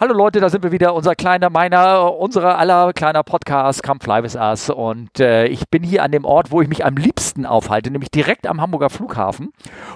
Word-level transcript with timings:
Hallo 0.00 0.12
Leute, 0.12 0.40
da 0.40 0.48
sind 0.48 0.64
wir 0.64 0.72
wieder, 0.72 0.92
unser 0.92 1.14
kleiner, 1.14 1.50
meiner, 1.50 2.16
unserer 2.16 2.58
aller 2.58 2.92
kleiner 2.92 3.22
Podcast, 3.22 3.84
Come 3.84 4.00
Fly 4.02 4.24
With 4.24 4.34
Us. 4.34 4.68
Und 4.68 5.20
äh, 5.20 5.46
ich 5.46 5.68
bin 5.70 5.84
hier 5.84 6.02
an 6.02 6.10
dem 6.10 6.24
Ort, 6.24 6.50
wo 6.50 6.60
ich 6.60 6.68
mich 6.68 6.84
am 6.84 6.96
liebsten 6.96 7.46
aufhalte, 7.46 7.92
nämlich 7.92 8.10
direkt 8.10 8.48
am 8.48 8.60
Hamburger 8.60 8.90
Flughafen. 8.90 9.52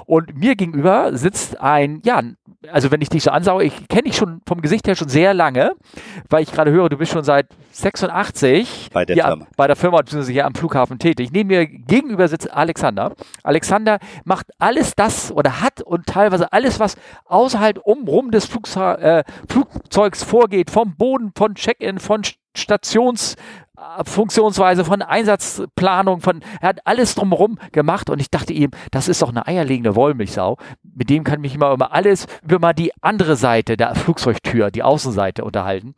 Und 0.06 0.38
mir 0.38 0.54
gegenüber 0.54 1.16
sitzt 1.16 1.61
ein, 1.61 2.00
ja, 2.04 2.22
also 2.71 2.92
wenn 2.92 3.00
ich 3.00 3.08
dich 3.08 3.24
so 3.24 3.32
anschaue, 3.32 3.64
ich 3.64 3.88
kenne 3.88 4.03
dich 4.03 4.16
schon 4.16 4.40
vom 4.46 4.61
Gesicht 4.61 4.87
her 4.87 4.95
schon 4.95 5.08
sehr 5.08 5.34
lange, 5.34 5.73
weil 6.30 6.45
ich 6.45 6.53
gerade 6.53 6.71
höre, 6.71 6.89
du 6.89 6.96
bist 6.96 7.11
schon 7.11 7.25
seit 7.25 7.49
86 7.73 8.91
bei 8.93 9.05
der 9.05 9.15
hier 9.15 9.25
Firma, 9.25 9.46
bei 9.57 9.67
der 9.67 9.77
Firma 9.77 9.99
beziehungsweise 9.99 10.33
hier 10.33 10.46
am 10.46 10.55
Flughafen 10.55 11.01
tätig. 11.01 11.30
Neben 11.33 11.49
mir 11.49 11.67
gegenüber 11.67 12.29
sitzt 12.29 12.53
Alexander. 12.53 13.15
Alexander 13.43 13.99
macht 14.25 14.46
alles 14.61 14.95
das 14.95 15.33
oder 15.33 15.61
hat 15.61 15.83
und 15.83 16.07
teilweise 16.07 16.53
alles, 16.53 16.79
was 16.79 16.96
außerhalb 17.27 17.79
umrum 17.83 18.30
des 18.30 18.46
Flugza 18.46 18.95
äh, 18.95 19.25
Flugzeugs 19.89 20.23
vorgeht, 20.23 20.70
vom 20.70 20.96
Boden, 20.96 21.32
von 21.34 21.55
Check-in, 21.55 21.98
von 21.98 22.23
Stations 22.55 23.37
Funktionsweise, 24.05 24.84
von 24.84 25.02
Einsatzplanung, 25.02 26.20
von 26.20 26.42
er 26.61 26.70
hat 26.70 26.80
alles 26.84 27.14
drumherum 27.14 27.59
gemacht 27.73 28.11
und 28.11 28.20
ich 28.20 28.28
dachte 28.28 28.52
ihm, 28.52 28.73
das 28.91 29.06
ist 29.09 29.23
doch 29.23 29.28
eine 29.30 29.47
eierlegende 29.47 29.95
Wollmilchsau. 29.95 30.59
Mit 30.83 31.09
dem 31.11 31.23
kann 31.24 31.41
mich 31.41 31.55
immer 31.55 31.73
über 31.73 31.92
alles, 31.92 32.27
über 32.42 32.59
mal 32.59 32.73
die 32.73 32.91
andere 33.01 33.37
Seite 33.37 33.77
der 33.77 33.95
Flugzeugtür, 33.95 34.70
die 34.73 34.83
Außenseite 34.83 35.45
unterhalten. 35.45 35.95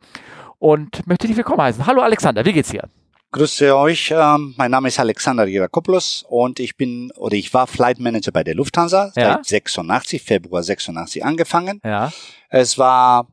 Und 0.59 1.05
möchte 1.07 1.25
dich 1.27 1.35
willkommen 1.35 1.61
heißen. 1.61 1.85
Hallo 1.87 2.01
Alexander, 2.01 2.45
wie 2.45 2.53
geht's 2.53 2.69
dir? 2.69 2.87
Grüße 3.31 3.75
euch, 3.75 4.13
ähm, 4.15 4.53
mein 4.57 4.69
Name 4.71 4.89
ist 4.89 4.99
Alexander 4.99 5.47
Girakopoulos 5.47 6.23
und 6.29 6.59
ich 6.59 6.77
bin 6.77 7.11
oder 7.17 7.35
ich 7.35 7.51
war 7.53 7.65
Flight 7.65 7.99
Manager 7.99 8.31
bei 8.31 8.43
der 8.43 8.53
Lufthansa 8.55 9.11
Ja. 9.15 9.33
seit 9.37 9.45
86, 9.47 10.21
Februar 10.21 10.61
86 10.63 11.25
angefangen. 11.25 11.81
Ja, 11.83 12.11
Es 12.49 12.77
war 12.77 13.27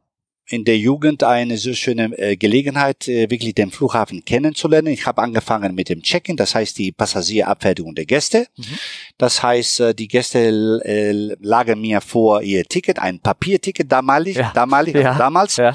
in 0.51 0.65
der 0.65 0.79
Jugend 0.79 1.23
eine 1.25 1.59
so 1.59 1.75
schöne 1.75 2.17
äh, 2.19 2.37
Gelegenheit, 2.37 3.07
äh, 3.07 3.31
wirklich 3.31 3.55
den 3.55 3.71
Flughafen 3.71 4.25
kennenzulernen. 4.25 4.89
Ich 4.89 5.07
habe 5.07 5.21
angefangen 5.23 5.75
mit 5.75 5.89
dem 5.91 6.03
Check-in, 6.03 6.37
das 6.37 6.55
heißt 6.55 6.79
die 6.79 6.91
Passagierabfertigung 6.93 7.95
der 7.95 8.07
Gäste. 8.07 8.47
Mhm. 8.57 8.65
Das 9.19 9.43
heißt, 9.43 9.81
äh, 9.81 9.95
die 9.95 10.09
Gäste 10.09 10.39
äh, 10.85 11.13
lagen 11.41 11.81
mir 11.81 12.01
vor 12.01 12.43
ihr 12.43 12.65
Ticket, 12.65 12.99
ein 12.99 13.21
Papierticket 13.21 13.91
damalig, 13.93 14.37
Ja. 14.37 14.51
damalig, 14.55 14.95
Ja. 14.95 15.09
also 15.11 15.19
damals. 15.19 15.57
ja, 15.57 15.75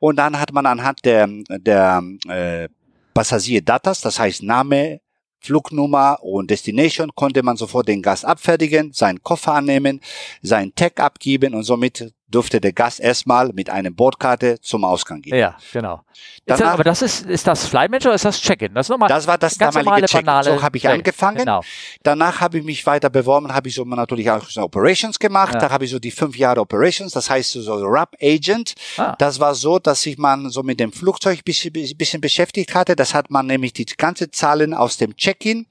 Und 0.00 0.16
dann 0.16 0.38
hat 0.40 0.52
man 0.52 0.66
anhand 0.66 1.04
der, 1.04 1.28
der 1.48 2.02
äh, 2.28 2.68
Passagierdatas, 3.14 4.00
das 4.00 4.18
heißt 4.18 4.42
Name, 4.42 5.00
Flugnummer 5.40 6.18
und 6.22 6.50
Destination, 6.50 7.10
konnte 7.14 7.42
man 7.44 7.56
sofort 7.56 7.86
den 7.88 8.02
Gast 8.02 8.24
abfertigen, 8.24 8.92
seinen 8.92 9.22
Koffer 9.22 9.54
annehmen, 9.54 10.00
seinen 10.42 10.74
Tag 10.74 10.98
abgeben 11.00 11.54
und 11.54 11.62
somit 11.62 12.12
durfte 12.28 12.60
der 12.60 12.72
Gast 12.72 13.00
erstmal 13.00 13.52
mit 13.52 13.70
einer 13.70 13.90
Bordkarte 13.90 14.60
zum 14.60 14.84
Ausgang 14.84 15.22
gehen. 15.22 15.36
ja, 15.36 15.56
genau. 15.72 16.02
Ist 16.12 16.42
das, 16.46 16.58
Danach- 16.58 16.72
aber 16.74 16.84
das 16.84 17.02
ist, 17.02 17.26
ist 17.26 17.46
das 17.46 17.66
Flight 17.66 17.90
Manager 17.90 18.08
oder 18.08 18.16
ist 18.16 18.24
das 18.24 18.40
Check-in? 18.40 18.74
Das 18.74 18.86
ist 18.86 18.90
nochmal 18.90 19.08
Das 19.08 19.26
war 19.26 19.38
das 19.38 19.56
ganz 19.58 19.74
damalige 19.74 20.06
Check-in. 20.06 20.42
So 20.42 20.62
habe 20.62 20.76
ich 20.76 20.88
angefangen. 20.88 21.38
Genau. 21.38 21.62
Danach 22.02 22.40
habe 22.40 22.58
ich 22.58 22.64
mich 22.64 22.84
weiter 22.86 23.08
beworben, 23.10 23.52
habe 23.54 23.68
ich 23.68 23.74
so 23.74 23.84
natürlich 23.84 24.30
auch 24.30 24.44
so 24.48 24.62
Operations 24.62 25.18
gemacht. 25.18 25.54
Ja. 25.54 25.60
Da 25.60 25.70
habe 25.70 25.84
ich 25.84 25.90
so 25.90 25.98
die 25.98 26.10
fünf 26.10 26.36
Jahre 26.36 26.60
Operations, 26.60 27.12
das 27.12 27.30
heißt 27.30 27.52
so 27.52 27.74
RAP 27.84 28.16
Agent. 28.20 28.74
Ah. 28.96 29.14
Das 29.18 29.38
war 29.40 29.54
so, 29.54 29.78
dass 29.78 30.02
sich 30.02 30.18
man 30.18 30.50
so 30.50 30.62
mit 30.62 30.80
dem 30.80 30.92
Flugzeug 30.92 31.44
bisschen, 31.44 31.72
bisschen 31.72 32.20
beschäftigt 32.20 32.74
hatte. 32.74 32.96
Das 32.96 33.14
hat 33.14 33.30
man 33.30 33.46
nämlich 33.46 33.72
die 33.72 33.86
ganze 33.86 34.30
Zahlen 34.30 34.74
aus 34.74 34.96
dem 34.96 35.16
Check-in, 35.16 35.66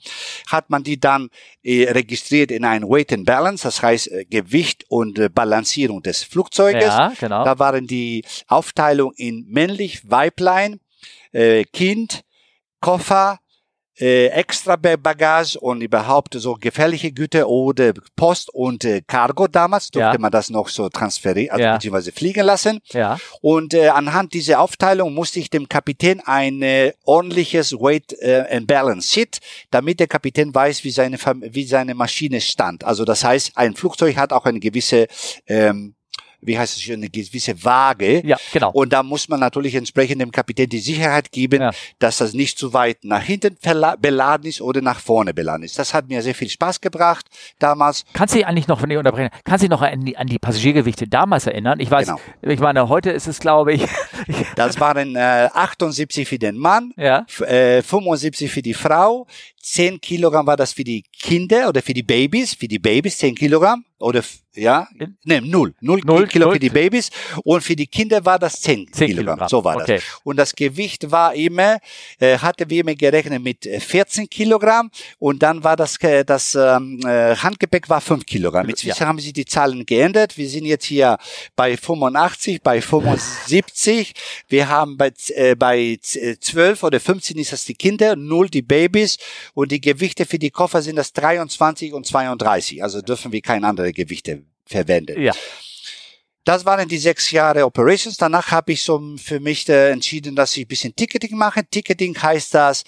hat 0.50 0.70
man 0.70 0.84
die 0.84 1.00
dann 1.00 1.30
äh, 1.64 1.90
registriert 1.92 2.52
in 2.52 2.64
ein 2.64 2.84
Weight 2.84 3.12
and 3.12 3.26
Balance, 3.26 3.64
das 3.64 3.82
heißt 3.82 4.12
äh, 4.12 4.26
Gewicht 4.26 4.86
und 4.90 5.20
äh, 5.20 5.30
Balancierung 5.30 6.02
des 6.02 6.24
Flugzeuges. 6.52 6.84
Ja, 6.84 7.14
genau. 7.20 7.44
Da 7.44 7.60
waren 7.60 7.88
die 7.88 8.24
Aufteilung 8.48 9.14
in 9.16 9.46
männlich, 9.50 10.10
Weiblein, 10.10 10.80
äh, 11.32 11.64
Kind, 11.66 12.22
Koffer, 12.80 13.40
äh, 14.00 14.28
extra 14.28 14.76
Ba- 14.76 14.96
Bagage 14.96 15.58
und 15.60 15.82
überhaupt 15.82 16.36
so 16.36 16.54
gefährliche 16.54 17.12
Güter 17.12 17.50
oder 17.50 17.94
Post 18.16 18.54
und 18.54 18.86
äh, 18.86 19.02
Cargo 19.08 19.48
damals 19.48 19.90
durfte 19.90 20.14
Ja. 20.14 20.20
man 20.20 20.32
das 20.32 20.52
noch 20.52 20.70
so 20.70 20.88
transferieren, 20.88 21.50
also 21.54 21.64
Ja. 21.64 21.74
beziehungsweise 21.74 22.12
fliegen 22.12 22.46
lassen. 22.46 22.80
ja, 22.90 23.18
Und 23.42 23.74
äh, 23.74 23.88
anhand 23.88 24.34
dieser 24.36 24.60
Aufteilung 24.60 25.16
musste 25.16 25.40
ich 25.40 25.50
dem 25.50 25.68
Kapitän 25.68 26.22
ein 26.24 26.62
äh, 26.62 26.94
ordentliches 27.06 27.74
Weight 27.74 28.14
äh, 28.22 28.46
and 28.52 28.68
Balance 28.68 29.12
Sheet, 29.12 29.40
damit 29.72 30.00
der 30.00 30.08
Kapitän 30.08 30.54
weiß, 30.54 30.84
wie 30.84 30.92
seine 30.92 31.18
wie 31.52 31.66
seine 31.66 31.96
Maschine 31.96 32.40
stand. 32.40 32.84
Also 32.84 33.04
das 33.04 33.24
heißt, 33.24 33.54
ein 33.58 33.74
Flugzeug 33.76 34.16
hat 34.16 34.32
auch 34.32 34.46
eine 34.46 34.60
gewisse 34.60 35.08
ähm, 35.48 35.96
wie 36.48 36.58
heißt 36.58 36.78
es 36.78 36.90
eine 36.90 37.10
gewisse 37.10 37.64
Waage. 37.64 38.26
ja, 38.26 38.38
genau. 38.52 38.72
Und 38.72 38.94
da 38.94 39.04
muss 39.04 39.30
man 39.30 39.40
natürlich 39.40 39.76
entsprechend 39.76 40.22
dem 40.22 40.32
Kapitän 40.32 40.70
die 40.70 40.80
Sicherheit 40.80 41.32
geben, 41.32 41.62
Ja. 41.62 41.72
dass 42.00 42.18
das 42.18 42.34
nicht 42.34 42.58
zu 42.58 42.74
weit 42.74 43.04
nach 43.04 43.22
hinten 43.22 43.58
beladen 44.02 44.48
ist 44.48 44.62
oder 44.62 44.82
nach 44.82 45.00
vorne 45.00 45.34
beladen 45.34 45.64
ist. 45.64 45.78
Das 45.78 45.94
hat 45.94 46.08
mir 46.08 46.22
sehr 46.22 46.36
viel 46.36 46.50
Spaß 46.50 46.82
gebracht 46.82 47.26
damals. 47.60 48.06
Kannst 48.14 48.34
du 48.34 48.40
dich 48.40 48.48
eigentlich 48.48 48.68
noch, 48.68 48.82
wenn 48.82 48.90
ich 48.92 48.98
unterbreche, 48.98 49.30
kannst 49.44 49.64
du 49.64 49.68
dich 49.68 49.72
noch 49.72 49.82
an 49.82 50.06
die, 50.06 50.18
an 50.18 50.28
die 50.28 50.40
Passagiergewichte 50.40 51.08
damals 51.08 51.46
erinnern? 51.48 51.80
Ich 51.80 51.92
weiß, 51.92 52.08
Genau. 52.08 52.20
ich 52.42 52.60
meine, 52.60 52.88
heute 52.90 53.12
ist 53.12 53.28
es, 53.28 53.40
glaube 53.40 53.74
ich, 53.74 53.84
Das 54.56 54.80
waren 54.80 55.16
äh, 55.16 55.50
78 55.54 56.28
für 56.28 56.40
den 56.40 56.58
Mann, 56.58 56.94
ja, 56.98 57.26
äh, 57.42 57.82
75 57.82 58.52
für 58.52 58.62
die 58.62 58.74
Frau, 58.74 59.28
10 59.62 60.00
Kilogramm 60.02 60.48
war 60.48 60.56
das 60.58 60.72
für 60.74 60.84
die 60.84 61.04
Kinder 61.20 61.68
oder 61.70 61.82
für 61.82 61.94
die 61.94 62.04
Babys, 62.04 62.54
für 62.54 62.68
die 62.68 62.80
Babys 62.80 63.18
10 63.18 63.36
Kilogramm 63.36 63.84
oder 64.00 64.24
ja, 64.58 64.88
ne, 65.24 65.42
null, 65.42 65.74
null, 65.82 66.02
Null, 66.04 66.28
Kilo 66.28 66.46
null. 66.48 66.54
für 66.56 66.60
die 66.60 66.70
Babys 66.70 67.10
und 67.44 67.62
für 67.62 67.76
die 67.76 67.88
Kinder 67.88 68.24
war 68.26 68.40
das 68.40 68.60
10, 68.62 68.88
10 68.92 69.08
Kilogramm. 69.08 69.26
Kilogramm. 69.38 69.50
So 69.50 69.64
war 69.64 69.76
Okay. 69.78 69.96
das. 69.96 70.04
Und 70.24 70.38
das 70.38 70.54
Gewicht 70.56 71.10
war 71.12 71.34
immer, 71.36 71.78
äh, 72.20 72.38
hatte 72.38 72.70
wir 72.70 72.82
immer 72.82 72.96
gerechnet 72.96 73.42
mit 73.44 73.66
äh, 73.66 73.80
14 73.80 74.30
Kilogramm 74.30 74.90
und 75.20 75.42
dann 75.44 75.64
war 75.64 75.76
das, 75.76 75.98
äh, 76.02 76.26
das 76.26 76.56
ähm, 76.56 77.00
äh, 77.06 77.36
Handgepäck 77.36 77.90
war 77.90 78.02
5 78.02 78.26
Kilogramm. 78.26 78.68
Inzwischen 78.70 79.06
haben 79.08 79.20
sich 79.20 79.34
die 79.34 79.46
Zahlen 79.46 79.86
geändert. 79.86 80.38
Wir 80.38 80.50
sind 80.50 80.66
jetzt 80.66 80.86
hier 80.86 81.18
bei 81.56 81.78
85, 81.78 82.62
bei 82.62 82.82
75. 82.82 84.14
Wir 84.48 84.68
haben 84.70 84.98
bei, 84.98 85.12
äh, 85.36 85.56
bei 85.56 85.98
z- 86.02 86.44
12 86.44 86.84
oder 86.84 87.00
15 87.00 87.38
ist 87.38 87.52
das 87.52 87.66
die 87.66 87.76
Kinder, 87.76 88.16
0 88.16 88.50
die 88.50 88.62
Babys 88.62 89.18
und 89.54 89.72
die 89.72 89.82
Gewichte 89.82 90.26
für 90.26 90.40
die 90.40 90.50
Koffer 90.52 90.82
sind 90.82 90.96
das 90.96 91.14
23 91.14 91.94
und 91.94 92.06
32. 92.06 92.84
Also 92.84 93.02
dürfen 93.02 93.32
wir 93.32 93.42
keine 93.42 93.68
andere 93.68 93.92
Gewichte 93.94 94.44
verwenden. 94.68 95.22
ja, 95.22 95.34
Das 96.44 96.64
waren 96.66 96.88
die 96.88 96.98
sechs 96.98 97.32
Jahre 97.32 97.66
Operations. 97.66 98.16
Danach 98.16 98.52
habe 98.52 98.72
ich 98.72 98.82
so 98.82 99.02
für 99.18 99.40
mich 99.40 99.68
äh, 99.68 99.92
entschieden, 99.92 100.36
dass 100.36 100.56
ich 100.56 100.66
ein 100.66 100.68
bisschen 100.68 100.96
Ticketing 100.96 101.38
mache. 101.38 101.62
Ticketing 101.70 102.18
heißt 102.18 102.54
das 102.54 102.84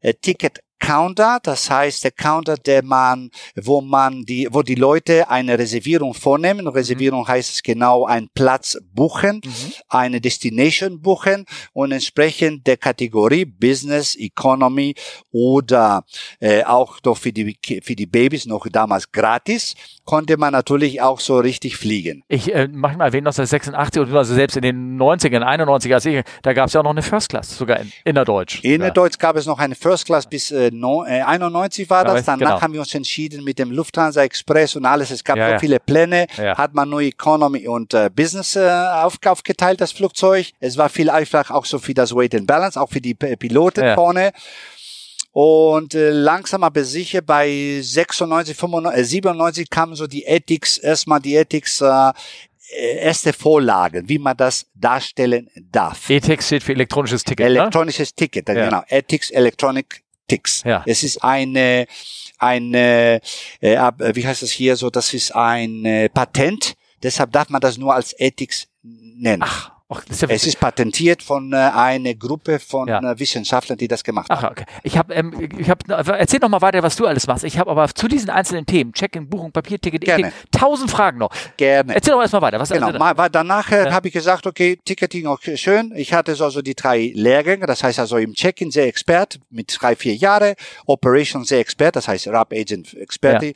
äh, 0.00 0.14
Ticket 0.14 0.60
Counter, 0.82 1.38
das 1.40 1.70
heißt 1.70 2.02
der 2.02 2.10
Counter, 2.10 2.56
der 2.56 2.82
man, 2.82 3.30
wo 3.54 3.80
man 3.80 4.24
die, 4.24 4.48
wo 4.50 4.62
die 4.62 4.74
Leute 4.74 5.30
eine 5.30 5.56
Reservierung 5.56 6.12
vornehmen. 6.12 6.66
Reservierung 6.66 7.26
heißt 7.26 7.54
es 7.54 7.62
genau 7.62 8.04
einen 8.04 8.28
Platz 8.34 8.76
buchen, 8.92 9.40
eine 9.88 10.20
Destination 10.20 11.00
buchen 11.00 11.46
und 11.72 11.92
entsprechend 11.92 12.66
der 12.66 12.78
Kategorie 12.78 13.44
Business, 13.44 14.16
Economy 14.16 14.96
oder 15.30 16.04
äh, 16.40 16.64
auch 16.64 16.98
doch 16.98 17.16
für 17.16 17.32
die 17.32 17.56
für 17.80 17.94
die 17.94 18.06
Babys 18.06 18.46
noch 18.46 18.66
damals 18.68 19.12
gratis 19.12 19.74
konnte 20.04 20.36
man 20.36 20.52
natürlich 20.52 21.00
auch 21.00 21.20
so 21.20 21.38
richtig 21.38 21.76
fliegen. 21.76 22.22
ich 22.28 22.54
äh, 22.54 22.68
manchmal 22.70 23.08
erwähne 23.08 23.28
1986 23.28 24.02
und 24.02 24.16
also 24.16 24.34
selbst 24.34 24.56
in 24.56 24.62
den 24.62 24.98
90ern, 25.00 25.42
91er, 25.44 25.94
als 25.94 26.06
ich, 26.06 26.22
da 26.42 26.52
gab 26.52 26.66
es 26.66 26.72
ja 26.72 26.80
auch 26.80 26.84
noch 26.84 26.90
eine 26.90 27.02
First 27.02 27.28
Class, 27.28 27.56
sogar 27.56 27.80
in, 27.80 27.92
innerdeutsch. 28.04 28.60
In 28.64 28.80
ja. 28.82 28.90
Deutsch 28.90 29.18
gab 29.18 29.36
es 29.36 29.46
noch 29.46 29.58
eine 29.58 29.74
First 29.74 30.06
Class 30.06 30.26
bis 30.26 30.50
äh, 30.50 30.70
no, 30.72 31.04
äh, 31.04 31.22
91 31.22 31.88
war 31.88 32.04
das. 32.04 32.24
Danach 32.24 32.38
genau. 32.38 32.60
haben 32.60 32.72
wir 32.72 32.80
uns 32.80 32.94
entschieden 32.94 33.44
mit 33.44 33.58
dem 33.58 33.70
Lufthansa 33.70 34.22
Express 34.22 34.76
und 34.76 34.84
alles. 34.86 35.10
Es 35.10 35.22
gab 35.22 35.36
Ja, 35.36 35.46
so 35.46 35.52
ja. 35.52 35.58
viele 35.58 35.78
Pläne. 35.80 36.26
Ja. 36.36 36.56
Hat 36.58 36.74
man 36.74 36.88
nur 36.90 37.00
Economy 37.00 37.68
und 37.68 37.94
äh, 37.94 38.10
Business 38.14 38.56
äh, 38.56 38.68
auf, 38.70 39.18
aufgeteilt, 39.24 39.80
das 39.80 39.92
Flugzeug. 39.92 40.50
Es 40.60 40.76
war 40.76 40.88
viel 40.88 41.10
einfach 41.10 41.50
auch 41.50 41.64
so 41.64 41.78
für 41.78 41.94
das 41.94 42.14
Weight 42.14 42.34
and 42.34 42.46
Balance, 42.46 42.80
auch 42.80 42.88
für 42.90 43.00
die 43.00 43.14
P- 43.14 43.36
Piloten 43.36 43.94
vorne. 43.94 44.32
Und 45.32 45.94
äh, 45.94 46.10
langsam 46.10 46.62
aber 46.62 46.84
sicher 46.84 47.22
bei 47.22 47.80
96, 47.82 48.56
95, 48.56 49.00
äh, 49.00 49.04
97 49.04 49.70
kamen 49.70 49.94
so 49.94 50.06
die 50.06 50.24
Ethics, 50.26 50.76
erstmal 50.78 51.20
die 51.20 51.34
Ethics, 51.36 51.80
äh, 51.80 52.12
äh, 52.74 52.96
erste 52.98 53.32
Vorlagen, 53.32 54.08
wie 54.08 54.18
man 54.18 54.36
das 54.36 54.66
darstellen 54.74 55.48
darf. 55.70 56.08
ETIX 56.10 56.46
steht 56.46 56.62
für 56.62 56.72
elektronisches 56.72 57.24
Ticket, 57.24 57.46
ne? 57.46 57.46
Elektronisches 57.46 58.14
Ticket, 58.14 58.48
Ja. 58.48 58.54
genau. 58.66 58.82
Ethics 58.88 59.30
Electronic 59.30 60.02
Ticks. 60.28 60.62
Ja. 60.64 60.82
Es 60.86 61.02
ist 61.02 61.22
eine, 61.22 61.86
eine, 62.38 63.20
äh, 63.60 63.90
wie 64.14 64.26
heißt 64.26 64.42
es 64.42 64.52
hier 64.52 64.76
so, 64.76 64.90
das 64.90 65.12
ist 65.14 65.34
ein 65.34 65.84
äh, 65.84 66.08
Patent, 66.08 66.74
deshalb 67.02 67.32
darf 67.32 67.48
man 67.48 67.60
das 67.60 67.76
nur 67.78 67.94
als 67.94 68.14
Ethics 68.18 68.68
nennen. 68.82 69.42
Ach, 69.44 69.72
Ach, 69.94 70.04
ist 70.08 70.22
ja 70.22 70.28
Es 70.28 70.46
ist 70.46 70.58
patentiert 70.60 71.22
von 71.22 71.52
äh, 71.52 71.56
einer 71.56 72.14
Gruppe 72.14 72.58
von 72.58 72.88
Ja. 72.88 72.98
äh, 73.00 73.18
Wissenschaftlern, 73.18 73.78
die 73.78 73.88
das 73.88 74.02
gemacht 74.04 74.30
haben. 74.30 74.44
Ach, 74.44 74.50
okay. 74.50 74.64
Ich 74.82 74.96
habe, 74.98 75.14
ähm, 75.14 75.48
ich 75.58 75.68
habe, 75.70 75.84
erzähl 76.18 76.40
noch 76.40 76.48
mal 76.48 76.60
weiter, 76.60 76.82
was 76.82 76.96
du 76.96 77.06
alles 77.06 77.26
machst. 77.26 77.44
Ich 77.44 77.58
habe 77.58 77.70
aber 77.70 77.88
zu 77.88 78.08
diesen 78.08 78.30
einzelnen 78.30 78.66
Themen, 78.66 78.92
Check-in, 78.92 79.28
Buchung, 79.28 79.52
Papierticket, 79.52 80.04
Gerne. 80.04 80.32
Tausend 80.50 80.90
Fragen 80.90 81.18
noch. 81.18 81.30
Gerne. 81.56 81.94
Erzähl 81.94 82.12
doch 82.14 82.20
erstmal 82.20 82.42
weiter. 82.42 82.58
Was 82.58 82.70
Genau, 82.70 82.86
also, 82.88 82.98
mal, 82.98 83.16
weil 83.16 83.30
danach 83.30 83.70
äh, 83.70 83.84
Ja. 83.84 83.92
habe 83.92 84.08
ich 84.08 84.14
gesagt, 84.14 84.46
okay, 84.46 84.78
Ticketing 84.84 85.26
okay, 85.26 85.56
schön. 85.56 85.92
Ich 85.96 86.12
hatte 86.12 86.34
so, 86.34 86.48
so 86.50 86.62
die 86.62 86.74
drei 86.74 87.12
Lehrgänge, 87.14 87.66
das 87.66 87.82
heißt 87.82 87.98
also 87.98 88.16
im 88.16 88.34
Check-in 88.34 88.70
sehr 88.70 88.86
Expert 88.86 89.38
mit 89.50 89.76
drei, 89.80 89.94
vier 89.96 90.14
Jahre, 90.14 90.54
Operation 90.86 91.44
sehr 91.44 91.60
Expert, 91.60 91.96
das 91.96 92.08
heißt 92.08 92.28
Rap 92.28 92.52
Agent 92.52 92.94
Experte. 92.94 93.52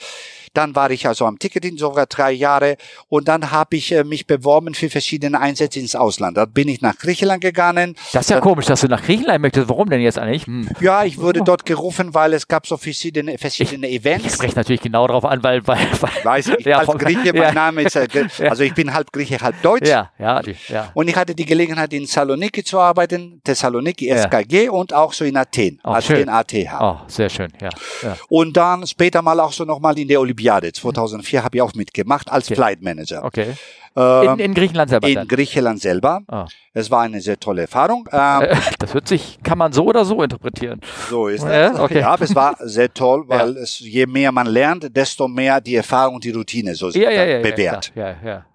Dann 0.57 0.75
war 0.75 0.91
ich 0.91 1.07
also 1.07 1.27
am 1.27 1.39
Ticketing 1.39 1.77
sogar 1.77 2.07
drei 2.07 2.33
Jahre 2.33 2.77
und 3.09 3.29
dann 3.29 3.51
habe 3.51 3.77
ich 3.77 3.93
äh, 3.93 4.05
mich 4.05 4.27
beworben 4.27 4.75
für 4.75 4.89
verschiedene 4.89 5.39
Einsätze 5.41 5.79
ins 5.81 5.95
Ausland. 5.95 6.37
Da 6.37 6.45
bin 6.47 6.69
ich 6.69 6.81
nach 6.81 6.97
Griechenland 6.97 7.43
gegangen. 7.43 7.95
Das 8.13 8.23
ist 8.23 8.31
ja 8.31 8.37
Dann- 8.37 8.43
komisch, 8.45 8.67
dass 8.67 8.81
du 8.81 8.89
nach 8.89 9.03
Griechenland 9.03 9.43
möchtest. 9.43 9.69
Warum 9.69 9.91
denn 9.91 10.01
jetzt 10.01 10.19
eigentlich? 10.19 10.47
Hm. 10.47 10.69
Ja, 10.81 11.05
ich 11.05 11.19
wurde 11.19 11.43
dort 11.43 11.67
gerufen, 11.67 12.15
weil 12.15 12.33
es 12.33 12.49
gab 12.49 12.67
so 12.67 12.77
verschiedene, 12.77 13.37
verschiedene 13.39 13.87
Ich 13.89 13.97
Events. 14.01 14.35
spreche 14.35 14.55
natürlich 14.57 14.81
genau 14.81 15.07
darauf 15.07 15.25
an, 15.25 15.43
weil, 15.43 15.67
weil, 15.67 15.79
weil 16.01 16.11
Weiß 16.25 16.49
ich, 16.49 16.55
ich 16.61 16.67
Ja, 16.67 16.79
als 16.79 16.89
Grieche, 16.99 17.33
mein 17.33 17.43
ja. 17.43 17.53
Name 17.53 17.83
ist, 17.83 17.97
äh, 17.97 18.07
Gr- 18.13 18.27
also 18.51 18.63
ich 18.63 18.73
bin 18.75 18.95
halb 18.95 19.13
Grieche, 19.13 19.39
halb 19.41 19.61
Deutsch. 19.63 19.87
ja, 19.89 20.11
ja, 20.19 20.41
ja. 20.69 20.91
Und 20.95 21.09
ich 21.09 21.17
hatte 21.17 21.35
die 21.35 21.45
Gelegenheit, 21.45 21.93
in 21.93 22.07
Saloniki 22.07 22.65
zu 22.65 22.79
arbeiten, 22.79 23.41
Thessaloniki. 23.45 24.09
SKG 24.09 24.69
und 24.71 24.93
auch 24.95 25.13
so 25.13 25.25
in 25.25 25.37
Athen, 25.37 25.81
Oh, 25.85 25.91
Athen, 25.91 26.03
schön. 26.17 26.29
ATH. 26.29 26.81
Oh, 26.81 26.97
sehr 27.09 27.29
schön, 27.29 27.53
ja. 27.61 27.69
ja. 28.03 28.17
Und 28.29 28.57
dann 28.57 28.87
später 28.87 29.21
mal 29.23 29.39
auch 29.41 29.53
so 29.53 29.65
nochmal 29.65 29.99
in 29.99 30.09
der 30.09 30.21
Olympiade. 30.21 30.46
2004 30.73 31.43
habe 31.45 31.57
ich 31.57 31.63
auch 31.63 31.75
mitgemacht 31.75 32.31
als 32.31 32.47
Okay. 32.47 32.55
Flight 32.55 32.83
Manager. 32.83 33.25
Okay. 33.25 33.55
Ähm, 33.99 34.35
In, 34.35 34.39
in 34.41 34.55
Griechenland 34.55 34.91
selber 34.91 35.09
in 35.09 35.15
dann. 35.15 35.29
Griechenland 35.29 35.81
selber. 35.81 36.21
Ah. 36.29 36.47
Es 36.75 36.91
war 36.91 37.03
eine 37.03 37.21
sehr 37.23 37.41
tolle 37.41 37.63
Erfahrung. 37.63 38.07
Ähm, 38.13 38.43
Äh, 38.43 38.57
Das 38.79 38.93
wird 38.93 39.09
sich, 39.09 39.39
kann 39.43 39.57
man 39.57 39.73
so 39.73 39.85
oder 39.87 40.05
so 40.05 40.23
interpretieren. 40.23 40.81
So 41.09 41.29
ist 41.29 41.43
Ja, 41.45 41.71
das. 41.71 41.81
okay. 41.81 42.01
Ja, 42.01 42.11
aber 42.11 42.25
es 42.25 42.35
war 42.35 42.57
sehr 42.61 42.93
toll, 42.93 43.25
weil 43.27 43.57
es, 43.57 43.79
je 43.81 44.05
mehr 44.07 44.33
man 44.33 44.47
lernt, 44.47 44.95
desto 44.95 45.29
mehr 45.29 45.61
die 45.63 45.77
Erfahrung 45.77 46.17
und 46.17 46.25
die 46.25 46.31
Routine 46.31 46.75
so 46.75 46.91
sich 46.91 47.03
Ja, 47.03 47.11
ja, 47.11 47.25
ja. 47.25 47.39
bewährt. 47.41 47.93
Ja, 47.95 48.09
ja, 48.11 48.17
ja. 48.25 48.47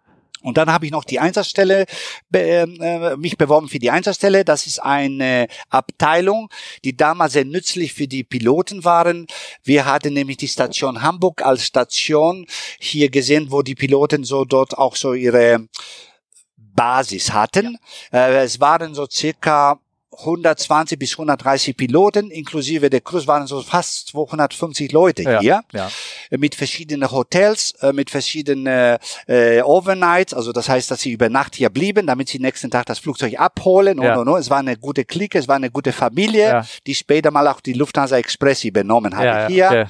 Und 0.41 0.57
dann 0.57 0.71
habe 0.71 0.85
ich 0.85 0.91
noch 0.91 1.03
die 1.03 1.19
Einsatzstelle, 1.19 1.85
be, 2.29 2.39
äh, 2.39 3.17
mich 3.17 3.37
beworben 3.37 3.69
für 3.69 3.79
die 3.79 3.91
Einsatzstelle. 3.91 4.43
Das 4.43 4.67
ist 4.67 4.79
eine 4.79 5.47
Abteilung, 5.69 6.49
die 6.83 6.95
damals 6.95 7.33
sehr 7.33 7.45
nützlich 7.45 7.93
für 7.93 8.07
die 8.07 8.23
Piloten 8.23 8.83
waren. 8.83 9.27
Wir 9.63 9.85
hatten 9.85 10.13
nämlich 10.13 10.37
die 10.37 10.47
Station 10.47 11.01
Hamburg 11.01 11.43
als 11.43 11.65
Station 11.65 12.45
hier 12.79 13.09
gesehen, 13.09 13.51
wo 13.51 13.61
die 13.61 13.75
Piloten 13.75 14.23
so 14.23 14.45
dort 14.45 14.77
auch 14.77 14.95
so 14.95 15.13
ihre 15.13 15.67
Basis 16.57 17.31
hatten. 17.33 17.77
Äh, 18.11 18.43
es 18.43 18.59
waren 18.59 18.95
so 18.95 19.07
circa 19.09 19.79
120 20.17 20.99
bis 20.99 21.13
130 21.13 21.75
Piloten, 21.77 22.31
inklusive 22.31 22.89
der 22.89 22.99
Crews 23.01 23.27
waren 23.27 23.47
so 23.47 23.61
fast 23.61 24.09
250 24.09 24.91
Leute 24.91 25.23
Ja, 25.23 25.39
hier 25.39 25.61
ja. 25.71 25.89
äh, 26.29 26.37
mit 26.37 26.53
verschiedenen 26.55 27.09
Hotels, 27.09 27.71
äh, 27.81 27.93
mit 27.93 28.09
verschiedenen 28.09 28.67
äh, 29.27 29.61
Overnights, 29.63 30.33
also 30.33 30.51
das 30.51 30.67
heißt, 30.67 30.91
dass 30.91 31.01
sie 31.01 31.11
über 31.11 31.29
Nacht 31.29 31.55
hier 31.55 31.69
blieben, 31.69 32.07
damit 32.07 32.27
sie 32.29 32.39
nächsten 32.39 32.69
Tag 32.69 32.85
das 32.87 32.99
Flugzeug 32.99 33.39
abholen 33.39 33.99
und, 33.99 34.05
Ja. 34.05 34.17
und, 34.17 34.27
und. 34.27 34.39
Es 34.39 34.49
war 34.49 34.59
eine 34.59 34.75
gute 34.77 35.05
Clique, 35.05 35.39
es 35.39 35.47
war 35.47 35.55
eine 35.55 35.71
gute 35.71 35.93
Familie, 35.93 36.65
die 36.87 36.95
später 36.95 37.31
mal 37.31 37.47
auch 37.47 37.61
die 37.61 37.73
Lufthansa 37.73 38.17
Express 38.17 38.63
übernommen 38.65 39.15
hatte 39.15 39.27
hier. 39.47 39.89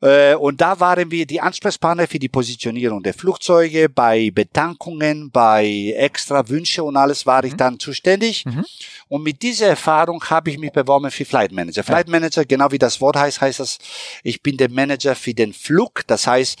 Äh, 0.00 0.34
und 0.34 0.60
da 0.60 0.80
waren 0.80 1.10
wir 1.10 1.26
die 1.26 1.40
Ansprechpartner 1.40 2.06
für 2.06 2.18
die 2.18 2.28
Positionierung 2.28 3.02
der 3.02 3.14
Flugzeuge, 3.14 3.88
bei 3.88 4.30
Betankungen, 4.30 5.30
bei 5.30 5.94
extra 5.96 6.48
Wünsche 6.48 6.82
und 6.84 6.96
alles 6.96 7.26
war 7.26 7.44
ich 7.44 7.54
dann 7.54 7.78
zuständig. 7.78 8.44
Mhm. 8.46 8.64
Und 9.08 9.22
mit 9.22 9.42
dieser 9.42 9.68
Erfahrung 9.68 10.22
habe 10.24 10.50
ich 10.50 10.58
mich 10.58 10.72
beworben 10.72 11.10
für 11.10 11.24
Flight 11.24 11.52
Manager. 11.52 11.82
Flight 11.82 12.08
Manager, 12.08 12.44
genau 12.44 12.70
wie 12.70 12.78
das 12.78 13.00
Wort 13.00 13.16
heißt, 13.16 13.40
heißt 13.40 13.60
das, 13.60 13.78
ich 14.22 14.42
bin 14.42 14.56
der 14.56 14.70
Manager 14.70 15.14
für 15.14 15.34
den 15.34 15.52
Flug. 15.52 16.06
Das 16.06 16.26
heißt, 16.26 16.58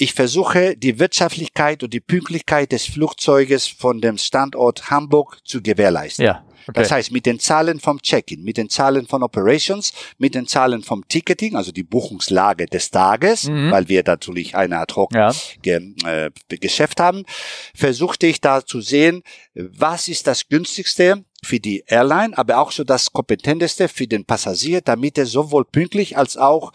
ich 0.00 0.14
versuche 0.14 0.76
die 0.76 0.98
Wirtschaftlichkeit 1.00 1.82
und 1.82 1.92
die 1.92 2.00
Pünktlichkeit 2.00 2.70
des 2.70 2.86
Flugzeuges 2.86 3.66
von 3.66 4.00
dem 4.00 4.16
Standort 4.16 4.90
Hamburg 4.90 5.38
zu 5.44 5.60
gewährleisten. 5.60 6.24
ja. 6.24 6.44
Okay. 6.68 6.80
Das 6.82 6.90
heißt, 6.90 7.12
mit 7.12 7.24
den 7.26 7.38
Zahlen 7.40 7.80
vom 7.80 8.00
Check-in, 8.02 8.42
mit 8.42 8.58
den 8.58 8.68
Zahlen 8.68 9.06
von 9.06 9.22
Operations, 9.22 9.92
mit 10.18 10.34
den 10.34 10.46
Zahlen 10.46 10.82
vom 10.82 11.06
Ticketing, 11.08 11.56
also 11.56 11.72
die 11.72 11.82
Buchungslage 11.82 12.66
des 12.66 12.90
Tages, 12.90 13.44
Mhm. 13.44 13.70
weil 13.70 13.88
wir 13.88 14.02
natürlich 14.06 14.54
eine 14.54 14.78
ad 14.78 14.94
hoc 14.94 15.14
Ja. 15.14 15.32
ge 15.62 15.94
äh, 16.04 16.30
Geschäft 16.58 17.00
haben, 17.00 17.24
versuchte 17.74 18.26
ich 18.26 18.40
da 18.40 18.64
zu 18.64 18.80
sehen, 18.80 19.22
was 19.54 20.08
ist 20.08 20.26
das 20.26 20.48
günstigste 20.48 21.24
für 21.42 21.60
die 21.60 21.84
Airline, 21.86 22.36
aber 22.36 22.58
auch 22.58 22.72
so 22.72 22.84
das 22.84 23.12
kompetenteste 23.12 23.88
für 23.88 24.06
den 24.06 24.24
Passagier, 24.24 24.80
damit 24.80 25.16
er 25.18 25.26
sowohl 25.26 25.64
pünktlich 25.64 26.16
als 26.18 26.36
auch 26.36 26.72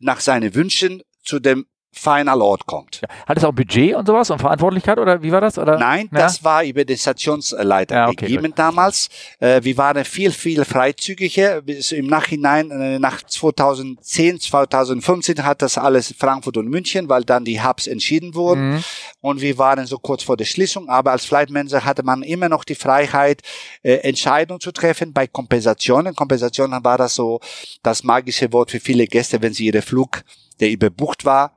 nach 0.00 0.20
seinen 0.20 0.54
Wünschen 0.54 1.02
zu 1.24 1.38
dem 1.40 1.66
Final 1.98 2.42
Ort 2.42 2.66
kommt. 2.66 3.00
Hat 3.26 3.38
es 3.38 3.44
auch 3.44 3.52
Budget 3.52 3.94
und 3.94 4.06
sowas 4.06 4.30
und 4.30 4.38
Verantwortlichkeit 4.38 4.98
oder 4.98 5.22
wie 5.22 5.32
war 5.32 5.40
das? 5.40 5.58
Oder? 5.58 5.78
Nein, 5.78 6.08
Ja? 6.12 6.18
das 6.18 6.44
war 6.44 6.62
über 6.62 6.84
den 6.84 6.98
Stationsleiter 6.98 7.94
Ja, 7.94 8.06
okay, 8.08 8.26
gegeben 8.26 8.52
damals. 8.54 9.08
Äh, 9.40 9.62
wir 9.64 9.76
waren 9.78 10.04
viel, 10.04 10.30
viel 10.30 10.64
freizügiger. 10.64 11.62
Bis 11.62 11.92
Im 11.92 12.06
Nachhinein, 12.06 12.70
äh, 12.70 12.98
nach 12.98 13.22
2010, 13.22 14.40
2015 14.40 15.42
hat 15.44 15.62
das 15.62 15.78
alles 15.78 16.14
Frankfurt 16.18 16.56
und 16.58 16.68
München, 16.68 17.08
weil 17.08 17.24
dann 17.24 17.44
die 17.44 17.62
Hubs 17.62 17.86
entschieden 17.86 18.34
wurden. 18.34 18.74
Mhm. 18.74 18.84
Und 19.20 19.40
wir 19.40 19.56
waren 19.58 19.86
so 19.86 19.98
kurz 19.98 20.22
vor 20.22 20.36
der 20.36 20.44
Schließung. 20.44 20.88
Aber 20.88 21.12
als 21.12 21.24
Flight 21.24 21.50
Manager 21.50 21.84
hatte 21.84 22.02
man 22.02 22.22
immer 22.22 22.48
noch 22.48 22.64
die 22.64 22.74
Freiheit, 22.74 23.40
äh, 23.82 23.94
Entscheidungen 23.96 24.60
zu 24.60 24.70
treffen 24.70 25.12
bei 25.12 25.26
Kompensationen. 25.26 26.14
Kompensationen 26.14 26.84
war 26.84 26.98
das 26.98 27.14
so 27.14 27.40
das 27.82 28.04
magische 28.04 28.52
Wort 28.52 28.70
für 28.70 28.80
viele 28.80 29.06
Gäste, 29.06 29.40
wenn 29.40 29.54
sie 29.54 29.66
ihre 29.66 29.82
Flug, 29.82 30.22
der 30.60 30.70
überbucht 30.70 31.24
war, 31.24 31.55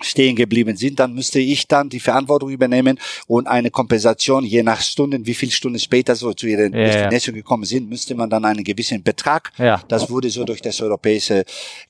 stehen 0.00 0.36
geblieben 0.36 0.76
sind, 0.76 1.00
dann 1.00 1.12
müsste 1.12 1.40
ich 1.40 1.66
dann 1.66 1.88
die 1.88 1.98
Verantwortung 2.00 2.50
übernehmen 2.50 2.98
und 3.26 3.46
eine 3.48 3.70
Kompensation, 3.70 4.44
je 4.44 4.62
nach 4.62 4.80
Stunden, 4.80 5.26
wie 5.26 5.34
viele 5.34 5.50
Stunden 5.52 5.78
später 5.78 6.14
so 6.14 6.32
zu 6.32 6.46
ihrer 6.46 6.68
Ja, 6.70 6.78
ja. 6.78 6.84
Destination 6.84 7.34
gekommen 7.34 7.64
sind, 7.64 7.88
müsste 7.88 8.14
man 8.14 8.30
dann 8.30 8.44
einen 8.44 8.62
gewissen 8.62 9.02
Betrag, 9.02 9.50
Ja. 9.58 9.82
das 9.88 10.08
wurde 10.08 10.30
so 10.30 10.44
durch 10.44 10.62
das 10.62 10.80
europäische 10.80 11.44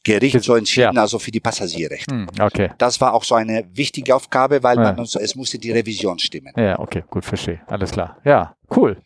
Gericht 0.04 0.42
so 0.42 0.54
entschieden, 0.54 0.94
Ja. 0.94 1.02
also 1.02 1.18
für 1.18 1.30
die 1.30 1.40
Passagierrechte. 1.40 2.14
Hm, 2.14 2.26
okay. 2.40 2.70
Das 2.78 3.00
war 3.00 3.12
auch 3.12 3.24
so 3.24 3.34
eine 3.34 3.68
wichtige 3.74 4.14
Aufgabe, 4.14 4.62
weil 4.62 4.76
Ja. 4.78 4.92
man, 4.92 5.00
es 5.04 5.34
musste 5.34 5.58
die 5.58 5.70
Revision 5.72 6.18
stimmen. 6.18 6.52
Ja, 6.56 6.78
okay, 6.78 7.04
gut, 7.10 7.24
verstehe. 7.24 7.60
Alles 7.66 7.90
klar. 7.90 8.16
Ja, 8.24 8.56
cool. 8.74 8.96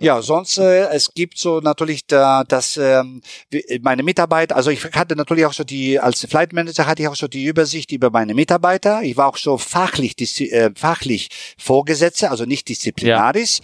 Ja, 0.00 0.22
sonst 0.22 0.56
äh, 0.58 0.88
es 0.88 1.12
gibt 1.14 1.36
so 1.38 1.60
natürlich 1.60 2.06
da, 2.06 2.42
das 2.44 2.76
ähm, 2.78 3.20
wie- 3.50 3.80
meine 3.82 4.02
Mitarbeiter, 4.02 4.56
also 4.56 4.70
ich 4.70 4.82
hatte 4.92 5.14
natürlich 5.14 5.44
auch 5.44 5.52
so 5.52 5.62
die 5.62 5.98
als 6.00 6.24
Flight 6.24 6.52
Manager 6.54 6.86
hatte 6.86 7.02
ich 7.02 7.08
auch 7.08 7.16
so 7.16 7.28
die 7.28 7.44
Übersicht 7.44 7.92
über 7.92 8.10
meine 8.10 8.32
Mitarbeiter. 8.34 9.02
Ich 9.02 9.16
war 9.16 9.28
auch 9.28 9.36
so 9.36 9.58
fachlich 9.58 10.14
äh, 10.52 10.70
fachlich 10.74 11.28
Vorgesetzte, 11.58 12.30
also 12.30 12.46
nicht 12.46 12.68
disziplinarisch. 12.68 13.58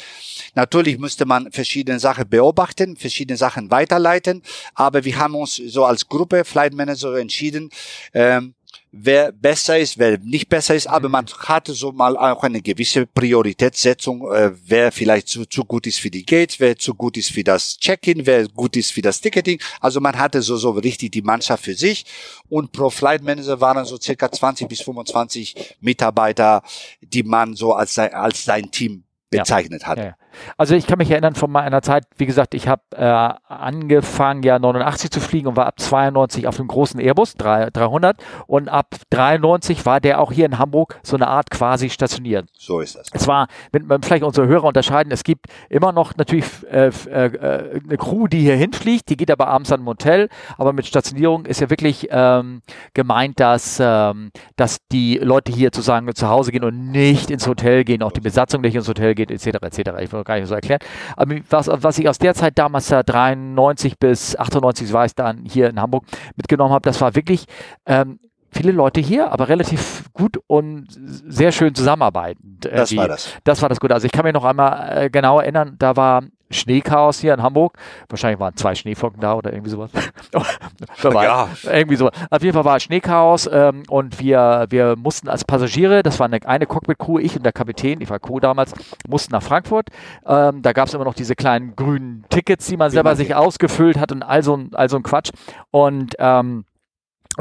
Natürlich 0.54 0.98
müsste 0.98 1.24
man 1.24 1.50
verschiedene 1.52 1.98
Sachen 1.98 2.28
beobachten, 2.28 2.96
verschiedene 2.96 3.36
Sachen 3.38 3.70
weiterleiten, 3.70 4.43
aber 4.74 5.05
wir 5.05 5.19
haben 5.19 5.34
uns 5.34 5.56
so 5.56 5.84
als 5.86 6.06
Gruppe 6.08 6.44
Flight 6.44 6.74
Manager 6.74 7.16
entschieden, 7.16 7.70
ähm, 8.12 8.55
wer 8.92 9.32
besser 9.32 9.78
ist, 9.78 9.98
wer 9.98 10.18
nicht 10.18 10.48
besser 10.48 10.74
ist, 10.74 10.86
aber 10.86 11.08
man 11.08 11.26
hatte 11.26 11.72
so 11.74 11.92
mal 11.92 12.16
auch 12.16 12.42
eine 12.42 12.62
gewisse 12.62 13.06
Prioritätssetzung, 13.06 14.32
äh, 14.32 14.52
wer 14.64 14.92
vielleicht 14.92 15.28
zu, 15.28 15.44
zu 15.46 15.64
gut 15.64 15.86
ist 15.86 16.00
für 16.00 16.10
die 16.10 16.24
Gates, 16.24 16.60
wer 16.60 16.76
zu 16.76 16.94
gut 16.94 17.16
ist 17.16 17.30
für 17.30 17.44
das 17.44 17.76
Check-in, 17.78 18.26
wer 18.26 18.48
gut 18.48 18.76
ist 18.76 18.92
für 18.92 19.02
das 19.02 19.20
Ticketing. 19.20 19.60
Also 19.80 20.00
man 20.00 20.18
hatte 20.18 20.42
so, 20.42 20.56
so 20.56 20.70
richtig 20.70 21.12
die 21.12 21.22
Mannschaft 21.22 21.64
für 21.64 21.74
sich 21.74 22.04
und 22.48 22.72
pro 22.72 22.90
Flight 22.90 23.22
Manager 23.22 23.60
waren 23.60 23.84
so 23.84 23.98
circa 23.98 24.30
20 24.30 24.68
bis 24.68 24.80
25 24.82 25.76
Mitarbeiter, 25.80 26.62
die 27.00 27.22
man 27.22 27.54
so 27.54 27.74
als 27.74 27.94
sein, 27.94 28.12
als 28.14 28.44
sein 28.44 28.70
Team 28.70 29.04
Ja. 29.32 29.40
bezeichnet 29.42 29.86
hat. 29.86 29.98
Ja, 29.98 30.04
ja. 30.04 30.16
Also 30.56 30.74
ich 30.74 30.86
kann 30.86 30.98
mich 30.98 31.10
erinnern 31.10 31.34
von 31.34 31.50
meiner 31.50 31.82
Zeit, 31.82 32.05
wie 32.16 32.26
gesagt, 32.26 32.55
ich 32.55 32.69
habe 32.69 32.82
äh, 32.93 33.02
angefangen 33.48 34.43
ja 34.43 34.58
89 34.58 35.10
zu 35.10 35.20
fliegen 35.20 35.48
und 35.48 35.56
war 35.56 35.66
ab 35.66 35.81
92 35.81 36.46
auf 36.46 36.56
dem 36.56 36.69
großen 36.69 37.00
Airbus 37.00 37.34
3, 37.34 37.70
300 37.70 38.16
und 38.46 38.69
ab 38.69 38.94
93 39.10 39.86
war 39.86 40.00
der 40.00 40.20
auch 40.20 40.32
hier 40.32 40.46
in 40.46 40.58
Hamburg 40.58 40.98
so 41.02 41.16
eine 41.16 41.28
Art 41.28 41.50
quasi 41.50 41.90
stationiert. 41.90 42.48
So 42.58 42.81
ist 42.81 42.96
das. 42.96 43.08
Es 43.12 43.26
war, 43.26 43.48
wenn 43.72 43.86
man 43.86 44.02
vielleicht 44.02 44.24
unsere 44.24 44.46
Hörer 44.46 44.64
unterscheiden, 44.64 45.12
es 45.12 45.24
gibt 45.24 45.46
immer 45.69 45.93
noch 45.93 46.16
natürlich 46.16 46.44
äh, 46.70 46.90
äh, 47.06 47.26
äh, 47.26 47.81
eine 47.82 47.96
Crew, 47.96 48.26
die 48.26 48.40
hier 48.40 48.56
hinfliegt, 48.56 49.08
die 49.08 49.16
geht 49.16 49.31
aber 49.31 49.48
abends 49.48 49.72
an 49.72 49.81
ein 49.81 49.84
Motel, 49.84 50.28
aber 50.58 50.72
mit 50.72 50.86
Stationierung 50.86 51.46
ist 51.46 51.60
ja 51.60 51.70
wirklich 51.70 52.08
ähm, 52.10 52.62
gemeint, 52.94 53.40
dass, 53.40 53.78
ähm, 53.81 54.31
dass 54.56 54.78
die 54.93 55.19
Leute 55.19 55.52
hier 55.52 55.69
sozusagen 55.69 56.12
zu 56.14 56.28
Hause 56.28 56.52
gehen 56.52 56.64
und 56.64 56.90
nicht 56.90 57.31
ins 57.31 57.46
Hotel 57.46 57.84
gehen, 57.84 58.02
auch 58.02 58.12
die 58.12 58.20
Besatzung 58.20 58.60
nicht 58.60 58.74
ins 58.74 58.88
Hotel 58.88 59.14
geht, 59.14 59.31
etc. 59.31 59.46
etc. 59.62 59.90
Ich 60.00 60.12
gar 60.26 60.38
nicht 60.38 60.48
so 60.48 60.54
erklären. 60.54 60.80
Aber 61.16 61.34
was, 61.50 61.68
was 61.72 61.98
ich 61.98 62.08
aus 62.08 62.18
der 62.18 62.34
Zeit 62.34 62.58
damals 62.58 62.88
da 62.88 63.02
93 63.02 63.98
bis 63.98 64.36
98 64.36 64.92
war 64.92 65.06
ich 65.06 65.14
dann 65.14 65.44
hier 65.44 65.70
in 65.70 65.80
Hamburg 65.80 66.04
mitgenommen 66.36 66.72
habe, 66.72 66.82
das 66.82 67.00
war 67.00 67.14
wirklich 67.14 67.46
ähm, 67.86 68.18
viele 68.50 68.72
Leute 68.72 69.00
hier, 69.00 69.32
aber 69.32 69.48
relativ 69.48 70.04
gut 70.12 70.38
und 70.46 70.86
sehr 70.90 71.52
schön 71.52 71.74
zusammenarbeitend. 71.74 72.64
Das 72.64 72.96
war 72.96 73.08
das. 73.08 73.34
Das 73.44 73.62
war 73.62 73.68
das 73.68 73.80
Gute. 73.80 73.94
Also 73.94 74.06
ich 74.06 74.12
kann 74.12 74.24
mich 74.24 74.34
noch 74.34 74.44
einmal 74.44 75.04
äh, 75.04 75.10
genau 75.10 75.40
erinnern, 75.40 75.76
da 75.78 75.96
war 75.96 76.22
Schneechaos 76.50 77.19
hier 77.20 77.34
in 77.34 77.43
Hamburg. 77.43 77.79
Wahrscheinlich 78.08 78.41
waren 78.41 78.56
zwei 78.56 78.74
Schneeflocken 78.74 79.20
da 79.20 79.34
oder 79.34 79.53
irgendwie 79.53 79.70
sowas. 79.70 79.91
ja. 81.24 81.48
Irgendwie 81.65 81.96
so. 81.96 82.10
Auf 82.31 82.43
jeden 82.43 82.55
Fall 82.55 82.65
war 82.65 82.81
Schneechaos 82.81 83.48
ähm, 83.53 83.82
und 83.88 84.20
wir, 84.20 84.67
wir 84.69 84.96
mussten 84.96 85.29
als 85.29 85.44
Passagiere, 85.44 86.03
das 86.03 86.19
war 86.19 86.26
eine, 86.26 86.38
eine 86.46 86.67
Cockpit-Crew, 86.67 87.19
ich 87.19 87.36
und 87.36 87.44
der 87.44 87.53
Kapitän, 87.53 88.00
ich 88.00 88.10
war 88.10 88.19
Crew 88.19 88.41
damals, 88.41 88.72
mussten 89.08 89.32
nach 89.32 89.43
Frankfurt. 89.43 89.88
Ähm, 90.26 90.62
da 90.62 90.72
gab 90.72 90.88
es 90.88 90.94
immer 90.94 91.05
noch 91.05 91.15
diese 91.15 91.34
kleinen 91.34 91.74
grünen 91.76 92.24
Tickets, 92.29 92.67
die 92.67 92.76
man 92.76 92.91
selber 92.91 93.17
sich 93.17 93.34
ausgefüllt 93.34 93.98
hat 93.98 94.12
und 94.12 94.22
all 94.22 94.43
so, 94.43 94.58
all 94.72 94.88
so 94.88 94.96
ein 94.96 95.03
Quatsch. 95.03 95.31
Und 95.70 96.15
ähm, 96.19 96.65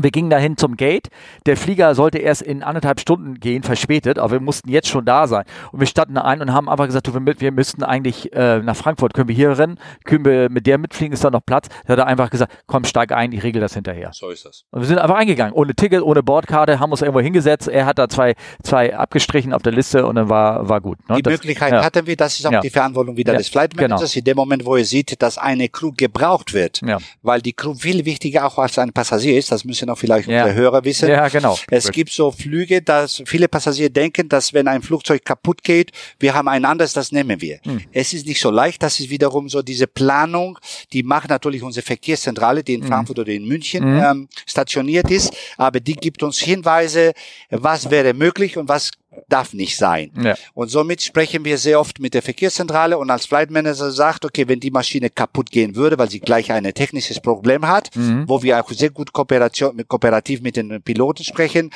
wir 0.02 0.12
gingen 0.12 0.30
dahin 0.30 0.58
zum 0.58 0.78
Gate. 0.78 1.10
Der 1.46 1.58
Flieger 1.58 1.96
sollte 1.96 2.18
erst 2.18 2.42
in 2.42 2.64
anderthalb 2.64 3.00
Stunden 3.00 3.40
gehen, 3.40 3.64
verspätet, 3.64 4.20
aber 4.20 4.34
wir 4.34 4.40
mussten 4.40 4.70
jetzt 4.70 4.88
schon 4.88 5.06
da 5.06 5.28
sein. 5.28 5.46
Und 5.72 5.80
wir 5.80 5.88
standen 5.88 6.18
ein 6.18 6.42
und 6.42 6.54
haben 6.54 6.70
einfach 6.70 6.86
gesagt, 6.86 7.08
du, 7.08 7.14
wir, 7.14 7.40
wir 7.40 7.52
müssten 7.52 7.84
eigentlich 7.84 8.34
äh, 8.34 8.60
nach 8.60 8.76
Frankfurt. 8.76 9.14
Können 9.14 9.28
wir 9.28 9.36
hier 9.36 9.58
rennen? 9.58 9.80
Können 10.04 10.26
wir 10.26 10.50
mit 10.50 10.68
der 10.68 10.78
mitfliegen? 10.78 11.14
Ist 11.14 11.24
da 11.24 11.32
noch 11.32 11.46
Platz? 11.46 11.68
Da 11.86 11.94
hat 11.94 12.00
er 12.00 12.08
einfach 12.08 12.30
gesagt, 12.30 12.54
komm, 12.68 12.84
steig 12.84 13.12
ein, 13.12 13.32
ich 13.32 13.44
regel 13.44 13.62
das 13.62 13.74
hinterher. 13.74 14.12
So 14.14 14.30
ist 14.30 14.46
das. 14.46 14.66
Und 14.72 14.82
wir 14.82 14.88
sind 14.88 15.00
einfach 15.00 15.16
eingegangen. 15.16 15.54
Ohne 15.54 15.76
Ticket, 15.76 16.02
ohne 16.02 16.24
Bordkarte, 16.24 16.80
haben 16.80 16.92
uns 16.92 17.02
irgendwo 17.02 17.22
hingesetzt. 17.22 17.68
Er 17.68 17.86
hat 17.86 17.98
da 18.00 18.10
zwei, 18.10 18.36
zwei 18.64 18.96
abgestrichen 18.96 19.54
auf 19.54 19.62
der 19.62 19.72
Liste 19.72 20.06
und 20.06 20.16
dann 20.16 20.30
war, 20.30 20.68
war 20.68 20.82
gut. 20.82 20.98
Ne? 21.10 21.18
Die 21.18 21.22
das, 21.22 21.32
Möglichkeit 21.32 21.72
ja. 21.72 21.84
hatten 21.84 22.06
wir, 22.06 22.16
das 22.16 22.40
ist 22.40 22.46
auch 22.46 22.52
ja. 22.52 22.62
die 22.62 22.70
Verantwortung 22.70 23.18
wieder 23.18 23.34
ja. 23.34 23.38
des 23.38 23.50
Flight 23.50 23.72
genau. 23.72 23.84
Managers. 23.84 24.14
Genau. 24.14 24.20
In 24.20 24.26
dem 24.26 24.36
Moment, 24.36 24.66
wo 24.66 24.76
ihr 24.76 24.86
seht, 24.86 25.22
dass 25.22 25.38
eine 25.38 25.70
Crew 25.70 25.92
gebraucht 25.96 26.54
wird, 26.54 26.82
weil 27.22 27.42
die 27.42 27.54
Crew 27.54 27.74
viel 27.74 28.06
wichtiger 28.06 28.46
auch 28.46 28.58
als 28.58 28.78
ein 28.78 28.92
Passagier 28.92 29.38
ist, 29.38 29.52
das 29.52 29.64
müssen 29.64 29.85
auch 29.90 29.98
vielleicht 29.98 30.28
unsere 30.28 30.54
Hörer 30.54 30.84
wissen. 30.84 31.10
Ja, 31.10 31.28
genau. 31.28 31.58
Es 31.70 31.92
gibt 31.92 32.12
so 32.12 32.32
Flüge, 32.32 32.82
dass 32.82 33.22
viele 33.26 33.48
Passagiere 33.48 33.90
denken, 33.90 34.30
dass 34.30 34.54
wenn 34.54 34.68
ein 34.68 34.82
Flugzeug 34.82 35.24
kaputt 35.24 35.64
geht, 35.64 35.92
wir 36.20 36.34
haben 36.34 36.48
ein 36.48 36.66
anderes, 36.66 36.94
das 36.94 37.12
nehmen 37.12 37.42
wir. 37.42 37.60
Hm. 37.64 37.82
Es 37.92 38.14
ist 38.14 38.26
nicht 38.26 38.40
so 38.40 38.50
leicht. 38.50 38.82
Das 38.84 39.00
ist 39.00 39.10
wiederum 39.10 39.50
so 39.50 39.62
diese 39.62 39.88
Planung, 39.88 40.58
die 40.94 41.04
macht 41.04 41.30
natürlich 41.30 41.64
unsere 41.64 41.86
Verkehrszentrale, 41.86 42.64
die 42.64 42.76
in 42.76 42.82
hm. 42.82 42.88
Frankfurt 42.88 43.20
oder 43.20 43.32
in 43.32 43.46
München 43.46 43.84
hm. 43.84 44.04
ähm, 44.04 44.30
stationiert 44.46 45.10
ist, 45.12 45.34
aber 45.58 45.80
die 45.80 45.96
gibt 45.96 46.24
uns 46.24 46.40
Hinweise, 46.40 47.14
was 47.50 47.90
wäre 47.90 48.14
möglich 48.14 48.58
und 48.58 48.70
was 48.70 48.92
darf 49.30 49.54
nicht 49.54 49.78
sein. 49.78 50.12
Ja. 50.22 50.36
Und 50.54 50.70
somit 50.70 51.02
sprechen 51.02 51.46
wir 51.46 51.58
sehr 51.58 51.80
oft 51.80 52.00
mit 52.00 52.14
der 52.14 52.22
Verkehrszentrale 52.22 52.98
und 52.98 53.10
als 53.10 53.26
Flight 53.26 53.52
Manager 53.52 53.92
sagt, 53.92 54.26
okay, 54.26 54.48
wenn 54.48 54.60
die 54.60 54.72
Maschine 54.72 55.10
kaputt 55.10 55.52
gehen 55.52 55.76
würde, 55.76 55.98
weil 55.98 56.10
sie 56.10 56.20
gleich 56.20 56.52
ein 56.52 56.64
technisches 56.74 57.20
Problem 57.20 57.68
hat, 57.68 57.96
mhm. 57.96 58.28
wo 58.28 58.42
wir 58.44 58.60
auch 58.60 58.70
sehr 58.72 58.90
gut 58.90 59.14
Kooperation, 59.14 59.82
kooperativ 59.88 60.42
mit 60.42 60.56
den 60.56 60.82
Piloten 60.82 61.24
sprechen, 61.24 61.72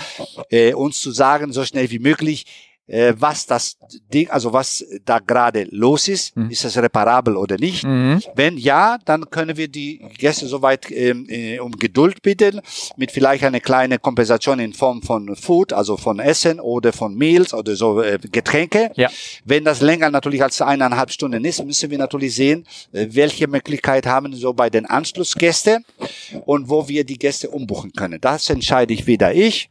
äh, 0.50 0.74
uns 0.74 1.00
zu 1.00 1.12
sagen, 1.12 1.52
so 1.54 1.66
schnell 1.66 1.90
wie 1.92 2.00
möglich, 2.00 2.46
äh, 2.90 3.14
was 3.18 3.46
das 3.46 3.78
Ding, 4.12 4.30
also 4.30 4.52
was 4.52 4.84
da 5.06 5.20
gerade 5.20 5.68
los 5.72 6.08
ist, 6.08 6.36
mhm. 6.36 6.50
ist 6.50 6.66
es 6.66 6.78
reparabel 6.78 7.38
oder 7.38 7.58
nicht. 7.58 7.84
Mhm. 7.84 8.22
Wenn 8.36 8.58
ja, 8.58 8.98
dann 9.06 9.30
können 9.30 9.56
wir 9.58 9.68
die 9.68 10.00
Gäste 10.18 10.48
soweit 10.48 10.90
ähm, 10.92 11.26
äh, 11.30 11.60
um 11.60 11.72
Geduld 11.72 12.22
bitten, 12.22 12.62
mit 12.98 13.12
vielleicht 13.12 13.44
eine 13.44 13.62
kleine 13.62 14.00
Kompensation 14.00 14.60
in 14.60 14.74
Form 14.74 15.02
von 15.02 15.36
Food, 15.36 15.72
also 15.72 15.98
von 15.98 16.20
Essen 16.20 16.60
oder 16.60 16.92
von 16.92 17.16
Meals 17.16 17.54
oder 17.54 17.76
so 17.76 18.02
äh, 18.02 18.18
Getränke. 18.32 18.92
Ja. 18.96 19.10
Wenn 19.46 19.64
das 19.64 19.82
länger 19.82 20.10
natürlich 20.10 20.42
als 20.42 20.62
eineinhalb 20.62 21.12
Stunden 21.12 21.46
ist, 21.46 21.64
müssen 21.64 21.92
wir 21.92 21.98
natürlich 21.98 22.36
sehen, 22.36 22.66
äh, 22.92 23.08
welche 23.12 23.48
Möglichkeit 23.48 24.08
haben 24.08 24.34
so 24.34 24.54
bei 24.54 24.70
den 24.70 24.86
Anschlussgästen 24.86 25.86
und 26.46 26.70
wo 26.70 26.88
wir 26.88 27.04
die 27.04 27.20
Gäste 27.20 27.50
umbuchen 27.50 27.92
können. 27.94 28.20
Das 28.20 28.50
entscheide 28.50 28.94
ich 28.94 29.06
wieder 29.06 29.34
ich 29.34 29.70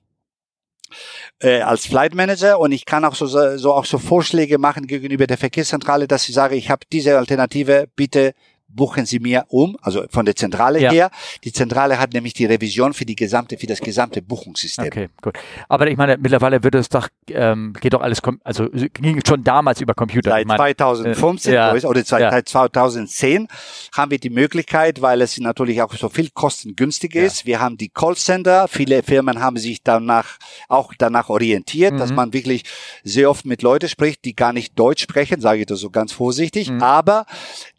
äh, 1.41 1.61
als 1.61 1.87
Flight 1.87 2.15
Manager 2.15 2.59
und 2.59 2.73
ich 2.73 2.85
kann 2.85 3.05
auch 3.05 3.15
so, 3.15 3.27
so 3.27 3.73
auch 3.73 3.85
so 3.85 3.99
Vorschläge 3.99 4.59
machen 4.59 4.87
gegenüber 4.87 5.27
der 5.27 5.39
Verkehrszentrale, 5.39 6.09
dass 6.09 6.29
ich 6.29 6.35
sage, 6.35 6.57
ich 6.57 6.71
habe 6.71 6.87
diese 6.93 7.19
Alternative, 7.19 7.89
bitte 7.97 8.35
buchen 8.69 9.07
Sie 9.07 9.19
mir 9.19 9.45
um, 9.49 9.77
also 9.83 10.05
von 10.11 10.25
der 10.25 10.37
Zentrale 10.37 10.81
ja. 10.81 10.91
her. 10.91 11.11
Die 11.45 11.53
Zentrale 11.53 11.99
hat 11.99 12.13
nämlich 12.13 12.35
die 12.35 12.45
Revision 12.45 12.93
für 12.93 13.05
die 13.05 13.17
gesamte, 13.17 13.57
für 13.57 13.67
das 13.67 13.81
gesamte 13.81 14.23
Buchungssystem. 14.23 14.87
Okay, 14.87 15.09
gut. 15.21 15.39
Aber 15.69 15.87
ich 15.89 15.97
meine, 15.97 16.17
mittlerweile 16.19 16.63
wird 16.63 16.75
es 16.75 16.89
doch, 16.89 17.09
ähm, 17.29 17.73
geht 17.81 17.95
doch 17.95 18.03
alles, 18.03 18.21
also 18.45 18.69
ging 18.69 19.21
schon 19.27 19.43
damals 19.43 19.81
über 19.81 19.95
Computer. 19.95 20.31
Seit 20.31 20.47
meine, 20.47 20.59
2015 20.59 21.53
äh, 21.53 21.57
ja. 21.57 21.75
oder 21.75 22.05
seit 22.05 22.21
ja. 22.21 22.45
2010 22.45 23.49
haben 23.93 24.11
wir 24.11 24.19
die 24.19 24.31
Möglichkeit, 24.31 25.01
weil 25.03 25.23
es 25.23 25.39
natürlich 25.39 25.83
auch 25.83 25.93
so 25.95 26.09
viel 26.09 26.31
kostengünstiger 26.31 27.23
ist. 27.23 27.47
Wir 27.47 27.61
haben 27.61 27.77
die 27.77 27.89
Callcenter. 27.89 28.69
Viele 28.69 29.03
Firmen 29.03 29.41
haben 29.41 29.57
sich 29.57 29.83
danach 29.83 30.39
auch 30.69 30.93
danach 30.97 31.29
orientiert, 31.31 31.95
mhm. 31.95 31.99
dass 31.99 32.13
man 32.13 32.33
wirklich 32.33 32.65
sehr 33.03 33.31
oft 33.31 33.47
mit 33.47 33.63
Leuten 33.63 33.89
spricht, 33.89 34.25
die 34.25 34.37
gar 34.37 34.53
nicht 34.53 34.79
Deutsch 34.79 35.03
sprechen, 35.03 35.41
sage 35.41 35.61
ich 35.61 35.67
das 35.67 35.81
so 35.81 35.91
ganz 35.91 36.13
vorsichtig, 36.13 36.71
mhm. 36.71 36.83
aber 36.83 37.27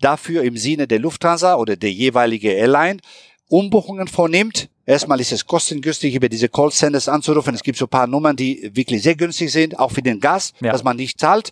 dafür 0.01 0.43
im 0.43 0.57
Sinne 0.57 0.87
der 0.89 0.99
Lufthansa 0.99 1.55
oder 1.55 1.75
der 1.75 1.91
jeweilige 1.91 2.51
Airline 2.51 2.99
Umbuchungen 3.49 4.07
vornimmt. 4.07 4.69
Erstmal 4.85 5.19
ist 5.19 5.31
es 5.31 5.45
kostengünstig, 5.45 6.15
über 6.15 6.29
diese 6.29 6.49
Callcenters 6.49 7.07
anzurufen. 7.07 7.53
Es 7.53 7.63
gibt 7.63 7.77
so 7.77 7.85
ein 7.85 7.89
paar 7.89 8.07
Nummern, 8.07 8.35
die 8.35 8.71
wirklich 8.73 9.03
sehr 9.03 9.15
günstig 9.15 9.51
sind, 9.51 9.77
auch 9.77 9.91
für 9.91 10.01
den 10.01 10.19
Gas, 10.19 10.53
ja. 10.61 10.71
dass 10.71 10.83
man 10.83 10.97
nicht 10.97 11.19
zahlt. 11.19 11.51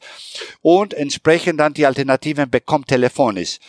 Und 0.62 0.94
entsprechend 0.94 1.60
dann 1.60 1.74
die 1.74 1.86
Alternativen 1.86 2.50
bekommt 2.50 2.88
telefonisch. 2.88 3.60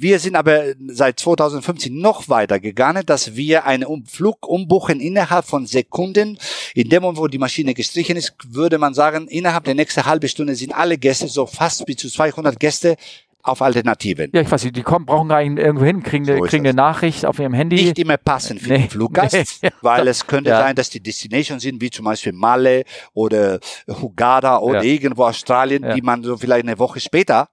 Wir 0.00 0.20
sind 0.20 0.36
aber 0.36 0.74
seit 0.86 1.18
2015 1.18 1.92
noch 1.92 2.28
weiter 2.28 2.60
gegangen, 2.60 3.04
dass 3.04 3.34
wir 3.34 3.64
einen 3.64 4.06
Flug 4.06 4.46
umbuchen 4.46 5.00
innerhalb 5.00 5.44
von 5.44 5.66
Sekunden. 5.66 6.38
In 6.74 6.88
dem 6.88 7.02
Moment, 7.02 7.18
wo 7.18 7.26
die 7.26 7.38
Maschine 7.38 7.74
gestrichen 7.74 8.16
ist, 8.16 8.34
würde 8.46 8.78
man 8.78 8.94
sagen, 8.94 9.26
innerhalb 9.26 9.64
der 9.64 9.74
nächsten 9.74 10.04
halben 10.04 10.28
Stunde 10.28 10.54
sind 10.54 10.72
alle 10.72 10.98
Gäste, 10.98 11.26
so 11.26 11.46
fast 11.46 11.84
bis 11.84 11.96
zu 11.96 12.08
200 12.08 12.60
Gäste, 12.60 12.96
auf 13.42 13.62
Alternativen. 13.62 14.30
Ja, 14.34 14.40
ich 14.40 14.50
weiß 14.50 14.64
nicht, 14.64 14.76
die 14.76 14.82
kommen, 14.82 15.06
brauchen 15.06 15.28
gar 15.28 15.42
nicht 15.42 15.58
irgendwo 15.58 15.84
hin, 15.84 16.02
kriegen, 16.02 16.24
so 16.24 16.32
eine, 16.32 16.42
kriegen 16.42 16.66
eine 16.66 16.74
Nachricht 16.74 17.24
auf 17.24 17.38
ihrem 17.38 17.54
Handy. 17.54 17.76
Nicht 17.76 17.98
immer 17.98 18.16
passen 18.16 18.58
für 18.58 18.70
nee. 18.70 18.78
den 18.78 18.90
Fluggast, 18.90 19.62
nee. 19.62 19.70
weil 19.80 20.08
es 20.08 20.26
könnte 20.26 20.50
ja. 20.50 20.60
sein, 20.60 20.74
dass 20.74 20.90
die 20.90 21.00
Destinations 21.00 21.62
sind, 21.62 21.80
wie 21.80 21.90
zum 21.90 22.04
Beispiel 22.04 22.32
Malle 22.32 22.84
oder 23.14 23.60
Hugada 23.88 24.58
oder 24.58 24.82
ja. 24.82 24.92
irgendwo 24.92 25.24
Australien, 25.24 25.82
ja. 25.84 25.94
die 25.94 26.02
man 26.02 26.22
so 26.22 26.36
vielleicht 26.36 26.64
eine 26.64 26.78
Woche 26.78 27.00
später 27.00 27.48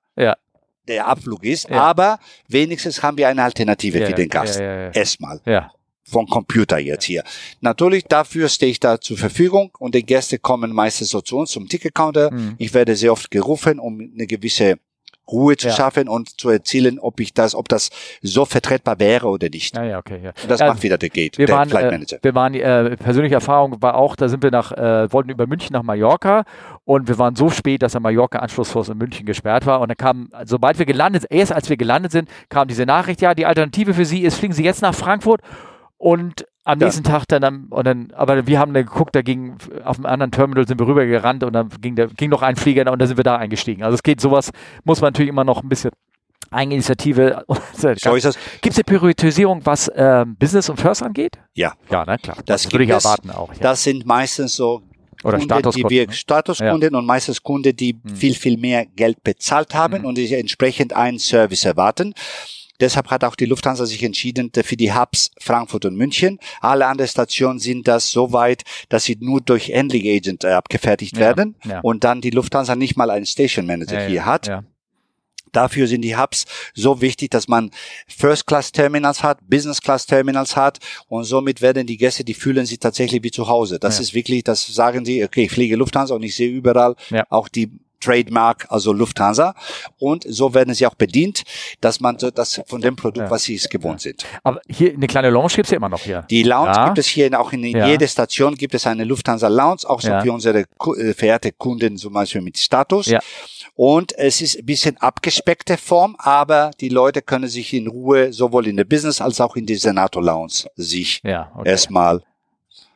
der 0.88 1.08
Abflug 1.08 1.44
ist. 1.44 1.72
Aber 1.72 2.20
wenigstens 2.48 3.02
haben 3.02 3.18
wir 3.18 3.28
eine 3.28 3.44
Alternative 3.44 4.06
für 4.06 4.14
den 4.14 4.30
Gast. 4.30 4.60
Erstmal. 4.60 5.42
Ja 5.46 5.72
vom 6.08 6.28
Computer 6.28 6.78
jetzt 6.78 7.06
hier. 7.06 7.24
Natürlich, 7.62 8.06
dafür 8.06 8.48
stehe 8.48 8.72
ich 8.72 8.80
da 8.80 9.02
zur 9.02 9.18
Verfügung 9.18 9.72
und 9.80 9.96
die 9.96 10.06
Gäste 10.06 10.38
kommen 10.38 10.72
meistens 10.72 11.10
so 11.10 11.22
zu 11.22 11.38
uns 11.38 11.50
zum 11.52 11.68
Ticketcounter. 11.68 12.32
Mhm. 12.32 12.56
Ich 12.60 12.74
werde 12.74 12.96
sehr 12.96 13.12
oft 13.12 13.32
gerufen, 13.32 13.80
um 13.80 14.00
eine 14.00 14.28
gewisse 14.28 14.78
Ruhe 15.32 15.58
zu 15.58 15.68
ja. 15.68 15.74
schaffen 15.74 16.08
und 16.08 16.40
zu 16.40 16.50
erzielen, 16.50 17.00
ob 17.00 17.20
ich 17.20 17.34
das, 17.34 17.56
ob 17.56 17.68
das 17.68 17.90
so 18.22 18.46
vertretbar 18.46 19.00
wäre 19.00 19.28
oder 19.28 19.50
nicht. 19.50 19.76
Ja, 19.76 19.84
ja, 19.84 19.98
okay, 19.98 20.20
ja. 20.24 20.32
Und 20.42 20.52
das 20.52 20.60
ja, 20.60 20.68
macht 20.68 20.84
wieder 20.84 20.98
der 20.98 21.10
Gate, 21.10 21.38
wir 21.38 21.48
der 21.48 21.56
waren, 21.56 21.70
Flight 21.70 21.92
Manager. 21.92 22.18
Äh, 22.18 22.24
wir 22.24 22.36
waren, 22.36 22.54
äh, 22.54 22.98
persönliche 22.98 23.36
Erfahrung 23.36 23.82
war 23.82 23.96
auch, 23.96 24.16
da 24.16 24.30
sind 24.30 24.44
wir 24.44 24.52
nach, 24.52 24.72
äh, 24.72 25.12
wollten 25.12 25.30
über 25.30 25.48
München 25.48 25.74
nach 25.74 25.84
Mallorca 25.84 26.44
und 26.84 27.08
wir 27.08 27.18
waren 27.18 27.36
so 27.36 27.50
spät, 27.50 27.82
dass 27.82 27.94
der 27.94 28.02
Mallorca-Anschlussfluss 28.02 28.90
in 28.90 28.98
München 28.98 29.26
gesperrt 29.26 29.66
war 29.66 29.82
und 29.82 29.90
dann 29.90 29.98
kam, 29.98 30.30
sobald 30.46 30.80
wir 30.80 30.86
gelandet, 30.86 31.26
erst 31.30 31.52
als 31.52 31.70
wir 31.70 31.78
gelandet 31.78 32.12
sind, 32.12 32.30
kam 32.50 32.68
diese 32.68 32.86
Nachricht, 32.86 33.22
ja, 33.22 33.34
die 33.34 33.46
Alternative 33.46 33.94
für 33.94 34.06
Sie 34.06 34.22
ist, 34.22 34.38
fliegen 34.38 34.54
Sie 34.54 34.64
jetzt 34.64 34.82
nach 34.82 34.96
Frankfurt 34.96 35.42
und 35.98 36.46
am 36.64 36.80
ja. 36.80 36.88
nächsten 36.88 37.04
Tag 37.04 37.26
dann, 37.28 37.44
am, 37.44 37.68
und 37.70 37.86
dann, 37.86 38.12
aber 38.16 38.48
wir 38.48 38.60
haben 38.60 38.74
dann 38.74 38.86
geguckt, 38.86 39.16
da 39.16 39.22
ging 39.22 39.56
auf 39.84 39.98
einem 39.98 40.08
anderen 40.08 40.32
Terminal 40.32 40.68
sind 40.68 40.80
wir 40.80 40.88
rübergerannt 40.88 41.44
und 41.44 41.54
dann 41.54 41.70
ging, 41.82 41.96
der, 41.96 42.08
ging 42.08 42.30
noch 42.32 42.42
ein 42.42 42.56
Flieger 42.56 42.92
und 42.92 43.00
da 43.00 43.06
sind 43.08 43.18
wir 43.18 43.24
da 43.24 43.38
eingestiegen. 43.38 43.84
Also 43.84 43.96
es 43.96 44.04
geht 44.04 44.20
sowas, 44.20 44.52
muss 44.84 45.00
man 45.02 45.10
natürlich 45.10 45.30
immer 45.30 45.44
noch 45.44 45.62
ein 45.62 45.70
bisschen 45.70 45.92
Eigeninitiative. 46.52 47.44
so 47.74 47.90
ist 47.90 48.26
das. 48.26 48.38
Gibt 48.62 48.78
es 48.78 48.84
eine 48.86 49.00
Priorisierung, 49.00 49.66
was 49.66 49.92
ähm, 49.96 50.36
Business 50.38 50.70
und 50.70 50.80
First 50.80 51.04
angeht? 51.04 51.38
Ja. 51.54 51.74
Ja, 51.90 52.04
na 52.06 52.18
klar. 52.18 52.38
Das, 52.46 52.64
das 52.64 52.72
würde 52.72 52.86
ich 52.86 52.90
erwarten 52.90 53.30
auch. 53.32 53.54
Ja. 53.54 53.60
Das 53.62 53.84
sind 53.84 54.06
meistens 54.06 54.56
so 54.56 54.82
oder 55.24 55.40
Kunden, 55.40 55.72
die 55.72 55.90
wir, 55.90 56.08
ne? 56.08 56.14
Statuskunden 56.14 56.94
ja. 56.94 57.00
und 57.00 57.06
meistens 57.06 57.42
Kunden, 57.42 57.76
die 57.76 58.00
hm. 58.02 58.16
viel, 58.16 58.36
viel 58.36 58.58
mehr 58.58 58.86
Geld 58.86 59.24
bezahlt 59.24 59.74
haben 59.74 60.00
hm. 60.00 60.06
und 60.06 60.18
die 60.18 60.32
entsprechend 60.34 60.94
einen 60.94 61.20
Service 61.20 61.66
erwarten. 61.66 62.14
Deshalb 62.80 63.10
hat 63.10 63.24
auch 63.24 63.36
die 63.36 63.46
Lufthansa 63.46 63.86
sich 63.86 64.04
entschieden 64.04 64.52
für 64.54 64.76
die 64.76 64.94
Hubs 64.94 65.32
Frankfurt 65.40 65.86
und 65.86 65.96
München. 65.96 66.40
Alle 66.62 66.88
anderen 66.88 67.10
Stationen 67.10 67.60
sind 67.60 67.88
das 67.88 68.12
so 68.12 68.34
weit, 68.34 68.64
dass 68.90 69.06
sie 69.06 69.18
nur 69.20 69.42
durch 69.42 69.74
Handling 69.74 70.08
Agent 70.08 70.44
äh, 70.44 70.50
abgefertigt 70.50 71.16
ja, 71.16 71.22
werden 71.22 71.56
ja. 71.64 71.80
und 71.82 72.04
dann 72.04 72.22
die 72.22 72.32
Lufthansa 72.32 72.76
nicht 72.76 72.98
mal 72.98 73.10
einen 73.10 73.26
Station 73.26 73.66
Manager 73.66 74.02
ja, 74.02 74.08
hier 74.08 74.26
hat. 74.26 74.64
Dafür 75.52 75.88
sind 75.88 76.02
die 76.02 76.18
Hubs 76.18 76.46
so 76.74 77.00
wichtig, 77.00 77.32
dass 77.32 77.48
man 77.48 77.72
First-Class-Terminals 78.08 79.24
hat, 79.24 79.40
Business-Class-Terminals 79.48 80.58
hat 80.58 80.80
und 81.08 81.24
somit 81.24 81.62
werden 81.62 81.88
die 81.88 81.96
Gäste, 81.96 82.26
die 82.26 82.34
fühlen 82.34 82.66
sich 82.66 82.80
tatsächlich 82.80 83.24
wie 83.24 83.32
zu 83.32 83.48
Hause. 83.48 83.80
Das 83.80 84.02
ist 84.02 84.14
wirklich, 84.14 84.44
das 84.44 84.68
sagen 84.68 85.06
sie, 85.06 85.24
okay, 85.24 85.44
ich 85.44 85.52
fliege 85.52 85.78
Lufthansa 85.78 86.14
und 86.14 86.24
ich 86.24 86.36
sehe 86.36 86.50
überall 86.50 86.96
auch 87.30 87.48
die 87.48 87.72
Trademark, 88.06 88.66
also 88.70 88.94
Lufthansa. 88.94 89.56
Und 90.00 90.24
so 90.28 90.54
werden 90.54 90.74
sie 90.74 90.86
auch 90.88 90.96
bedient, 90.96 91.44
dass 91.82 92.00
man 92.00 92.20
so 92.20 92.30
das 92.32 92.62
von 92.68 92.82
dem 92.82 92.96
Produkt, 92.96 93.26
Ja. 93.28 93.32
was 93.32 93.44
sie 93.44 93.56
es 93.56 93.68
gewohnt 93.70 94.02
sind. 94.02 94.26
Aber 94.44 94.62
hier 94.70 94.94
eine 94.94 95.08
kleine 95.08 95.30
Lounge 95.30 95.54
gibt's 95.56 95.72
ja 95.72 95.78
immer 95.78 95.90
noch 95.90 96.02
hier. 96.02 96.26
Die 96.30 96.44
Lounge 96.44 96.72
Ja. 96.76 96.86
gibt 96.86 96.98
es 97.00 97.08
hier 97.08 97.40
auch 97.40 97.52
in 97.54 97.64
Ja. 97.66 97.88
jeder 97.88 98.08
Station 98.08 98.56
gibt 98.56 98.74
es 98.76 98.86
eine 98.88 99.04
Lufthansa 99.04 99.48
Lounge, 99.48 99.82
auch 99.88 100.02
so 100.02 100.10
Ja. 100.10 100.22
für 100.22 100.32
unsere 100.32 100.60
äh, 100.98 101.14
verehrte 101.14 101.52
Kunden 101.52 101.98
zum 101.98 102.14
Beispiel 102.14 102.42
mit 102.42 102.58
Status. 102.58 103.08
Ja. 103.08 103.20
Und 103.78 104.18
es 104.18 104.42
ist 104.42 104.58
ein 104.60 104.66
bisschen 104.66 104.98
abgespeckte 104.98 105.76
Form, 105.78 106.16
aber 106.20 106.72
die 106.80 106.90
Leute 106.90 107.22
können 107.22 107.50
sich 107.50 107.74
in 107.74 107.88
Ruhe 107.88 108.32
sowohl 108.32 108.68
in 108.68 108.78
der 108.78 108.86
Business 108.86 109.20
als 109.20 109.42
auch 109.42 109.56
in 109.58 109.66
die 109.66 109.76
Senator 109.76 110.24
Lounge 110.24 110.54
sich 110.76 111.22
Ja, 111.24 111.52
okay. 111.56 111.70
erstmal 111.70 112.22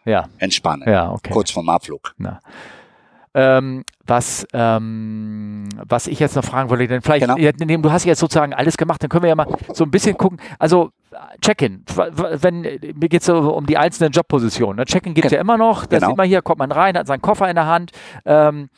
Ja, 0.05 0.29
entspannen. 0.37 0.87
ja, 0.89 1.11
okay. 1.11 1.31
Kurz 1.31 1.51
vorm 1.51 1.67
Abflug. 1.69 2.13
Na. 2.17 2.39
Ähm, 3.35 3.83
was, 4.07 4.47
ähm, 4.53 5.69
was 5.87 6.07
ich 6.07 6.19
jetzt 6.19 6.35
noch 6.35 6.43
fragen 6.43 6.69
wollte, 6.71 6.87
denn 6.87 7.01
vielleicht, 7.03 7.27
Genau. 7.27 7.81
du 7.81 7.91
hast 7.91 8.05
jetzt 8.05 8.19
sozusagen 8.19 8.53
alles 8.55 8.75
gemacht, 8.75 9.03
dann 9.03 9.09
können 9.09 9.21
wir 9.23 9.29
ja 9.29 9.35
mal 9.35 9.45
so 9.71 9.83
ein 9.83 9.91
bisschen 9.91 10.17
gucken. 10.17 10.39
Also 10.57 10.89
äh, 11.11 11.15
Check-in, 11.39 11.83
wenn 11.85 12.61
mir 12.61 13.07
geht 13.09 13.21
es 13.21 13.27
so 13.27 13.37
um 13.53 13.67
die 13.67 13.77
einzelnen 13.77 14.11
Jobpositionen. 14.11 14.77
Ne? 14.77 14.85
Check-in 14.85 15.13
gibt 15.13 15.25
es 15.27 15.31
ja 15.31 15.39
immer 15.39 15.57
noch, 15.57 15.85
da 15.85 15.97
Genau. 15.97 16.07
sieht 16.09 16.17
man 16.17 16.27
hier, 16.27 16.41
kommt 16.41 16.57
man 16.57 16.71
rein, 16.71 16.97
hat 16.97 17.05
seinen 17.05 17.21
Koffer 17.21 17.47
in 17.47 17.55
der 17.55 17.67
Hand. 17.67 17.91
Ähm, 18.25 18.69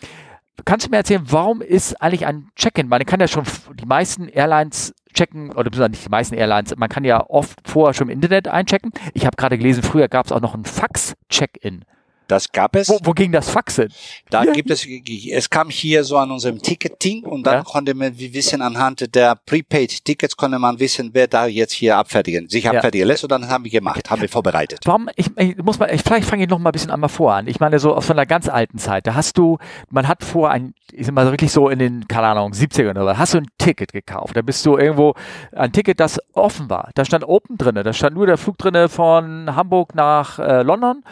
kannst 0.66 0.86
du 0.86 0.92
mir 0.92 0.98
erzählen, 0.98 1.24
warum 1.28 1.62
ist 1.62 2.02
eigentlich 2.02 2.26
ein 2.26 2.50
Check-in? 2.58 2.90
Man 2.90 3.06
kann 3.06 3.22
ja 3.22 3.30
schon 3.30 3.46
die 3.80 3.86
meisten 3.86 4.28
Airlines 4.28 4.94
checken, 5.14 5.52
oder 5.54 5.70
besonders 5.70 5.92
nicht 5.92 6.06
die 6.06 6.10
meisten 6.10 6.36
Airlines, 6.36 6.76
man 6.78 6.90
kann 6.90 7.04
ja 7.04 7.26
oft 7.30 7.60
vorher 7.66 7.94
schon 7.94 8.08
im 8.10 8.14
Internet 8.16 8.48
einchecken. 8.48 8.92
Ich 9.14 9.26
habe 9.26 9.36
gerade 9.38 9.58
gelesen, 9.58 9.84
früher 9.84 10.08
gab 10.08 10.26
es 10.26 10.32
auch 10.32 10.42
noch 10.42 10.56
ein 10.56 10.66
Fax-Check-in. 10.66 11.84
Das 12.32 12.50
gab 12.52 12.78
es. 12.78 12.88
Wo, 12.88 12.98
wo 13.04 13.12
ging 13.12 13.34
das 13.34 13.50
Fax 13.50 13.76
hin? 13.76 13.90
Da 14.30 14.44
Ja. 14.44 14.54
gibt 14.54 14.72
es, 14.72 14.88
es 14.88 15.50
kam 15.50 15.70
hier 15.70 16.06
so 16.06 16.18
an 16.18 16.32
unserem 16.32 16.62
Ticketing 16.62 17.24
und 17.26 17.44
dann 17.46 17.56
Ja. 17.56 17.64
konnte 17.64 17.94
man, 17.94 18.18
wissen, 18.18 18.62
anhand 18.62 19.14
der 19.14 19.36
Prepaid-Tickets 19.46 20.38
konnte 20.38 20.58
man 20.58 20.80
wissen, 20.80 21.10
wer 21.14 21.28
da 21.28 21.46
jetzt 21.46 21.74
hier 21.74 21.98
abfertigen, 21.98 22.48
sich 22.48 22.70
abfertigen 22.70 23.06
lässt 23.08 23.24
und 23.24 23.32
dann 23.32 23.50
haben 23.50 23.66
wir 23.66 23.72
gemacht, 23.72 24.10
haben 24.10 24.22
wir 24.22 24.30
vorbereitet. 24.30 24.80
Warum, 24.86 25.10
ich, 25.18 25.28
ich 25.36 25.58
muss 25.58 25.78
mal, 25.78 25.94
ich, 25.94 26.02
vielleicht 26.02 26.28
fange 26.28 26.44
ich 26.44 26.50
noch 26.50 26.58
mal 26.60 26.70
ein 26.70 26.72
bisschen 26.72 26.92
einmal 26.92 27.10
vor 27.10 27.34
an. 27.34 27.48
Ich 27.48 27.60
meine, 27.60 27.80
so 27.80 27.94
aus 27.94 28.08
so 28.08 28.14
einer 28.14 28.26
ganz 28.26 28.48
alten 28.48 28.78
Zeit, 28.78 29.08
da 29.08 29.14
hast 29.14 29.38
du, 29.38 29.58
man 29.90 30.08
hat 30.08 30.24
vor 30.24 30.50
ein, 30.52 30.74
ich 30.94 31.06
sag 31.06 31.14
mal 31.16 31.30
wirklich 31.32 31.52
so 31.52 31.68
in 31.68 31.80
den, 31.80 32.08
keine 32.08 32.28
Ahnung, 32.28 32.54
70ern 32.54 32.92
oder 32.92 33.06
was, 33.08 33.18
hast 33.18 33.34
du 33.34 33.40
ein 33.40 33.48
Ticket 33.58 33.92
gekauft. 33.92 34.38
Da 34.38 34.42
bist 34.42 34.66
du 34.66 34.78
irgendwo, 34.78 35.16
ein 35.52 35.74
Ticket, 35.74 36.00
das 36.00 36.18
offen 36.34 36.70
war. 36.70 36.92
Da 36.96 37.04
stand 37.04 37.26
Open 37.26 37.58
drinne, 37.58 37.84
da 37.84 37.92
stand 37.92 38.16
nur 38.16 38.26
der 38.26 38.38
Flug 38.38 38.58
drinne 38.58 38.88
von 38.88 39.54
Hamburg 39.56 39.96
nach 39.96 40.40
äh, 40.40 40.62
London. 40.64 41.04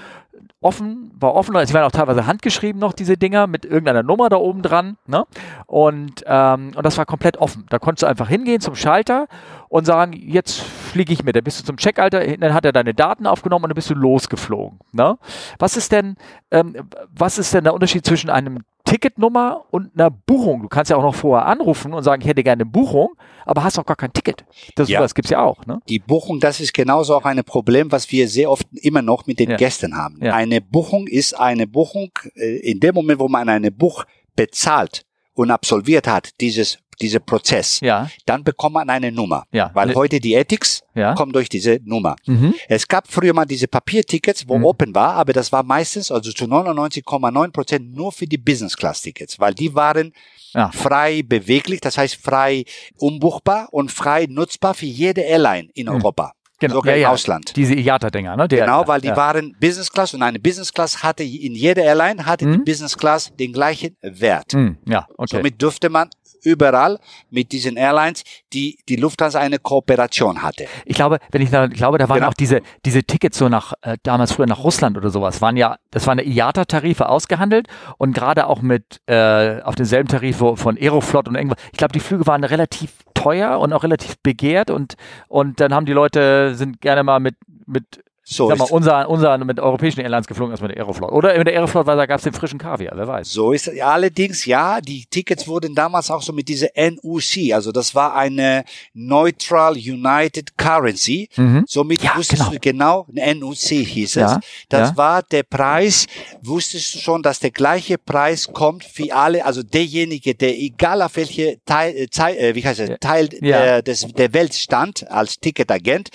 Offen, 0.61 1.11
war 1.19 1.35
offen, 1.35 1.55
sie 1.65 1.73
waren 1.73 1.83
auch 1.85 1.91
teilweise 1.91 2.25
handgeschrieben 2.25 2.79
noch, 2.79 2.93
diese 2.93 3.17
Dinger, 3.17 3.47
mit 3.47 3.65
irgendeiner 3.65 4.03
Nummer 4.03 4.29
da 4.29 4.37
oben 4.37 4.61
dran. 4.61 4.97
Ne? 5.07 5.25
Und, 5.67 6.23
ähm, 6.25 6.71
und 6.75 6.85
das 6.85 6.97
war 6.97 7.05
komplett 7.05 7.37
offen. 7.37 7.65
Da 7.69 7.79
konntest 7.79 8.03
du 8.03 8.07
einfach 8.07 8.27
hingehen 8.27 8.59
zum 8.59 8.75
Schalter 8.75 9.27
und 9.69 9.85
sagen, 9.85 10.13
jetzt 10.13 10.59
fliege 10.59 11.13
ich 11.13 11.23
mit. 11.23 11.35
Dann 11.35 11.43
bist 11.43 11.59
du 11.59 11.63
zum 11.63 11.77
Checkalter, 11.77 12.25
dann 12.37 12.53
hat 12.53 12.65
er 12.65 12.71
deine 12.71 12.93
Daten 12.93 13.27
aufgenommen 13.27 13.65
und 13.65 13.69
dann 13.69 13.75
bist 13.75 13.89
du 13.89 13.93
losgeflogen. 13.93 14.79
Ne? 14.91 15.17
Was 15.59 15.77
ist 15.77 15.91
denn, 15.91 16.15
ähm, 16.51 16.75
was 17.09 17.37
ist 17.37 17.53
denn 17.53 17.63
der 17.63 17.73
Unterschied 17.73 18.05
zwischen 18.05 18.29
einem 18.29 18.59
Ticketnummer 18.89 19.65
und 19.71 19.91
einer 19.93 20.09
Buchung? 20.09 20.63
Du 20.63 20.67
kannst 20.67 20.89
ja 20.91 20.97
auch 20.97 21.03
noch 21.03 21.15
vorher 21.15 21.45
anrufen 21.45 21.93
und 21.93 22.03
sagen, 22.03 22.21
ich 22.21 22.27
hätte 22.27 22.43
gerne 22.43 22.61
eine 22.63 22.69
Buchung, 22.69 23.09
aber 23.45 23.63
hast 23.63 23.77
auch 23.77 23.85
gar 23.85 23.95
kein 23.95 24.11
Ticket. 24.13 24.43
Das, 24.75 24.89
Ja. 24.89 24.99
das 24.99 25.13
gibt's 25.13 25.29
ja 25.29 25.41
auch. 25.43 25.65
Ne? 25.65 25.79
Die 25.87 25.99
Buchung, 25.99 26.39
das 26.39 26.59
ist 26.59 26.73
genauso 26.73 27.15
auch 27.15 27.25
ein 27.25 27.43
Problem, 27.43 27.91
was 27.91 28.11
wir 28.11 28.27
sehr 28.27 28.49
oft 28.49 28.65
immer 28.73 29.01
noch 29.01 29.27
mit 29.27 29.39
den 29.39 29.51
Ja. 29.51 29.57
Gästen 29.57 29.95
haben. 29.95 30.19
Ja. 30.21 30.33
Eine 30.33 30.61
Buchung 30.61 31.07
ist 31.07 31.33
eine 31.39 31.67
Buchung, 31.67 32.09
äh, 32.35 32.57
in 32.57 32.79
dem 32.79 32.95
Moment, 32.95 33.19
wo 33.19 33.27
man 33.27 33.47
eine 33.47 33.71
Buch 33.71 34.05
bezahlt 34.35 35.05
und 35.33 35.51
absolviert 35.51 36.07
hat, 36.07 36.29
dieses, 36.41 36.79
dieser 37.01 37.19
Prozess, 37.19 37.79
Ja, 37.81 38.09
dann 38.25 38.43
bekommt 38.43 38.73
man 38.75 38.89
eine 38.89 39.11
Nummer. 39.11 39.43
ja. 39.51 39.71
Weil 39.73 39.93
heute 39.95 40.19
die 40.19 40.33
Ethics 40.33 40.81
ja. 40.95 41.13
kommt 41.15 41.35
durch 41.35 41.49
diese 41.49 41.79
Nummer. 41.83 42.15
Mhm. 42.25 42.53
Es 42.67 42.87
gab 42.87 43.11
früher 43.11 43.33
mal 43.33 43.45
diese 43.45 43.67
Papiertickets, 43.67 44.47
wo 44.47 44.57
Mhm. 44.57 44.65
Open 44.65 44.95
war, 44.95 45.13
aber 45.15 45.33
das 45.33 45.51
war 45.51 45.63
meistens, 45.63 46.11
also 46.11 46.31
zu 46.31 46.45
99,9 46.45 47.51
Prozent 47.51 47.95
nur 47.95 48.11
für 48.11 48.25
die 48.27 48.37
Business 48.37 48.75
Class 48.75 49.01
Tickets, 49.01 49.39
weil 49.39 49.53
die 49.53 49.73
waren 49.75 50.11
Ja. 50.53 50.71
frei 50.71 51.21
beweglich, 51.21 51.79
das 51.79 51.97
heißt 51.97 52.15
frei 52.15 52.63
umbuchbar 52.97 53.67
und 53.71 53.91
frei 53.91 54.25
nutzbar 54.29 54.73
für 54.73 54.85
jede 54.85 55.21
Airline 55.21 55.69
in 55.73 55.85
Mhm. 55.87 55.93
Europa, 55.93 56.33
Genau. 56.59 56.75
sogar 56.75 56.93
ja, 56.93 56.97
im 56.97 57.01
ja. 57.03 57.09
Ausland. 57.11 57.55
Diese 57.55 57.73
IATA-Dinger, 57.75 58.35
ne? 58.35 58.47
Der, 58.47 58.65
Genau, 58.65 58.85
weil 58.87 58.99
die 58.99 59.07
ja. 59.07 59.15
waren 59.15 59.55
Business 59.61 59.89
Class 59.91 60.13
und 60.13 60.21
eine 60.23 60.39
Business 60.39 60.73
Class 60.73 61.01
hatte 61.03 61.23
in 61.23 61.55
jeder 61.55 61.83
Airline 61.83 62.25
hatte 62.25 62.45
die 62.45 62.57
Mhm. 62.57 62.65
Business 62.65 62.97
Class 62.97 63.31
den 63.39 63.53
gleichen 63.53 63.95
Wert. 64.01 64.51
Hm, 64.53 64.77
ja, 64.85 65.07
okay. 65.17 65.37
Somit 65.37 65.61
dürfte 65.61 65.89
man 65.89 66.09
überall 66.43 66.99
mit 67.29 67.51
diesen 67.51 67.77
Airlines, 67.77 68.23
die 68.53 68.77
die 68.87 68.95
Lufthansa 68.95 69.39
eine 69.39 69.59
Kooperation 69.59 70.41
hatte. 70.41 70.65
Ich 70.85 70.95
glaube, 70.95 71.19
wenn 71.31 71.41
ich 71.41 71.49
da 71.49 71.67
glaube, 71.67 71.97
da 71.97 72.07
waren 72.09 72.17
Genau. 72.19 72.29
auch 72.29 72.33
diese, 72.33 72.61
diese 72.85 73.03
Tickets 73.03 73.37
so 73.37 73.49
nach, 73.49 73.73
äh, 73.81 73.97
damals 74.03 74.31
früher 74.33 74.47
nach 74.47 74.63
Russland 74.63 74.97
oder 74.97 75.09
sowas, 75.09 75.41
waren 75.41 75.57
ja, 75.57 75.77
das 75.91 76.07
waren 76.07 76.19
IATA-Tarife 76.19 77.07
ausgehandelt 77.09 77.67
und 77.97 78.13
gerade 78.13 78.47
auch 78.47 78.61
mit, 78.61 79.01
äh, 79.07 79.61
auf 79.61 79.75
denselben 79.75 80.09
Tarif 80.09 80.37
von 80.37 80.77
Aeroflot 80.77 81.27
und 81.27 81.35
irgendwas. 81.35 81.59
Ich 81.71 81.77
glaube, 81.77 81.93
die 81.93 81.99
Flüge 81.99 82.27
waren 82.27 82.43
relativ 82.43 82.91
teuer 83.13 83.59
und 83.59 83.73
auch 83.73 83.83
relativ 83.83 84.17
begehrt 84.23 84.69
und, 84.69 84.95
und 85.27 85.59
dann 85.59 85.73
haben 85.73 85.85
die 85.85 85.93
Leute, 85.93 86.55
sind 86.55 86.81
gerne 86.81 87.03
mal 87.03 87.19
mit, 87.19 87.35
mit, 87.65 88.03
So 88.31 88.47
sag 88.47 88.59
mal, 88.59 88.65
ist, 88.65 88.71
unser, 88.71 89.09
unser 89.09 89.37
mit 89.39 89.59
europäischen 89.59 90.01
Airlines 90.01 90.27
geflogen 90.27 90.51
als 90.51 90.61
mit 90.61 90.69
der 90.69 90.77
Aeroflot. 90.77 91.11
Oder 91.11 91.35
mit 91.35 91.47
der 91.47 91.55
Aeroflot, 91.55 91.87
weil 91.87 91.97
da 91.97 92.05
gab 92.05 92.19
es 92.19 92.23
den 92.23 92.33
frischen 92.33 92.59
Kaviar, 92.59 92.93
wer 92.95 93.07
weiß. 93.07 93.31
so 93.31 93.51
ist 93.53 93.67
es. 93.67 93.75
Ja, 93.75 93.87
allerdings, 93.87 94.45
ja, 94.45 94.79
die 94.81 95.05
Tickets 95.09 95.47
wurden 95.47 95.73
damals 95.73 96.11
auch 96.11 96.21
so 96.21 96.31
mit 96.31 96.47
dieser 96.47 96.67
NUC, 96.75 97.53
also 97.53 97.71
das 97.71 97.95
war 97.95 98.15
eine 98.15 98.65
Neutral 98.93 99.73
United 99.73 100.57
Currency. 100.57 101.27
Mhm. 101.35 101.63
Somit 101.67 102.03
Ja, 102.03 102.15
wusstest 102.17 102.43
genau. 102.61 103.05
du 103.05 103.07
genau, 103.15 103.35
NUC 103.35 103.57
hieß 103.57 104.15
es. 104.17 104.31
Ja, 104.31 104.39
Das 104.69 104.89
ja. 104.91 104.97
war 104.97 105.23
der 105.23 105.43
Preis, 105.43 106.05
wusstest 106.41 106.93
du 106.95 106.99
schon, 106.99 107.23
dass 107.23 107.39
der 107.39 107.51
gleiche 107.51 107.97
Preis 107.97 108.47
kommt 108.53 108.83
für 108.83 109.11
alle, 109.13 109.43
also 109.43 109.63
derjenige, 109.63 110.35
der 110.35 110.55
egal 110.55 111.01
auf 111.01 111.15
welche 111.15 111.57
Teil, 111.65 111.95
äh, 111.95 112.49
äh, 112.49 112.55
wie 112.55 112.63
heißt 112.63 112.79
es. 112.81 112.91
Teil 112.99 113.29
Ja. 113.41 113.59
der, 113.59 113.81
des, 113.81 114.01
der 114.13 114.33
Welt 114.33 114.53
stand 114.53 115.09
als 115.09 115.39
Ticketagent, 115.39 116.09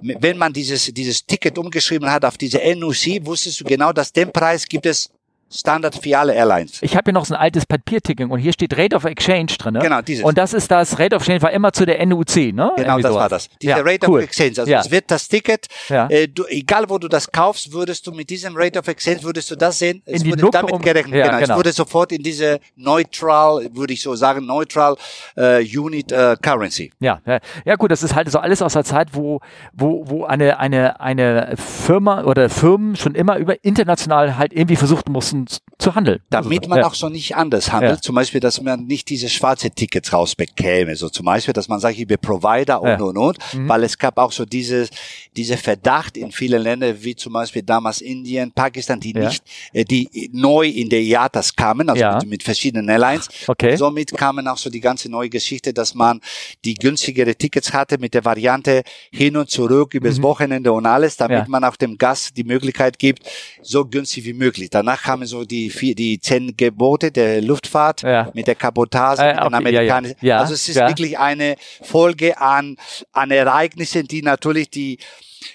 wenn 0.00 0.38
man 0.38 0.52
dieses, 0.52 0.86
dieses 0.92 1.24
Ticket 1.24 1.58
umgeschrieben 1.58 2.10
hat 2.10 2.24
auf 2.24 2.36
diese 2.36 2.58
NUC, 2.58 3.24
wusstest 3.24 3.60
du 3.60 3.64
genau, 3.64 3.92
dass 3.92 4.12
den 4.12 4.32
Preis 4.32 4.66
gibt 4.66 4.86
es 4.86 5.10
Standard 5.56 5.94
für 5.96 6.18
alle 6.18 6.34
Airlines. 6.34 6.78
Ich 6.82 6.94
habe 6.96 7.04
hier 7.06 7.12
noch 7.14 7.24
so 7.26 7.34
ein 7.34 7.40
altes 7.40 7.66
Papierticket 7.66 8.30
und 8.30 8.38
hier 8.38 8.52
steht 8.52 8.76
Rate 8.76 8.94
of 8.96 9.04
Exchange 9.04 9.46
drin. 9.58 9.74
Ne? 9.74 9.80
Genau, 9.80 10.00
dieses. 10.02 10.24
Und 10.24 10.36
das 10.38 10.52
ist 10.52 10.70
das 10.70 10.98
Rate 10.98 11.16
of 11.16 11.22
Exchange 11.22 11.42
war 11.42 11.50
immer 11.52 11.72
zu 11.72 11.84
der 11.86 12.04
NUC, 12.06 12.36
ne? 12.36 12.52
Genau, 12.52 12.72
Irgendwie 12.76 13.02
das 13.02 13.10
sowas. 13.10 13.14
war 13.22 13.28
das. 13.28 13.48
Diese 13.60 13.70
Ja, 13.72 13.78
Rate 13.80 14.08
cool. 14.08 14.18
of 14.20 14.24
Exchange. 14.24 14.52
Also 14.58 14.70
Ja. 14.70 14.80
es 14.80 14.90
wird 14.90 15.10
das 15.10 15.28
Ticket, 15.28 15.66
Ja. 15.88 16.08
äh, 16.08 16.28
du, 16.28 16.44
egal 16.46 16.88
wo 16.88 16.98
du 16.98 17.08
das 17.08 17.30
kaufst, 17.30 17.72
würdest 17.72 18.06
du 18.06 18.12
mit 18.12 18.30
diesem 18.30 18.56
Rate 18.56 18.78
of 18.78 18.88
Exchange, 18.88 19.22
würdest 19.22 19.50
du 19.50 19.56
das 19.56 19.78
sehen. 19.78 20.02
Es 20.04 20.18
In 20.18 20.24
die 20.24 20.30
wurde 20.32 20.42
Nuke 20.42 20.52
damit 20.58 20.72
um- 20.72 20.82
gerechnet. 20.82 21.14
Ja, 21.14 21.26
genau. 21.26 21.38
genau. 21.40 21.52
Es 21.54 21.58
wurde 21.58 21.72
sofort 21.72 22.12
in 22.12 22.22
diese 22.22 22.60
neutral, 22.76 23.68
würde 23.74 23.92
ich 23.92 24.02
so 24.02 24.14
sagen, 24.14 24.46
neutral 24.46 24.96
äh, 25.36 25.62
Unit 25.78 26.12
äh, 26.12 26.36
Currency. 26.40 26.92
Ja, 27.00 27.20
ja, 27.26 27.38
ja 27.64 27.76
gut, 27.76 27.90
das 27.90 28.02
ist 28.02 28.14
halt 28.14 28.30
so 28.30 28.38
alles 28.38 28.62
aus 28.62 28.72
der 28.72 28.84
Zeit, 28.84 29.08
wo, 29.12 29.40
wo, 29.72 30.04
wo 30.06 30.24
eine, 30.24 30.58
eine, 30.58 31.00
eine 31.00 31.54
Firma 31.56 32.24
oder 32.24 32.48
Firmen 32.48 32.96
schon 32.96 33.14
immer 33.14 33.36
über 33.36 33.62
international 33.64 34.36
halt 34.38 34.52
irgendwie 34.52 34.76
versucht 34.76 35.08
mussten 35.08 35.45
zu 35.78 35.94
handeln. 35.94 36.20
Damit 36.30 36.68
man 36.68 36.78
ja. 36.78 36.86
auch 36.86 36.94
so 36.94 37.08
nicht 37.10 37.36
anders 37.36 37.70
handelt. 37.70 37.96
Ja. 37.96 38.00
Zum 38.00 38.14
Beispiel, 38.14 38.40
dass 38.40 38.60
man 38.62 38.86
nicht 38.86 39.08
diese 39.10 39.28
schwarze 39.28 39.70
Tickets 39.70 40.12
rausbekäme. 40.12 40.96
So 40.96 41.08
zum 41.10 41.26
Beispiel, 41.26 41.52
dass 41.52 41.68
man 41.68 41.80
sagt, 41.80 41.98
ich 41.98 42.06
bin 42.06 42.18
Provider 42.18 42.80
und 42.80 42.88
Ja. 42.88 42.96
und 43.02 43.18
und. 43.18 43.38
Mhm. 43.52 43.68
Weil 43.68 43.84
es 43.84 43.98
gab 43.98 44.16
auch 44.18 44.32
so 44.32 44.46
diese, 44.46 44.88
diese 45.36 45.56
Verdacht 45.58 46.16
in 46.16 46.32
vielen 46.32 46.62
Ländern, 46.62 46.96
wie 47.00 47.14
zum 47.14 47.34
Beispiel 47.34 47.62
damals 47.62 48.00
Indien, 48.00 48.52
Pakistan, 48.52 49.00
die 49.00 49.12
nicht, 49.12 49.42
äh, 49.74 49.84
die 49.84 50.30
neu 50.32 50.66
in 50.66 50.88
der 50.88 51.00
IATAs 51.02 51.54
kamen, 51.54 51.90
also 51.90 52.04
mit, 52.20 52.26
mit 52.30 52.42
verschiedenen 52.42 52.88
Airlines. 52.88 53.28
Okay. 53.46 53.76
Somit 53.76 54.12
kamen 54.12 54.48
auch 54.48 54.58
so 54.58 54.70
die 54.70 54.80
ganze 54.80 55.10
neue 55.10 55.28
Geschichte, 55.28 55.74
dass 55.74 55.94
man 55.94 56.20
die 56.64 56.74
günstigere 56.74 57.34
Tickets 57.34 57.72
hatte 57.72 57.98
mit 57.98 58.14
der 58.14 58.24
Variante 58.24 58.82
hin 59.12 59.36
und 59.36 59.50
zurück 59.50 59.92
übers 59.94 60.18
Mhm. 60.18 60.22
Wochenende 60.22 60.72
und 60.72 60.86
alles, 60.86 61.16
damit 61.18 61.48
man 61.48 61.62
auch 61.64 61.76
dem 61.76 61.98
Gast 61.98 62.36
die 62.36 62.44
Möglichkeit 62.44 62.98
gibt, 62.98 63.20
so 63.62 63.84
günstig 63.84 64.24
wie 64.24 64.32
möglich. 64.32 64.70
Danach 64.70 65.02
kamen 65.02 65.26
so 65.26 65.44
die 65.44 65.65
vier, 65.70 65.94
die 65.94 66.18
zehn 66.20 66.56
Gebote 66.56 67.10
der 67.12 67.42
Luftfahrt 67.42 68.02
Ja. 68.02 68.30
mit 68.34 68.46
der 68.46 68.54
Kabotage, 68.54 69.22
Äh, 69.22 69.30
okay, 69.30 69.36
ja, 69.36 69.42
ja. 69.50 69.56
amerikanischen. 69.58 70.16
Ja, 70.20 70.38
also 70.40 70.54
es 70.54 70.68
ist 70.68 70.76
wirklich 70.76 71.18
eine 71.18 71.56
Folge 71.82 72.38
an, 72.40 72.76
an 73.12 73.30
Ereignissen, 73.30 74.06
die 74.06 74.22
natürlich 74.22 74.70
die 74.70 74.98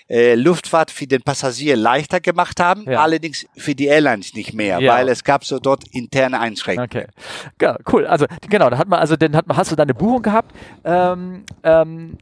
äh, 0.09 0.35
Luftfahrt 0.35 0.89
für 0.91 1.05
den 1.07 1.21
Passagier 1.21 1.75
leichter 1.75 2.21
gemacht 2.21 2.59
haben, 2.61 2.89
Ja. 2.89 3.01
allerdings 3.01 3.45
für 3.57 3.75
die 3.75 3.87
Airlines 3.87 4.33
nicht 4.33 4.53
mehr, 4.53 4.79
Ja. 4.79 4.93
weil 4.93 5.09
es 5.09 5.23
gab 5.23 5.43
so 5.43 5.59
dort 5.59 5.83
interne 5.91 6.39
Einschränkungen. 6.39 6.89
Okay. 6.89 7.07
Ja, 7.61 7.77
cool. 7.91 8.05
Also 8.07 8.25
genau, 8.49 8.69
da 8.69 8.77
hat 8.77 8.87
man, 8.87 8.99
also 8.99 9.15
dann 9.17 9.35
hat 9.35 9.47
man, 9.47 9.57
hast 9.57 9.71
du 9.71 9.75
deine 9.75 9.93
Buchung 9.93 10.21
gehabt. 10.21 10.55
Ähm, 10.85 11.43
ähm, 11.63 12.17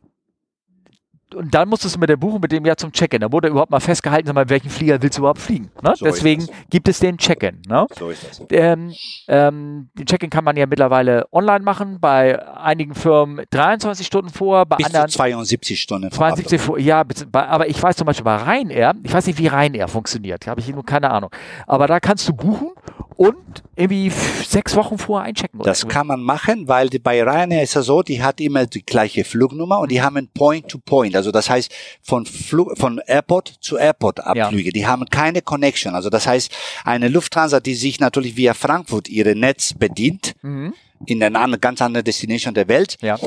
und 1.36 1.54
dann 1.54 1.70
musstest 1.70 1.96
du 1.96 2.00
mit 2.00 2.10
der 2.10 2.18
Buchung 2.18 2.42
mit 2.42 2.52
dem 2.52 2.66
ja 2.66 2.76
zum 2.76 2.92
Check-in. 2.92 3.22
Da 3.22 3.32
wurde 3.32 3.48
überhaupt 3.48 3.72
mal 3.72 3.80
festgehalten, 3.80 4.28
sag 4.28 4.36
mal, 4.36 4.50
welchen 4.50 4.70
Flieger 4.70 5.02
willst 5.02 5.18
du 5.18 5.22
überhaupt 5.22 5.40
fliegen? 5.40 5.72
Ne? 5.82 5.94
So 5.96 6.06
Deswegen 6.06 6.48
gibt 6.70 6.88
es 6.88 7.00
den 7.00 7.18
Check-in. 7.18 7.62
Ne? 7.68 7.88
So 7.98 8.10
ist 8.10 8.28
das. 8.28 8.42
Ähm, 8.52 8.94
ähm, 9.28 9.90
den 9.94 10.06
Check-in 10.06 10.30
kann 10.30 10.44
man 10.44 10.58
ja 10.58 10.66
mittlerweile 10.66 11.28
online 11.32 11.64
machen, 11.64 12.00
bei 12.00 12.46
einigen 12.58 12.96
Firmen 12.96 13.46
23 13.50 14.06
Stunden 14.06 14.30
vor, 14.30 14.66
bei 14.66 14.78
Bis 14.78 14.88
anderen 14.88 15.10
72 15.10 15.80
Stunden. 15.80 16.10
vom 16.10 16.18
72 16.18 16.62
vor, 16.62 16.80
ja, 16.80 17.04
aber 17.32 17.68
ich 17.68 17.82
weiß 17.82 17.96
zum 17.96 18.06
Beispiel 18.06 18.26
bei 18.26 18.38
Ryanair, 18.38 18.96
ich 19.04 19.14
weiß 19.14 19.28
nicht, 19.28 19.40
wie 19.40 19.48
Ryanair 19.48 19.88
funktioniert, 19.88 20.48
habe 20.48 20.60
ich 20.60 20.70
nur 20.70 20.86
keine 20.86 21.12
Ahnung. 21.12 21.30
Aber 21.68 21.88
da 21.88 22.00
kannst 22.00 22.28
du 22.28 22.34
buchen 22.34 22.72
und 23.20 23.36
irgendwie 23.76 24.10
sechs 24.48 24.78
Wochen 24.78 24.98
vorher 24.98 25.28
einchecken. 25.28 25.60
Das 25.62 25.86
kann 25.90 26.08
man 26.08 26.24
machen, 26.24 26.70
weil 26.70 26.90
die, 26.90 27.00
bei 27.00 27.22
Ryanair 27.22 27.62
ist 27.64 27.76
es 27.76 27.86
so, 27.86 28.02
die 28.02 28.24
hat 28.24 28.40
immer 28.40 28.66
die 28.66 28.82
gleiche 28.82 29.26
Flugnummer 29.26 29.80
und 29.82 29.92
die 29.92 30.02
haben 30.02 30.30
Point-to-Point. 30.34 31.18
Also 31.18 31.30
das 31.32 31.50
heißt 31.50 31.70
von, 32.02 32.26
Flug, 32.26 32.78
von 32.78 33.02
Airport 33.06 33.56
zu 33.60 33.76
Airport 33.78 34.22
Abflüge. 34.22 34.72
Die 34.72 34.88
haben 34.88 35.04
keine 35.10 35.42
Connection. 35.42 35.96
Also 35.96 36.10
das 36.10 36.28
heißt, 36.28 36.50
eine 36.86 37.10
Lufthansa, 37.10 37.60
die 37.60 37.76
sich 37.76 38.00
natürlich 38.00 38.38
via 38.38 38.54
Frankfurt 38.54 39.10
ihre 39.10 39.36
Netz 39.36 39.74
bedient, 39.74 40.34
Mhm. 40.42 40.74
in 41.06 41.22
einer 41.22 41.58
ganz 41.58 41.82
anderen 41.82 42.06
Destination 42.06 42.54
der 42.54 42.70
Welt, 42.70 42.96
Ja. 43.02 43.20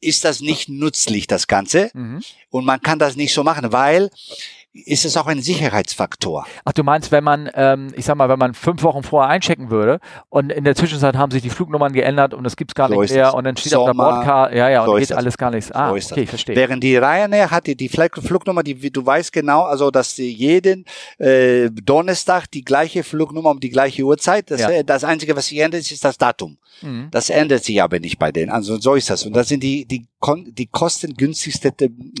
ist 0.00 0.24
das 0.24 0.40
nicht 0.40 0.68
nützlich, 0.68 1.26
das 1.26 1.48
Ganze. 1.48 1.90
Mhm. 1.94 2.22
Und 2.50 2.64
man 2.64 2.80
kann 2.80 3.00
das 3.00 3.16
nicht 3.16 3.34
so 3.34 3.42
machen, 3.42 3.72
weil 3.72 4.10
ist 4.84 5.04
es 5.04 5.16
auch 5.16 5.26
ein 5.26 5.40
Sicherheitsfaktor. 5.40 6.46
Ach, 6.64 6.72
du 6.72 6.82
meinst, 6.84 7.12
wenn 7.12 7.24
man, 7.24 7.50
ähm, 7.54 7.92
ich 7.96 8.04
sag 8.04 8.16
mal, 8.16 8.28
wenn 8.28 8.38
man 8.38 8.54
fünf 8.54 8.82
Wochen 8.82 9.02
vorher 9.02 9.30
einchecken 9.30 9.70
würde 9.70 10.00
und 10.28 10.50
in 10.52 10.64
der 10.64 10.74
Zwischenzeit 10.74 11.16
haben 11.16 11.30
sich 11.30 11.42
die 11.42 11.50
Flugnummern 11.50 11.92
geändert 11.92 12.34
und 12.34 12.44
es 12.46 12.56
gibt's 12.56 12.74
gar 12.74 12.88
So 12.88 13.00
nicht 13.00 13.12
mehr 13.14 13.28
es. 13.28 13.34
und 13.34 13.44
dann 13.44 13.56
steht 13.56 13.74
auf 13.74 13.84
der 13.86 13.94
Sommer, 13.94 14.12
Bordkarte, 14.16 14.56
ja, 14.56 14.68
ja, 14.68 14.80
und 14.82 14.86
so 14.86 14.94
geht 14.96 15.12
alles 15.12 15.38
gar 15.38 15.50
nichts. 15.50 15.72
Ah, 15.72 15.88
So 15.98 16.12
okay, 16.12 16.22
ich 16.22 16.28
verstehe. 16.28 16.56
Während 16.56 16.82
die 16.82 16.96
Ryanair 16.96 17.50
hat 17.50 17.66
die, 17.66 17.76
die 17.76 17.88
Flugnummer, 17.88 18.62
die, 18.62 18.90
du 18.90 19.04
weißt 19.06 19.32
genau, 19.32 19.62
also 19.62 19.90
dass 19.90 20.14
sie 20.14 20.30
jeden 20.30 20.84
äh, 21.18 21.70
Donnerstag 21.70 22.50
die 22.50 22.64
gleiche 22.64 23.02
Flugnummer 23.02 23.50
um 23.50 23.60
die 23.60 23.70
gleiche 23.70 24.02
Uhrzeit. 24.02 24.50
Das, 24.50 24.60
Ja. 24.60 24.70
äh, 24.70 24.84
das 24.84 25.04
Einzige, 25.04 25.34
was 25.36 25.46
sich 25.46 25.58
ändert, 25.58 25.90
ist 25.90 26.04
das 26.04 26.18
Datum. 26.18 26.58
Mhm. 26.82 27.08
Das 27.10 27.30
ändert 27.30 27.64
sich 27.64 27.82
aber 27.82 27.98
nicht 28.00 28.18
bei 28.18 28.30
denen. 28.32 28.50
Also 28.50 28.78
so 28.78 28.94
ist 28.94 29.08
das. 29.08 29.24
Und 29.24 29.34
das 29.34 29.48
sind 29.48 29.62
die, 29.62 29.86
die, 29.86 30.06
die 30.52 30.66
kostengünstigste 30.66 31.72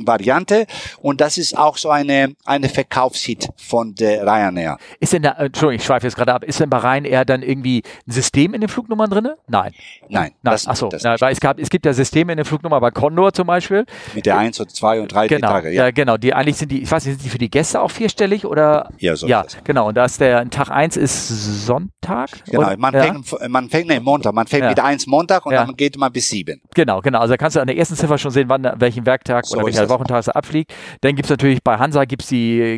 Variante. 0.02 0.66
Und 1.02 1.20
das 1.20 1.38
ist 1.38 1.56
auch 1.56 1.76
so 1.76 1.90
eine, 1.90 2.34
eine 2.46 2.68
Verkaufshit 2.68 3.48
von 3.56 3.94
der 3.94 4.22
Ryanair. 4.22 4.78
Ist 5.00 5.12
denn 5.12 5.22
da, 5.22 5.32
äh, 5.32 5.46
Entschuldigung, 5.46 5.80
ich 5.80 5.84
schweife 5.84 6.06
jetzt 6.06 6.16
gerade 6.16 6.32
ab, 6.34 6.44
ist 6.44 6.60
denn 6.60 6.70
bei 6.70 6.78
Ryanair 6.78 7.24
dann 7.24 7.42
irgendwie 7.42 7.82
ein 8.06 8.12
System 8.12 8.54
in 8.54 8.60
den 8.60 8.68
Flugnummern 8.68 9.10
drin? 9.10 9.28
Nein. 9.48 9.72
Nein, 10.08 10.10
Nein, 10.10 10.32
das, 10.42 10.66
ach 10.68 10.76
so, 10.76 10.88
das 10.88 11.02
na, 11.02 11.20
weil 11.20 11.32
es, 11.32 11.40
gab, 11.40 11.58
es 11.58 11.68
gibt 11.70 11.84
ja 11.86 11.92
Systeme 11.92 12.32
in 12.32 12.36
den 12.38 12.44
Flugnummern 12.44 12.80
bei 12.80 12.90
Condor 12.90 13.32
zum 13.32 13.46
Beispiel. 13.46 13.84
mit 14.14 14.26
der 14.26 14.38
1 14.38 14.60
und 14.60 14.70
2 14.70 15.00
und 15.00 15.12
3 15.12 15.28
Genau, 15.28 15.48
Tage. 15.48 15.70
ja. 15.70 15.84
Ja. 15.86 15.90
genau. 15.90 16.16
Die 16.16 16.34
eigentlich 16.34 16.56
sind 16.56 16.70
die, 16.72 16.82
ich 16.82 16.90
weiß 16.90 17.04
nicht, 17.06 17.14
sind 17.16 17.24
die 17.24 17.28
für 17.30 17.38
die 17.38 17.50
Gäste 17.50 17.80
auch 17.80 17.90
vierstellig 17.90 18.44
oder? 18.46 18.90
Ja, 18.98 19.16
so 19.16 19.26
ja, 19.26 19.44
genau. 19.64 19.88
Und 19.88 19.96
da 19.96 20.04
ist 20.04 20.20
der 20.20 20.48
Tag 20.50 20.70
eins 20.70 20.96
ist 20.96 21.28
Sonntag. 21.66 22.30
Genau, 22.46 22.70
Und- 22.70 22.78
man, 22.78 22.94
ja, 22.94 23.02
fängt, 23.02 23.48
man 23.50 23.68
fängt, 23.68 23.88
nee, 23.88 24.00
Montag, 24.00 24.32
man 24.34 24.46
fängt 24.46 24.62
Ja. 24.62 24.68
mit 24.70 24.80
1 24.80 25.06
Montag 25.06 25.44
und 25.46 25.52
dann 25.54 25.74
geht 25.76 25.96
man 25.96 26.12
bis 26.12 26.28
7. 26.28 26.60
Genau, 26.74 27.00
genau. 27.00 27.20
Also 27.20 27.32
da 27.34 27.36
kannst 27.36 27.56
du 27.56 27.60
an 27.60 27.66
der 27.66 27.76
ersten 27.76 27.96
Ziffer 27.96 28.18
schon 28.18 28.30
sehen, 28.30 28.48
wann, 28.48 28.70
welchen 28.78 29.04
Werktag 29.06 29.46
So 29.46 29.56
oder 29.56 29.66
welcher. 29.66 29.88
Wochentag 29.88 30.20
es 30.20 30.28
abfliegt. 30.28 30.72
Dann 31.00 31.14
gibt's 31.16 31.30
natürlich 31.30 31.62
bei 31.62 31.76
Hansa 31.78 32.04
gibt's 32.04 32.28
die 32.28 32.35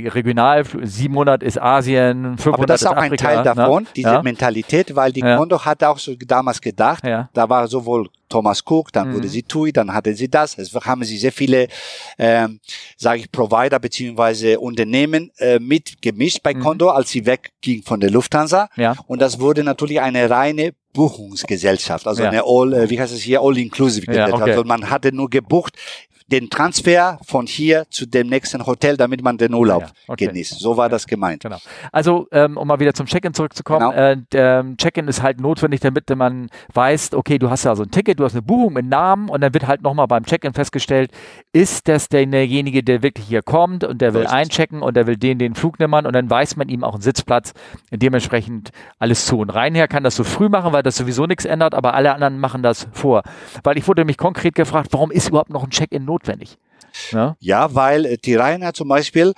Regional, 0.08 0.64
700 0.82 1.42
ist 1.42 1.60
Asien, 1.60 2.36
500 2.38 2.54
Aber 2.54 2.66
das 2.66 2.82
ist 2.82 2.86
auch 2.86 2.92
ein 2.92 3.12
Afrika, 3.12 3.24
Teil 3.26 3.36
ne? 3.38 3.42
davon, 3.44 3.86
diese 3.96 4.08
ja. 4.08 4.22
Mentalität, 4.22 4.94
weil 4.96 5.12
die 5.12 5.20
Ja. 5.20 5.36
Kondo 5.36 5.64
hat 5.64 5.82
auch 5.84 5.98
so 5.98 6.14
damals 6.16 6.60
gedacht, 6.60 7.04
Ja. 7.04 7.28
da 7.32 7.48
war 7.48 7.66
sowohl 7.68 8.08
Thomas 8.28 8.62
Cook, 8.68 8.92
dann 8.92 9.08
Mhm. 9.08 9.14
wurde 9.14 9.28
sie 9.28 9.42
TUI, 9.42 9.72
dann 9.72 9.92
hatte 9.94 10.14
sie 10.14 10.28
das. 10.28 10.58
Es 10.58 10.74
haben 10.74 11.02
sie 11.04 11.16
sehr 11.16 11.32
viele, 11.32 11.66
ähm, 12.18 12.60
sage 12.96 13.20
ich, 13.20 13.32
Provider 13.32 13.78
beziehungsweise 13.78 14.60
Unternehmen 14.60 15.30
äh, 15.38 15.58
mitgemischt 15.58 16.42
bei 16.42 16.52
Mhm. 16.54 16.60
Kondo, 16.60 16.90
als 16.90 17.08
sie 17.10 17.24
wegging 17.24 17.82
von 17.84 18.00
der 18.00 18.10
Lufthansa. 18.10 18.68
Ja. 18.76 18.96
Und 19.06 19.20
das 19.22 19.40
wurde 19.40 19.64
natürlich 19.64 20.00
eine 20.00 20.28
reine 20.28 20.72
Buchungsgesellschaft, 20.92 22.06
also 22.06 22.22
Ja. 22.22 22.28
eine 22.30 22.42
All, 22.44 22.72
äh, 22.74 22.90
wie 22.90 23.00
heißt 23.00 23.12
es 23.14 23.20
hier, 23.22 23.40
All-Inclusive 23.40 24.06
Ja, 24.06 24.12
Gesellschaft. 24.12 24.42
okay. 24.42 24.50
Also 24.52 24.64
man 24.64 24.90
hatte 24.90 25.12
nur 25.14 25.30
gebucht 25.30 25.74
den 26.30 26.50
Transfer 26.50 27.18
von 27.26 27.46
hier 27.46 27.86
zu 27.90 28.06
dem 28.06 28.28
nächsten 28.28 28.64
Hotel, 28.66 28.96
damit 28.96 29.22
man 29.22 29.38
den 29.38 29.54
Urlaub 29.54 29.82
Ja, 29.82 29.88
okay. 30.08 30.26
genießt. 30.26 30.58
So 30.60 30.76
war 30.76 30.88
das 30.88 31.06
gemeint. 31.06 31.42
Genau. 31.42 31.56
Also, 31.90 32.28
ähm, 32.32 32.56
um 32.56 32.68
mal 32.68 32.78
wieder 32.80 32.92
zum 32.94 33.06
Check-in 33.06 33.32
zurückzukommen, 33.34 33.90
Genau. 33.90 33.92
äh, 33.92 34.16
ähm, 34.34 34.76
Check-in 34.76 35.08
ist 35.08 35.22
halt 35.22 35.40
notwendig, 35.40 35.80
damit 35.80 36.08
man 36.10 36.50
weiß, 36.74 37.14
okay, 37.14 37.38
du 37.38 37.48
hast 37.50 37.64
da 37.64 37.74
so 37.74 37.82
ein 37.82 37.90
Ticket, 37.90 38.20
du 38.20 38.24
hast 38.24 38.32
eine 38.34 38.42
Buchung 38.42 38.74
mit 38.74 38.86
Namen 38.86 39.28
und 39.30 39.40
dann 39.40 39.54
wird 39.54 39.66
halt 39.66 39.82
nochmal 39.82 40.06
beim 40.06 40.24
Check-in 40.24 40.52
festgestellt, 40.52 41.10
ist 41.52 41.88
das 41.88 42.08
derjenige, 42.08 42.82
der 42.82 43.02
wirklich 43.02 43.26
hier 43.26 43.42
kommt 43.42 43.84
und 43.84 44.00
der 44.02 44.12
will 44.12 44.24
es. 44.24 44.30
einchecken 44.30 44.82
und 44.82 44.96
der 44.96 45.06
will 45.06 45.16
den, 45.16 45.38
den 45.38 45.54
Flug 45.54 45.78
nehmen 45.78 46.04
und 46.06 46.12
dann 46.12 46.28
weiß 46.28 46.56
man 46.56 46.68
ihm 46.68 46.84
auch 46.84 46.92
einen 46.94 47.02
Sitzplatz, 47.02 47.54
dementsprechend 47.90 48.70
alles 48.98 49.24
zu. 49.26 49.38
Und 49.38 49.50
Reinher 49.50 49.88
kann 49.88 50.04
das 50.04 50.14
so 50.16 50.24
früh 50.24 50.48
machen, 50.48 50.72
weil 50.72 50.82
das 50.82 50.96
sowieso 50.96 51.26
nichts 51.26 51.44
ändert, 51.46 51.74
aber 51.74 51.94
alle 51.94 52.12
anderen 52.12 52.38
machen 52.38 52.62
das 52.62 52.86
vor. 52.92 53.22
Weil 53.64 53.78
ich 53.78 53.88
wurde 53.88 54.04
mich 54.04 54.18
konkret 54.18 54.54
gefragt, 54.54 54.88
warum 54.92 55.10
ist 55.10 55.28
überhaupt 55.30 55.50
noch 55.50 55.64
ein 55.64 55.70
Check-in 55.70 56.04
notwendig? 56.04 56.17
Ja? 57.10 57.36
Ja, 57.40 57.74
weil 57.74 58.04
äh, 58.04 58.18
die 58.18 58.34
Ryanair 58.34 58.74
zum 58.74 58.88
Beispiel, 58.88 59.34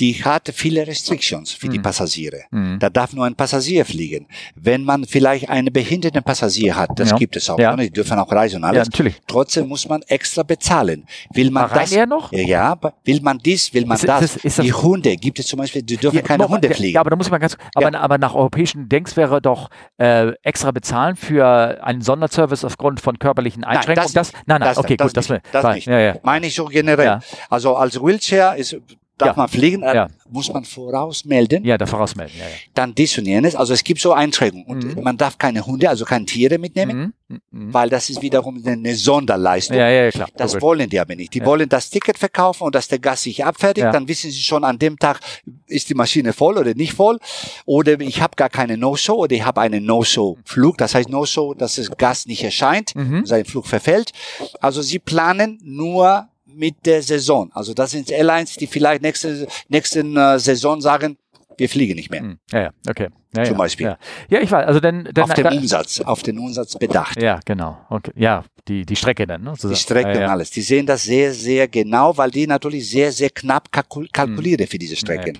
die 0.00 0.14
hat 0.24 0.50
viele 0.54 0.86
Restrictions 0.86 1.52
für 1.52 1.68
die 1.68 1.78
Mhm. 1.78 1.82
Passagiere. 1.82 2.40
Mhm. 2.50 2.78
Da 2.80 2.88
darf 2.90 3.12
nur 3.12 3.26
ein 3.26 3.34
Passagier 3.34 3.84
fliegen. 3.84 4.26
Wenn 4.54 4.82
man 4.82 5.04
vielleicht 5.04 5.48
einen 5.48 5.72
behinderten 5.72 6.22
Passagier 6.22 6.74
hat, 6.76 6.90
das 6.96 7.10
Ja. 7.10 7.16
gibt 7.16 7.36
es 7.36 7.48
auch, 7.50 7.58
Ja. 7.58 7.76
ne? 7.76 7.84
die 7.84 7.90
dürfen 7.90 8.18
auch 8.18 8.30
reisen 8.32 8.56
und 8.56 8.62
ja, 8.62 8.68
alles. 8.80 8.88
natürlich. 8.88 9.16
Trotzdem 9.26 9.68
muss 9.68 9.88
man 9.88 10.02
extra 10.08 10.42
bezahlen. 10.42 11.06
Will 11.34 11.50
man 11.50 11.68
das? 11.72 11.90
Noch? 12.08 12.32
Ja, 12.32 12.78
will 13.04 13.20
man 13.20 13.38
dies, 13.38 13.72
will 13.74 13.84
man 13.86 13.96
Ist- 13.96 14.08
das? 14.08 14.22
ist 14.22 14.34
das- 14.36 14.44
ist 14.44 14.58
das- 14.58 14.64
die 14.64 14.72
Hunde 14.72 15.16
gibt 15.16 15.38
es 15.38 15.46
zum 15.46 15.58
Beispiel, 15.58 15.82
die 15.82 15.96
dürfen 15.98 16.16
Ja, 16.16 16.22
keine 16.22 16.44
Moment, 16.44 16.54
Hunde 16.64 16.68
ja, 16.68 16.74
fliegen. 16.74 16.94
Ja, 16.94 17.00
aber 17.02 17.10
da 17.10 17.16
muss 17.16 17.30
mal 17.30 17.38
ganz, 17.38 17.56
aber, 17.74 17.94
aber 17.98 18.18
nach 18.18 18.34
europäischen 18.34 18.88
Denks 18.88 19.16
wäre 19.16 19.40
doch 19.42 19.68
äh, 19.98 20.32
extra 20.42 20.70
bezahlen 20.70 21.14
für 21.16 21.84
einen 21.84 22.00
Sonderservice 22.00 22.64
aufgrund 22.64 23.00
von 23.00 23.18
körperlichen 23.18 23.64
Einschränkungen. 23.64 24.14
das- 24.14 24.32
nein, 24.32 24.60
nein, 24.60 24.60
das- 24.62 24.78
okay, 24.78 24.96
das 24.96 25.08
gut, 25.08 25.16
das, 25.18 25.28
nicht, 25.28 25.30
will- 25.44 25.50
das 25.52 25.64
weil- 25.64 25.74
nicht. 25.74 25.86
Ja, 25.86 25.98
ja. 26.00 26.14
Meine 26.22 26.46
ich 26.46 26.54
so 26.54 26.64
generell. 26.64 27.04
Ja. 27.06 27.20
Also 27.50 27.76
als 27.76 28.00
Wheelchair 28.02 28.56
ist, 28.56 28.76
darf 29.20 29.36
Ja. 29.36 29.42
man 29.42 29.48
fliegen, 29.48 29.82
äh, 29.82 29.94
Ja. 29.94 30.08
muss 30.28 30.52
man 30.52 30.64
vorausmelden. 30.64 31.64
ja, 31.64 31.76
da 31.78 31.86
vorausmelden. 31.86 32.34
Ja, 32.38 32.44
ja. 32.46 32.50
dann 32.74 32.94
dies 32.94 33.16
und 33.18 33.26
jenes. 33.26 33.54
Also 33.54 33.74
es 33.74 33.84
gibt 33.84 34.00
so 34.00 34.12
Einschränkungen. 34.12 34.66
Und 34.66 34.96
Mhm. 34.96 35.02
man 35.02 35.16
darf 35.16 35.38
keine 35.38 35.64
Hunde, 35.66 35.88
also 35.88 36.04
keine 36.04 36.26
Tiere 36.26 36.58
mitnehmen, 36.58 37.12
Mhm. 37.28 37.40
Mhm. 37.50 37.74
weil 37.74 37.88
das 37.88 38.10
ist 38.10 38.22
wiederum 38.22 38.62
eine 38.64 38.94
Sonderleistung. 38.96 39.76
Ja, 39.76 39.88
ja, 39.88 40.04
ja, 40.04 40.10
klar. 40.10 40.28
Das 40.36 40.52
logisch. 40.52 40.62
wollen 40.62 40.88
die 40.90 40.98
aber 41.00 41.14
nicht. 41.16 41.34
Die 41.34 41.44
wollen 41.44 41.68
das 41.68 41.90
Ticket 41.90 42.18
verkaufen 42.18 42.64
und 42.64 42.74
dass 42.74 42.88
der 42.88 42.98
Gast 42.98 43.24
sich 43.24 43.44
abfertigt. 43.44 43.86
Dann 43.92 44.08
wissen 44.08 44.30
sie 44.30 44.40
schon 44.42 44.64
an 44.64 44.78
dem 44.78 44.98
Tag, 44.98 45.20
ist 45.66 45.88
die 45.88 45.94
Maschine 45.94 46.32
voll 46.32 46.58
oder 46.58 46.74
nicht 46.74 46.92
voll. 46.94 47.18
Oder 47.66 48.00
ich 48.00 48.20
habe 48.20 48.34
gar 48.36 48.48
keine 48.48 48.76
No-Show 48.76 49.14
oder 49.14 49.34
ich 49.36 49.44
habe 49.44 49.60
einen 49.60 49.84
No-Show-Flug. 49.84 50.78
Das 50.78 50.94
heißt 50.94 51.08
No-Show, 51.08 51.54
dass 51.54 51.76
der 51.76 51.86
Gast 51.96 52.26
nicht 52.28 52.42
erscheint, 52.42 52.94
Mhm. 52.94 53.26
sein 53.26 53.44
Flug 53.44 53.66
verfällt. 53.66 54.12
Also 54.60 54.82
sie 54.82 54.98
planen 54.98 55.58
nur 55.62 56.28
mit 56.54 56.86
der 56.86 57.02
Saison. 57.02 57.50
Also 57.52 57.74
das 57.74 57.90
sind 57.92 58.10
Airlines, 58.10 58.54
die 58.54 58.66
vielleicht 58.66 59.02
nächste, 59.02 59.46
nächsten 59.68 60.16
äh, 60.16 60.38
Saison 60.38 60.80
sagen, 60.80 61.16
wir 61.56 61.68
fliegen 61.68 61.94
nicht 61.94 62.10
mehr. 62.10 62.22
Mhm. 62.22 62.38
Ja, 62.50 62.60
ja, 62.62 62.70
okay. 62.88 63.08
Ja, 63.36 63.44
Zum 63.44 63.52
ja, 63.52 63.58
Beispiel. 63.58 63.86
Ja. 63.86 63.98
ja, 64.28 64.40
ich 64.40 64.50
weiß. 64.50 64.66
Also 64.66 64.80
dann, 64.80 65.08
dann 65.12 65.24
auf 65.24 65.34
den 65.34 65.44
da, 65.44 65.50
Umsatz, 65.52 66.00
auf 66.00 66.22
den 66.22 66.38
Umsatz 66.38 66.76
bedacht. 66.76 67.20
Ja, 67.22 67.38
genau. 67.44 67.78
Okay. 67.88 68.12
Ja, 68.16 68.44
die, 68.66 68.84
die 68.84 68.96
Strecke 68.96 69.26
dann. 69.26 69.42
Ne, 69.42 69.54
Die 69.62 69.76
Strecke 69.76 70.18
und 70.18 70.24
alles. 70.24 70.50
Die 70.50 70.62
sehen 70.62 70.86
das 70.86 71.04
sehr, 71.04 71.32
sehr 71.32 71.68
genau, 71.68 72.16
weil 72.16 72.30
die 72.30 72.46
natürlich 72.46 72.90
sehr, 72.90 73.12
sehr 73.12 73.30
knapp 73.30 73.70
kalkul 73.70 74.08
kalkulieren 74.08 74.66
für 74.66 74.78
diese 74.78 74.96
Strecken. 74.96 75.36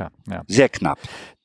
Sehr 0.46 0.68
knapp. 0.68 0.98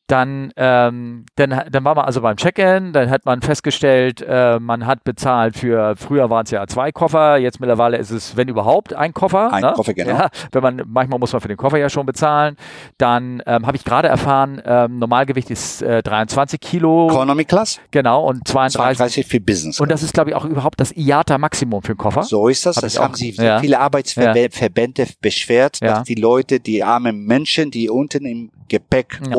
Dann, 0.08 0.52
ähm, 0.56 1.26
dann, 1.36 1.64
dann 1.72 1.84
war 1.84 1.96
man 1.96 2.06
also 2.06 2.22
beim 2.22 2.38
Check-in, 2.38 2.94
dann 2.94 3.10
hat 3.10 3.26
man 3.26 3.42
festgestellt, 3.42 4.22
äh, 4.28 4.60
man 4.60 4.86
hat 4.86 5.04
bezahlt 5.04 5.58
für, 5.58 5.96
früher 5.96 6.30
waren 6.30 6.46
es 6.46 6.52
ja 6.52 6.68
zwei 6.68 6.92
Koffer, 6.92 7.38
jetzt 7.38 7.60
mittlerweile 7.60 7.98
ist 7.98 8.12
es, 8.12 8.38
wenn 8.38 8.48
überhaupt, 8.48 8.94
ein 8.94 9.14
Koffer. 9.14 9.52
Ein 9.52 9.64
ne? 9.64 9.74
Koffer, 9.76 9.96
genau. 9.96 10.12
Ja, 10.12 10.30
wenn 10.52 10.62
man, 10.62 10.84
manchmal 10.86 11.18
muss 11.18 11.34
man 11.34 11.42
für 11.42 11.48
den 11.48 11.58
Koffer 11.58 11.78
ja 11.78 11.90
schon 11.90 12.06
bezahlen. 12.06 12.56
Dann 13.00 13.42
ähm, 13.48 13.66
habe 13.66 13.78
ich 13.78 13.84
gerade 13.84 14.08
erfahren, 14.08 14.62
ähm, 14.64 15.00
Normalgewicht 15.00 15.50
ist 15.50 15.82
äh, 15.82 16.04
23 16.04 16.60
Kilo, 16.60 17.08
Economy 17.10 17.46
Class, 17.46 17.80
genau, 17.90 18.28
und 18.28 18.48
32. 18.48 18.98
32 18.98 19.26
für 19.26 19.40
Business. 19.40 19.80
Und 19.80 19.90
das 19.90 20.04
ist, 20.04 20.14
glaube 20.14 20.30
ich, 20.30 20.36
auch 20.36 20.46
überhaupt 20.46 20.80
das 20.80 20.92
IATA-Maximum 20.96 21.82
für 21.82 21.94
den 21.94 21.98
Koffer. 21.98 22.22
so 22.24 22.48
ist 22.48 22.66
das. 22.66 22.76
Hab 22.78 22.84
das 22.84 23.00
haben 23.00 23.14
auch. 23.14 23.18
sie 23.18 23.32
Ja. 23.32 23.60
viele 23.60 23.80
Arbeitsverbände 23.80 25.08
beschwert, 25.22 25.80
Ja. 25.82 25.88
dass 25.96 26.04
die 26.04 26.16
Leute, 26.16 26.60
die 26.60 26.84
armen 26.84 27.26
Menschen, 27.26 27.72
die 27.72 27.90
unten 27.90 28.26
im 28.26 28.52
Gepäck, 28.68 29.22
Ja. 29.30 29.36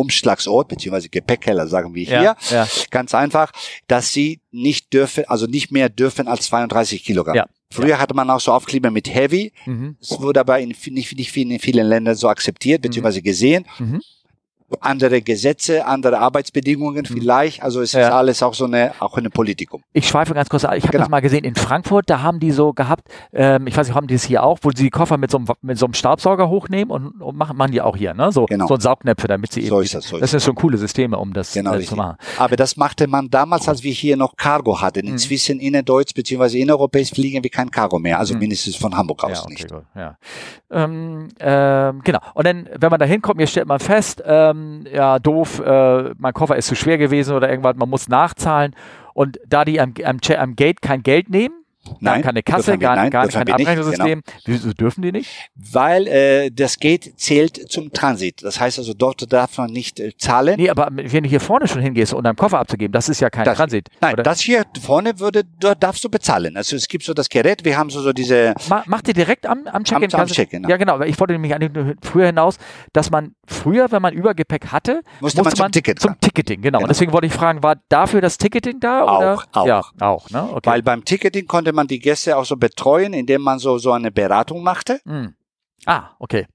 Beziehungsweise 0.68 1.08
Gepäckkeller, 1.08 1.66
sagen 1.66 1.94
wir 1.94 2.04
hier, 2.04 2.22
Ja, 2.22 2.36
ja. 2.50 2.68
ganz 2.90 3.14
einfach, 3.14 3.52
dass 3.88 4.12
sie 4.12 4.40
nicht 4.50 4.92
dürfen, 4.92 5.24
also 5.26 5.46
nicht 5.46 5.70
mehr 5.72 5.88
dürfen 5.88 6.28
als 6.28 6.46
32 6.46 7.04
Kilogramm. 7.04 7.36
Ja. 7.36 7.46
Früher 7.72 7.98
hatte 7.98 8.14
man 8.14 8.30
auch 8.30 8.40
so 8.40 8.52
Aufkleber 8.52 8.90
mit 8.90 9.12
Heavy. 9.12 9.52
Mhm. 9.66 9.96
Es 10.00 10.10
wurde 10.20 10.40
aber 10.40 10.58
in, 10.60 10.68
nicht, 10.68 11.16
nicht 11.16 11.36
in 11.36 11.58
vielen 11.58 11.86
Ländern 11.86 12.14
so 12.14 12.28
akzeptiert, 12.28 12.82
beziehungsweise 12.82 13.22
gesehen. 13.22 13.66
Mhm. 13.78 14.00
Andere 14.80 15.22
Gesetze, 15.22 15.86
andere 15.86 16.18
Arbeitsbedingungen 16.18 17.06
Mhm. 17.08 17.14
vielleicht. 17.20 17.62
Also 17.62 17.80
es 17.80 17.90
ist 17.94 18.00
Ja. 18.00 18.16
alles 18.16 18.42
auch 18.42 18.54
so 18.54 18.64
eine, 18.64 18.92
auch 19.00 19.16
eine 19.16 19.30
Politikum. 19.30 19.82
Ich 19.92 20.08
schweife 20.08 20.34
ganz 20.34 20.48
kurz. 20.48 20.62
Ich 20.64 20.68
habe 20.68 20.80
Genau. 20.88 20.98
das 21.04 21.08
mal 21.08 21.20
gesehen 21.20 21.44
in 21.44 21.54
Frankfurt, 21.54 22.10
da 22.10 22.22
haben 22.22 22.40
die 22.40 22.50
so 22.50 22.72
gehabt, 22.72 23.08
ähm, 23.32 23.66
ich 23.66 23.76
weiß 23.76 23.86
nicht, 23.88 23.96
haben 23.96 24.06
die 24.06 24.14
es 24.14 24.24
hier 24.24 24.42
auch, 24.42 24.58
wo 24.62 24.70
sie 24.70 24.82
die 24.84 24.90
Koffer 24.90 25.16
mit 25.18 25.30
so 25.30 25.38
einem, 25.38 25.46
mit 25.62 25.78
so 25.78 25.86
einem 25.86 25.94
Staubsauger 25.94 26.48
hochnehmen 26.48 26.90
und, 26.90 27.20
und 27.20 27.36
machen, 27.36 27.56
machen 27.56 27.72
die 27.72 27.80
auch 27.80 27.96
hier, 27.96 28.14
ne? 28.14 28.32
So, 28.32 28.46
Genau. 28.46 28.66
so 28.66 28.74
ein 28.74 28.80
Saugnäpfe, 28.80 29.28
damit 29.28 29.52
sie 29.52 29.62
So 29.66 29.76
eben. 29.76 29.84
ist 29.84 29.94
das, 29.94 30.04
so 30.08 30.16
ist 30.16 30.22
das 30.22 30.30
sind 30.32 30.42
schon 30.42 30.54
coole 30.54 30.78
Systeme, 30.78 31.16
um 31.18 31.32
das 31.32 31.52
Genau, 31.52 31.74
äh, 31.74 31.82
zu 31.82 31.94
machen. 31.96 32.16
Aber 32.38 32.56
das 32.56 32.76
machte 32.76 33.06
man 33.06 33.30
damals, 33.30 33.68
als 33.68 33.82
wir 33.82 33.92
hier 33.92 34.16
noch 34.16 34.36
Cargo 34.36 34.80
hatten. 34.80 35.06
Mhm. 35.06 35.12
Inzwischen 35.12 35.60
innerdeutsch 35.60 36.14
bzw. 36.14 36.60
innereuropäisch 36.60 37.10
fliegen 37.10 37.42
wir 37.42 37.50
kein 37.50 37.70
Cargo 37.70 37.98
mehr. 37.98 38.18
Also 38.18 38.34
mindestens 38.36 38.76
von 38.76 38.96
Hamburg 38.96 39.22
aus 39.24 39.30
Ja, 39.38 39.42
okay, 39.44 39.52
nicht. 39.52 39.70
gut, 39.70 39.82
ja. 39.94 40.16
Ähm, 40.70 41.28
ähm, 41.38 42.00
genau. 42.02 42.18
Und 42.34 42.46
dann, 42.46 42.68
wenn 42.78 42.90
man 42.90 42.98
da 42.98 43.06
hinkommt, 43.06 43.38
hier 43.38 43.46
stellt 43.46 43.68
man 43.68 43.78
fest, 43.78 44.22
ähm, 44.26 44.55
ja, 44.92 45.18
doof, 45.18 45.60
äh, 45.60 46.14
mein 46.18 46.34
Koffer 46.34 46.56
ist 46.56 46.66
zu 46.66 46.74
schwer 46.74 46.98
gewesen 46.98 47.34
oder 47.34 47.48
irgendwas, 47.48 47.76
man 47.76 47.88
muss 47.88 48.08
nachzahlen. 48.08 48.74
Und 49.14 49.38
da 49.46 49.64
die 49.64 49.80
am, 49.80 49.94
am, 50.04 50.18
am 50.36 50.56
Gate 50.56 50.82
kein 50.82 51.02
Geld 51.02 51.30
nehmen, 51.30 51.65
Nein, 52.00 52.22
keine 52.22 52.42
Kasse, 52.42 52.76
gar, 52.78 52.96
nein, 52.96 53.10
gar 53.10 53.28
kein 53.28 53.48
Abrechnungssystem, 53.48 54.22
wieso 54.44 54.72
dürfen 54.72 55.02
die 55.02 55.12
nicht? 55.12 55.30
Weil 55.54 56.06
äh, 56.06 56.50
das 56.50 56.78
Gate 56.78 57.12
zählt 57.18 57.70
zum 57.70 57.92
Transit. 57.92 58.42
Das 58.42 58.60
heißt 58.60 58.78
also, 58.78 58.94
dort 58.94 59.32
darf 59.32 59.58
man 59.58 59.70
nicht 59.70 60.00
äh, 60.00 60.12
zahlen. 60.16 60.56
Nee, 60.58 60.70
aber 60.70 60.88
wenn 60.92 61.22
du 61.24 61.28
hier 61.28 61.40
vorne 61.40 61.68
schon 61.68 61.82
hingehst, 61.82 62.12
um 62.14 62.22
deinen 62.22 62.36
Koffer 62.36 62.58
abzugeben, 62.58 62.92
das 62.92 63.08
ist 63.08 63.20
ja 63.20 63.30
kein 63.30 63.44
Das- 63.44 63.56
Transit. 63.56 63.88
Nein, 64.00 64.14
oder? 64.14 64.22
das 64.22 64.40
hier 64.40 64.64
vorne 64.80 65.18
würde, 65.20 65.42
dort 65.60 65.82
darfst 65.82 66.04
du 66.04 66.08
bezahlen. 66.08 66.56
Also 66.56 66.76
es 66.76 66.88
gibt 66.88 67.04
so 67.04 67.12
das 67.14 67.28
Gerät, 67.28 67.64
wir 67.64 67.76
haben 67.76 67.90
so, 67.90 68.00
so 68.00 68.12
diese, 68.12 68.54
Ma 68.68 68.82
macht 68.86 69.08
ihr 69.08 69.14
direkt 69.14 69.46
am, 69.46 69.66
am 69.66 69.84
Check-in? 69.84 70.14
Am- 70.14 70.20
am 70.20 70.26
Check-in, 70.26 70.62
ja. 70.64 70.68
Ja, 70.70 70.76
genau. 70.76 71.00
Ich 71.02 71.18
wollte 71.20 71.32
nämlich 71.34 71.54
eigentlich 71.54 71.96
früher 72.02 72.26
hinaus, 72.26 72.56
dass 72.92 73.10
man 73.10 73.34
früher, 73.46 73.90
wenn 73.92 74.02
man 74.02 74.14
Übergepäck 74.14 74.68
hatte, 74.72 75.02
Musste 75.20 75.42
man 75.42 75.54
zum 75.54 75.70
Ticket 75.72 76.00
Zum. 76.00 76.18
Ticketing, 76.20 76.62
genau. 76.62 76.78
Und 76.78 76.82
Genau. 76.84 76.88
deswegen 76.88 77.12
wollte 77.12 77.26
ich 77.26 77.32
fragen, 77.32 77.62
war 77.62 77.76
dafür 77.88 78.20
das 78.20 78.38
Ticketing 78.38 78.80
da? 78.80 79.02
Auch, 79.02 79.18
oder? 79.18 79.42
auch. 79.52 79.66
Ja, 79.66 79.82
auch, 80.00 80.30
ne? 80.30 80.48
Okay. 80.52 80.70
weil 80.70 80.82
beim 80.82 81.04
Ticketing 81.04 81.46
konnte 81.46 81.72
man 81.72 81.75
die 81.86 81.98
Gäste 81.98 82.36
auch 82.36 82.44
so 82.44 82.56
betreuen, 82.56 83.12
indem 83.12 83.42
man 83.42 83.58
so, 83.58 83.78
so 83.78 83.92
eine 83.92 84.10
Beratung 84.10 84.62
machte. 84.62 85.00
Hm. 85.04 85.34
Ah, 85.84 86.10
okay. 86.18 86.46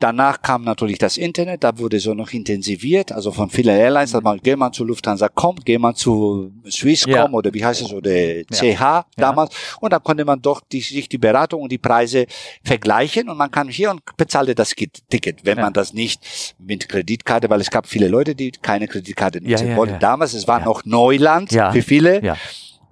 Danach 0.00 0.40
kam 0.42 0.62
natürlich 0.62 0.98
das 0.98 1.16
Internet, 1.16 1.64
da 1.64 1.76
wurde 1.76 1.98
so 1.98 2.14
noch 2.14 2.30
intensiviert, 2.30 3.10
also 3.10 3.32
von 3.32 3.50
vielen 3.50 3.76
Airlines, 3.76 4.12
dass 4.12 4.22
man, 4.22 4.38
geh 4.40 4.54
mal 4.54 4.70
zu 4.70 4.84
Lufthansa.com, 4.84 5.56
geh 5.64 5.76
mal 5.76 5.92
zu 5.92 6.52
Swisscom 6.70 7.12
Ja. 7.12 7.28
oder 7.30 7.52
wie 7.52 7.64
heißt 7.64 7.80
es, 7.82 7.92
oder 7.92 8.12
CH 8.48 9.06
damals. 9.16 9.50
Und 9.80 9.92
da 9.92 9.98
konnte 9.98 10.24
man 10.24 10.40
doch 10.40 10.60
die, 10.70 10.82
sich 10.82 11.08
die 11.08 11.18
Beratung 11.18 11.62
und 11.62 11.72
die 11.72 11.78
Preise 11.78 12.26
vergleichen 12.62 13.28
und 13.28 13.36
man 13.38 13.50
kann 13.50 13.68
hier 13.68 13.90
und 13.90 14.02
bezahlte 14.16 14.54
das 14.54 14.70
Ticket, 14.70 15.44
wenn 15.44 15.58
Ja. 15.58 15.64
man 15.64 15.72
das 15.72 15.92
nicht 15.92 16.54
mit 16.60 16.88
Kreditkarte, 16.88 17.50
weil 17.50 17.60
es 17.60 17.68
gab 17.68 17.88
viele 17.88 18.06
Leute, 18.06 18.36
die 18.36 18.52
keine 18.52 18.86
Kreditkarte 18.86 19.40
Ja, 19.42 19.50
nutzen 19.50 19.70
ja, 19.70 19.76
wollten. 19.76 19.94
ja. 19.94 19.98
Damals, 19.98 20.32
es 20.32 20.46
war 20.46 20.60
Ja. 20.60 20.64
noch 20.66 20.84
Neuland 20.84 21.50
Ja. 21.50 21.72
für 21.72 21.82
viele. 21.82 22.22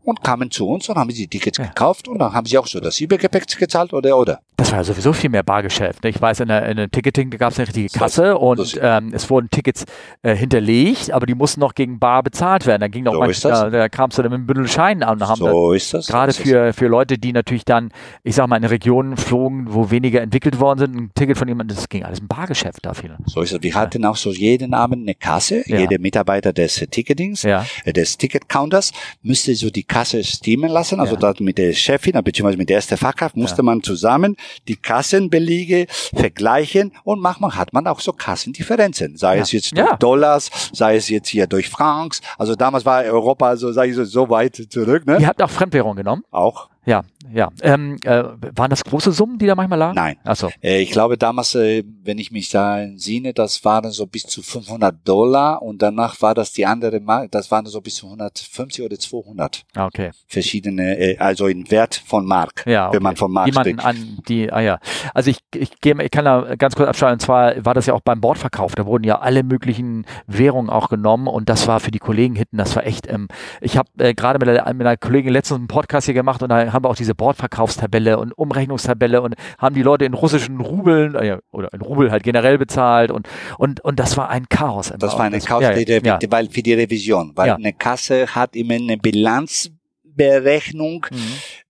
Und 0.07 0.23
kamen 0.23 0.51
zu 0.53 0.69
uns 0.69 0.89
und 0.89 0.97
haben 0.97 1.09
die 1.11 1.27
Tickets 1.27 1.59
Ja. 1.59 1.65
gekauft 1.67 2.07
und 2.07 2.21
dann 2.21 2.33
haben 2.33 2.47
sie 2.47 2.57
auch 2.59 2.67
so 2.69 2.79
das 2.79 3.01
Übergepäck 3.01 3.45
gezahlt 3.59 3.93
oder 3.93 4.17
oder. 4.17 4.39
Das 4.57 4.71
war 4.71 4.79
ja 4.79 4.85
sowieso 4.85 5.13
viel 5.13 5.31
mehr 5.31 5.43
Bargeschäft. 5.43 6.05
Ne? 6.05 6.11
Ich 6.11 6.21
weiß, 6.23 6.41
in 6.41 6.49
der, 6.49 6.67
in 6.69 6.77
der 6.77 6.89
Ticketing 6.91 7.29
gab 7.31 7.51
es 7.53 7.59
eine 7.59 7.67
richtige 7.67 7.89
So, 7.89 7.99
Kasse 7.99 8.39
und 8.39 8.61
das- 8.61 8.79
ähm, 8.81 9.13
es 9.13 9.29
wurden 9.29 9.51
Tickets 9.51 9.85
äh, 10.23 10.35
hinterlegt, 10.37 11.11
aber 11.11 11.27
die 11.27 11.35
mussten 11.35 11.59
noch 11.61 11.75
gegen 11.75 11.99
Bar 11.99 12.23
bezahlt 12.23 12.67
werden. 12.67 12.81
Dann 12.83 12.91
ging 12.93 13.03
noch 13.03 13.15
So 13.15 13.19
mal, 13.19 13.29
ist 13.31 13.45
das. 13.45 13.61
Da, 13.61 13.71
da 13.71 13.89
kamst 13.89 14.17
du 14.17 14.23
dann 14.23 14.31
mit 14.31 14.39
einem 14.39 14.47
Bündel 14.47 14.69
Scheinen 14.69 15.03
an 15.03 15.21
und 15.21 15.27
haben 15.29 15.39
So 15.39 15.73
ist 15.73 15.93
das. 15.93 16.07
so 16.07 16.13
gerade 16.13 16.31
ist 16.31 16.39
das. 16.39 16.47
für, 16.49 16.73
für 16.73 16.87
Leute, 16.87 17.19
die 17.19 17.33
natürlich 17.33 17.65
dann, 17.65 17.91
ich 18.23 18.37
sag 18.37 18.47
mal, 18.47 18.57
in 18.59 18.65
Regionen 18.65 19.17
flogen, 19.17 19.67
wo 19.75 19.91
weniger 19.91 20.23
entwickelt 20.23 20.61
worden 20.61 20.79
sind, 20.79 20.95
ein 20.97 21.11
Ticket 21.17 21.37
von 21.37 21.49
jemandem, 21.49 21.77
das 21.77 21.89
ging 21.89 22.05
alles 22.05 22.21
im 22.21 22.29
Bargeschäft 22.29 22.79
da 22.87 22.95
viel. 22.95 23.17
So 23.27 23.41
ist 23.41 23.51
es. 23.53 23.61
Wir 23.61 23.75
hatten 23.75 24.05
auch 24.05 24.17
so 24.17 24.31
jeden 24.31 24.73
Abend 24.73 25.03
eine 25.03 25.17
Kasse. 25.17 25.65
Ja. 25.69 25.81
Jeder 25.81 25.99
Mitarbeiter 25.99 26.53
des 26.53 26.77
Ticketings, 26.91 27.43
Ja. 27.43 27.67
äh, 27.85 27.93
des 27.93 28.17
Ticket-Counters, 28.19 28.93
müsste 29.23 29.53
so 29.57 29.69
die 29.71 29.83
Kasse 29.83 29.96
stimmen 30.05 30.71
lassen. 30.71 31.01
Also 31.01 31.15
Ja. 31.15 31.21
dort 31.21 31.41
mit 31.41 31.59
der 31.59 31.73
Chefin, 31.73 32.15
äh, 32.15 32.23
beziehungsweise 32.23 32.59
mit 32.59 32.69
der 32.69 32.77
ersten 32.77 32.97
Fachkraft, 32.97 33.37
musste 33.37 33.63
man 33.63 33.83
zusammen 33.83 34.37
die 34.69 34.77
Kassenbelege 34.77 35.87
vergleichen 36.15 36.93
und 37.05 37.21
manchmal 37.21 37.55
hat 37.57 37.73
man 37.73 37.87
auch 37.87 38.01
so 38.01 38.13
Kassendifferenzen. 38.13 39.17
Sei 39.17 39.37
Ja. 39.37 39.43
es 39.43 39.53
jetzt 39.53 39.73
durch 39.77 39.87
Ja. 39.89 39.97
Dollars, 39.97 40.51
sei 40.73 40.97
es 40.97 41.09
jetzt 41.09 41.29
hier 41.29 41.47
durch 41.47 41.69
Francs. 41.69 42.21
Also 42.39 42.55
damals 42.55 42.85
war 42.85 43.03
Europa, 43.05 43.49
also 43.49 43.73
sage 43.73 43.91
ich 43.91 43.97
so, 43.97 44.05
so 44.05 44.29
weit 44.29 44.57
zurück, 44.71 45.07
ne? 45.07 45.19
Ihr 45.21 45.27
habt 45.27 45.43
auch 45.43 45.51
Fremdwährung 45.51 45.97
genommen? 45.97 46.23
Auch. 46.31 46.69
Ja, 46.87 47.03
ja. 47.33 47.51
Ähm, 47.63 47.97
äh, 48.05 48.23
waren 48.55 48.71
das 48.71 48.85
große 48.85 49.11
Summen, 49.11 49.39
die 49.39 49.47
da 49.47 49.57
manchmal 49.57 49.79
lagen? 49.81 49.97
Nein. 49.97 50.17
Achso. 50.23 50.51
Äh, 50.63 50.83
Ich 50.83 50.93
glaube 50.93 51.19
damals, 51.19 51.55
äh, 51.57 51.83
wenn 52.05 52.19
ich 52.19 52.31
mich 52.31 52.49
da 52.51 52.81
entsinne, 52.81 53.33
das 53.35 53.65
waren 53.65 53.91
so 53.91 54.07
bis 54.07 54.23
zu 54.23 54.41
500 54.43 54.95
Dollar 55.07 55.61
und 55.63 55.83
danach 55.83 56.23
war 56.23 56.35
das 56.35 56.53
die 56.53 56.65
andere 56.65 57.01
Mark, 57.01 57.33
das 57.33 57.51
waren 57.51 57.67
so 57.67 57.81
bis 57.81 57.97
zu 57.97 58.07
150 58.07 58.85
oder 58.85 58.97
200 58.99 59.65
Ah, 59.75 59.87
okay. 59.87 60.13
verschiedene, 60.29 60.97
äh, 60.97 61.19
also 61.19 61.49
in 61.49 61.69
Wert 61.73 62.01
von 62.07 62.25
Mark, 62.25 62.63
Ja, 62.67 62.87
okay. 62.87 62.97
wenn 62.97 63.03
man 63.03 63.17
von 63.17 63.33
Mark 63.33 63.53
spricht. 63.53 63.85
an 63.85 64.19
die, 64.29 64.53
ah 64.53 64.61
ja. 64.61 64.79
Also 65.13 65.31
ich, 65.31 65.39
ich 65.55 65.81
gehe, 65.81 66.01
ich 66.01 66.11
kann 66.13 66.25
da 66.25 66.55
ganz 66.57 66.77
kurz 66.77 66.89
abschalten, 66.89 67.15
und 67.15 67.21
zwar 67.23 67.65
war 67.65 67.75
das 67.75 67.87
ja 67.87 67.95
auch 67.95 68.01
beim 68.03 68.21
Bordverkauf. 68.21 68.77
Da 68.77 68.87
wurden 68.87 69.03
ja 69.03 69.19
alle 69.19 69.43
möglichen 69.43 70.07
Währungen 70.29 70.71
auch 70.71 70.89
genommen 70.89 71.27
und 71.27 71.49
das 71.49 71.67
war 71.67 71.81
für 71.81 71.91
die 71.91 71.99
Kollegen 71.99 72.37
hinten, 72.37 72.59
das 72.59 72.77
war 72.77 72.87
echt, 72.87 73.09
ähm, 73.11 73.27
ich 73.61 73.77
habe 73.77 73.89
äh, 73.99 74.15
gerade 74.15 74.39
mit, 74.39 74.47
mit 74.55 74.61
einer 74.87 74.97
Kollegin 74.97 75.33
letztens 75.33 75.59
einen 75.59 75.67
Podcast 75.69 76.05
hier 76.05 76.15
gemacht 76.15 76.43
und 76.45 76.51
da 76.51 76.76
haben 76.77 76.85
wir 76.85 76.91
auch 76.91 76.97
diese 76.97 77.15
Bordverkaufstabelle 77.15 78.19
und 78.19 78.37
Umrechnungstabelle 78.39 79.23
und 79.23 79.35
haben 79.59 79.75
die 79.75 79.83
Leute 79.83 80.05
in 80.05 80.15
russischen 80.15 80.61
Rubeln, 80.61 81.17
äh, 81.17 81.39
oder 81.51 81.73
in 81.73 81.81
Rubel 81.81 82.13
halt 82.13 82.23
generell 82.23 82.59
bezahlt 82.59 83.11
und, 83.11 83.27
und, 83.59 83.81
und 83.81 83.99
das 83.99 84.17
war 84.17 84.29
ein 84.29 84.47
Chaos. 84.49 84.93
Das 84.99 85.15
war 85.15 85.25
eine 85.25 85.37
Und 85.37 85.47
Kasse, 85.47 85.81
ja, 85.81 86.01
ja, 86.05 86.19
weil 86.31 86.49
für 86.51 86.63
die 86.63 86.75
Revision, 86.75 87.33
weil 87.35 87.51
eine 87.51 87.73
Kasse 87.73 88.35
hat 88.35 88.55
immer 88.55 88.75
eine 88.75 88.99
Bilanzberechnung, 88.99 91.07
Mhm. 91.11 91.17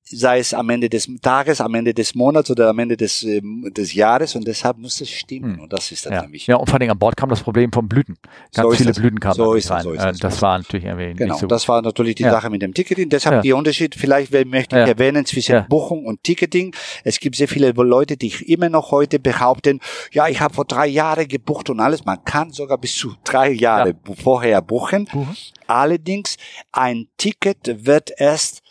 Sei 0.08 0.38
es 0.38 0.54
am 0.54 0.70
Ende 0.70 0.88
des 0.88 1.08
Tages, 1.20 1.60
am 1.60 1.74
Ende 1.74 1.92
des 1.92 2.14
Monats 2.14 2.50
oder 2.50 2.68
am 2.68 2.78
Ende 2.78 2.96
des, 2.96 3.22
ähm, 3.24 3.70
des 3.76 3.92
Jahres 3.92 4.36
und 4.36 4.46
deshalb 4.46 4.78
muss 4.78 5.00
es 5.00 5.10
stimmen 5.10 5.54
Mhm. 5.54 5.60
und 5.62 5.72
das 5.72 5.90
ist 5.90 6.06
das 6.06 6.12
Ja. 6.12 6.22
nämlich. 6.22 6.46
ja, 6.46 6.56
und 6.56 6.70
vor 6.70 6.80
allem 6.80 6.90
an 6.90 6.98
Bord 6.98 7.16
kam 7.16 7.28
das 7.28 7.40
Problem 7.42 7.72
von 7.72 7.88
Blüten. 7.88 8.16
Ganz 8.54 8.68
So 8.68 8.70
viele 8.70 8.90
das. 8.90 8.98
Blüten 9.00 9.18
kamen 9.18 9.34
So 9.34 9.54
ist 9.54 9.68
das, 9.68 9.76
rein. 9.78 9.82
so 9.82 9.92
ist 9.92 10.02
Äh, 10.02 10.06
das, 10.06 10.16
so 10.18 10.22
das 10.28 10.42
war 10.42 10.58
natürlich 10.58 10.84
irgendwie 10.84 11.14
Genau, 11.14 11.34
nicht 11.34 11.40
so 11.40 11.46
das 11.48 11.68
war 11.68 11.82
natürlich 11.82 12.14
die 12.14 12.22
Ja. 12.22 12.30
Sache 12.30 12.50
mit 12.50 12.62
dem 12.62 12.72
Ticketing. 12.72 13.08
Deshalb 13.08 13.34
Ja. 13.36 13.40
die 13.42 13.52
Unterschied, 13.52 13.94
vielleicht 13.96 14.32
möchte 14.32 14.76
ich 14.76 14.80
Ja. 14.80 14.86
erwähnen, 14.86 15.26
zwischen. 15.26 15.66
Buchung 15.68 16.04
und 16.04 16.22
Ticketing. 16.22 16.74
Es 17.02 17.18
gibt 17.18 17.34
sehr 17.36 17.48
viele 17.48 17.70
Leute, 17.72 18.16
die 18.16 18.28
immer 18.46 18.68
noch 18.68 18.92
heute 18.92 19.18
behaupten, 19.18 19.80
ja, 20.12 20.28
ich 20.28 20.40
habe 20.40 20.54
vor 20.54 20.64
drei 20.66 20.86
Jahren 20.86 21.26
gebucht 21.26 21.68
und 21.70 21.80
alles. 21.80 22.04
Man 22.04 22.22
kann 22.24 22.50
sogar 22.52 22.78
bis 22.78 22.94
zu 22.96 23.14
drei 23.24 23.50
Jahre 23.50 23.94
vorher 24.22 24.62
buchen. 24.62 25.06
Buchen. 25.06 25.36
Allerdings, 25.66 26.36
ein 26.72 27.08
Ticket 27.16 27.84
wird 27.86 28.12
erst 28.18 28.62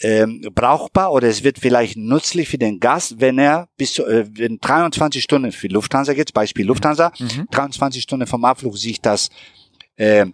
ähm, 0.00 0.42
brauchbar 0.54 1.12
oder 1.12 1.28
es 1.28 1.42
wird 1.42 1.58
vielleicht 1.58 1.96
nützlich 1.96 2.48
für 2.48 2.58
den 2.58 2.78
Gast, 2.78 3.20
wenn 3.20 3.38
er 3.38 3.68
bis 3.76 3.94
zu, 3.94 4.04
äh, 4.06 4.26
wenn 4.36 4.58
23 4.58 5.22
Stunden 5.22 5.50
für 5.52 5.68
Lufthansa 5.68 6.12
geht, 6.14 6.32
Beispiel 6.32 6.66
Lufthansa, 6.66 7.12
Mhm. 7.18 7.46
23 7.50 8.02
Stunden 8.02 8.26
vom 8.26 8.44
Abflug 8.44 8.76
sich 8.78 9.00
das 9.00 9.28
äh, 9.96 10.26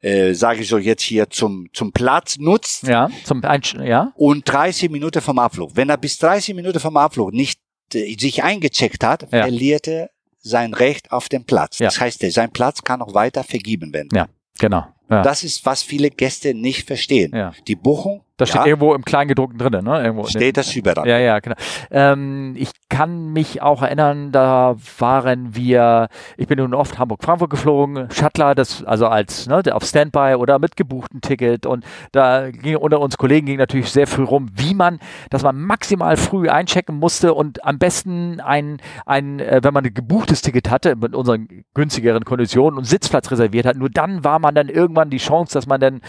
äh, 0.00 0.32
sage 0.34 0.60
ich 0.62 0.68
so 0.68 0.78
jetzt 0.78 1.02
hier 1.02 1.28
zum 1.30 1.68
zum 1.72 1.92
Platz 1.92 2.38
nutzt 2.38 2.84
Ja, 2.86 3.10
zum 3.24 3.42
ja. 3.42 4.12
und 4.16 4.44
30 4.50 4.90
Minuten 4.90 5.20
vom 5.20 5.38
Abflug. 5.38 5.72
Wenn 5.74 5.88
er 5.90 5.96
bis 5.98 6.18
30 6.18 6.54
Minuten 6.54 6.80
vom 6.80 6.96
Abflug 6.96 7.32
nicht 7.32 7.58
äh, 7.94 8.16
sich 8.18 8.42
eingecheckt 8.42 9.04
hat, 9.04 9.22
Ja. 9.32 9.42
verliert 9.42 9.88
er 9.88 10.10
sein 10.40 10.74
Recht 10.74 11.10
auf 11.12 11.28
den 11.28 11.44
Platz. 11.44 11.78
Ja. 11.80 11.88
Das 11.88 11.98
heißt, 12.00 12.20
sein 12.30 12.50
Platz 12.52 12.82
kann 12.82 13.00
noch 13.00 13.14
weiter 13.14 13.42
vergeben 13.42 13.92
werden. 13.92 14.08
Ja, 14.14 14.28
genau. 14.58 14.86
Ja. 15.10 15.22
Das 15.22 15.42
ist, 15.44 15.66
was 15.66 15.82
viele 15.82 16.08
Gäste 16.10 16.54
nicht 16.54 16.86
verstehen. 16.86 17.32
Ja. 17.34 17.52
Die 17.66 17.74
Buchung, 17.76 18.22
Das 18.36 18.50
steht 18.50 18.62
ja, 18.62 18.66
irgendwo 18.66 18.94
im 18.94 19.04
Kleingedruckten 19.04 19.58
drin, 19.58 19.84
ne? 19.84 20.02
Irgendwo 20.02 20.26
steht 20.26 20.56
das 20.56 20.74
überall. 20.76 21.08
Ja, 21.08 21.18
ja, 21.18 21.38
genau. 21.38 21.56
Ähm, 21.90 22.54
ich 22.56 22.70
kann 22.90 23.32
mich 23.32 23.62
auch 23.62 23.82
erinnern, 23.82 24.30
da 24.30 24.76
waren 24.98 25.56
wir, 25.56 26.08
ich 26.36 26.46
bin 26.46 26.58
nun 26.58 26.74
oft 26.74 26.98
Hamburg-Frankfurt 26.98 27.50
geflogen, 27.50 28.08
Shuttler, 28.10 28.54
das, 28.54 28.84
also 28.84 29.06
als, 29.06 29.46
ne, 29.46 29.62
auf 29.72 29.84
Standby 29.84 30.34
oder 30.38 30.58
mit 30.58 30.76
gebuchten 30.76 31.20
Ticket 31.20 31.66
und 31.66 31.84
da 32.12 32.50
ging 32.50 32.76
unter 32.76 33.00
uns 33.00 33.16
Kollegen 33.16 33.46
ging 33.46 33.58
natürlich 33.58 33.90
sehr 33.90 34.06
früh 34.06 34.24
rum, 34.24 34.50
wie 34.54 34.74
man, 34.74 35.00
dass 35.30 35.42
man 35.42 35.58
maximal 35.58 36.16
früh 36.16 36.48
einchecken 36.48 36.98
musste 36.98 37.34
und 37.34 37.64
am 37.64 37.78
besten 37.78 38.40
ein, 38.40 38.78
ein, 39.06 39.40
äh, 39.40 39.60
wenn 39.62 39.72
man 39.74 39.84
ein 39.84 39.94
gebuchtes 39.94 40.42
Ticket 40.42 40.70
hatte, 40.70 40.94
mit 40.96 41.14
unseren 41.14 41.64
günstigeren 41.74 42.24
Konditionen 42.24 42.78
und 42.78 42.84
Sitzplatz 42.84 43.30
reserviert 43.30 43.66
hat, 43.66 43.76
nur 43.76 43.90
dann 43.90 44.24
war 44.24 44.38
man 44.38 44.54
dann 44.54 44.68
irgendwann 44.68 45.10
die 45.10 45.18
Chance, 45.18 45.54
dass 45.54 45.66
man 45.66 45.80
dann 45.80 46.00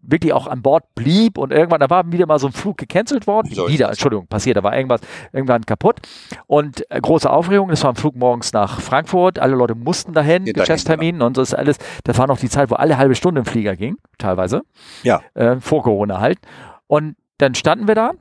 wirklich 0.00 0.32
auch 0.32 0.46
an 0.46 0.62
Bord 0.62 0.94
blieb 0.94 1.38
und 1.38 1.52
irgendwann, 1.52 1.73
da 1.78 1.90
war 1.90 2.10
wieder 2.12 2.26
mal 2.26 2.38
so 2.38 2.46
ein 2.48 2.52
Flug 2.52 2.76
gecancelt 2.78 3.26
worden, 3.26 3.48
So 3.52 3.66
ist 3.66 3.72
wieder. 3.72 3.88
Entschuldigung, 3.88 4.26
passiert, 4.26 4.56
da 4.56 4.62
war 4.62 4.76
irgendwas 4.76 5.00
irgendwann 5.32 5.64
kaputt 5.66 6.00
und 6.46 6.88
äh, 6.90 7.00
große 7.00 7.28
Aufregung, 7.30 7.68
das 7.68 7.82
war 7.84 7.92
ein 7.92 7.96
Flug 7.96 8.16
morgens 8.16 8.52
nach 8.52 8.80
Frankfurt, 8.80 9.38
alle 9.38 9.54
Leute 9.54 9.74
mussten 9.74 10.12
dahin, 10.12 10.44
dahin, 10.44 10.54
Geschäftstermin 10.54 11.22
und 11.22 11.36
so 11.36 11.42
ist 11.42 11.54
alles, 11.54 11.78
das 12.04 12.18
war 12.18 12.26
noch 12.26 12.38
die 12.38 12.48
Zeit, 12.48 12.70
wo 12.70 12.74
alle 12.74 12.98
halbe 12.98 13.14
Stunde 13.14 13.40
im 13.40 13.44
Flieger 13.46 13.76
ging, 13.76 13.96
teilweise, 14.18 14.62
Ja. 15.02 15.20
äh, 15.34 15.56
vor 15.60 15.82
Corona 15.82 16.20
halt 16.20 16.38
und 16.86 17.16
dann 17.38 17.54
standen 17.54 17.88
wir 17.88 17.94
da 17.94 18.12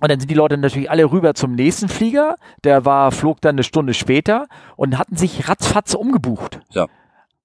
Und 0.00 0.10
dann 0.10 0.20
sind 0.20 0.30
die 0.30 0.34
Leute 0.34 0.56
natürlich 0.58 0.90
alle 0.90 1.10
rüber 1.10 1.34
zum 1.34 1.54
nächsten 1.56 1.88
Flieger. 1.88 2.36
Der 2.62 2.84
war, 2.84 3.10
flog 3.10 3.40
dann 3.40 3.56
eine 3.56 3.64
Stunde 3.64 3.94
später 3.94 4.46
und 4.76 4.96
hatten 4.98 5.16
sich 5.16 5.48
ratzfatz 5.48 5.94
umgebucht. 5.94 6.60
Ja. 6.70 6.86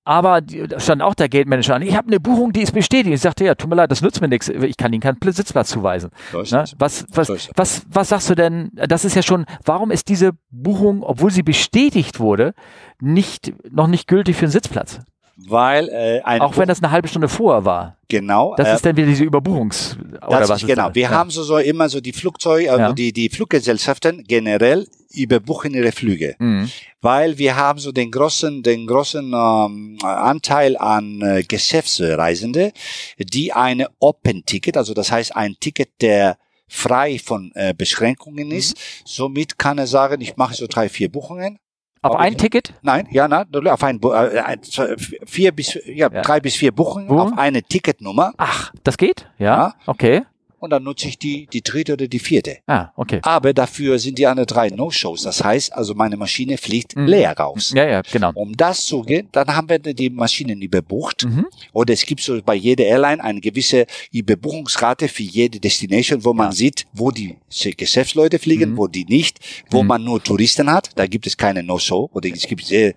Aber 0.06 0.42
die, 0.42 0.68
da 0.68 0.80
stand 0.80 1.02
auch 1.02 1.16
der 1.16 1.30
Geldmanager 1.30 1.76
an. 1.76 1.82
Ich 1.82 1.96
habe 1.96 2.08
eine 2.08 2.20
Buchung, 2.20 2.52
die 2.52 2.62
ist 2.62 2.74
bestätigt. 2.74 3.14
Ich 3.16 3.22
sagte, 3.22 3.46
ja, 3.46 3.56
tut 3.56 3.70
mir 3.70 3.76
leid, 3.76 3.90
das 3.90 4.02
nützt 4.02 4.20
mir 4.20 4.28
nichts. 4.28 4.50
Ich 4.50 4.76
kann 4.76 4.92
Ihnen 4.92 5.02
keinen 5.02 5.18
Sitzplatz 5.22 5.70
zuweisen. 5.70 6.10
Ne? 6.34 6.66
Was, 6.78 7.06
was, 7.10 7.30
was, 7.56 7.86
was 7.90 8.10
sagst 8.10 8.30
du 8.30 8.36
denn? 8.36 8.72
Das 8.74 9.06
ist 9.06 9.16
ja 9.16 9.22
schon, 9.22 9.46
warum 9.64 9.92
ist 9.92 10.10
diese 10.10 10.32
Buchung, 10.50 11.04
obwohl 11.04 11.32
sie 11.32 11.44
bestätigt 11.44 12.20
wurde, 12.20 12.54
nicht, 13.00 13.54
noch 13.72 13.88
nicht 13.88 14.08
gültig 14.08 14.36
für 14.36 14.46
einen 14.46 14.52
Sitzplatz? 14.52 15.00
Weil 15.36 15.90
äh, 15.90 16.22
eine 16.24 16.44
Auch 16.44 16.56
wenn 16.58 16.68
das 16.68 16.82
eine 16.84 16.92
halbe 16.92 17.08
Stunde 17.08 17.28
vorher 17.28 17.66
war. 17.66 17.98
genau 18.08 18.54
Das 18.56 18.68
äh, 18.68 18.76
ist 18.76 18.86
dann 18.86 18.96
wieder 18.96 19.08
diese 19.08 19.24
Überbuchungs- 19.24 19.98
oder 20.28 20.48
was 20.48 20.62
ist, 20.62 20.68
genau. 20.68 20.90
da? 20.90 20.96
Wir 20.96 21.04
ja. 21.04 21.10
haben 21.10 21.32
so, 21.32 21.42
so 21.44 21.58
immer 21.58 21.90
so 21.90 22.00
die 22.02 22.14
Flugzeuge, 22.14 22.70
also 22.72 22.82
Ja. 22.84 22.94
die, 22.94 23.12
die 23.12 23.30
Fluggesellschaften 23.30 24.24
generell 24.28 24.88
überbuchen 25.12 25.74
ihre 25.74 25.92
Flüge. 25.92 26.36
Mhm. 26.40 26.70
weil 27.02 27.38
wir 27.38 27.56
haben 27.56 27.80
so 27.80 27.92
den 27.92 28.10
großen, 28.12 28.64
den 28.64 28.88
großen 28.88 29.26
ähm, 29.34 29.98
Anteil 30.04 30.78
an 30.78 31.22
äh, 31.22 31.44
Geschäftsreisende, 31.44 32.72
die 33.20 33.54
eine 33.54 33.88
Open 34.00 34.46
Ticket, 34.46 34.78
also 34.78 34.94
das 34.94 35.12
heißt 35.12 35.36
ein 35.36 35.56
Ticket, 35.60 35.90
der 36.02 36.38
frei 36.68 37.20
von 37.24 37.52
äh, 37.56 37.74
Beschränkungen 37.78 38.48
Mhm. 38.48 38.54
ist. 38.56 38.78
Somit 39.06 39.58
kann 39.60 39.78
er 39.78 39.88
sagen, 39.88 40.22
ich 40.22 40.38
mache 40.38 40.56
so 40.56 40.66
drei, 40.68 40.90
vier 40.90 41.12
Buchungen. 41.12 41.60
Auf 42.04 42.16
ein 42.18 42.38
Ticket? 42.38 42.74
Nein, 42.82 43.08
ja, 43.12 43.28
na, 43.28 43.46
auf 43.72 43.84
ein, 43.84 44.00
äh, 44.02 44.96
vier 45.26 45.52
bis, 45.54 45.74
ja, 45.86 46.10
Ja. 46.12 46.22
drei 46.22 46.40
bis 46.40 46.56
vier 46.56 46.72
Buchungen 46.72 47.10
Wo? 47.10 47.20
auf 47.20 47.38
eine 47.38 47.64
Ticketnummer 47.64 48.34
Ach, 48.38 48.72
das 48.84 48.98
geht? 48.98 49.28
Ja. 49.38 49.46
Ja. 49.46 49.74
Okay. 49.86 50.24
Und 50.64 50.70
dann 50.70 50.84
nutze 50.84 51.10
ich 51.10 51.18
die, 51.20 51.46
die 51.52 51.62
dritte 51.62 51.92
oder 51.94 52.08
die 52.08 52.20
vierte. 52.20 52.60
Ah, 52.68 52.88
okay. 52.96 53.20
Aber 53.24 53.54
dafür 53.54 54.00
sind 54.00 54.18
die 54.18 54.26
anderen 54.26 54.48
drei 54.48 54.70
No-Shows. 54.70 55.24
Das 55.24 55.44
heißt, 55.44 55.74
also 55.74 55.94
meine 55.94 56.16
Maschine 56.16 56.58
fliegt 56.58 56.96
Mhm. 56.96 57.06
leer 57.08 57.38
raus. 57.38 57.74
Ja, 57.76 57.86
ja, 57.86 58.02
genau. 58.02 58.32
Um 58.34 58.56
das 58.56 58.86
zu 58.86 59.02
gehen, 59.02 59.28
dann 59.34 59.48
haben 59.54 59.68
wir 59.68 59.78
die 59.80 60.10
Maschinen 60.10 60.62
überbucht. 60.62 61.26
Mhm. 61.26 61.48
Oder 61.74 61.94
es 61.94 62.06
gibt 62.06 62.22
so 62.22 62.40
bei 62.42 62.56
jeder 62.56 62.86
Airline 62.86 63.22
eine 63.22 63.42
gewisse 63.42 63.86
Überbuchungsrate 64.12 65.10
für 65.10 65.24
jede 65.24 65.60
Destination, 65.60 66.24
wo 66.24 66.34
man 66.34 66.54
sieht, 66.54 66.86
wo 66.94 67.12
die 67.12 67.36
Geschäftsleute 67.78 68.40
fliegen, 68.40 68.72
Mhm. 68.72 68.78
wo 68.78 68.88
die 68.88 69.04
nicht, 69.06 69.40
wo 69.70 69.82
Mhm. 69.82 69.88
man 69.88 70.04
nur 70.06 70.24
Touristen 70.24 70.72
hat. 70.72 70.92
Da 70.96 71.08
gibt 71.08 71.28
es 71.28 71.36
keine 71.36 71.62
No-Show. 71.62 72.10
Oder 72.14 72.30
es 72.30 72.48
gibt 72.48 72.66
sehr, 72.66 72.94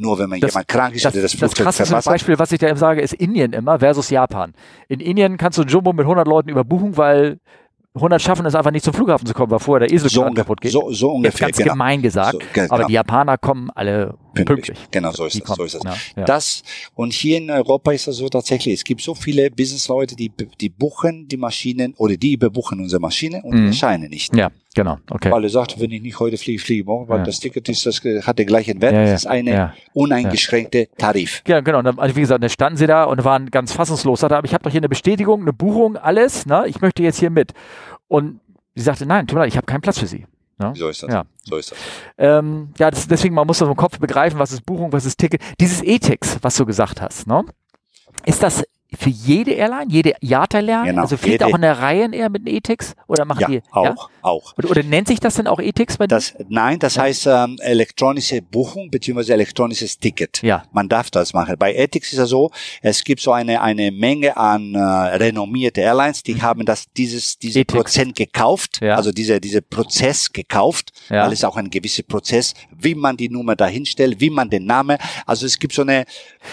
nur 0.00 0.18
wenn 0.18 0.28
man 0.30 0.40
Das- 0.40 0.52
jemand 0.52 0.68
krank 0.68 0.94
ist 0.94 1.04
Das, 1.04 1.14
oder 1.14 1.22
das 1.22 1.32
das 1.32 1.38
Flugzeug 1.40 1.64
krasseste 1.64 1.86
verpasst 1.86 2.06
hat. 2.06 2.12
Beispiel, 2.14 2.38
was 2.38 2.52
ich 2.52 2.58
da 2.58 2.68
eben 2.68 2.78
sage, 2.78 3.00
ist 3.00 3.12
Indien 3.14 3.52
immer 3.52 3.78
versus 3.78 4.10
Japan. 4.10 4.52
In 4.88 5.00
Indien 5.00 5.36
kannst 5.36 5.58
du 5.58 5.62
Jumbo 5.62 5.92
mit 5.92 6.06
100 6.06 6.26
Leuten 6.26 6.48
überbuchen, 6.48 6.96
weil 6.96 7.38
100 7.94 8.22
schaffen 8.22 8.46
es 8.46 8.54
einfach 8.54 8.70
nicht 8.70 8.84
zum 8.84 8.94
Flughafen 8.94 9.26
zu 9.26 9.34
kommen, 9.34 9.50
weil 9.50 9.58
vorher 9.58 9.86
der 9.88 9.94
Esel 9.94 10.08
So, 10.08 10.22
kaputt 10.32 10.60
geht. 10.60 10.70
so, 10.70 10.90
so 10.90 10.90
Jetzt 10.90 11.02
ungefähr. 11.16 11.48
ganz 11.48 11.56
genau. 11.58 11.72
gemein 11.72 12.02
gesagt. 12.02 12.32
So, 12.32 12.38
ge- 12.38 12.64
Aber 12.68 12.76
genau. 12.78 12.86
die 12.88 12.94
Japaner 12.94 13.36
kommen 13.36 13.68
alle 13.74 14.14
pünktlich. 14.34 14.78
Genau, 14.90 15.12
so 15.12 15.26
ist 15.26 15.34
Die 15.36 15.40
das. 15.40 15.56
So 15.56 15.64
ist 15.64 15.74
das. 15.74 15.82
ja, 15.84 15.94
ja. 16.16 16.24
Das 16.24 16.62
und 16.94 17.12
hier 17.12 17.38
in 17.38 17.50
Europa 17.50 17.92
ist 17.92 18.06
das 18.06 18.16
so 18.16 18.28
tatsächlich. 18.28 18.74
Es 18.74 18.84
gibt 18.84 19.00
so 19.00 19.14
viele 19.14 19.50
Businessleute, 19.50 20.16
die 20.16 20.30
die 20.60 20.68
buchen 20.68 21.28
die 21.28 21.36
Maschinen 21.36 21.94
oder 21.96 22.16
die 22.16 22.32
überbuchen 22.34 22.80
unsere 22.80 23.00
Maschine 23.00 23.42
und 23.42 23.58
Mhm. 23.60 23.66
erscheinen 23.68 24.10
nicht. 24.10 24.34
Ja, 24.36 24.50
genau. 24.74 24.98
Okay. 25.10 25.30
Weil 25.30 25.44
er 25.44 25.50
sagt, 25.50 25.80
wenn 25.80 25.90
ich 25.90 26.02
nicht 26.02 26.18
heute 26.20 26.36
fliege, 26.36 26.60
fliege 26.62 26.80
ich 26.80 26.86
morgen, 26.86 27.08
weil 27.08 27.18
Ja. 27.18 27.24
das 27.24 27.40
Ticket 27.40 27.68
ist, 27.68 27.86
das 27.86 28.00
hat 28.26 28.38
den 28.38 28.46
gleichen 28.46 28.80
Wert. 28.80 28.94
Das 28.94 29.20
ist 29.22 29.26
eine 29.26 29.74
uneingeschränkte 29.92 30.88
Tarif. 30.98 31.42
Ja, 31.46 31.60
genau. 31.60 31.78
Also 31.96 32.16
wie 32.16 32.20
gesagt, 32.20 32.42
dann 32.42 32.50
standen 32.50 32.76
sie 32.76 32.86
da 32.86 33.04
und 33.04 33.24
waren 33.24 33.50
ganz 33.50 33.72
fassungslos. 33.72 34.20
Sagte, 34.20 34.36
aber 34.36 34.46
ich 34.46 34.54
habe 34.54 34.64
doch 34.64 34.70
hier 34.70 34.80
eine 34.80 34.88
Bestätigung, 34.88 35.42
eine 35.42 35.52
Buchung, 35.52 35.96
alles. 35.96 36.46
Ne? 36.46 36.64
Ich 36.66 36.80
möchte 36.80 37.02
jetzt 37.02 37.18
hier 37.20 37.30
mit. 37.30 37.52
Und 38.08 38.40
sie 38.74 38.82
sagte, 38.82 39.06
nein, 39.06 39.26
tut 39.26 39.34
mir 39.36 39.42
leid, 39.42 39.48
ich 39.50 39.56
habe 39.56 39.66
keinen 39.66 39.80
Platz 39.82 39.98
für 39.98 40.06
Sie. 40.06 40.26
Ne? 40.60 40.72
So 40.76 40.88
ist 40.88 41.02
das. 41.02 41.12
Ja. 41.12 41.24
So 41.42 41.56
ist 41.56 41.72
das. 41.72 41.78
Ähm, 42.18 42.72
ja, 42.78 42.90
das, 42.90 43.08
deswegen, 43.08 43.34
man 43.34 43.46
muss 43.46 43.58
das 43.58 43.68
im 43.68 43.76
Kopf 43.76 43.98
begreifen, 43.98 44.38
was 44.38 44.52
ist 44.52 44.64
Buchung, 44.64 44.92
was 44.92 45.06
ist 45.06 45.18
Ticket. 45.18 45.42
Dieses 45.58 45.82
Ethics, 45.82 46.38
was 46.42 46.56
du 46.56 46.66
gesagt 46.66 47.00
hast, 47.00 47.26
ne? 47.26 47.44
ist 48.24 48.42
das 48.42 48.64
für 48.98 49.10
jede 49.10 49.52
Airline, 49.52 49.86
jede 49.90 50.14
IATA-Airline? 50.20 50.86
Genau, 50.86 51.02
Also 51.02 51.16
fliegt 51.16 51.32
jede- 51.40 51.46
auch 51.46 51.54
in 51.54 51.62
der 51.62 51.78
Ryanair 51.80 52.28
mit 52.28 52.46
einem 52.46 52.56
Ethics? 52.56 52.94
Oder 53.06 53.24
machen 53.24 53.40
Ja, 53.40 53.48
die? 53.48 53.62
auch, 53.70 53.84
Ja? 53.84 53.94
auch. 54.22 54.54
Oder, 54.58 54.70
oder 54.70 54.82
nennt 54.82 55.08
sich 55.08 55.20
das 55.20 55.34
denn 55.34 55.46
auch 55.46 55.60
Ethics 55.60 55.96
bei? 55.98 56.06
Das, 56.06 56.34
nein, 56.48 56.78
das 56.78 56.98
heißt 56.98 57.26
ähm, 57.26 57.56
elektronische 57.60 58.42
Buchung 58.42 58.90
beziehungsweise 58.90 59.32
elektronisches 59.34 59.98
Ticket. 59.98 60.42
Ja. 60.42 60.64
Man 60.72 60.88
darf 60.88 61.10
das 61.10 61.32
machen. 61.32 61.56
Bei 61.58 61.74
Ethics 61.74 62.12
ist 62.12 62.18
es 62.18 62.28
so, 62.30 62.50
es 62.82 63.04
gibt 63.04 63.20
so 63.20 63.32
eine, 63.32 63.60
eine 63.62 63.90
Menge 63.92 64.36
an 64.36 64.74
äh, 64.74 64.78
renommierte 64.78 65.80
Airlines, 65.80 66.22
die 66.22 66.40
haben 66.42 66.64
das, 66.64 66.86
dieses, 66.96 67.38
diese. 67.38 67.64
Prozent 67.64 68.16
gekauft, 68.16 68.78
Mhm. 68.80 68.86
Ja. 68.88 68.96
also 68.96 69.12
diese, 69.12 69.40
diese 69.40 69.62
Prozess 69.62 70.32
gekauft, 70.32 70.92
Ja. 71.08 71.24
weil 71.24 71.32
es 71.32 71.44
auch 71.44 71.56
ein 71.56 71.70
gewisser 71.70 72.02
Prozess, 72.02 72.54
wie 72.76 72.94
man 72.94 73.16
die 73.16 73.28
Nummer 73.28 73.54
dahinstellt, 73.56 74.20
wie 74.20 74.30
man 74.30 74.50
den 74.50 74.64
Namen, 74.64 74.98
also 75.26 75.46
es 75.46 75.58
gibt 75.58 75.72
so 75.74 75.82
eine, 75.82 76.04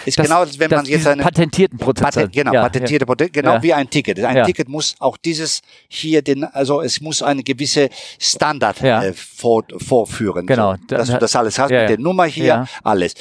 ist 0.04 0.18
Das- 0.18 0.26
genau, 0.26 0.40
als 0.40 0.58
wenn 0.58 0.70
das, 0.70 0.76
man 0.78 0.86
jetzt 0.86 0.98
diesen 0.98 1.12
eine, 1.12 1.22
patentierten 1.22 1.78
Prozess. 1.78 2.27
Genau, 2.32 2.52
ja, 2.52 2.62
patentierte 2.62 3.06
Produkt, 3.06 3.32
genau 3.32 3.54
Ja. 3.54 3.62
wie 3.62 3.72
ein 3.74 3.88
Ticket. 3.90 4.18
Ein 4.24 4.36
Ja. 4.36 4.44
Ticket 4.44 4.68
muss 4.68 4.94
auch 4.98 5.16
dieses 5.16 5.60
hier 5.88 6.22
den, 6.22 6.44
also 6.44 6.80
es 6.82 7.00
muss 7.00 7.22
eine 7.22 7.42
gewisse 7.42 7.88
Standard 8.18 8.80
Ja. 8.80 9.02
äh, 9.02 9.12
vor, 9.12 9.64
vorführen. 9.76 10.46
Genau. 10.46 10.74
So, 10.74 10.96
dass 10.96 11.08
du 11.08 11.18
das 11.18 11.34
alles 11.36 11.58
hast 11.58 11.70
Ja, 11.70 11.80
mit 11.82 11.90
ja. 11.90 11.96
der 11.96 11.98
Nummer 12.04 12.24
hier, 12.26 12.44
Ja. 12.46 12.66
alles. 12.84 13.14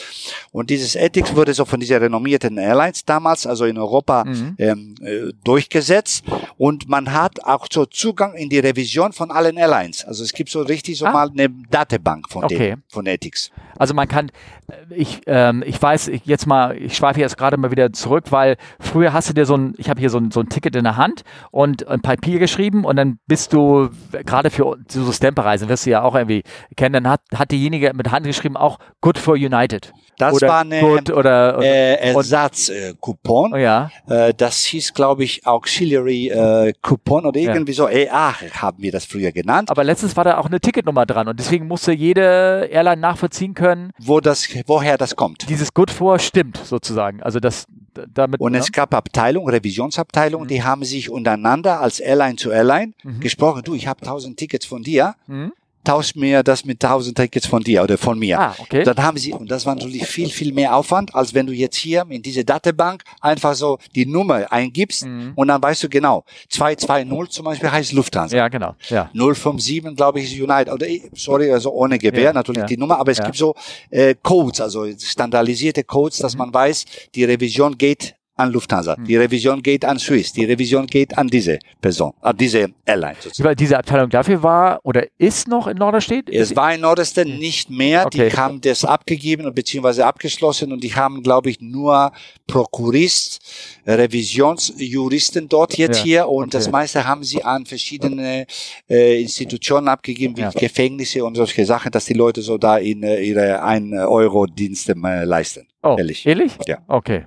Und 0.52 0.70
dieses 0.70 0.96
Ethics 0.96 1.36
wurde 1.36 1.54
so 1.54 1.66
von 1.66 1.80
dieser 1.80 2.02
renommierten 2.02 2.58
Airlines 2.58 3.06
damals, 3.06 3.46
also 3.46 3.66
in 3.66 3.78
Europa, 3.78 4.24
Mhm. 4.26 4.56
ähm, 4.58 4.96
äh, 5.02 5.32
durchgesetzt. 5.44 6.24
Und 6.58 6.88
man 6.90 7.14
hat 7.14 7.44
auch 7.44 7.68
so 7.72 7.86
Zugang 7.86 8.34
in 8.36 8.50
die 8.50 8.60
Revision 8.60 9.14
von 9.14 9.32
allen 9.32 9.58
Airlines. 9.58 10.04
Also 10.06 10.24
es 10.24 10.34
gibt 10.34 10.50
so 10.50 10.62
richtig 10.62 10.98
so 10.98 11.06
Ah. 11.06 11.12
mal 11.12 11.30
eine 11.30 11.50
Datenbank 11.70 12.30
von 12.30 12.44
Okay. 12.44 12.58
denen, 12.58 12.84
von 12.90 13.06
Ethics. 13.06 13.52
Also 13.78 13.94
man 13.94 14.08
kann, 14.08 14.30
äh, 14.68 14.74
ich, 14.96 15.22
ähm, 15.28 15.64
ich 15.66 15.80
weiß 15.82 16.08
ich 16.10 16.22
jetzt 16.26 16.48
mal, 16.48 16.76
ich 16.78 16.96
schweife 16.96 17.20
jetzt 17.20 17.38
gerade 17.38 17.58
mal 17.58 17.70
wieder 17.72 17.94
zurück, 17.94 18.26
weil 18.32 18.58
früher 18.80 18.97
hast 19.06 19.30
du 19.30 19.34
dir 19.34 19.46
so 19.46 19.56
ein, 19.56 19.74
ich 19.78 19.90
habe 19.90 20.00
hier 20.00 20.10
so 20.10 20.18
ein, 20.18 20.32
so 20.32 20.40
ein 20.40 20.50
Ticket 20.50 20.76
in 20.76 20.84
der 20.84 20.98
Hand 20.98 21.24
und 21.52 21.88
ein 21.88 22.02
Papier 22.02 22.40
geschrieben 22.40 22.86
und 22.86 22.96
dann 22.96 23.20
bist 23.28 23.54
du, 23.54 23.90
gerade 24.26 24.50
für 24.50 24.78
so 24.88 25.12
Stamperreisen, 25.12 25.70
wirst 25.70 25.86
du 25.86 25.90
ja 25.92 26.02
auch 26.04 26.16
irgendwie 26.16 26.44
kennen, 26.76 26.94
dann 26.94 27.08
hat, 27.10 27.22
hat 27.36 27.52
diejenige 27.52 27.92
mit 27.96 28.12
Hand 28.12 28.26
geschrieben 28.26 28.58
auch 28.58 28.80
Good 29.02 29.18
for 29.18 29.36
United. 29.36 29.94
Das 30.20 30.34
oder 30.34 30.48
war 30.48 30.62
eine 30.62 30.80
Good 30.80 31.12
oder, 31.12 31.60
äh, 31.62 32.12
Ersatzcoupon. 32.12 33.54
oh 33.54 33.58
ja, 33.58 33.90
Äh, 34.08 34.34
das 34.36 34.64
hieß, 34.66 34.94
glaube 34.94 35.24
ich, 35.24 35.46
Auxiliary 35.46 36.30
äh, 36.30 36.74
Coupon 36.82 37.26
oder 37.26 37.40
Ja. 37.40 37.54
irgendwie 37.54 37.74
so. 37.74 37.88
EA 37.88 38.34
haben 38.62 38.82
wir 38.82 38.92
das 38.92 39.06
früher 39.06 39.32
genannt. 39.32 39.70
aber 39.70 39.84
letztens 39.84 40.16
war 40.18 40.24
da 40.24 40.38
auch 40.38 40.48
eine 40.48 40.60
Ticketnummer 40.60 41.06
dran 41.06 41.28
und 41.28 41.40
deswegen 41.40 41.68
musste 41.68 41.92
jede 41.94 42.68
Airline 42.72 43.02
nachvollziehen 43.02 43.54
können, 43.54 43.92
Wo 44.00 44.20
das, 44.20 44.48
woher 44.66 44.98
das 44.98 45.16
kommt. 45.16 45.50
dieses 45.50 45.74
Good 45.74 45.92
for 45.92 46.20
stimmt 46.20 46.58
sozusagen. 46.58 47.22
Also 47.22 47.40
das 47.40 47.66
damit. 48.14 48.40
Und 48.40 48.52
ne? 48.54 48.60
es 48.60 48.72
gab 48.72 48.94
Abteilungen, 48.94 49.50
Revisionsabteilungen, 49.50 50.46
Mhm. 50.46 50.50
die 50.50 50.64
haben 50.64 50.84
sich 50.84 51.10
untereinander 51.10 51.82
als 51.82 52.00
Airline 52.00 52.36
zu 52.36 52.52
Airline 52.52 52.94
Mhm. 53.04 53.20
gesprochen. 53.20 53.62
Du, 53.64 53.74
ich 53.74 53.88
habe 53.88 54.02
tausend 54.06 54.38
Tickets 54.38 54.66
von 54.66 54.84
dir, 54.84 55.16
Mhm. 55.28 55.54
Tausch 55.88 56.16
mir 56.16 56.44
das 56.44 56.66
mit 56.66 56.80
tausend 56.82 57.18
Tickets 57.18 57.48
von 57.48 57.64
dir 57.64 57.82
oder 57.84 57.98
von 57.98 58.20
mir. 58.20 58.40
Ah, 58.40 58.56
okay. 58.60 58.84
Dann 58.84 58.98
haben 58.98 59.18
sie, 59.18 59.32
und 59.34 59.50
das 59.50 59.66
war 59.66 59.74
natürlich 59.76 60.06
viel, 60.06 60.30
viel 60.30 60.52
mehr 60.54 60.76
Aufwand, 60.76 61.16
als 61.16 61.34
wenn 61.34 61.48
du 61.48 61.54
jetzt 61.54 61.78
hier 61.78 62.06
in 62.10 62.22
diese 62.22 62.44
Datenbank 62.44 63.04
einfach 63.22 63.56
so 63.56 63.78
die 63.96 64.06
Nummer 64.06 64.52
eingibst 64.52 65.06
Mhm. 65.06 65.32
und 65.36 65.48
dann 65.48 65.62
weißt 65.62 65.84
du 65.84 65.90
genau, 65.90 66.24
220 66.50 67.30
zum 67.32 67.46
Beispiel 67.46 67.72
heißt 67.72 67.94
Lufthansa. 67.94 68.36
Ja, 68.36 68.48
genau. 68.50 68.76
Ja. 68.90 69.10
057, 69.14 69.96
glaube 69.96 70.20
ich, 70.20 70.34
ist 70.34 70.42
United. 70.42 70.74
Oder, 70.74 70.88
eh, 70.88 71.02
sorry, 71.14 71.52
also 71.52 71.72
ohne 71.72 71.98
Gewehr 71.98 72.24
Ja, 72.24 72.34
natürlich 72.34 72.62
ja. 72.62 72.66
die 72.68 72.78
Nummer, 72.78 73.00
aber 73.00 73.12
es 73.12 73.20
Ja. 73.20 73.26
gibt 73.26 73.38
so 73.38 73.56
äh, 73.90 74.16
Codes, 74.22 74.60
also 74.62 74.86
standardisierte 75.00 75.84
Codes, 75.84 76.18
dass 76.20 76.36
man 76.36 76.54
weiß, 76.54 76.86
die 77.16 77.24
Revision 77.24 77.78
geht 77.78 78.16
an 78.38 78.52
Lufthansa, 78.52 78.96
Mhm. 78.98 79.06
die 79.06 79.16
Revision 79.18 79.62
geht 79.64 79.84
an 79.84 80.00
Swiss, 80.00 80.32
die 80.32 80.46
Revision 80.46 80.86
geht 80.88 81.18
an 81.18 81.28
diese 81.28 81.60
Person, 81.82 82.14
an 82.22 82.38
diese 82.38 82.70
Airline 82.86 83.16
sozusagen. 83.20 83.48
Weil 83.50 83.56
diese 83.56 83.78
Abteilung 83.78 84.10
dafür 84.10 84.42
war 84.44 84.80
oder 84.84 85.06
ist 85.18 85.48
noch 85.48 85.68
in 85.68 85.78
Norderstedt? 85.78 86.30
Es 86.30 86.56
war 86.56 86.74
in 86.74 86.82
Nordeste 86.82 87.26
nicht 87.26 87.70
mehr, 87.70 88.06
Okay. 88.06 88.30
die 88.30 88.38
haben 88.38 88.62
das 88.62 88.86
abgegeben 88.86 89.46
und 89.46 89.56
beziehungsweise 89.56 90.06
abgeschlossen 90.06 90.72
und 90.72 90.84
die 90.84 90.94
haben, 90.96 91.22
glaube 91.24 91.50
ich, 91.50 91.60
nur 91.60 92.12
Prokurist, 92.48 93.40
Revisionsjuristen 93.88 95.50
dort 95.50 95.78
jetzt 95.78 96.00
Ja, 96.00 96.04
hier 96.04 96.30
und 96.30 96.54
das 96.54 96.66
okay. 96.66 96.72
meiste 96.72 97.08
haben 97.08 97.24
sie 97.24 97.44
an 97.44 97.66
verschiedene 97.66 98.46
äh, 98.90 99.22
Institutionen 99.22 99.88
abgegeben, 99.88 100.36
wie 100.38 100.42
Ja. 100.42 100.50
Gefängnisse 100.52 101.24
und 101.26 101.36
solche 101.36 101.66
Sachen, 101.66 101.92
dass 101.92 102.06
die 102.06 102.14
Leute 102.14 102.42
so 102.42 102.58
da 102.58 102.78
in 102.78 103.04
äh, 103.04 103.22
ihre 103.22 103.62
1 103.64 103.94
Euro 103.94 104.46
Dienste 104.46 104.94
äh, 104.94 105.24
leisten. 105.24 105.68
oh, 105.84 105.96
ehrlich. 105.98 106.26
Ehrlich? 106.26 106.52
Ja. 106.68 106.80
Okay. 106.88 107.26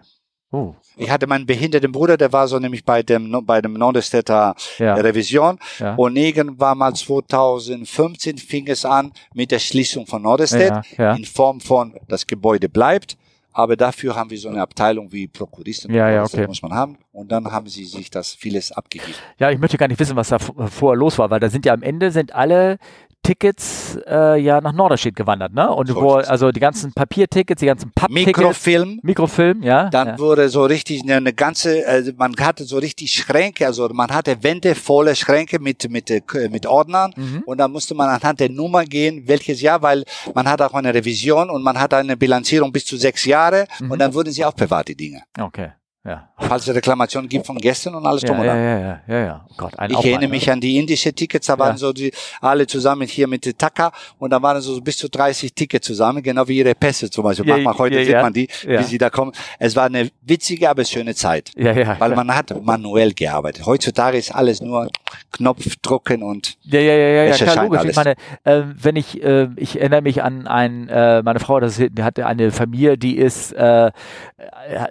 Uh, 0.53 0.75
Ich 1.01 1.11
hatte 1.11 1.27
meinen 1.27 1.47
behinderten 1.47 1.93
Bruder, 1.93 2.17
der 2.17 2.33
war 2.33 2.47
so 2.49 2.59
nämlich 2.59 2.85
bei 2.85 3.03
dem 3.03 3.45
bei 3.47 3.61
dem 3.61 3.73
Nordestetter 3.75 4.55
ja. 4.79 4.95
Revision 4.95 5.59
ja. 5.79 5.95
und 5.95 6.17
irgendwann 6.17 6.79
mal 6.79 6.95
2015 6.95 8.39
fing 8.39 8.67
es 8.69 8.85
an 8.85 9.13
mit 9.35 9.51
der 9.51 9.59
Schließung 9.59 10.07
von 10.07 10.23
Nordestedt 10.23 10.73
ja, 10.97 11.15
in 11.15 11.25
Form 11.25 11.61
von 11.61 11.95
das 12.09 12.27
Gebäude 12.27 12.69
bleibt, 12.69 13.17
Aber 13.53 13.77
dafür 13.77 14.15
haben 14.15 14.31
wir 14.31 14.39
so 14.39 14.49
eine 14.49 14.63
Abteilung 14.63 15.11
wie 15.13 15.27
Prokuristen. 15.27 15.93
Ja, 15.93 16.09
ja, 16.09 16.23
Das 16.23 16.35
okay. 16.35 16.47
muss 16.47 16.63
man 16.63 16.73
haben. 16.73 16.99
Und 17.13 17.33
dann 17.33 17.51
haben 17.51 17.67
sie 17.69 17.85
sich 17.85 18.09
das 18.09 18.33
vieles 18.33 18.71
abgegeben. 18.71 19.13
Ja, 19.39 19.51
ich 19.51 19.59
möchte 19.59 19.77
gar 19.77 19.89
nicht 19.89 19.99
wissen, 19.99 20.15
was 20.17 20.29
da 20.29 20.39
v- 20.39 20.55
vorher 20.69 20.97
los 20.97 21.19
war, 21.19 21.31
weil 21.31 21.41
da 21.41 21.51
sind 21.51 21.67
ja 21.67 21.73
am 21.73 21.83
Ende 21.83 22.13
sind 22.13 22.33
alle 22.33 22.79
Tickets 23.23 23.99
äh, 24.09 24.41
ja 24.41 24.61
nach 24.61 24.73
Norderstedt 24.73 25.15
gewandert, 25.17 25.53
ne? 25.53 25.71
Und 25.71 25.87
So 25.89 25.97
wo, 25.97 26.13
also 26.15 26.51
die 26.53 26.61
ganzen 26.61 26.93
Papiertickets, 26.93 27.61
die 27.61 27.67
ganzen 27.67 27.93
Papptickets, 27.93 28.27
Mikrofilm. 28.39 29.01
Mikrofilm, 29.03 29.63
ja. 29.63 29.89
Dann 29.91 30.09
ja. 30.09 30.19
wurde 30.19 30.49
so 30.49 30.65
richtig 30.65 31.03
eine, 31.03 31.17
eine 31.17 31.33
ganze, 31.33 31.87
also 31.87 32.13
man 32.17 32.35
hatte 32.39 32.65
so 32.65 32.79
richtig 32.79 33.13
Schränke, 33.13 33.67
also 33.67 33.89
man 33.93 34.11
hatte 34.11 34.43
Wände 34.43 34.75
volle 34.75 35.15
Schränke 35.15 35.59
mit 35.59 35.89
mit 35.91 36.11
äh, 36.11 36.23
mit 36.51 36.67
Ordnern 36.67 37.13
Mhm. 37.17 37.43
und 37.47 37.59
dann 37.59 37.73
musste 37.73 37.95
man 37.95 38.09
anhand 38.09 38.41
der 38.41 38.49
Nummer 38.51 38.85
gehen, 38.85 39.25
welches 39.27 39.61
Jahr, 39.61 39.83
weil 39.83 40.05
man 40.35 40.49
hat 40.49 40.63
auch 40.63 40.75
eine 40.75 40.93
Revision 40.95 41.51
und 41.51 41.63
man 41.63 41.79
hat 41.79 41.93
eine 41.95 42.17
Bilanzierung 42.17 42.73
bis 42.73 42.85
zu 42.87 42.97
sechs 42.97 43.25
Jahre 43.25 43.67
Mhm. 43.81 43.91
und 43.91 43.99
dann 43.99 44.15
wurden 44.15 44.33
sie 44.33 44.45
aufbewahrt 44.45 44.89
die 44.89 44.97
Dinge, 44.97 45.23
Okay. 45.39 45.71
Ja. 46.03 46.31
falls 46.39 46.67
es 46.67 46.75
Reklamationen 46.75 47.29
gibt 47.29 47.47
von 47.47 47.59
Gästen 47.59 47.95
und 47.95 48.07
alles 48.07 48.23
Ja, 48.23 48.29
drum 48.29 48.39
ja, 48.43 48.57
ja, 48.57 48.79
ja, 48.79 49.01
ja, 49.07 49.19
ja. 49.27 49.47
Oh 49.51 49.55
Gott, 49.59 49.79
ein 49.79 49.91
Ich 49.91 49.99
erinnere 49.99 50.21
ne? 50.23 50.29
mich 50.29 50.51
an 50.51 50.59
die 50.59 50.79
indische 50.79 51.13
Tickets, 51.13 51.47
da 51.47 51.59
waren 51.59 51.73
Ja. 51.73 51.77
so 51.77 51.93
die 51.93 52.11
alle 52.41 52.67
zusammen 52.67 53.07
hier 53.07 53.29
mit 53.29 53.45
der 53.45 53.55
Taka 53.59 53.93
und 54.19 54.31
da 54.31 54.41
waren 54.41 54.63
so 54.63 54.81
bis 54.81 54.97
zu 54.97 55.11
30 55.11 55.53
Tickets 55.53 55.87
zusammen, 55.87 56.23
genau 56.23 56.49
wie 56.49 56.57
ihre 56.57 56.75
Pässe 56.75 57.11
zum 57.11 57.25
Beispiel. 57.25 57.47
Ja, 57.47 57.55
Manchmal 57.57 57.77
heute 57.77 57.99
ja, 57.99 58.05
sieht 58.07 58.15
man 58.15 58.33
die, 58.33 58.49
wie 58.67 58.83
sie 58.85 58.97
da 58.97 59.11
kommen. 59.11 59.33
Es 59.59 59.77
war 59.77 59.85
eine 59.85 60.09
witzige, 60.23 60.71
aber 60.71 60.87
schöne 60.87 61.15
Zeit. 61.15 61.51
Ja, 61.55 61.73
ja. 61.73 62.01
Weil 62.01 62.15
man 62.17 62.35
hat 62.35 62.55
manuell 62.65 63.13
gearbeitet. 63.13 63.67
Heutzutage 63.67 64.17
ist 64.17 64.35
alles 64.35 64.63
nur 64.63 64.89
Knopf 65.33 65.77
drücken 65.83 66.23
und 66.23 66.57
Ja, 66.63 66.81
ja, 66.81 66.95
ja, 66.95 67.25
ja, 67.25 67.35
klar, 67.35 67.49
erscheint 67.49 67.71
logisch. 67.73 67.91
Ich 67.91 67.99
alles. 67.99 68.17
meine, 68.45 68.61
äh, 68.63 68.73
wenn 68.75 68.97
ich, 68.97 69.23
äh, 69.23 69.49
ich 69.57 69.79
erinnere 69.79 70.01
mich 70.01 70.23
an 70.23 70.47
ein, 70.47 70.89
äh, 70.89 71.23
meine 71.23 71.41
Frau, 71.41 71.61
das, 71.61 71.79
hatte 72.01 72.25
eine 72.27 72.53
Familie, 72.53 72.97
die 72.97 73.19
ist, 73.19 73.53
äh, 73.53 73.89
äh, 73.89 73.91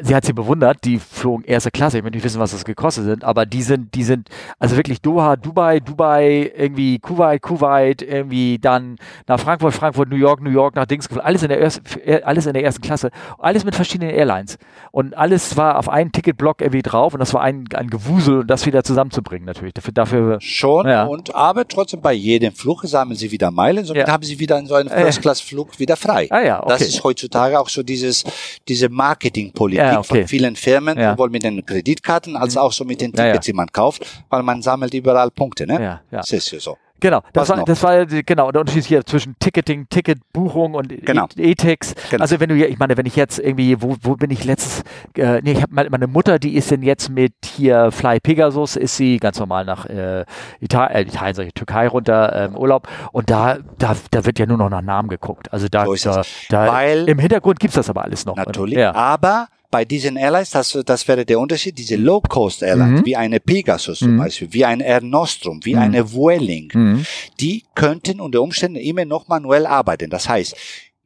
sie 0.02 0.14
hat 0.14 0.24
sie 0.26 0.34
bewundert, 0.34 0.78
die 0.86 0.99
flogen 1.00 1.44
erste 1.46 1.72
Klasse, 1.72 1.98
ich 1.98 2.04
möchte 2.04 2.18
nicht 2.18 2.24
wissen, 2.26 2.40
was 2.40 2.52
das 2.52 2.66
gekostet 2.66 3.06
sind, 3.06 3.24
aber 3.24 3.46
die 3.46 3.62
sind, 3.64 3.94
die 3.96 4.04
sind, 4.04 4.30
also 4.60 4.76
wirklich 4.76 5.02
Doha, 5.02 5.36
Dubai, 5.36 5.80
Dubai, 5.80 6.52
irgendwie 6.56 7.00
Kuwait, 7.00 7.42
Kuwait, 7.42 8.02
irgendwie 8.02 8.60
dann 8.60 8.98
nach 9.28 9.40
Frankfurt, 9.40 9.74
Frankfurt, 9.74 10.10
New 10.10 10.16
York, 10.16 10.42
New 10.42 10.50
York, 10.50 10.76
nach 10.76 10.86
Dings 10.86 11.08
alles 11.20 11.44
in 11.44 11.50
der 11.50 11.60
ersten, 11.60 11.84
alles 12.24 12.46
in 12.46 12.54
der 12.54 12.64
ersten 12.64 12.82
Klasse, 12.82 13.10
alles 13.38 13.66
mit 13.66 13.76
verschiedenen 13.76 14.14
Airlines 14.14 14.58
und 14.92 15.18
alles 15.18 15.58
war 15.58 15.78
auf 15.78 15.90
einen 15.90 16.12
Ticketblock 16.12 16.62
irgendwie 16.62 16.82
drauf 16.82 17.14
und 17.14 17.20
das 17.20 17.34
war 17.34 17.42
ein, 17.42 17.66
ein 17.74 17.90
Gewusel 17.90 18.40
und 18.40 18.48
das 18.48 18.66
wieder 18.66 18.84
zusammenzubringen 18.84 19.46
natürlich, 19.46 19.74
dafür, 19.74 19.94
dafür 19.94 20.38
schon. 20.42 20.88
Ja. 20.88 21.06
Und 21.06 21.34
aber 21.36 21.68
trotzdem 21.68 22.02
bei 22.02 22.14
jedem 22.14 22.54
Flug 22.54 22.84
sammeln 22.84 23.18
sie 23.18 23.32
wieder 23.32 23.52
Meilen, 23.52 23.86
somit 23.86 24.08
Ja. 24.08 24.14
haben 24.14 24.24
sie 24.24 24.40
wieder 24.40 24.64
so 24.66 24.76
einen 24.76 24.90
Äh. 24.90 25.04
First-Class-Flug 25.04 25.80
wieder 25.80 25.96
frei. 25.96 26.28
Ah 26.30 26.42
ja, 26.42 26.60
okay. 26.64 26.70
Das 26.70 26.82
ist 26.82 27.04
heutzutage 27.04 27.60
auch 27.60 27.70
so 27.70 27.84
dieses, 27.84 28.24
diese 28.68 28.90
Marketingpolitik 28.90 29.80
Ja, 29.84 30.00
okay. 30.00 30.08
von 30.08 30.28
vielen 30.28 30.56
Firmen, 30.56 30.89
Ja. 30.98 31.12
Mhm. 31.12 31.16
sowohl 31.18 31.30
mit 31.30 31.44
den 31.44 31.66
Kreditkarten 31.66 32.36
als 32.36 32.58
auch 32.58 32.72
so 32.72 32.86
mit 32.86 33.02
den 33.02 33.12
Ja, 33.14 33.26
ja. 33.26 33.32
Tickets, 33.32 33.46
die 33.46 33.54
man 33.54 33.68
kauft, 33.72 34.06
weil 34.30 34.44
man 34.44 34.62
sammelt 34.62 34.94
überall 34.94 35.32
Punkte, 35.32 35.68
ne? 35.68 35.74
Ja, 35.74 35.80
ja. 35.82 36.02
Das 36.12 36.32
ist 36.32 36.52
ja 36.52 36.60
so. 36.60 36.78
Genau, 37.02 37.22
das 37.32 37.44
Was 37.44 37.50
war, 37.52 37.58
noch? 37.60 37.64
das 37.64 37.82
war 37.82 38.06
genau 38.06 38.52
der 38.52 38.60
Unterschied 38.60 38.84
hier 38.84 39.06
zwischen 39.06 39.34
Ticketing, 39.40 39.88
Ticketbuchung 39.90 40.74
und 40.74 40.90
Genau. 41.06 41.28
E- 41.38 41.52
E-Tix. 41.52 41.96
Genau. 42.12 42.22
Also 42.22 42.42
wenn 42.42 42.50
du, 42.50 42.56
ich 42.56 42.78
meine, 42.78 42.98
wenn 42.98 43.06
ich 43.06 43.16
jetzt 43.16 43.40
irgendwie, 43.40 43.82
wo, 43.82 43.96
wo 44.02 44.18
bin 44.18 44.32
ich 44.32 44.44
letztes, 44.44 44.84
äh, 45.16 45.40
nee, 45.42 45.54
ich 45.54 45.62
habe 45.62 45.74
meine, 45.74 45.90
meine 45.92 46.08
Mutter, 46.08 46.40
die 46.40 46.56
ist 46.56 46.72
denn 46.72 46.82
jetzt 46.84 47.10
mit 47.10 47.32
hier 47.46 47.94
Fly 47.94 48.20
Pegasus, 48.20 48.76
ist 48.76 48.98
sie 48.98 49.16
ganz 49.16 49.40
normal 49.40 49.64
nach 49.64 49.86
äh, 49.86 50.26
Italien, 50.60 50.96
äh, 50.98 51.02
Italien, 51.04 51.36
sag 51.36 51.46
ich, 51.48 51.54
Türkei 51.54 51.88
runter 51.88 52.36
ähm, 52.36 52.58
Urlaub 52.58 52.90
und 53.14 53.30
da, 53.30 53.60
da, 53.78 53.96
da 54.12 54.26
wird 54.26 54.38
ja 54.38 54.46
nur 54.46 54.58
noch 54.58 54.70
nach 54.70 54.82
Namen 54.82 55.08
geguckt. 55.08 55.54
Also 55.54 55.70
da, 55.70 55.86
So 55.86 55.94
ist 55.94 56.06
da, 56.06 56.20
es. 56.20 56.28
da 56.50 56.68
Weil- 56.74 57.08
im 57.08 57.18
Hintergrund 57.20 57.62
gibt's 57.62 57.76
das 57.78 57.90
aber 57.90 58.04
alles 58.04 58.26
noch. 58.26 58.36
Natürlich. 58.36 58.78
Ja. 58.78 58.94
Aber 58.94 59.48
bei 59.72 59.86
diesen 59.86 60.16
Airlines, 60.18 60.50
das, 60.52 60.78
das 60.86 61.08
wäre 61.08 61.26
der 61.26 61.40
Unterschied, 61.40 61.78
diese 61.78 61.96
Low-Cost-Airlines, 61.96 63.02
Mhm. 63.02 63.06
wie 63.06 63.16
eine 63.16 63.40
Pegasus 63.40 64.00
zum 64.00 64.14
Mhm. 64.16 64.18
Beispiel, 64.18 64.52
wie 64.54 64.66
ein 64.66 64.80
Air 64.80 65.02
Nostrum, 65.02 65.60
wie 65.64 65.74
Mhm. 65.76 65.80
eine 65.82 66.12
Vueling, 66.14 66.72
Mhm. 66.74 67.06
die 67.40 67.64
könnten 67.76 68.20
unter 68.20 68.42
Umständen 68.42 68.78
immer 68.78 69.06
noch 69.06 69.28
manuell 69.28 69.66
arbeiten. 69.68 70.10
Das 70.10 70.28
heißt, 70.28 70.56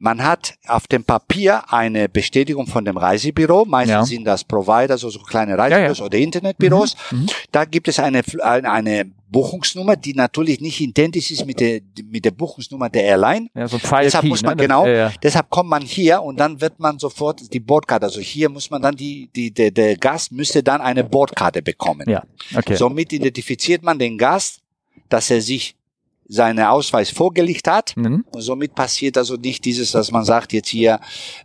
man 0.04 0.22
hat 0.22 0.54
auf 0.66 0.86
dem 0.86 1.02
Papier 1.02 1.62
eine 1.72 2.10
Bestätigung 2.10 2.66
von 2.66 2.84
dem 2.84 2.98
Reisebüro. 2.98 3.64
Meistens 3.64 3.90
Ja. 3.94 4.04
sind 4.04 4.24
das 4.24 4.44
Provider, 4.44 4.98
so, 4.98 5.08
so 5.08 5.18
kleine 5.20 5.56
Reisebüros 5.56 6.00
oder 6.02 6.18
Internetbüros. 6.18 6.94
Mhm. 7.10 7.26
Da 7.50 7.64
gibt 7.64 7.88
es 7.88 7.98
eine, 7.98 8.20
eine, 8.42 8.70
eine 8.70 9.10
Buchungsnummer, 9.28 9.96
die 9.96 10.12
natürlich 10.12 10.60
nicht 10.60 10.78
identisch 10.78 11.30
ist 11.30 11.46
mit 11.46 11.58
der, 11.58 11.80
mit 12.10 12.22
der 12.26 12.32
Buchungsnummer 12.32 12.90
der 12.90 13.02
Airline. 13.04 13.48
Ja, 13.54 13.66
so 13.66 13.78
Deshalb 13.78 14.20
Key, 14.24 14.28
muss 14.28 14.42
man 14.42 14.56
ne? 14.58 14.62
genau, 14.62 14.86
Ja, 14.86 14.92
ja. 14.92 15.12
deshalb 15.22 15.48
kommt 15.48 15.70
man 15.70 15.82
hier 15.82 16.22
und 16.22 16.38
dann 16.38 16.60
wird 16.60 16.78
man 16.78 16.98
sofort 16.98 17.40
die 17.52 17.60
Bordkarte. 17.60 18.04
Also 18.04 18.20
hier 18.20 18.50
muss 18.50 18.68
man 18.70 18.82
dann 18.82 18.94
die, 18.94 19.30
die 19.34 19.50
der, 19.52 19.70
der 19.70 19.96
Gast 19.96 20.30
müsste 20.32 20.62
dann 20.62 20.82
eine 20.82 21.02
Bordkarte 21.02 21.62
bekommen. 21.62 22.08
ja, 22.10 22.22
okay. 22.54 22.76
Somit 22.76 23.10
identifiziert 23.12 23.82
man 23.82 23.98
den 23.98 24.18
Gast, 24.18 24.60
dass 25.08 25.30
er 25.30 25.40
sich 25.40 25.74
seinen 26.26 26.60
Ausweis 26.64 27.10
vorgelegt 27.10 27.68
hat. 27.68 27.96
Mhm. 27.96 28.24
Und 28.30 28.40
somit 28.40 28.74
passiert 28.74 29.18
also 29.18 29.36
nicht 29.36 29.64
dieses, 29.64 29.92
dass 29.92 30.10
man 30.10 30.24
sagt, 30.24 30.52
jetzt 30.52 30.68
hier 30.68 30.98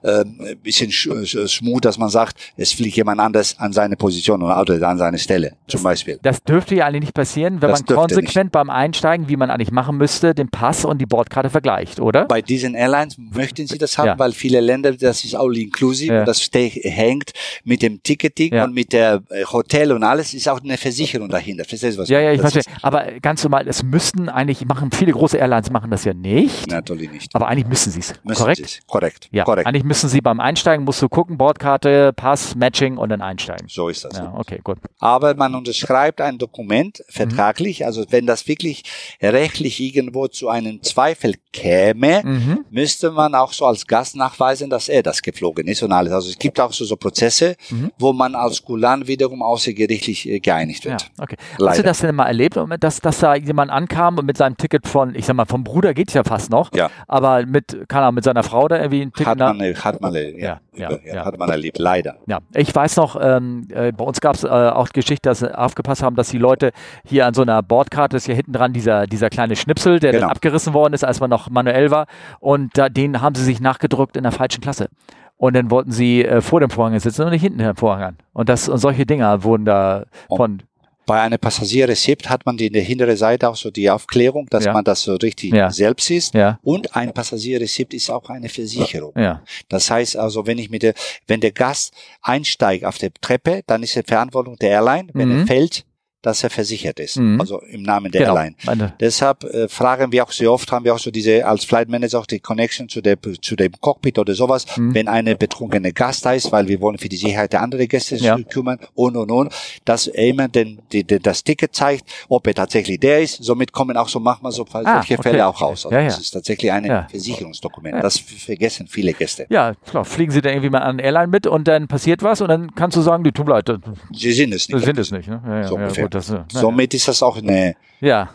ähm, 0.03 0.39
ein 0.41 0.57
bisschen 0.59 0.91
sch 0.91 1.07
sch- 1.07 1.47
Schmut, 1.47 1.85
dass 1.85 1.97
man 1.97 2.09
sagt, 2.09 2.37
es 2.57 2.71
fliegt 2.71 2.95
jemand 2.95 3.19
anders 3.19 3.57
an 3.59 3.73
seine 3.73 3.95
Position 3.95 4.41
oder 4.41 4.87
an 4.87 4.97
seine 4.97 5.17
Stelle, 5.17 5.53
zum 5.67 5.83
Beispiel. 5.83 6.19
Das 6.21 6.41
dürfte 6.43 6.75
ja 6.75 6.85
eigentlich 6.85 7.01
nicht 7.01 7.13
passieren, 7.13 7.61
wenn 7.61 7.69
Das 7.69 7.85
man 7.85 7.95
konsequent 7.97 8.51
beim 8.51 8.69
Einsteigen, 8.69 9.27
wie 9.29 9.35
man 9.35 9.49
eigentlich 9.51 9.71
machen 9.71 9.97
müsste, 9.97 10.33
den 10.33 10.49
Pass 10.49 10.85
und 10.85 10.99
die 10.99 11.05
Bordkarte 11.05 11.49
vergleicht, 11.49 11.99
oder? 11.99 12.25
Bei 12.25 12.41
diesen 12.41 12.73
Airlines 12.75 13.17
möchten 13.17 13.67
sie 13.67 13.77
das 13.77 13.97
haben, 13.97 14.07
Ja. 14.07 14.19
weil 14.19 14.31
viele 14.31 14.61
Länder, 14.61 14.93
das 14.93 15.23
ist 15.25 15.35
all 15.35 15.57
inclusive 15.57 16.13
Ja. 16.13 16.19
und 16.21 16.27
das 16.27 16.49
hängt 16.53 17.31
mit 17.63 17.81
dem 17.81 18.01
Ticketing 18.01 18.53
Ja. 18.53 18.63
und 18.63 18.73
mit 18.73 18.93
der 18.93 19.23
äh, 19.29 19.43
Hotel 19.45 19.91
und 19.91 20.03
alles, 20.03 20.33
ist 20.33 20.47
auch 20.47 20.61
eine 20.61 20.77
Versicherung 20.77 21.29
dahinter. 21.29 21.65
Verstehst 21.65 21.97
du, 21.97 22.01
was 22.03 22.09
Ja, 22.09 22.19
ja, 22.21 22.31
ich 22.31 22.41
verstehe. 22.41 22.63
Aber 22.81 23.05
ganz 23.21 23.43
normal, 23.43 23.67
es 23.67 23.83
müssten 23.83 24.29
eigentlich, 24.29 24.68
machen 24.69 24.91
viele 24.91 25.11
große 25.11 25.37
Airlines 25.37 25.69
machen 25.71 25.91
das 25.91 26.05
ja 26.05 26.13
nicht, 26.13 26.67
natürlich 26.71 27.11
nicht. 27.11 27.35
aber 27.35 27.47
eigentlich 27.49 27.67
müssen 27.67 27.91
sie 27.91 27.99
es. 27.99 28.13
Korrekt? 28.37 28.57
sie's. 28.57 28.79
Korrekt. 28.87 29.27
Ja, 29.31 29.43
Korrekt. 29.43 29.67
eigentlich 29.67 29.83
müssen 29.83 30.07
sie 30.09 30.21
beim 30.21 30.39
Einsteigen, 30.39 30.85
musst 30.85 31.01
du 31.01 31.09
gucken, 31.09 31.37
Bordkarte, 31.37 32.13
Pass, 32.13 32.55
Matching 32.55 32.95
und 32.97 33.09
dann 33.09 33.21
einsteigen. 33.21 33.67
So 33.67 33.89
ist 33.89 34.05
das. 34.05 34.17
Ja, 34.17 34.33
okay, 34.37 34.61
gut. 34.63 34.77
Aber 34.99 35.33
man 35.35 35.53
unterschreibt 35.55 36.21
ein 36.21 36.37
Dokument 36.37 36.99
Mhm. 36.99 37.03
vertraglich, 37.11 37.85
also 37.85 38.05
wenn 38.09 38.25
das 38.25 38.47
wirklich 38.47 38.83
rechtlich 39.21 39.79
irgendwo 39.79 40.27
zu 40.27 40.47
einem 40.49 40.81
Zweifel 40.83 41.33
käme, 41.51 42.21
Mhm. 42.23 42.65
müsste 42.69 43.11
man 43.11 43.35
auch 43.35 43.51
so 43.53 43.65
als 43.65 43.85
Gast 43.87 44.15
nachweisen, 44.15 44.69
dass 44.69 44.87
er 44.87 45.03
das 45.03 45.21
geflogen 45.21 45.67
ist 45.67 45.83
und 45.83 45.91
alles. 45.91 46.13
Also 46.13 46.29
es 46.29 46.37
gibt 46.37 46.59
auch 46.59 46.71
so, 46.71 46.85
so 46.85 46.95
Prozesse, 46.95 47.55
Mhm. 47.71 47.91
wo 47.97 48.13
man 48.13 48.35
als 48.35 48.63
Gulan 48.63 49.07
wiederum 49.07 49.41
außergerichtlich 49.41 50.27
äh, 50.29 50.39
geeinigt 50.39 50.85
Ja, 50.85 50.91
wird. 50.91 51.11
okay. 51.17 51.35
Hast 51.53 51.59
Leider. 51.59 51.77
du 51.77 51.83
das 51.83 51.99
denn 51.99 52.15
mal 52.15 52.27
erlebt, 52.27 52.57
dass, 52.79 53.01
dass 53.01 53.19
da 53.19 53.35
jemand 53.35 53.71
ankam 53.71 54.17
und 54.17 54.25
mit 54.25 54.37
seinem 54.37 54.57
Ticket 54.59 54.87
von, 54.87 55.15
ich 55.15 55.25
sag 55.25 55.35
mal, 55.35 55.45
vom 55.45 55.63
Bruder 55.63 55.95
geht 55.95 56.13
ja 56.13 56.23
fast 56.23 56.51
noch, 56.51 56.71
Ja. 56.75 56.89
aber 57.07 57.45
mit, 57.47 57.85
keine 57.89 58.03
Ahnung, 58.03 58.15
mit 58.15 58.23
seiner 58.23 58.43
Frau 58.43 58.67
da 58.67 58.77
irgendwie 58.77 59.01
ein 59.01 59.11
Ticket 59.11 59.27
Hat 59.27 59.39
man, 59.39 59.59
äh, 59.61 59.73
hat 59.73 59.99
man, 60.01 60.13
äh, 60.13 60.39
ja, 60.39 60.59
Ja, 60.75 60.91
ja, 60.91 60.97
ja. 61.15 61.25
hat 61.25 61.39
man 61.39 61.49
erlebt, 61.49 61.79
leider. 61.79 62.17
Ja, 62.27 62.39
ich 62.53 62.73
weiß 62.75 62.97
noch, 62.97 63.17
ähm, 63.19 63.67
äh, 63.73 63.91
bei 63.91 64.03
uns 64.05 64.21
gab 64.21 64.35
es 64.35 64.43
äh, 64.43 64.47
auch 64.47 64.89
Geschichte, 64.89 65.27
dass 65.29 65.39
sie 65.39 65.57
aufgepasst 65.57 66.03
haben, 66.03 66.15
dass 66.15 66.29
die 66.29 66.37
Leute 66.37 66.71
hier 67.03 67.25
an 67.25 67.33
so 67.33 67.41
einer 67.41 67.63
Bordkarte 67.63 68.17
ist 68.17 68.25
hier 68.27 68.35
hinten 68.35 68.53
dran 68.53 68.73
dieser, 68.73 69.07
dieser 69.07 69.29
kleine 69.31 69.55
Schnipsel, 69.55 69.99
der 69.99 70.11
Genau. 70.11 70.21
dann 70.27 70.31
abgerissen 70.31 70.73
worden 70.73 70.93
ist, 70.93 71.03
als 71.03 71.19
man 71.19 71.29
noch 71.31 71.49
manuell 71.49 71.89
war. 71.89 72.05
Und 72.39 72.77
da, 72.77 72.89
den 72.89 73.21
haben 73.21 73.33
sie 73.35 73.43
sich 73.43 73.59
nachgedrückt 73.61 74.15
in 74.17 74.23
der 74.23 74.31
falschen 74.31 74.61
Klasse. 74.61 74.89
Und 75.37 75.55
dann 75.55 75.71
wollten 75.71 75.91
sie 75.91 76.25
äh, 76.25 76.41
vor 76.41 76.59
dem 76.59 76.69
Vorhang 76.69 76.99
sitzen 76.99 77.23
und 77.23 77.29
nicht 77.31 77.41
hinten 77.41 77.59
dem 77.59 77.75
Vorhang 77.77 78.03
an. 78.03 78.17
Und, 78.33 78.49
das, 78.49 78.67
und 78.67 78.77
solche 78.77 79.05
Dinger 79.05 79.43
wurden 79.43 79.63
da 79.63 80.03
von. 80.35 80.61
Bei 81.09 81.21
einer 81.21 81.39
Passagierrezept 81.39 82.29
hat 82.29 82.45
man 82.45 82.55
die 82.55 82.67
in 82.67 82.73
der 82.73 82.83
hinteren 82.83 83.17
Seite 83.17 83.49
auch 83.49 83.55
so 83.55 83.71
die 83.71 83.89
Aufklärung, 83.89 84.45
dass 84.51 84.65
Ja. 84.65 84.73
man 84.73 84.83
das 84.83 85.01
so 85.01 85.15
richtig 85.15 85.51
Ja. 85.53 85.71
selbst 85.71 86.11
ist. 86.11 86.35
Ja, 86.35 86.59
Und 86.61 86.95
ein 86.95 87.11
Passagierrezept 87.13 87.95
ist 87.95 88.11
auch 88.11 88.29
eine 88.29 88.47
Versicherung. 88.47 89.13
ja, 89.17 89.41
Das 89.69 89.89
heißt 89.89 90.15
also, 90.17 90.45
wenn 90.45 90.59
ich 90.59 90.69
mit 90.69 90.83
der, 90.83 90.93
wenn 91.25 91.41
der 91.41 91.51
Gast 91.51 91.93
einsteigt 92.21 92.85
auf 92.85 92.99
der 92.99 93.09
Treppe, 93.21 93.63
dann 93.65 93.81
ist 93.81 93.95
die 93.95 94.03
Verantwortung 94.03 94.55
der 94.57 94.69
Airline, 94.69 95.09
wenn 95.13 95.29
Mhm. 95.29 95.39
er 95.39 95.47
fällt, 95.47 95.83
dass 96.21 96.43
er 96.43 96.49
versichert 96.49 96.99
ist. 96.99 97.17
Mhm. 97.17 97.39
Also 97.39 97.61
im 97.61 97.83
Namen 97.83 98.11
der 98.11 98.21
genau. 98.21 98.35
Airline. 98.35 98.55
Meine, 98.65 98.93
Deshalb 98.99 99.43
äh, 99.45 99.67
fragen 99.69 100.11
wir 100.11 100.23
auch 100.23 100.31
sehr 100.31 100.51
oft, 100.51 100.71
haben 100.71 100.83
wir 100.85 100.93
auch 100.93 100.99
so 100.99 101.11
diese, 101.11 101.45
als 101.45 101.63
Flight 101.63 101.87
Manager 101.89 102.19
auch 102.19 102.25
die 102.25 102.39
Connection 102.39 102.89
zu, 102.89 103.01
der, 103.01 103.17
zu 103.41 103.55
dem 103.55 103.71
Cockpit 103.79 104.19
oder 104.19 104.33
sowas, 104.33 104.65
Mhm. 104.77 104.93
wenn 104.95 105.07
eine 105.07 105.35
betrunkene 105.35 105.93
Gast 105.93 106.25
da 106.25 106.33
ist, 106.33 106.51
weil 106.51 106.67
wir 106.67 106.81
wollen 106.81 106.97
für 106.97 107.09
die 107.09 107.15
Sicherheit 107.15 107.53
der 107.53 107.61
anderen 107.61 107.87
Gäste 107.87 108.15
Ja. 108.17 108.37
kümmern 108.37 108.79
und, 108.95 109.15
und, 109.15 109.31
und, 109.31 109.53
dass 109.85 110.07
er 110.07 110.27
immer 110.27 110.47
den, 110.47 110.79
die, 110.91 111.03
die, 111.03 111.19
das 111.19 111.43
Ticket 111.43 111.73
zeigt, 111.75 112.03
ob 112.27 112.45
er 112.47 112.53
tatsächlich 112.53 112.99
der 112.99 113.21
ist. 113.21 113.41
Somit 113.43 113.71
kommen 113.71 113.95
auch 113.95 114.09
so 114.09 114.19
manchmal 114.19 114.51
so 114.51 114.65
Ah, 114.73 114.95
solche 115.01 115.13
okay. 115.15 115.23
Fälle 115.23 115.47
auch 115.47 115.61
raus. 115.61 115.85
Also 115.85 115.95
Ja, 115.95 116.01
ja. 116.01 116.07
Das 116.09 116.19
ist 116.19 116.31
tatsächlich 116.31 116.71
ein 116.71 116.85
Ja. 116.85 117.07
Versicherungsdokument. 117.09 118.03
Das 118.03 118.19
vergessen 118.19 118.87
viele 118.87 119.13
Gäste. 119.13 119.45
ja, 119.49 119.73
klar, 119.85 120.03
fliegen 120.05 120.31
sie 120.31 120.41
dann 120.41 120.53
irgendwie 120.53 120.69
mal 120.69 120.79
an 120.79 120.99
Airline 120.99 121.27
mit 121.27 121.47
und 121.47 121.67
dann 121.67 121.87
passiert 121.87 122.23
was 122.23 122.41
und 122.41 122.49
dann 122.49 122.75
kannst 122.75 122.97
du 122.97 123.01
sagen, 123.01 123.23
die 123.23 123.31
mir 123.41 123.49
leid, 123.49 123.69
Sie 124.13 124.31
sind 124.31 124.53
es 124.53 124.67
nicht. 124.69 124.83
sind 124.85 124.97
es 124.99 125.11
nicht. 125.11 125.27
Ne? 125.29 125.41
Ja, 125.45 125.55
ja, 125.61 125.67
So 125.67 125.75
ungefähr. 125.75 126.08
Gut, 126.09 126.15
das, 126.15 126.29
äh, 126.29 126.43
Somit 126.51 126.93
ist 126.93 127.07
das 127.07 127.23
auch 127.23 127.37
eine, 127.37 127.75
ja. 127.99 128.29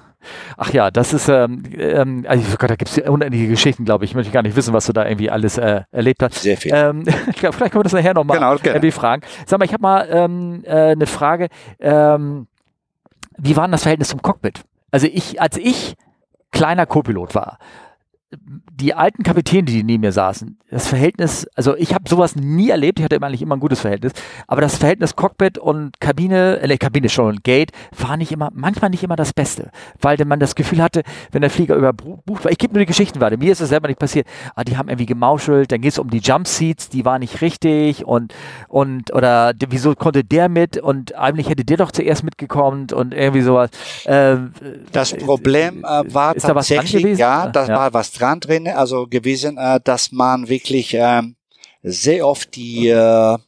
Ach 0.56 0.72
ja, 0.72 0.90
das 0.90 1.12
ist, 1.12 1.28
ähm, 1.28 1.64
ähm, 1.76 2.24
also 2.26 2.44
oh 2.52 2.56
Gott, 2.58 2.70
da 2.70 2.76
gibt 2.76 2.90
es 2.90 2.98
unendliche 2.98 3.46
Geschichten, 3.46 3.84
glaube 3.84 4.04
ich. 4.04 4.12
Ich 4.12 4.14
möchte 4.14 4.32
gar 4.32 4.42
nicht 4.42 4.56
wissen, 4.56 4.72
was 4.72 4.86
du 4.86 4.94
da 4.94 5.04
irgendwie 5.06 5.28
alles 5.30 5.58
äh, 5.58 5.82
erlebt 5.92 6.22
hast. 6.22 6.36
Sehr 6.42 6.56
viel. 6.56 6.72
Ähm, 6.74 7.04
vielleicht 7.36 7.52
können 7.52 7.74
wir 7.74 7.82
das 7.82 7.92
nachher 7.92 8.14
nochmal 8.14 8.38
Genau, 8.38 8.56
gerne. 8.56 8.90
fragen. 8.90 9.22
Sag 9.44 9.58
mal, 9.58 9.66
ich 9.66 9.72
habe 9.74 9.82
mal 9.82 10.08
ähm, 10.10 10.62
äh, 10.64 10.92
eine 10.92 11.06
Frage. 11.06 11.48
Ähm, 11.78 12.46
wie 13.36 13.56
war 13.56 13.66
denn 13.66 13.72
das 13.72 13.82
Verhältnis 13.82 14.08
zum 14.08 14.22
Cockpit? 14.22 14.62
Also 14.90 15.08
ich, 15.12 15.42
als 15.42 15.58
ich 15.58 15.94
kleiner 16.52 16.86
Co-Pilot 16.86 17.34
war, 17.34 17.58
die 18.72 18.94
alten 18.94 19.22
Kapitäne, 19.22 19.64
die 19.64 19.82
neben 19.82 20.00
mir 20.02 20.12
saßen, 20.12 20.58
das 20.70 20.88
Verhältnis, 20.88 21.46
also 21.54 21.76
ich 21.76 21.94
habe 21.94 22.08
sowas 22.08 22.34
nie 22.36 22.70
erlebt, 22.70 22.98
ich 22.98 23.04
hatte 23.04 23.16
immer 23.16 23.26
eigentlich 23.28 23.42
immer 23.42 23.56
ein 23.56 23.60
gutes 23.60 23.80
Verhältnis, 23.80 24.12
aber 24.48 24.60
das 24.60 24.76
Verhältnis 24.76 25.14
Cockpit 25.14 25.58
und 25.58 26.00
Kabine, 26.00 26.58
äh, 26.60 26.76
Kabine 26.78 27.08
schon, 27.08 27.40
Gate, 27.42 27.70
war 27.96 28.16
nicht 28.16 28.32
immer, 28.32 28.50
manchmal 28.52 28.90
nicht 28.90 29.02
immer 29.04 29.16
das 29.16 29.32
Beste, 29.32 29.70
weil 30.00 30.16
man 30.24 30.40
das 30.40 30.54
Gefühl 30.54 30.82
hatte, 30.82 31.02
wenn 31.30 31.42
der 31.42 31.50
Flieger 31.50 31.76
überbucht 31.76 32.44
war, 32.44 32.50
ich 32.50 32.58
gebe 32.58 32.74
nur 32.74 32.80
die 32.80 32.86
Geschichten 32.86 33.20
weiter, 33.20 33.36
mir 33.36 33.52
ist 33.52 33.60
es 33.60 33.68
selber 33.68 33.88
nicht 33.88 34.00
passiert, 34.00 34.26
ah, 34.56 34.64
die 34.64 34.76
haben 34.76 34.88
irgendwie 34.88 35.06
gemauschelt, 35.06 35.70
dann 35.70 35.80
geht 35.80 35.92
es 35.92 35.98
um 35.98 36.10
die 36.10 36.18
Jump 36.18 36.48
Seats, 36.48 36.88
die 36.88 37.04
waren 37.04 37.20
nicht 37.20 37.40
richtig 37.40 38.04
und, 38.04 38.34
und, 38.68 39.14
oder 39.14 39.52
wieso 39.68 39.94
konnte 39.94 40.24
der 40.24 40.48
mit 40.48 40.76
und 40.78 41.14
eigentlich 41.14 41.48
hätte 41.48 41.64
der 41.64 41.76
doch 41.76 41.92
zuerst 41.92 42.24
mitgekommen 42.24 42.88
und 42.92 43.14
irgendwie 43.14 43.42
sowas. 43.42 43.70
Ähm, 44.06 44.52
Das 44.92 45.14
Problem 45.16 45.84
äh, 45.84 46.12
war 46.12 46.34
tatsächlich, 46.34 47.18
ja, 47.18 47.46
das 47.48 47.68
Ja. 47.68 47.76
war 47.76 47.94
was 47.94 48.12
dran 48.12 48.23
drin, 48.40 48.68
also 48.68 49.06
gewesen, 49.06 49.58
äh, 49.58 49.80
dass 49.82 50.12
man 50.12 50.48
wirklich 50.48 50.94
ähm, 50.94 51.36
sehr 51.82 52.26
oft 52.26 52.56
die 52.56 52.88
äh, 52.88 53.38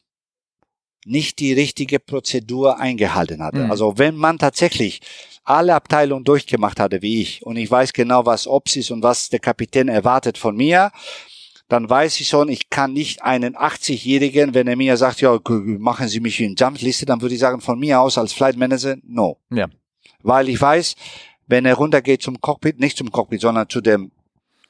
nicht 1.06 1.38
die 1.38 1.52
richtige 1.52 2.00
Prozedur 2.00 2.78
eingehalten 2.78 3.42
hatte. 3.42 3.64
Mhm. 3.64 3.70
Also 3.70 3.96
wenn 3.96 4.16
man 4.16 4.38
tatsächlich 4.38 5.00
alle 5.44 5.74
Abteilungen 5.74 6.24
durchgemacht 6.24 6.80
hatte 6.80 7.00
wie 7.02 7.22
ich 7.22 7.46
und 7.46 7.56
ich 7.56 7.70
weiß 7.70 7.92
genau, 7.92 8.26
was 8.26 8.48
Ops 8.48 8.76
ist 8.76 8.90
und 8.90 9.02
was 9.02 9.28
der 9.28 9.38
Kapitän 9.38 9.88
erwartet 9.88 10.36
von 10.36 10.56
mir, 10.56 10.90
dann 11.68 11.88
weiß 11.88 12.20
ich 12.20 12.28
schon, 12.28 12.48
ich 12.48 12.70
kann 12.70 12.92
nicht 12.92 13.22
einen 13.22 13.56
80-Jährigen, 13.56 14.54
wenn 14.54 14.68
er 14.68 14.76
mir 14.76 14.96
sagt, 14.96 15.20
ja, 15.20 15.38
machen 15.78 16.08
Sie 16.08 16.20
mich 16.20 16.40
in 16.40 16.54
Jumpliste, 16.56 17.06
dann 17.06 17.20
würde 17.20 17.34
ich 17.34 17.40
sagen, 17.40 17.60
von 17.60 17.78
mir 17.78 18.00
aus 18.00 18.18
als 18.18 18.32
Flight 18.32 18.56
Manager, 18.56 18.96
no. 19.04 19.38
Ja. 19.50 19.66
Weil 20.22 20.48
ich 20.48 20.60
weiß, 20.60 20.94
wenn 21.46 21.64
er 21.64 21.74
runtergeht 21.74 22.22
zum 22.22 22.40
Cockpit, 22.40 22.78
nicht 22.78 22.96
zum 22.96 23.10
Cockpit, 23.10 23.40
sondern 23.40 23.68
zu 23.68 23.80
dem 23.80 24.12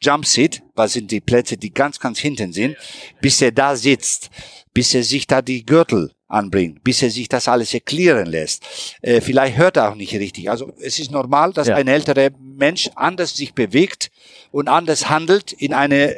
Jump 0.03 0.27
Seat, 0.27 0.63
was 0.75 0.93
sind 0.93 1.11
die 1.11 1.21
Plätze, 1.21 1.57
die 1.57 1.73
ganz, 1.73 1.99
ganz 1.99 2.19
hinten 2.19 2.53
sind, 2.53 2.77
bis 3.21 3.41
er 3.41 3.53
da 3.53 3.77
sitzt, 3.77 4.31
bis 4.75 4.95
er 4.95 5.03
sich 5.03 5.27
da 5.27 5.41
die 5.43 5.65
Gürtel 5.65 6.13
anbringt, 6.29 6.83
bis 6.85 7.03
er 7.03 7.11
sich 7.11 7.29
das 7.29 7.49
alles 7.49 7.73
erklären 7.73 8.27
lässt. 8.27 8.65
Äh, 9.01 9.21
vielleicht 9.21 9.57
hört 9.57 9.77
er 9.77 9.91
auch 9.91 9.95
nicht 9.95 10.13
richtig. 10.15 10.51
Also 10.51 10.73
es 10.83 10.99
ist 10.99 11.11
normal, 11.11 11.53
dass 11.53 11.69
Ja. 11.69 11.77
ein 11.77 11.89
älterer 11.89 12.31
Mensch 12.41 12.91
anders 12.95 13.37
sich 13.37 13.55
bewegt 13.55 14.11
und 14.51 14.69
anders 14.69 15.09
handelt 15.09 15.53
in 15.53 15.73
eine 15.73 16.17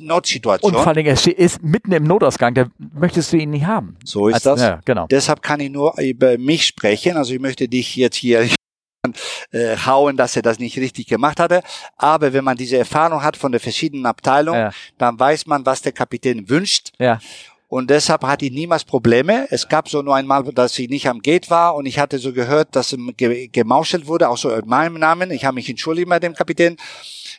Notsituation. 0.00 0.70
Und 0.74 0.78
vor 0.78 0.86
allen 0.88 0.96
Dingen, 0.96 1.16
er 1.16 1.38
ist 1.38 1.62
mitten 1.62 1.92
im 1.92 2.04
Notausgang, 2.04 2.54
da 2.54 2.66
möchtest 2.94 3.32
du 3.32 3.36
ihn 3.36 3.50
nicht 3.50 3.66
haben. 3.66 3.96
so 4.04 4.28
ist 4.28 4.34
Als- 4.34 4.42
das. 4.44 4.60
Ja, 4.60 4.80
genau. 4.84 5.06
Deshalb 5.08 5.42
kann 5.42 5.60
ich 5.60 5.70
nur 5.70 5.98
über 6.00 6.38
mich 6.38 6.64
sprechen. 6.66 7.16
Also 7.16 7.34
ich 7.34 7.40
möchte 7.40 7.68
dich 7.68 7.96
jetzt 7.96 8.16
hier 8.16 8.46
äh, 9.52 9.76
hauen, 9.84 10.16
dass 10.16 10.36
er 10.36 10.42
das 10.42 10.58
nicht 10.58 10.76
richtig 10.78 11.06
gemacht 11.06 11.40
hatte. 11.40 11.62
Aber 11.96 12.32
wenn 12.32 12.44
man 12.44 12.56
diese 12.56 12.78
Erfahrung 12.78 13.22
hat 13.22 13.36
von 13.36 13.52
den 13.52 13.60
verschiedenen 13.60 14.06
Abteilungen, 14.06 14.60
Ja. 14.60 14.70
dann 14.98 15.18
weiß 15.18 15.46
man, 15.46 15.64
was 15.66 15.82
der 15.82 15.92
Kapitän 15.92 16.48
wünscht. 16.48 16.90
Ja. 16.98 17.18
Und 17.74 17.90
deshalb 17.90 18.22
hatte 18.22 18.44
ich 18.46 18.52
niemals 18.52 18.84
Probleme. 18.84 19.48
Es 19.50 19.68
gab 19.68 19.88
so 19.88 20.00
nur 20.00 20.14
einmal, 20.14 20.44
dass 20.44 20.78
ich 20.78 20.88
nicht 20.88 21.08
am 21.08 21.18
Gate 21.20 21.50
war 21.50 21.74
und 21.74 21.86
ich 21.86 21.98
hatte 21.98 22.20
so 22.20 22.32
gehört, 22.32 22.76
dass 22.76 22.94
ge 23.16 23.48
gemauschelt 23.48 24.06
wurde, 24.06 24.28
auch 24.28 24.38
so 24.38 24.48
in 24.50 24.68
meinem 24.68 24.94
Namen. 25.00 25.32
Ich 25.32 25.44
habe 25.44 25.56
mich 25.56 25.68
entschuldigt 25.68 26.08
bei 26.08 26.20
dem 26.20 26.34
Kapitän, 26.34 26.76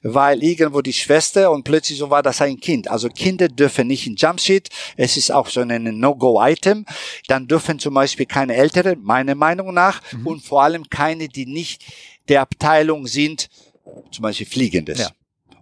weil 0.03 0.43
irgendwo 0.43 0.81
die 0.81 0.91
Schwester 0.91 1.51
und 1.51 1.63
plötzlich 1.63 1.99
so 1.99 2.09
war 2.09 2.21
das 2.21 2.41
ein 2.41 2.59
Kind. 2.59 2.89
Also 2.91 3.07
Kinder 3.07 3.47
dürfen 3.47 3.87
nicht 3.87 4.07
in 4.07 4.17
Jumpsheet. 4.17 4.67
Es 4.97 5.15
ist 5.15 5.31
auch 5.31 5.47
so 5.47 5.61
ein 5.61 5.99
No-Go-Item. 6.01 6.85
Dann 7.29 7.47
dürfen 7.47 7.79
zum 7.79 7.93
Beispiel 7.93 8.25
keine 8.25 8.55
Ältere, 8.57 8.97
meiner 8.97 9.35
Meinung 9.35 9.73
nach, 9.73 10.01
Mhm. 10.11 10.27
und 10.27 10.43
vor 10.43 10.63
allem 10.63 10.89
keine, 10.89 11.29
die 11.29 11.45
nicht 11.45 11.81
der 12.27 12.41
Abteilung 12.41 13.07
sind, 13.07 13.47
zum 14.11 14.23
Beispiel 14.23 14.47
Fliegendes. 14.47 14.99
Ja. 14.99 15.09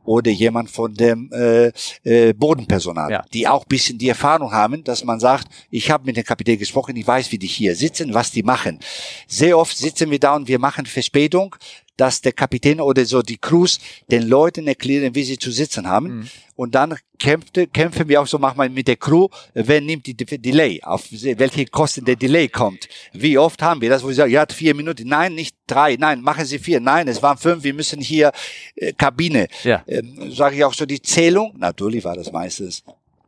Oder 0.04 0.32
jemand 0.32 0.70
von 0.70 0.94
dem 0.94 1.32
äh, 1.32 1.72
äh, 2.04 2.34
Bodenpersonal, 2.34 3.12
Ja. 3.12 3.26
die 3.34 3.48
auch 3.48 3.66
bisschen 3.66 3.98
die 3.98 4.10
Erfahrung 4.10 4.52
haben, 4.52 4.84
dass 4.84 5.04
man 5.04 5.20
sagt, 5.20 5.48
ich 5.70 5.90
habe 5.92 6.06
mit 6.06 6.18
dem 6.18 6.24
Kapitän 6.24 6.58
gesprochen, 6.60 6.96
ich 6.96 7.08
weiß, 7.08 7.32
wie 7.32 7.38
die 7.38 7.48
hier 7.48 7.76
sitzen, 7.76 8.14
was 8.14 8.32
die 8.32 8.44
machen. 8.44 8.80
Sehr 9.28 9.58
oft 9.58 9.78
sitzen 9.78 10.12
wir 10.12 10.20
da 10.20 10.36
und 10.36 10.48
wir 10.48 10.60
machen 10.60 10.86
Verspätung, 10.86 11.56
dass 11.98 12.22
der 12.22 12.32
Kapitän 12.32 12.82
oder 12.82 13.06
so 13.06 13.22
die 13.22 13.38
Crews 13.38 13.80
den 14.10 14.28
Leuten 14.28 14.68
erklären, 14.68 15.14
wie 15.16 15.24
sie 15.24 15.38
zu 15.38 15.52
sitzen 15.52 15.88
haben. 15.88 16.08
Mhm. 16.20 16.30
Und 16.56 16.76
dann 16.76 16.96
kämpfte, 17.20 17.68
kämpfen 17.68 18.08
wir 18.08 18.22
auch 18.22 18.28
so 18.28 18.38
manchmal 18.38 18.70
mit 18.70 18.88
der 18.88 18.96
Crew, 18.96 19.28
wer 19.54 19.82
nimmt 19.82 20.06
die 20.06 20.14
De- 20.14 20.38
Delay, 20.38 20.82
auf 20.84 21.04
welche 21.12 21.66
Kosten 21.66 22.06
der 22.06 22.16
Delay 22.16 22.48
kommt. 22.48 22.88
Wie 23.12 23.38
oft 23.38 23.62
haben 23.62 23.82
wir 23.82 23.90
das, 23.90 24.04
wo 24.04 24.10
sie 24.10 24.16
sagen, 24.16 24.32
ja, 24.32 24.46
vier 24.52 24.76
Minuten, 24.76 25.08
nein, 25.08 25.34
nicht 25.36 25.56
drei, 25.68 25.96
nein, 25.96 26.22
machen 26.22 26.46
Sie 26.46 26.60
vier, 26.60 26.80
nein, 26.80 27.08
es 27.08 27.22
waren 27.22 27.38
fünf, 27.38 27.64
wir 27.64 27.74
müssen 27.74 28.02
hier 28.02 28.32
äh, 28.76 28.94
Kabine. 28.94 29.48
Ja. 29.64 29.84
Ähm, 29.88 30.32
Sage 30.32 30.58
ich 30.58 30.64
auch 30.64 30.74
so 30.74 30.86
die 30.86 31.02
Zählung, 31.02 31.54
natürlich 31.58 32.04
war 32.04 32.16
das 32.16 32.32
meistens. 32.32 32.84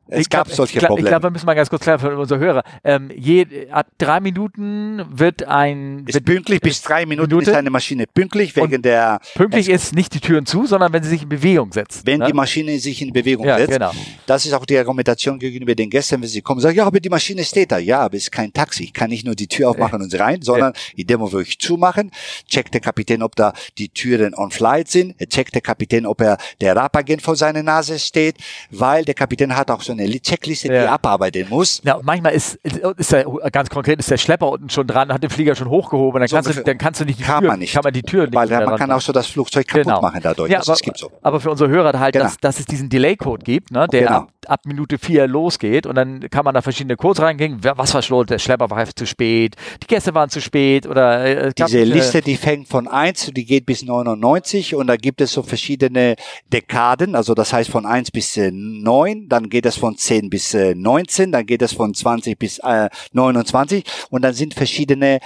Es 0.07 0.21
Ich 0.21 0.29
gab 0.29 0.45
glaub, 0.45 0.55
solche 0.55 0.73
ich 0.73 0.79
glaub, 0.79 0.89
Probleme. 0.89 1.07
Ich 1.07 1.11
glaube, 1.11 1.23
wir 1.23 1.31
müssen 1.31 1.45
mal 1.45 1.55
ganz 1.55 1.69
kurz 1.69 1.81
klären 1.81 1.99
für 1.99 2.15
unsere 2.15 2.39
Hörer. 2.39 2.63
Ähm, 2.83 3.09
je, 3.15 3.69
ab 3.71 3.87
drei 3.97 4.19
Minuten 4.19 5.03
wird 5.09 5.43
ein 5.43 6.03
ist 6.05 6.13
wird, 6.13 6.25
pünktlich 6.25 6.61
bis 6.61 6.81
drei 6.83 7.05
Minuten 7.07 7.29
Minute? 7.29 7.51
ist 7.51 7.57
eine 7.57 7.71
Maschine 7.71 8.05
pünktlich 8.13 8.55
wegen 8.55 8.81
der 8.81 9.19
pünktlich 9.33 9.67
ist 9.67 9.95
nicht 9.95 10.13
die 10.13 10.19
Türen 10.19 10.45
zu, 10.45 10.67
sondern 10.67 10.93
wenn 10.93 11.01
sie 11.01 11.09
sich 11.09 11.23
in 11.23 11.29
Bewegung 11.29 11.71
setzt. 11.71 12.05
wenn 12.05 12.19
ne? 12.19 12.27
die 12.27 12.33
Maschine 12.33 12.77
sich 12.77 13.01
in 13.01 13.13
Bewegung 13.13 13.47
ja, 13.47 13.57
setzt. 13.57 13.71
genau. 13.71 13.91
Das 14.27 14.45
ist 14.45 14.53
auch 14.53 14.65
die 14.65 14.77
Argumentation 14.77 15.39
gegenüber 15.39 15.73
den 15.73 15.89
Gästen, 15.89 16.21
wenn 16.21 16.29
sie 16.29 16.41
kommen, 16.41 16.61
sagen, 16.61 16.77
ja, 16.77 16.85
aber 16.85 16.99
die 16.99 17.09
Maschine 17.09 17.43
steht 17.43 17.71
da. 17.71 17.79
Ja, 17.79 18.01
aber 18.01 18.15
es 18.15 18.23
ist 18.23 18.31
kein 18.31 18.53
Taxi. 18.53 18.83
Ich 18.83 18.93
kann 18.93 19.09
nicht 19.09 19.25
nur 19.25 19.35
die 19.35 19.47
Tür 19.47 19.71
aufmachen 19.71 20.01
und 20.01 20.19
rein, 20.19 20.41
sondern 20.43 20.73
in 20.95 21.07
dem, 21.07 21.19
wo 21.19 21.39
ich 21.39 21.57
zumachen, 21.57 22.11
checkt 22.47 22.75
der 22.75 22.81
Kapitän, 22.81 23.23
ob 23.23 23.35
da 23.35 23.53
die 23.79 23.89
Türen 23.89 24.35
on 24.35 24.51
flight 24.51 24.87
sind. 24.87 25.17
Checkt 25.29 25.55
der 25.55 25.61
Kapitän, 25.61 26.05
ob 26.05 26.21
er 26.21 26.37
der 26.61 26.75
Rapagent 26.75 27.23
vor 27.23 27.35
seiner 27.35 27.63
Nase 27.63 27.97
steht, 27.97 28.35
weil 28.69 29.03
der 29.03 29.15
Kapitän 29.15 29.55
hat 29.55 29.71
auch 29.71 29.81
so 29.81 29.94
eine 29.99 30.19
Checkliste, 30.19 30.67
die 30.69 30.73
Ja. 30.73 30.81
er 30.83 30.91
abarbeiten 30.93 31.47
muss. 31.49 31.81
Ja, 31.83 31.99
manchmal 32.03 32.33
ist, 32.33 32.55
ist 32.97 33.11
der, 33.11 33.25
ganz 33.51 33.69
konkret 33.69 33.99
ist 33.99 34.09
der 34.11 34.17
Schlepper 34.17 34.49
unten 34.49 34.69
schon 34.69 34.87
dran, 34.87 35.11
hat 35.11 35.23
den 35.23 35.29
Flieger 35.29 35.55
schon 35.55 35.69
hochgehoben, 35.69 36.19
dann, 36.19 36.27
So 36.27 36.35
kannst, 36.37 36.57
du, 36.57 36.63
dann 36.63 36.77
kannst 36.77 37.01
du 37.01 37.05
nicht 37.05 37.19
die 37.19 37.23
Kann 37.23 37.41
Tür, 37.41 37.49
man 37.51 37.59
nicht. 37.59 37.73
kann 37.73 37.83
man 37.83 37.93
die 37.93 38.01
Tür 38.03 38.23
nicht 38.25 38.33
Weil 38.35 38.47
man 38.65 38.77
kann 38.77 38.91
auch 38.91 39.01
so 39.01 39.11
das 39.13 39.27
Flugzeug 39.27 39.67
kaputt 39.67 39.85
Genau. 39.85 40.01
machen 40.01 40.19
dadurch. 40.23 40.51
Ja, 40.51 40.59
das 40.59 40.69
aber, 40.69 40.77
gibt 40.79 40.97
so. 40.97 41.11
aber 41.21 41.39
für 41.39 41.51
unsere 41.51 41.69
Hörer 41.69 41.99
halt, 41.99 42.13
Genau. 42.13 42.25
dass, 42.25 42.37
dass 42.37 42.59
es 42.59 42.65
diesen 42.65 42.89
Delay-Code 42.89 43.43
gibt, 43.43 43.71
ne, 43.71 43.87
der 43.91 44.01
Genau. 44.01 44.15
ab, 44.17 44.31
ab 44.47 44.61
Minute 44.65 44.97
vier 44.97 45.27
losgeht 45.27 45.85
und 45.85 45.95
dann 45.95 46.29
kann 46.29 46.45
man 46.45 46.53
da 46.53 46.61
verschiedene 46.61 46.95
Codes 46.95 47.21
reingehen. 47.21 47.59
Was 47.61 47.93
war 47.93 48.01
schuld? 48.01 48.29
Der 48.29 48.39
Schlepper 48.39 48.69
war 48.69 48.85
zu 48.95 49.05
spät, 49.07 49.55
die 49.83 49.87
Gäste 49.87 50.13
waren 50.13 50.29
zu 50.29 50.39
spät 50.41 50.87
oder 50.87 51.25
äh, 51.25 51.53
Diese 51.57 51.79
äh, 51.79 51.83
Liste, 51.83 52.21
die 52.21 52.35
fängt 52.37 52.67
von 52.67 52.87
1, 52.87 53.31
die 53.35 53.45
geht 53.45 53.65
bis 53.65 53.83
99 53.83 54.75
und 54.75 54.87
da 54.87 54.95
gibt 54.95 55.21
es 55.21 55.31
so 55.33 55.43
verschiedene 55.43 56.15
Dekaden, 56.53 57.15
also 57.15 57.33
das 57.33 57.51
heißt 57.53 57.69
von 57.69 57.85
1 57.85 58.11
bis 58.11 58.37
äh, 58.37 58.51
9, 58.51 59.27
dann 59.29 59.49
geht 59.49 59.65
es 59.65 59.75
von 59.77 59.84
10 59.93 60.29
bis 60.29 60.53
äh, 60.53 60.73
19, 60.73 61.31
dann 61.31 61.45
geht 61.45 61.61
es 61.61 61.73
von 61.73 61.93
20 61.93 62.39
bis 62.39 62.59
äh, 62.59 62.89
29 63.13 63.83
und 64.09 64.21
dann 64.21 64.33
sind 64.33 64.53
verschiedene 64.53 65.19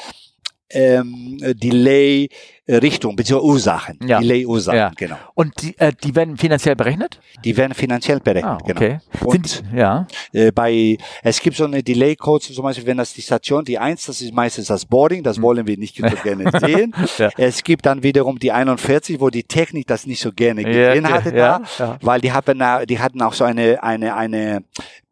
ähm, 0.72 1.38
Delay-Richtungen, 1.40 3.16
beziehungsweise 3.16 3.46
Ursachen. 3.48 4.00
Ja. 4.06 4.20
Delay-Ursachen, 4.20 4.78
Ja. 4.78 4.92
genau. 4.96 5.18
Und 5.36 5.62
die, 5.62 5.78
äh, 5.80 5.92
die 6.04 6.16
werden 6.16 6.38
finanziell 6.38 6.76
berechnet? 6.76 7.20
Die 7.44 7.56
werden 7.58 7.74
finanziell 7.74 8.20
berechnet, 8.20 8.52
Ah, 8.52 8.58
genau. 8.66 8.80
okay. 8.80 9.00
Und 9.24 9.48
Sind, 9.48 9.64
ja. 9.76 10.08
äh, 10.34 10.52
bei, 10.52 10.98
es 11.24 11.40
gibt 11.42 11.58
so 11.58 11.66
eine 11.66 11.82
Delay-Code, 11.84 12.46
zum 12.54 12.64
Beispiel, 12.64 12.86
wenn 12.86 12.98
das 12.98 13.14
die 13.14 13.22
Station, 13.22 13.66
die 13.66 13.78
1, 13.80 14.06
das 14.06 14.22
ist 14.22 14.34
meistens 14.34 14.68
das 14.68 14.86
Boarding, 14.86 15.24
das 15.24 15.42
wollen 15.42 15.66
wir 15.68 15.78
nicht 15.78 15.98
so 15.98 16.04
gerne 16.24 16.52
sehen. 16.60 16.94
Hm. 16.96 17.06
Ja. 17.18 17.30
Es 17.38 17.64
gibt 17.64 17.86
dann 17.86 18.04
wiederum 18.04 18.40
die 18.40 18.52
41, 18.52 19.20
wo 19.20 19.30
die 19.30 19.44
Technik 19.44 19.88
das 19.88 20.06
nicht 20.06 20.22
so 20.22 20.32
gerne 20.32 20.64
gesehen 20.64 21.04
ja, 21.06 21.12
hatte 21.12 21.36
ja, 21.36 21.62
da, 21.78 21.98
weil 22.02 22.22
die 22.22 22.32
hatten, 22.32 22.62
die 22.88 23.00
hatten 23.00 23.22
auch 23.22 23.34
so 23.34 23.44
eine, 23.44 23.82
eine, 23.84 24.16
eine 24.16 24.64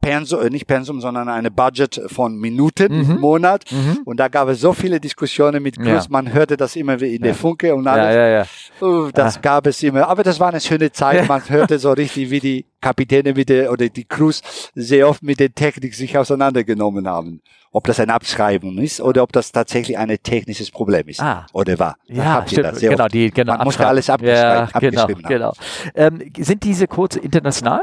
Pensum, 0.08 0.42
äh, 0.42 0.50
nicht 0.50 0.68
Pensum, 0.68 1.02
sondern 1.02 1.28
eine 1.30 1.52
Budget 1.52 2.00
von 2.08 2.38
Minuten 2.38 2.92
im 2.92 3.20
Monat. 3.20 3.66
Und 4.06 4.20
da 4.20 4.28
gab 4.28 4.48
es 4.48 4.62
so 4.62 4.74
viele 4.74 5.00
Diskussionen 5.00 5.62
mit 5.62 5.78
Mhm. 5.78 5.88
Ja. 5.88 6.04
man 6.10 6.34
hörte 6.34 6.56
das 6.58 6.76
immer 6.76 7.00
wie 7.02 7.16
in 7.16 7.22
der 7.22 7.36
Funke 7.36 7.76
und 7.76 7.86
alles. 7.88 8.16
ja, 8.16 8.28
ja. 8.28 8.46
Uh, 8.82 9.10
das 9.12 9.42
gab 9.42 9.68
es 9.68 9.82
immer. 9.84 10.08
Aber 10.08 10.24
das 10.24 10.40
war 10.40 10.50
eine 10.50 10.62
schöne 10.62 10.92
Zeit. 10.92 11.28
Man 11.28 11.42
hörte 11.50 11.78
so 11.80 11.92
richtig, 11.92 12.30
wie 12.30 12.40
die 12.40 12.66
Kapitäne 12.82 13.34
mit 13.34 13.50
der, 13.50 13.72
oder 13.72 13.90
die 13.90 14.06
Crews 14.06 14.42
sehr 14.76 15.08
oft 15.10 15.24
mit 15.24 15.40
der 15.40 15.54
Technik 15.54 15.94
sich 15.94 16.18
auseinandergenommen 16.18 17.08
haben. 17.08 17.42
Ob 17.72 17.84
das 17.86 18.00
eine 18.00 18.14
Abschreibung 18.14 18.78
ist 18.78 19.02
oder 19.02 19.24
ob 19.24 19.32
das 19.34 19.52
tatsächlich 19.52 19.98
ein 19.98 20.16
technisches 20.24 20.72
Problem 20.72 21.08
ist. 21.08 21.20
Ah. 21.22 21.46
Oder 21.54 21.78
war. 21.78 21.98
Da 22.08 22.14
Ja, 22.16 22.46
stimmt. 22.48 22.80
Genau, 22.80 23.04
oft. 23.04 23.14
die, 23.14 23.30
genau. 23.32 23.56
Man 23.58 23.66
musste 23.66 23.86
alles 23.86 24.10
abgeschrieben, 24.10 24.42
ja, 24.42 24.66
genau, 24.80 25.02
abgeschrieben 25.02 25.24
haben. 25.26 25.34
genau. 25.34 25.54
Ähm, 25.96 26.32
sind 26.40 26.64
diese 26.64 26.88
Codes 26.88 27.18
international? 27.18 27.82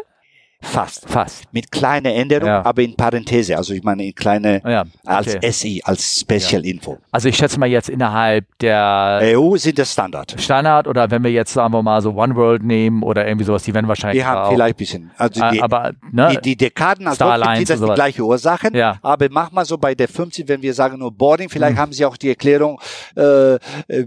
Fast. 0.65 1.09
Fast. 1.09 1.45
Mit 1.53 1.71
kleiner 1.71 2.13
Änderung, 2.13 2.49
Ja. 2.49 2.65
aber 2.65 2.83
in 2.83 2.97
Parenthese. 2.97 3.57
Also 3.57 3.75
ich 3.75 3.83
meine 3.83 4.05
in 4.05 4.15
kleine, 4.15 4.61
Ja, 4.65 4.85
als 5.05 5.37
okay. 5.37 5.51
SI, 5.53 5.83
als 5.85 6.21
Special 6.21 6.65
Info. 6.67 6.99
Also 7.13 7.29
ich 7.29 7.37
schätze 7.37 7.59
mal 7.61 7.67
jetzt 7.69 7.89
innerhalb 7.89 8.47
der 8.61 9.21
EU 9.37 9.57
sind 9.57 9.79
das 9.79 9.93
Standard. 9.93 10.35
Standard 10.39 10.89
oder 10.89 11.11
wenn 11.11 11.23
wir 11.23 11.31
jetzt 11.31 11.53
sagen 11.53 11.73
wir 11.73 11.83
mal 11.83 12.01
so 12.03 12.13
One 12.15 12.35
World 12.35 12.63
nehmen 12.63 13.03
oder 13.03 13.27
irgendwie 13.27 13.45
sowas, 13.45 13.63
die 13.63 13.75
werden 13.75 13.87
wahrscheinlich 13.89 14.23
Die 14.23 14.27
haben 14.27 14.39
auch, 14.39 14.51
vielleicht 14.53 14.75
ein 14.75 14.79
bisschen, 14.79 15.11
also 15.19 15.43
äh, 15.43 15.51
die, 15.53 15.63
aber 15.63 15.93
ne, 16.11 16.31
die, 16.37 16.41
die 16.41 16.57
Dekaden, 16.57 17.07
also 17.07 17.17
Star 17.17 17.29
trotzdem 17.37 17.49
Alliance 17.51 17.73
sind 17.77 17.81
das 17.83 17.91
die 17.91 17.95
gleiche 17.95 18.23
Ursachen. 18.25 18.75
Ja. 18.75 18.97
Aber 19.03 19.27
mach 19.31 19.53
mal 19.53 19.65
so 19.65 19.79
bei 19.79 19.95
der 19.95 20.09
50, 20.09 20.49
wenn 20.49 20.63
wir 20.63 20.75
sagen 20.75 20.99
nur 20.99 21.13
Boarding, 21.13 21.49
vielleicht 21.49 21.75
Mhm. 21.77 21.81
haben 21.81 21.93
sie 21.93 22.05
auch 22.05 22.17
die 22.17 22.29
Erklärung, 22.31 22.81
äh, 23.17 23.55
äh, 23.55 23.59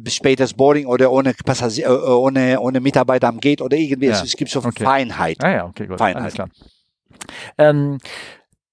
spätes 0.09 0.53
Boarding 0.53 0.85
oder 0.87 1.11
ohne 1.11 1.33
Passagier, 1.45 1.87
äh, 1.87 1.89
ohne, 1.91 2.59
ohne 2.59 2.79
Mitarbeiter 2.79 3.27
am 3.27 3.39
Gate 3.39 3.61
oder 3.61 3.77
irgendwie. 3.77 4.07
Ja. 4.07 4.13
Es, 4.13 4.23
es 4.23 4.35
gibt 4.35 4.51
so 4.51 4.59
Okay. 4.67 4.83
Feinheit. 4.83 5.37
Ah 5.43 5.51
ja, 5.51 5.65
okay, 5.65 5.85
gut. 5.87 5.97
Feinheit. 5.97 6.33
Ähm, 7.57 7.97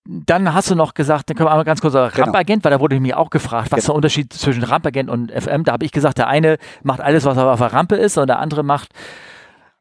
dann 0.06 0.52
hast 0.52 0.70
du 0.70 0.74
noch 0.74 0.92
gesagt, 0.92 1.30
dann 1.30 1.36
können 1.36 1.46
wir 1.48 1.52
einmal 1.52 1.64
ganz 1.64 1.80
kurz 1.80 1.94
Genau. 1.94 2.08
Rampagent, 2.08 2.62
weil 2.64 2.70
da 2.72 2.80
wurde 2.80 3.00
mich 3.00 3.14
auch 3.14 3.30
gefragt, 3.30 3.72
was 3.72 3.78
ist 3.80 3.88
der 3.88 3.94
Unterschied 3.94 4.32
zwischen 4.32 4.62
Rampagent 4.62 5.08
und 5.08 5.32
FM? 5.32 5.64
Da 5.64 5.72
habe 5.72 5.84
ich 5.86 5.92
gesagt, 5.92 6.18
der 6.18 6.28
eine 6.28 6.58
macht 6.82 7.00
alles, 7.00 7.24
was 7.24 7.38
auf 7.38 7.58
der 7.58 7.72
Rampe 7.72 7.96
ist 7.96 8.18
und 8.18 8.26
der 8.26 8.38
andere 8.38 8.62
macht 8.62 8.90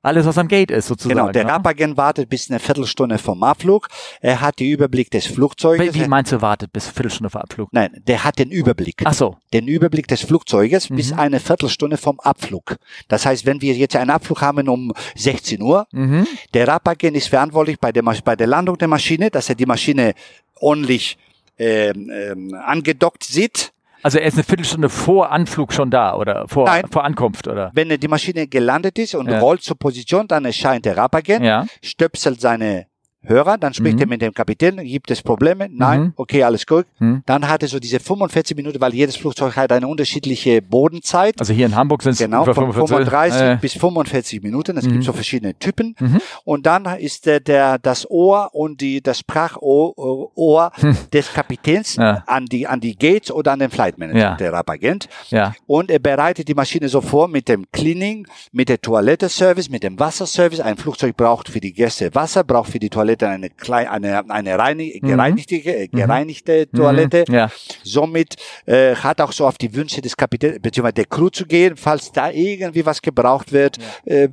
alles, 0.04 0.26
was 0.26 0.38
am 0.38 0.48
Gate 0.50 0.70
ist, 0.70 0.88
sozusagen. 0.88 1.18
Genau, 1.18 1.32
der 1.32 1.46
ne? 1.46 1.52
Rampagent 1.52 1.96
wartet 1.98 2.30
bis 2.30 2.50
eine 2.50 2.60
Viertelstunde 2.60 3.18
vom 3.18 3.42
Abflug. 3.42 3.88
Er 4.22 4.42
hat 4.42 4.60
den 4.60 4.68
Überblick 4.68 5.10
des 5.10 5.26
Flugzeuges. 5.26 5.96
Wie, 5.96 6.08
meinst 6.08 6.32
du, 6.34 6.42
wartet 6.42 6.74
bis 6.74 6.88
Viertelstunde 6.90 7.30
vor 7.30 7.42
Abflug? 7.42 7.70
Nein, 7.72 8.02
der 8.06 8.24
hat 8.26 8.38
den 8.38 8.52
Überblick. 8.52 9.02
Ach 9.06 9.14
so. 9.14 9.38
Den 9.54 9.68
Überblick 9.68 10.08
des 10.08 10.22
Flugzeuges 10.22 10.90
bis 10.90 11.12
Mhm. 11.12 11.20
eine 11.20 11.40
Viertelstunde 11.40 11.96
vom 11.98 12.20
Abflug. 12.20 12.76
Das 13.08 13.26
heißt, 13.26 13.46
wenn 13.46 13.62
wir 13.62 13.74
jetzt 13.74 13.96
einen 13.96 14.10
Abflug 14.10 14.42
haben 14.42 14.68
um 14.68 14.94
16 15.16 15.62
Uhr, 15.62 15.88
Mhm. 15.94 16.28
der 16.54 16.68
Rapagent 16.68 17.16
ist 17.16 17.30
verantwortlich 17.30 17.80
bei 17.80 17.92
der, 17.94 18.04
bei 18.04 18.36
der 18.36 18.48
Landung 18.48 18.78
der 18.78 18.90
Maschine, 18.90 19.32
dass 19.32 19.48
er 19.50 19.56
die 19.56 19.66
Maschine 19.66 20.14
ordentlich 20.60 21.18
ähm, 21.58 22.10
ähm, 22.12 22.54
angedockt 22.56 23.24
sieht. 23.24 23.72
Also 24.04 24.20
er 24.20 24.26
ist 24.28 24.34
eine 24.36 24.44
Viertelstunde 24.44 24.90
vor 24.90 25.32
Anflug 25.32 25.72
schon 25.74 25.90
da 25.90 26.16
oder 26.16 26.46
vor, 26.50 26.66
Nein. 26.66 26.84
vor 26.92 27.04
Ankunft, 27.06 27.48
oder? 27.48 27.72
Wenn 27.74 27.90
die 27.90 28.08
Maschine 28.08 28.48
gelandet 28.48 29.00
ist 29.00 29.16
und 29.16 29.30
Ja. 29.30 29.40
rollt 29.40 29.64
zur 29.64 29.78
Position, 29.80 30.28
dann 30.28 30.44
erscheint 30.46 30.86
der 30.86 30.98
Rapagent, 30.98 31.46
Ja. 31.46 31.66
stöpselt 31.82 32.42
seine 32.42 32.86
Hörer, 33.26 33.58
dann 33.58 33.74
spricht 33.74 33.96
Mhm. 33.96 34.02
er 34.02 34.08
mit 34.08 34.22
dem 34.22 34.34
Kapitän, 34.34 34.78
gibt 34.84 35.10
es 35.12 35.22
Probleme? 35.22 35.70
Nein, 35.72 36.02
Mhm. 36.02 36.14
okay, 36.18 36.44
alles 36.44 36.66
gut. 36.66 36.86
Mhm. 37.00 37.24
Dann 37.26 37.48
hat 37.48 37.62
er 37.64 37.70
so 37.70 37.80
diese 37.80 38.00
45 38.00 38.56
Minuten, 38.58 38.80
weil 38.82 38.94
jedes 38.94 39.16
Flugzeug 39.16 39.56
hat 39.56 39.72
eine 39.72 39.88
unterschiedliche 39.88 40.62
Bodenzeit. 40.62 41.36
Also 41.40 41.54
hier 41.54 41.66
in 41.68 41.76
Hamburg 41.76 42.04
sind 42.04 42.14
es 42.14 42.18
Genau, 42.20 42.44
über 42.44 42.54
von 42.54 42.74
45. 42.74 43.06
35 43.08 43.42
Äh, 43.42 43.58
bis 43.62 43.74
45 43.74 44.42
Minuten. 44.44 44.78
Es 44.78 44.86
Mhm. 44.86 44.92
gibt 44.94 45.04
so 45.06 45.14
verschiedene 45.14 45.58
Typen. 45.58 45.96
Mhm. 46.00 46.20
Und 46.44 46.66
dann 46.66 46.86
ist 46.98 47.26
der, 47.26 47.40
der, 47.40 47.80
das 47.80 48.10
Ohr 48.10 48.50
und 48.54 48.82
die, 48.82 49.02
das 49.02 49.20
Sprachohr 49.20 49.94
Ohr 50.36 50.72
des 51.14 51.32
Kapitäns 51.34 51.96
Hm. 51.98 52.04
Ja. 52.04 52.24
an, 52.28 52.46
die, 52.46 52.68
an 52.68 52.80
die 52.80 52.96
Gates 52.98 53.32
oder 53.32 53.54
an 53.54 53.60
den 53.60 53.70
Flight 53.70 53.98
Manager, 53.98 54.20
Ja. 54.20 54.36
der 54.36 54.52
Rapagent. 54.54 55.08
ja. 55.30 55.54
Und 55.68 55.90
er 55.92 56.00
bereitet 56.00 56.48
die 56.48 56.54
Maschine 56.54 56.90
so 56.90 57.02
vor 57.02 57.28
mit 57.28 57.48
dem 57.48 57.66
Cleaning, 57.72 58.28
mit 58.52 58.70
der 58.70 58.82
Toilette-Service, 58.82 59.70
mit 59.70 59.84
dem 59.84 60.00
Wasserservice. 60.00 60.60
Ein 60.60 60.78
Flugzeug 60.78 61.16
braucht 61.16 61.50
für 61.50 61.60
die 61.60 61.74
Gäste 61.74 62.14
Wasser, 62.16 62.44
braucht 62.44 62.72
für 62.72 62.80
die 62.80 62.90
Toilette 62.90 63.13
eine, 63.22 63.50
kleine, 63.50 63.92
eine, 63.92 64.30
eine 64.30 64.58
reinig, 64.58 65.02
gereinigte, 65.02 65.56
äh, 65.58 65.88
gereinigte 65.88 66.70
Toilette. 66.72 67.26
Mhm. 67.28 67.34
Ja. 67.36 67.52
Somit 67.84 68.36
äh, 68.66 68.96
hat 68.96 69.22
auch 69.22 69.32
so 69.32 69.46
auf 69.46 69.58
die 69.58 69.74
Wünsche 69.76 70.02
des 70.02 70.16
Kapitäns 70.18 70.60
bzw. 70.62 70.92
der 70.92 71.06
Crew 71.06 71.30
zu 71.30 71.46
gehen, 71.46 71.76
falls 71.78 72.12
da 72.12 72.32
irgendwie 72.32 72.86
was 72.86 73.02
gebraucht 73.02 73.52
wird. 73.52 73.78
Äh, 74.06 74.30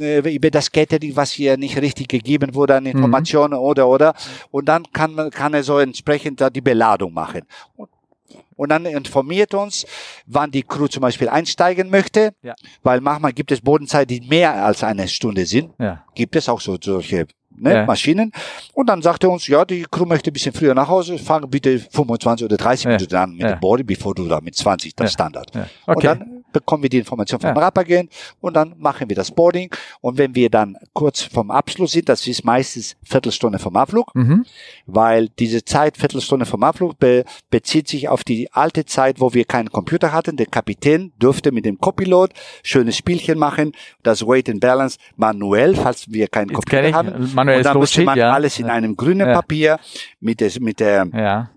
äh, 0.00 0.34
über 0.34 0.50
das 0.50 0.72
Catering, 0.72 1.14
was 1.16 1.32
hier 1.32 1.58
nicht 1.58 1.76
richtig 1.76 2.08
gegeben 2.08 2.54
wurde 2.54 2.76
an 2.76 2.86
Informationen 2.86 3.52
oder 3.54 3.86
oder 3.86 4.14
und 4.50 4.66
dann 4.66 4.84
kann 4.90 5.12
man 5.14 5.30
kann 5.30 5.52
er 5.52 5.62
so 5.62 5.78
entsprechend 5.78 6.40
da 6.40 6.48
die 6.48 6.62
Beladung 6.62 7.12
machen 7.12 7.42
und, 7.76 7.90
und 8.56 8.68
dann 8.70 8.86
informiert 8.86 9.52
uns, 9.52 9.84
wann 10.26 10.50
die 10.50 10.62
Crew 10.62 10.86
zum 10.86 11.02
Beispiel 11.02 11.28
einsteigen 11.28 11.90
möchte, 11.90 12.32
Ja. 12.42 12.54
weil 12.82 13.02
manchmal 13.02 13.34
gibt 13.34 13.52
es 13.52 13.60
Bodenzeit, 13.60 14.08
die 14.08 14.20
mehr 14.22 14.64
als 14.64 14.82
eine 14.82 15.08
Stunde 15.08 15.44
sind. 15.44 15.72
Ja. 15.78 16.04
Gibt 16.14 16.36
es 16.36 16.48
auch 16.48 16.60
so 16.62 16.78
solche 16.82 17.26
ne, 17.56 17.74
Ja. 17.74 17.86
Maschinen. 17.86 18.32
Und 18.74 18.88
dann 18.88 19.02
sagt 19.02 19.24
er 19.24 19.30
uns, 19.30 19.46
ja, 19.46 19.64
die 19.64 19.86
Crew 19.90 20.04
möchte 20.06 20.30
ein 20.30 20.32
bisschen 20.32 20.52
früher 20.54 20.74
nach 20.74 20.88
Hause, 20.88 21.18
fangen 21.18 21.48
bitte 21.50 21.78
25 21.78 22.44
oder 22.44 22.56
30 22.56 22.84
Ja. 22.84 22.90
Minuten 22.92 23.14
an 23.16 23.30
mit 23.32 23.40
Ja. 23.40 23.52
dem 23.54 23.60
Boarding, 23.60 23.86
bevor 23.86 24.14
du 24.14 24.26
da 24.28 24.40
mit 24.40 24.54
20, 24.54 24.94
das. 24.96 25.12
Standard. 25.12 25.54
Ja. 25.54 25.66
Und 25.86 25.96
Okay. 25.96 26.06
dann 26.06 26.44
bekommen 26.52 26.82
wir 26.82 26.90
die 26.90 26.98
Information 26.98 27.40
vom 27.40 27.54
Ja. 27.54 27.62
Rapagent 27.62 28.10
und 28.40 28.54
dann 28.54 28.74
machen 28.78 29.08
wir 29.08 29.16
das 29.16 29.30
Boarding. 29.30 29.70
Und 30.02 30.18
wenn 30.18 30.34
wir 30.34 30.50
dann 30.50 30.76
kurz 30.92 31.22
vom 31.22 31.50
Abschluss 31.50 31.92
sind, 31.92 32.08
das 32.10 32.26
ist 32.26 32.44
meistens 32.44 32.94
Viertelstunde 33.02 33.58
vom 33.58 33.74
Abflug, 33.76 34.14
Mhm. 34.14 34.44
weil 34.86 35.28
diese 35.38 35.64
Zeit, 35.64 35.96
Viertelstunde 35.96 36.44
vom 36.46 36.62
Abflug, 36.62 36.98
be 36.98 37.24
bezieht 37.50 37.88
sich 37.88 38.08
auf 38.08 38.22
die 38.24 38.52
alte 38.52 38.84
Zeit, 38.84 39.20
wo 39.20 39.32
wir 39.34 39.44
keinen 39.44 39.70
Computer 39.70 40.12
hatten. 40.12 40.36
Der 40.36 40.46
Kapitän 40.46 41.12
durfte 41.18 41.52
mit 41.52 41.64
dem 41.64 41.78
Copilot 41.78 42.32
schönes 42.62 42.96
Spielchen 42.96 43.38
machen, 43.38 43.72
das 44.02 44.26
Weight 44.26 44.48
and 44.50 44.60
Balance 44.60 44.98
manuell, 45.16 45.74
falls 45.74 46.10
wir 46.12 46.28
keinen 46.28 46.52
Computer 46.52 46.92
haben. 46.92 47.30
Manuelles 47.46 47.66
und 47.66 47.72
dann 47.74 47.78
musste 47.80 48.00
Loadsheet, 48.00 48.06
man 48.06 48.18
ja. 48.18 48.32
alles 48.32 48.58
in 48.58 48.66
einem 48.66 48.96
grünen 48.96 49.28
Ja. 49.28 49.34
Papier 49.34 49.78
mit, 50.20 50.40
des, 50.40 50.58
mit 50.60 50.80
der 50.80 51.06
Ja. 51.14 51.50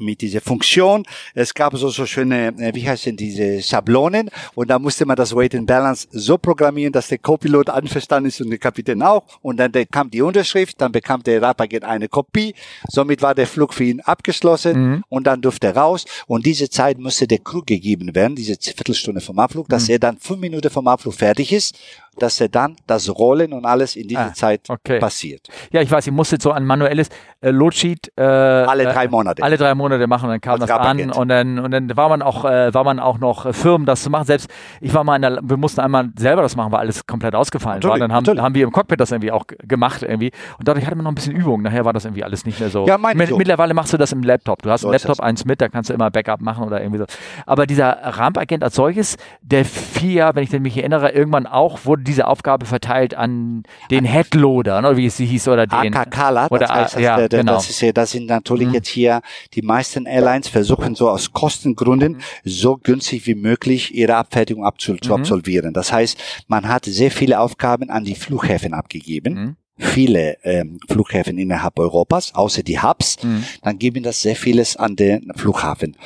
mit 0.00 0.22
dieser 0.22 0.40
Funktion. 0.40 1.04
Es 1.34 1.52
gab 1.52 1.76
so, 1.76 1.90
so 1.90 2.06
schöne, 2.06 2.48
äh, 2.58 2.74
wie 2.74 2.88
heißt 2.88 3.04
denn 3.04 3.16
diese 3.18 3.60
Schablonen 3.60 4.30
und 4.54 4.70
da 4.70 4.78
musste 4.78 5.04
man 5.04 5.16
das 5.16 5.36
Weight 5.36 5.54
and 5.54 5.66
Balance 5.66 6.08
so 6.12 6.38
programmieren, 6.38 6.94
dass 6.94 7.08
der 7.08 7.18
Copilot 7.18 7.68
einverstanden 7.68 8.28
ist 8.28 8.40
und 8.40 8.48
der 8.48 8.58
Kapitän 8.58 9.02
auch 9.02 9.22
und 9.42 9.58
dann 9.58 9.70
der, 9.70 9.84
kam 9.84 10.10
die 10.10 10.22
Unterschrift, 10.22 10.80
dann 10.80 10.92
bekam 10.92 11.22
der 11.22 11.42
Rapagent 11.42 11.84
eine 11.84 12.08
Kopie, 12.08 12.54
somit 12.88 13.20
war 13.20 13.34
der 13.34 13.46
Flug 13.46 13.74
für 13.74 13.84
ihn 13.84 14.00
abgeschlossen 14.00 14.72
Mhm. 14.92 15.04
und 15.10 15.26
dann 15.26 15.42
durfte 15.42 15.66
er 15.66 15.76
raus 15.76 16.06
und 16.26 16.46
diese 16.46 16.70
Zeit 16.70 16.98
musste 16.98 17.26
der 17.26 17.40
Crew 17.40 17.60
gegeben 17.66 18.14
werden, 18.14 18.34
diese 18.34 18.54
Viertelstunde 18.58 19.20
vom 19.20 19.38
Abflug, 19.38 19.68
dass 19.68 19.88
Mhm. 19.88 19.92
er 19.92 19.98
dann 19.98 20.16
fünf 20.16 20.40
Minuten 20.40 20.70
vom 20.70 20.88
Abflug 20.88 21.12
fertig 21.12 21.52
ist, 21.52 21.78
dass 22.18 22.40
er 22.40 22.48
dann 22.48 22.76
das 22.86 23.08
Rollen 23.08 23.52
und 23.52 23.64
alles 23.64 23.96
in 23.96 24.06
dieser 24.08 24.26
Ah, 24.26 24.32
Zeit 24.34 24.68
okay. 24.68 24.98
passiert. 24.98 25.48
Ja, 25.72 25.80
ich 25.80 25.90
weiß, 25.90 26.06
ich 26.06 26.12
musste 26.12 26.36
so 26.40 26.52
ein 26.52 26.64
manuelles 26.64 27.08
äh, 27.40 27.50
Loadsheet 27.50 28.12
äh, 28.16 28.22
Alle 28.22 28.84
drei 28.84 29.04
äh, 29.04 29.08
Monate. 29.08 29.42
alle 29.42 29.56
drei 29.56 29.74
Monate 29.74 30.06
machen 30.06 30.24
und 30.26 30.30
dann 30.32 30.40
kam 30.40 30.60
Als 30.60 30.66
das 30.66 30.78
an 30.78 31.10
und 31.10 31.28
dann 31.28 31.58
und 31.58 31.70
dann 31.70 31.96
war 31.96 32.08
man 32.08 32.22
auch 32.22 32.44
äh, 32.44 32.72
war 32.74 32.84
man 32.84 32.98
auch 33.00 33.18
noch 33.18 33.46
äh, 33.46 33.52
Firmen 33.52 33.86
das 33.86 34.02
zu 34.02 34.10
machen. 34.10 34.26
Selbst 34.26 34.50
ich 34.80 34.92
war 34.94 35.04
mal 35.04 35.16
in 35.16 35.22
der, 35.22 35.38
wir 35.42 35.56
mussten 35.56 35.80
einmal 35.80 36.10
selber 36.16 36.42
das 36.42 36.54
machen, 36.56 36.70
weil 36.72 36.80
alles 36.80 37.06
komplett 37.06 37.34
ausgefallen 37.34 37.82
war. 37.82 37.90
Natürlich, 37.90 38.00
Dann 38.00 38.12
haben, 38.12 38.22
natürlich. 38.24 38.42
haben 38.42 38.54
wir 38.54 38.64
im 38.64 38.72
Cockpit 38.72 39.00
das 39.00 39.10
irgendwie 39.10 39.32
auch 39.32 39.44
gemacht 39.46 40.02
irgendwie 40.02 40.30
und 40.58 40.68
dadurch 40.68 40.84
hatte 40.86 40.96
man 40.96 41.04
noch 41.04 41.12
ein 41.12 41.14
bisschen 41.16 41.34
Übung. 41.34 41.62
Nachher 41.62 41.84
war 41.84 41.92
das 41.92 42.04
irgendwie 42.04 42.24
alles 42.24 42.44
nicht 42.44 42.60
mehr 42.60 42.68
so. 42.70 42.86
Ja, 42.86 42.98
meine 42.98 43.26
so. 43.26 43.36
mittlerweile 43.38 43.74
machst 43.74 43.92
du 43.92 43.96
das 43.96 44.12
im 44.12 44.22
Laptop. 44.22 44.62
Du 44.62 44.70
hast 44.70 44.82
So 44.82 44.88
im 44.88 44.92
Laptop 44.92 45.20
eins 45.20 45.44
mit, 45.44 45.60
da 45.60 45.68
kannst 45.68 45.90
du 45.90 45.94
immer 45.94 46.10
Backup 46.10 46.40
machen 46.40 46.64
oder 46.64 46.80
irgendwie 46.80 46.98
so. 46.98 47.06
Aber 47.46 47.66
dieser 47.66 47.90
Rampagent 48.02 48.62
als 48.62 48.74
solches, 48.74 49.16
der 49.40 49.64
FIA, 49.64 50.34
wenn 50.34 50.44
ich 50.44 50.52
mich 50.52 50.76
erinnere, 50.76 51.10
irgendwann 51.10 51.46
auch 51.46 51.84
wurde 51.84 52.01
diese 52.02 52.26
Aufgabe 52.26 52.66
verteilt 52.66 53.14
an 53.14 53.62
den 53.90 54.04
Headloader, 54.04 54.80
ne, 54.82 54.96
wie 54.96 55.06
es 55.06 55.16
sie 55.16 55.26
hieß 55.26 55.48
oder 55.48 55.66
den 55.66 55.94
AKKler, 55.94 56.48
oder 56.50 56.66
das 56.66 56.70
heißt, 56.70 56.98
ja, 56.98 57.16
das, 57.28 57.40
genau. 57.40 57.52
das, 57.54 57.70
ist 57.70 57.80
ja, 57.80 57.92
das 57.92 58.10
sind 58.10 58.26
natürlich 58.26 58.68
Mhm. 58.68 58.74
jetzt 58.74 58.88
hier, 58.88 59.22
die 59.54 59.62
meisten 59.62 60.06
Airlines 60.06 60.48
versuchen 60.48 60.94
so 60.94 61.08
aus 61.08 61.32
Kostengründen 61.32 62.12
Mhm. 62.12 62.18
so 62.44 62.76
günstig 62.76 63.26
wie 63.26 63.34
möglich 63.34 63.94
ihre 63.94 64.16
Abfertigung 64.16 64.64
abzu 64.64 64.96
zu 64.96 65.12
Mhm. 65.14 65.20
absolvieren. 65.20 65.72
Das 65.74 65.92
heißt, 65.92 66.18
man 66.48 66.68
hat 66.68 66.84
sehr 66.84 67.10
viele 67.10 67.40
Aufgaben 67.40 67.90
an 67.90 68.04
die 68.04 68.14
Flughäfen 68.14 68.74
abgegeben. 68.74 69.34
Mhm. 69.34 69.56
Viele 69.78 70.36
ähm, 70.44 70.78
Flughäfen 70.88 71.38
innerhalb 71.38 71.78
Europas, 71.78 72.34
außer 72.34 72.62
die 72.62 72.80
Hubs, 72.80 73.16
Mhm. 73.22 73.44
dann 73.62 73.78
geben 73.78 74.02
das 74.02 74.20
sehr 74.22 74.36
vieles 74.36 74.76
an 74.76 74.96
den 74.96 75.32
Flughafen. 75.34 75.96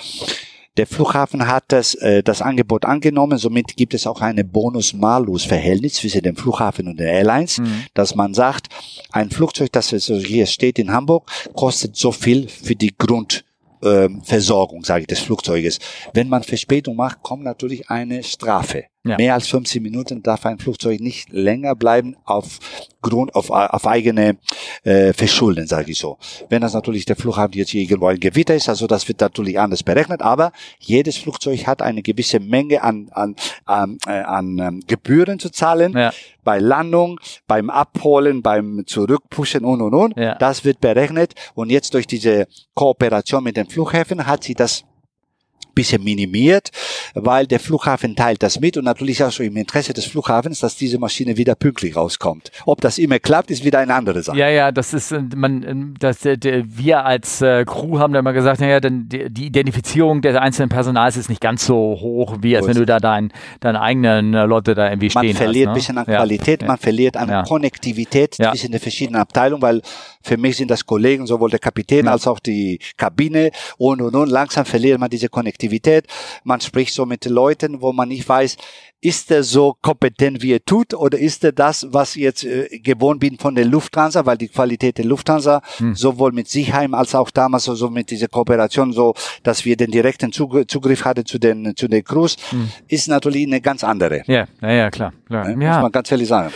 Der 0.77 0.87
Flughafen 0.87 1.47
hat 1.47 1.65
das, 1.69 1.95
äh, 1.95 2.23
das 2.23 2.43
Angebot 2.43 2.85
angenommen, 2.85 3.39
somit 3.39 3.77
gibt 3.77 3.95
es 3.95 4.07
auch 4.07 4.21
eine 4.21 4.45
Bonus-Malus-Verhältnis 4.45 5.95
zwischen 5.95 6.23
dem 6.23 6.37
Flughafen 6.37 6.89
und 6.89 6.99
den 6.99 7.07
Airlines, 7.09 7.59
Mhm. 7.59 7.85
dass 7.95 8.15
man 8.15 8.35
sagt, 8.35 8.69
ein 9.13 9.31
Flugzeug, 9.31 9.73
das 9.73 9.91
hier 9.91 10.47
steht 10.47 10.79
in 10.79 10.93
Hamburg, 10.93 11.31
kostet 11.55 11.97
so 11.97 12.13
viel 12.13 12.49
für 12.49 12.75
die 12.77 12.95
Grund 12.97 13.45
ähm, 13.83 14.23
Versorgung, 14.23 14.85
sage 14.85 15.03
ich, 15.03 15.07
des 15.07 15.21
Flugzeuges. 15.21 15.79
Wenn 16.15 16.29
man 16.29 16.43
Verspätung 16.43 16.97
macht, 16.97 17.23
kommt 17.23 17.45
natürlich 17.45 17.91
eine 17.91 18.23
Strafe. 18.23 18.85
Ja. 19.07 19.17
Mehr 19.17 19.35
als 19.35 19.49
15 19.49 19.83
Minuten 19.83 20.23
darf 20.23 20.45
ein 20.47 20.59
Flugzeug 20.59 21.01
nicht 21.01 21.31
länger 21.33 21.75
bleiben 21.75 22.17
auf 22.25 22.59
Grund, 23.03 23.35
auf, 23.37 23.51
auf 23.51 23.87
eigene 23.87 24.37
äh, 24.83 25.13
Verschulden, 25.13 25.67
sage 25.69 25.93
ich 25.93 25.99
so. 25.99 26.19
Wenn 26.49 26.61
das 26.63 26.75
natürlich 26.75 27.05
der 27.05 27.15
Flughafen 27.15 27.53
jetzt 27.55 27.71
hier 27.71 27.83
irgendwo 27.83 28.07
ein 28.09 28.19
Gewitter 28.19 28.55
ist, 28.55 28.69
also 28.69 28.87
das 28.89 29.07
wird 29.07 29.21
natürlich 29.21 29.59
anders 29.61 29.83
berechnet, 29.85 30.23
aber 30.23 30.51
jedes 30.81 31.17
Flugzeug 31.17 31.67
hat 31.67 31.83
eine 31.83 32.03
gewisse 32.03 32.41
Menge 32.41 32.83
an, 32.83 33.09
an, 33.13 33.37
an, 33.65 33.99
äh, 34.07 34.11
an 34.11 34.59
ähm, 34.59 34.81
Gebühren 34.87 35.39
zu 35.39 35.51
zahlen 35.51 35.93
Ja. 35.97 36.13
bei 36.43 36.59
Landung, 36.59 37.21
beim 37.47 37.71
Abholen, 37.71 38.43
beim 38.43 38.83
Zurückpushen 38.87 39.65
und 39.65 39.83
und 39.83 39.95
und. 39.95 40.17
Ja. 40.17 40.35
Das 40.35 40.65
wird 40.65 40.81
berechnet 40.81 41.35
und 41.55 41.71
jetzt 41.71 41.95
durch 41.95 42.07
diese 42.09 42.47
Kooperation 42.75 43.45
mit 43.45 43.57
den 43.57 43.69
Flughäfen 43.69 44.27
hat 44.27 44.43
sie 44.45 44.55
das 44.55 44.85
bisschen 45.77 46.03
minimiert, 46.03 46.71
weil 47.15 47.47
der 47.47 47.61
Flughafen 47.61 48.17
teilt 48.17 48.43
das 48.43 48.59
mit 48.59 48.77
und 48.77 48.85
natürlich 48.85 49.23
auch 49.23 49.31
so 49.31 49.45
im 49.45 49.57
Interesse 49.57 49.93
des 49.93 50.07
Flughafens, 50.07 50.59
dass 50.59 50.75
diese 50.75 50.99
Maschine 50.99 51.37
wieder 51.37 51.55
pünktlich 51.55 51.95
rauskommt. 51.95 52.51
Ob 52.65 52.81
das 52.81 52.99
immer 52.99 53.21
klappt, 53.21 53.53
ist 53.53 53.65
wieder 53.65 53.79
eine 53.79 53.95
andere 53.95 54.23
Sache. 54.23 54.37
Ja, 54.37 54.49
ja, 54.49 54.73
das 54.73 54.93
ist, 54.93 55.13
äh, 55.13 55.23
man, 55.37 55.63
äh, 55.63 55.99
das, 56.01 56.21
der, 56.21 56.65
wir 56.67 57.05
als 57.05 57.43
äh, 57.43 57.65
Crew 57.65 58.01
haben 58.01 58.13
da 58.13 58.19
immer 58.19 58.33
gesagt, 58.33 58.61
naja, 58.61 58.81
dann 58.81 59.09
die, 59.09 59.47
Identifizierung 59.47 60.23
der 60.23 60.43
einzelnen 60.43 60.71
Personals 60.71 61.17
ist 61.17 61.29
nicht 61.29 61.41
ganz 61.41 61.67
so 61.67 61.75
hoch, 61.77 62.39
wie 62.41 62.57
als 62.57 62.67
wenn 62.67 62.77
du 62.77 62.87
da 62.87 62.99
dein, 62.99 63.33
deine 63.61 63.81
eigenen 63.81 64.33
Leute 64.33 64.75
da 64.75 64.89
irgendwie 64.89 65.11
man 65.15 65.25
stehen 65.25 65.35
Man 65.35 65.43
verliert 65.43 65.69
ein 65.69 65.73
ne? 65.73 65.75
bisschen 65.75 65.99
an 65.99 66.05
ja. 66.09 66.17
Qualität, 66.17 66.67
man 66.67 66.79
verliert 66.79 67.17
an. 67.17 67.45
Konnektivität 67.45 68.35
zwischen 68.35 68.73
den 68.73 68.81
verschiedenen 68.81 69.21
Abteilungen, 69.21 69.63
weil 69.63 69.83
für 70.27 70.37
mich 70.37 70.57
sind 70.57 70.71
das 70.71 70.85
Kollegen, 70.85 71.27
sowohl 71.27 71.51
der 71.51 71.61
Kapitän 71.61 72.09
als 72.09 72.27
auch 72.27 72.41
die 72.41 72.81
Kabine 72.97 73.53
und 73.79 74.03
und 74.03 74.15
und. 74.15 74.29
Langsam 74.29 74.65
verliert 74.65 74.99
man 74.99 75.09
diese 75.09 75.29
Konnektivität. 75.29 76.07
Man 76.43 76.61
spricht 76.61 76.95
so 76.95 77.07
mit 77.07 77.25
Leuten, 77.27 77.81
wo 77.81 77.93
man 77.93 78.09
nicht 78.09 78.29
weiß, 78.29 78.57
ist 79.01 79.31
er 79.31 79.45
so 79.45 79.77
kompetent, 79.81 80.43
wie 80.43 80.53
er 80.53 80.65
tut, 80.65 80.95
oder 80.95 81.17
ist 81.17 81.45
er 81.45 81.53
das, 81.53 81.87
was 81.91 82.17
ich 82.17 82.23
jetzt 82.23 82.45
äh, 82.45 82.81
gewohnt 82.81 83.21
bin 83.21 83.39
von 83.39 83.55
der 83.55 83.65
Lufthansa, 83.65 84.27
weil 84.27 84.37
die 84.37 84.49
Qualität 84.49 84.99
der 84.99 85.05
Lufthansa 85.05 85.63
hm. 85.77 85.95
sowohl 85.95 86.33
mit 86.33 86.49
Sichheim 86.49 86.93
als 86.93 87.15
auch 87.15 87.31
damals 87.31 87.65
so 87.65 87.73
also 87.73 87.89
mit 87.89 88.11
dieser 88.11 88.27
Kooperation, 88.27 88.93
so 88.93 89.15
dass 89.45 89.65
wir 89.65 89.77
den 89.77 89.93
direkten 89.93 90.33
Zug 90.33 90.69
Zugriff 90.69 91.05
hatten 91.05 91.25
zu 91.25 91.39
den 91.39 91.77
zu 91.77 91.87
den 91.87 92.03
Crews, 92.03 92.37
hm. 92.51 92.69
ist 92.89 93.07
natürlich 93.07 93.47
eine 93.47 93.61
ganz 93.61 93.85
andere. 93.85 94.23
Ja, 94.27 94.47
ja, 94.61 94.73
ja 94.73 94.91
klar, 94.91 95.13
klar. 95.27 95.51
Ja, 95.51 95.57
muss 95.57 95.83
man 95.83 95.93
ganz 95.93 96.11
ehrlich 96.11 96.29
sagen. 96.29 96.53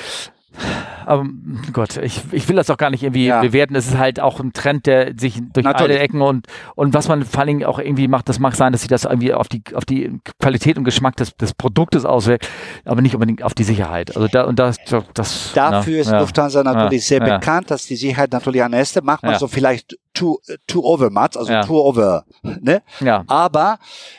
Aber 1.06 1.26
Gott, 1.72 1.96
ich, 1.96 2.22
ich 2.32 2.48
will 2.48 2.56
das 2.56 2.70
auch 2.70 2.76
gar 2.76 2.90
nicht 2.90 3.02
irgendwie 3.02 3.26
ja. 3.26 3.40
bewerten. 3.40 3.74
Es 3.74 3.86
ist 3.86 3.98
halt 3.98 4.20
auch 4.20 4.40
ein 4.40 4.52
Trend, 4.52 4.86
der 4.86 5.14
sich 5.18 5.40
durch 5.52 5.64
Natürlich. 5.64 5.96
alle 5.96 5.98
Ecken 5.98 6.22
und, 6.22 6.46
und 6.74 6.94
was 6.94 7.08
man 7.08 7.24
vor 7.24 7.40
allen 7.40 7.48
Dingen 7.48 7.64
auch 7.64 7.78
irgendwie 7.78 8.08
macht, 8.08 8.28
das 8.28 8.38
mag 8.38 8.54
sein, 8.54 8.72
dass 8.72 8.82
sich 8.82 8.88
das 8.88 9.04
irgendwie 9.04 9.32
auf 9.34 9.48
die, 9.48 9.62
auf 9.74 9.84
die 9.84 10.20
Qualität 10.38 10.78
und 10.78 10.84
Geschmack 10.84 11.16
des, 11.16 11.36
des 11.36 11.54
Produktes 11.54 12.04
auswirkt, 12.04 12.48
aber 12.84 13.02
nicht 13.02 13.14
unbedingt 13.14 13.42
auf 13.42 13.54
die 13.54 13.64
Sicherheit. 13.64 14.16
Also 14.16 14.28
da, 14.28 14.44
und 14.44 14.58
das, 14.58 14.76
das 15.14 15.52
Dafür 15.54 15.94
na, 15.94 16.00
ist 16.00 16.10
ja, 16.10 16.20
Lufthansa 16.20 16.62
natürlich 16.62 17.08
ja, 17.08 17.18
sehr 17.18 17.20
bekannt, 17.20 17.70
dass 17.70 17.86
die 17.86 17.96
Sicherheit 17.96 18.32
natürlich 18.32 18.62
an 18.62 18.72
erster 18.72 19.02
macht 19.02 19.22
man 19.22 19.38
so 19.38 19.48
vielleicht 19.48 19.96
too, 20.12 20.38
too 20.66 20.82
over 20.82 21.10
much, 21.10 21.36
also 21.36 21.52
ja. 21.52 21.62
too 21.62 21.78
over, 21.78 22.24
ne? 22.60 22.82
Ja. 23.00 23.24
Aber 23.26 23.78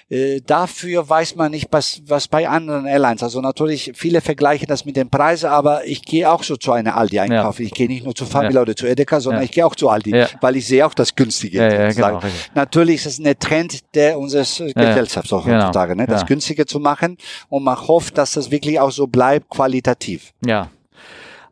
äh, 0.09 0.41
dafür 0.41 1.07
weiß 1.07 1.35
man 1.35 1.51
nicht, 1.51 1.67
was, 1.71 2.01
was 2.07 2.27
bei 2.27 2.47
anderen 2.47 2.85
Airlines. 2.85 3.23
Also 3.23 3.41
natürlich, 3.41 3.91
viele 3.95 4.21
vergleichen 4.21 4.67
das 4.67 4.85
mit 4.85 4.95
den 4.95 5.09
Preisen, 5.09 5.49
aber 5.49 5.85
ich 5.85 6.01
gehe 6.03 6.29
auch 6.29 6.43
so 6.43 6.55
zu 6.55 6.71
einer 6.71 6.95
Aldi 6.95 7.19
einkaufen. 7.19 7.63
Ja. 7.63 7.67
Ich 7.67 7.73
gehe 7.73 7.87
nicht 7.87 8.03
nur 8.03 8.15
zu 8.15 8.25
Famila 8.25 8.55
ja. 8.55 8.61
oder 8.61 8.75
zu 8.75 8.87
Edeka, 8.87 9.19
sondern 9.19 9.43
ich 9.43 9.51
gehe 9.51 9.65
auch 9.65 9.75
zu 9.75 9.89
Aldi, 9.89 10.25
weil 10.39 10.55
ich 10.55 10.67
sehe 10.67 10.85
auch 10.85 10.93
das 10.93 11.15
Günstige. 11.15 11.57
Ja, 11.57 11.91
genau, 11.91 12.19
natürlich 12.55 13.05
ist 13.05 13.19
es 13.19 13.25
ein 13.25 13.39
Trend 13.39 13.79
der 13.95 14.17
unseres 14.17 14.57
Gesellschaft 14.57 15.29
genau. 15.29 15.45
heutzutage, 15.45 15.95
ne? 15.95 16.07
das 16.07 16.25
Günstige 16.25 16.65
zu 16.65 16.79
machen 16.79 17.17
und 17.49 17.63
man 17.63 17.79
hofft, 17.87 18.17
dass 18.17 18.33
das 18.33 18.51
wirklich 18.51 18.79
auch 18.79 18.91
so 18.91 19.07
bleibt, 19.07 19.49
qualitativ. 19.49 20.33
Ja. 20.45 20.69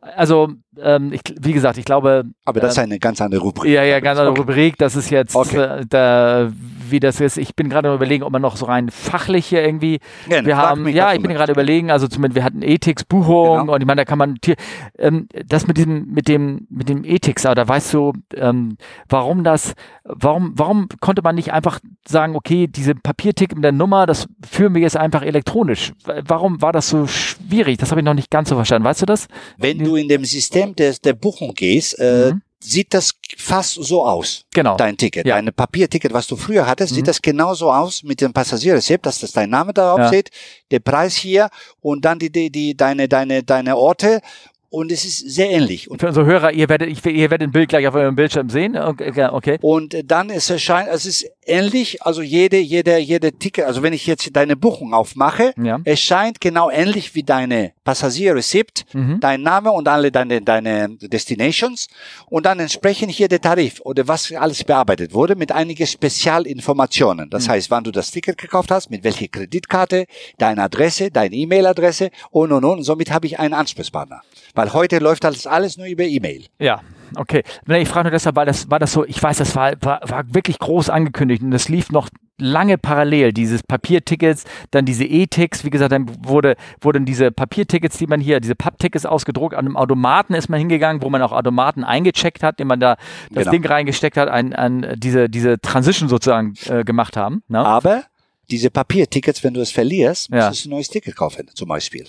Also 0.00 0.48
ähm, 0.78 1.12
ich, 1.12 1.20
wie 1.40 1.52
gesagt, 1.52 1.78
ich 1.78 1.84
glaube. 1.84 2.24
Aber 2.44 2.60
das 2.60 2.72
ist 2.72 2.78
eine 2.78 2.98
ganz 2.98 3.20
andere 3.20 3.40
Rubrik. 3.40 3.70
Ja, 3.70 3.82
ja, 3.82 4.00
ganz 4.00 4.18
andere 4.18 4.32
okay. 4.32 4.40
Rubrik. 4.40 4.78
Das 4.78 4.94
ist 4.96 5.10
jetzt, 5.10 5.34
okay. 5.34 5.80
äh, 5.80 5.86
da, 5.88 6.50
wie 6.90 7.00
das 7.00 7.20
ist. 7.20 7.38
Ich 7.38 7.56
bin 7.56 7.68
gerade 7.68 7.92
überlegen, 7.92 8.22
ob 8.22 8.32
man 8.32 8.42
noch 8.42 8.56
so 8.56 8.66
rein 8.66 8.90
fachlich 8.90 9.46
hier 9.46 9.64
irgendwie. 9.64 9.98
Ja, 10.28 10.44
wir 10.44 10.56
haben, 10.56 10.88
ja, 10.88 11.12
ich 11.12 11.20
bin 11.20 11.32
gerade 11.32 11.52
überlegen, 11.52 11.90
also 11.90 12.06
zumindest 12.06 12.36
wir 12.36 12.44
hatten 12.44 12.62
Ethics 12.62 13.04
Buchung 13.04 13.60
genau. 13.60 13.74
und 13.74 13.80
ich 13.80 13.86
meine, 13.86 14.02
da 14.02 14.04
kann 14.04 14.18
man 14.18 14.36
ähm, 14.98 15.28
das 15.46 15.66
mit 15.66 15.76
diesem, 15.76 16.06
mit 16.06 16.28
dem, 16.28 16.66
mit 16.70 16.88
dem 16.88 17.04
Ethics, 17.04 17.46
aber 17.46 17.54
da 17.56 17.68
weißt 17.68 17.94
du, 17.94 18.12
ähm, 18.36 18.76
warum 19.08 19.44
das, 19.44 19.74
warum, 20.04 20.52
warum 20.56 20.88
konnte 21.00 21.22
man 21.22 21.34
nicht 21.34 21.52
einfach 21.52 21.80
sagen, 22.06 22.36
okay, 22.36 22.66
diese 22.66 22.94
Papiertick 22.94 23.54
mit 23.54 23.64
der 23.64 23.72
Nummer, 23.72 24.06
das 24.06 24.26
führen 24.48 24.74
wir 24.74 24.82
jetzt 24.82 24.96
einfach 24.96 25.22
elektronisch. 25.22 25.92
Warum 26.04 26.62
war 26.62 26.72
das 26.72 26.88
so 26.88 27.06
schwierig? 27.06 27.78
Das 27.78 27.90
habe 27.90 28.00
ich 28.00 28.04
noch 28.04 28.14
nicht 28.14 28.30
ganz 28.30 28.48
so 28.48 28.54
verstanden. 28.54 28.86
Weißt 28.86 29.02
du 29.02 29.06
das? 29.06 29.26
Wenn 29.56 29.78
du 29.78 29.96
in 29.96 30.08
dem 30.08 30.24
System 30.24 30.59
der, 30.66 30.94
der 30.94 31.14
Buchung 31.14 31.54
gehst, 31.54 31.98
äh, 31.98 32.32
mhm 32.32 32.42
sieht 32.62 32.92
das 32.92 33.14
fast 33.38 33.74
so 33.74 34.04
aus. 34.04 34.44
Genau. 34.52 34.76
Dein 34.76 34.96
Ticket. 34.96 35.26
Ja. 35.26 35.36
Dein 35.36 35.52
Papierticket, 35.52 36.12
was 36.12 36.26
du 36.26 36.36
früher 36.36 36.66
hattest, 36.66 36.92
mhm. 36.92 36.96
sieht 36.96 37.08
das 37.08 37.22
genauso 37.22 37.72
aus 37.72 38.02
mit 38.02 38.20
dem 38.20 38.32
Passagierrezept, 38.32 39.06
dass 39.06 39.20
das 39.20 39.32
dein 39.32 39.50
Name 39.50 39.72
darauf 39.72 39.98
ja. 39.98 40.08
steht, 40.08 40.30
der 40.70 40.80
Preis 40.80 41.16
hier 41.16 41.48
und 41.80 42.04
dann 42.04 42.18
die, 42.18 42.30
die, 42.30 42.50
die, 42.50 42.76
deine, 42.76 43.08
deine, 43.08 43.42
deine 43.42 43.76
Orte 43.76 44.20
und 44.70 44.92
es 44.92 45.04
ist 45.04 45.28
sehr 45.28 45.50
ähnlich. 45.50 45.90
Und 45.90 46.00
für 46.00 46.06
unsere 46.06 46.26
Hörer, 46.26 46.52
ihr 46.52 46.68
werdet, 46.68 46.88
ich, 46.88 47.04
ihr 47.04 47.30
werdet 47.30 47.48
ein 47.48 47.52
Bild 47.52 47.68
gleich 47.68 47.88
auf 47.88 47.94
eurem 47.94 48.14
Bildschirm 48.14 48.48
sehen. 48.48 48.76
Okay. 48.76 49.28
okay. 49.30 49.58
Und 49.60 49.96
dann 50.04 50.30
ist 50.30 50.48
es 50.48 50.62
scheint, 50.62 50.88
es 50.88 51.06
ist 51.06 51.28
ähnlich, 51.44 52.02
also 52.02 52.22
jede, 52.22 52.58
jede, 52.58 52.98
jede 52.98 53.32
Ticket, 53.32 53.64
also 53.64 53.82
wenn 53.82 53.92
ich 53.92 54.06
jetzt 54.06 54.34
deine 54.34 54.56
Buchung 54.56 54.94
aufmache, 54.94 55.52
ja. 55.60 55.80
es 55.84 56.00
scheint 56.00 56.40
genau 56.40 56.70
ähnlich 56.70 57.16
wie 57.16 57.24
deine 57.24 57.72
Passagierrezept, 57.82 58.84
mhm. 58.94 59.18
dein 59.18 59.42
Name 59.42 59.72
und 59.72 59.88
alle 59.88 60.12
deine, 60.12 60.40
deine 60.40 60.96
Destinations 61.00 61.88
und 62.26 62.46
dann 62.46 62.60
entsprechend 62.60 63.10
hier 63.10 63.26
der 63.26 63.40
Tarif 63.40 63.80
oder 63.80 64.06
was 64.06 64.32
alles 64.32 64.62
bearbeitet 64.62 65.12
wurde 65.12 65.34
mit 65.34 65.50
einigen 65.50 65.86
Spezialinformationen. 65.86 67.28
Das 67.28 67.48
mhm. 67.48 67.52
heißt, 67.52 67.70
wann 67.72 67.82
du 67.82 67.90
das 67.90 68.12
Ticket 68.12 68.38
gekauft 68.38 68.70
hast, 68.70 68.90
mit 68.90 69.02
welcher 69.02 69.26
Kreditkarte, 69.26 70.06
deine 70.38 70.62
Adresse, 70.62 71.10
deine 71.10 71.34
E-Mail-Adresse 71.34 72.10
und 72.30 72.52
und 72.52 72.64
und. 72.64 72.84
Somit 72.84 73.10
habe 73.10 73.26
ich 73.26 73.40
einen 73.40 73.54
Ansprechpartner. 73.54 74.22
Weil 74.60 74.72
heute 74.72 74.98
läuft 74.98 75.24
das 75.24 75.46
alles 75.46 75.76
nur 75.76 75.86
über 75.86 76.04
E-Mail. 76.04 76.44
Ja, 76.58 76.80
okay. 77.16 77.42
Ich 77.66 77.88
frage 77.88 78.04
nur 78.04 78.12
deshalb, 78.12 78.36
weil 78.36 78.46
das 78.46 78.70
war 78.70 78.78
das 78.78 78.92
so, 78.92 79.04
ich 79.04 79.22
weiß, 79.22 79.38
das 79.38 79.54
war, 79.56 79.72
war, 79.80 80.00
war 80.04 80.34
wirklich 80.34 80.58
groß 80.58 80.90
angekündigt 80.90 81.42
und 81.42 81.50
das 81.50 81.68
lief 81.68 81.90
noch 81.90 82.08
lange 82.40 82.78
parallel, 82.78 83.32
dieses 83.32 83.62
Papiertickets, 83.62 84.44
dann 84.70 84.84
diese 84.84 85.04
E-Ticks, 85.04 85.64
wie 85.64 85.70
gesagt, 85.70 85.92
dann 85.92 86.10
wurde, 86.26 86.56
wurden 86.80 87.04
diese 87.04 87.30
Papiertickets, 87.30 87.98
die 87.98 88.06
man 88.06 88.20
hier, 88.20 88.40
diese 88.40 88.54
Papptickets 88.54 89.06
ausgedruckt, 89.06 89.54
an 89.54 89.66
einem 89.66 89.76
Automaten 89.76 90.34
ist 90.34 90.48
man 90.48 90.58
hingegangen, 90.58 91.02
wo 91.02 91.10
man 91.10 91.22
auch 91.22 91.32
Automaten 91.32 91.84
eingecheckt 91.84 92.42
hat, 92.42 92.58
den 92.58 92.66
man 92.66 92.80
da 92.80 92.96
das 93.30 93.44
genau. 93.44 93.50
Ding 93.50 93.66
reingesteckt 93.66 94.16
hat, 94.16 94.28
ein, 94.28 94.54
ein, 94.54 94.94
diese, 94.96 95.28
diese 95.28 95.60
Transition 95.60 96.08
sozusagen 96.08 96.54
äh, 96.66 96.84
gemacht 96.84 97.16
haben. 97.16 97.42
Ne? 97.48 97.58
Aber 97.58 98.04
diese 98.50 98.70
Papiertickets, 98.70 99.44
wenn 99.44 99.54
du 99.54 99.60
es 99.60 99.70
verlierst, 99.70 100.30
ja. 100.30 100.48
musst 100.48 100.64
du 100.64 100.68
ein 100.68 100.72
neues 100.72 100.88
Ticket 100.88 101.14
kaufen, 101.14 101.50
zum 101.54 101.68
Beispiel 101.68 102.08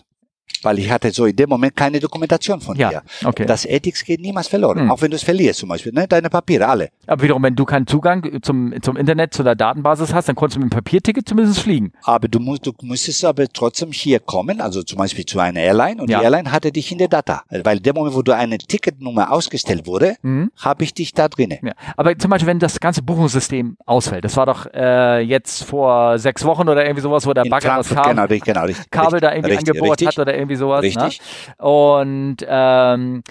weil 0.63 0.79
ich 0.79 0.91
hatte 0.91 1.11
so 1.11 1.25
in 1.25 1.35
dem 1.35 1.49
Moment 1.49 1.75
keine 1.75 1.99
Dokumentation 1.99 2.61
von 2.61 2.77
ja, 2.77 2.89
dir. 2.89 3.03
Okay. 3.23 3.45
Das 3.45 3.65
Ethics 3.65 4.03
geht 4.03 4.21
niemals 4.21 4.47
verloren, 4.47 4.81
hm. 4.81 4.91
auch 4.91 5.01
wenn 5.01 5.11
du 5.11 5.15
es 5.15 5.23
verlierst 5.23 5.59
zum 5.59 5.69
Beispiel, 5.69 5.91
ne? 5.93 6.07
deine 6.07 6.29
Papiere, 6.29 6.67
alle. 6.67 6.89
Aber 7.07 7.21
wiederum, 7.21 7.43
wenn 7.43 7.55
du 7.55 7.65
keinen 7.65 7.87
Zugang 7.87 8.41
zum, 8.41 8.73
zum 8.81 8.97
Internet, 8.97 9.33
zu 9.33 9.43
der 9.43 9.55
Datenbasis 9.55 10.13
hast, 10.13 10.29
dann 10.29 10.35
konntest 10.35 10.57
du 10.57 10.61
mit 10.61 10.71
dem 10.71 10.75
Papierticket 10.75 11.27
zumindest 11.27 11.59
fliegen. 11.59 11.91
Aber 12.03 12.27
du 12.27 12.39
musst, 12.39 12.65
du 12.65 12.73
musstest 12.81 13.25
aber 13.25 13.47
trotzdem 13.47 13.91
hier 13.91 14.19
kommen, 14.19 14.61
also 14.61 14.83
zum 14.83 14.97
Beispiel 14.97 15.25
zu 15.25 15.39
einer 15.39 15.59
Airline 15.59 16.01
und 16.01 16.09
ja. 16.09 16.19
die 16.19 16.23
Airline 16.25 16.51
hatte 16.51 16.71
dich 16.71 16.91
in 16.91 16.97
der 16.97 17.07
Data. 17.07 17.43
Weil 17.49 17.77
in 17.77 17.83
dem 17.83 17.95
Moment, 17.95 18.15
wo 18.15 18.21
du 18.21 18.35
eine 18.35 18.57
Ticketnummer 18.57 19.31
ausgestellt 19.31 19.85
wurde, 19.85 20.15
mhm. 20.21 20.51
habe 20.57 20.83
ich 20.83 20.93
dich 20.93 21.13
da 21.13 21.27
drinnen. 21.27 21.59
Ja. 21.63 21.73
Aber 21.97 22.17
zum 22.17 22.31
Beispiel, 22.31 22.47
wenn 22.47 22.59
das 22.59 22.79
ganze 22.79 23.01
Buchungssystem 23.01 23.77
ausfällt, 23.85 24.25
das 24.25 24.37
war 24.37 24.45
doch 24.45 24.65
äh, 24.73 25.19
jetzt 25.21 25.63
vor 25.63 26.17
sechs 26.17 26.45
Wochen 26.45 26.69
oder 26.69 26.83
irgendwie 26.83 27.01
sowas, 27.01 27.25
wo 27.25 27.33
der 27.33 27.45
Bagger 27.45 27.77
das 27.77 27.89
Kabel, 27.89 28.27
genau, 28.27 28.45
genau, 28.45 28.65
richtig, 28.65 28.91
Kabel 28.91 29.19
da 29.19 29.33
irgendwie 29.33 29.51
richtig, 29.51 29.69
angebohrt 29.69 30.01
richtig. 30.01 30.07
hat 30.07 30.19
oder 30.19 30.35
irgendwie 30.35 30.50
sowas. 30.55 30.81
Ne? 30.81 30.87
Richtig. 30.87 31.21
Ne? 31.47 31.65
Und 31.65 32.37
ähm, 32.47 33.23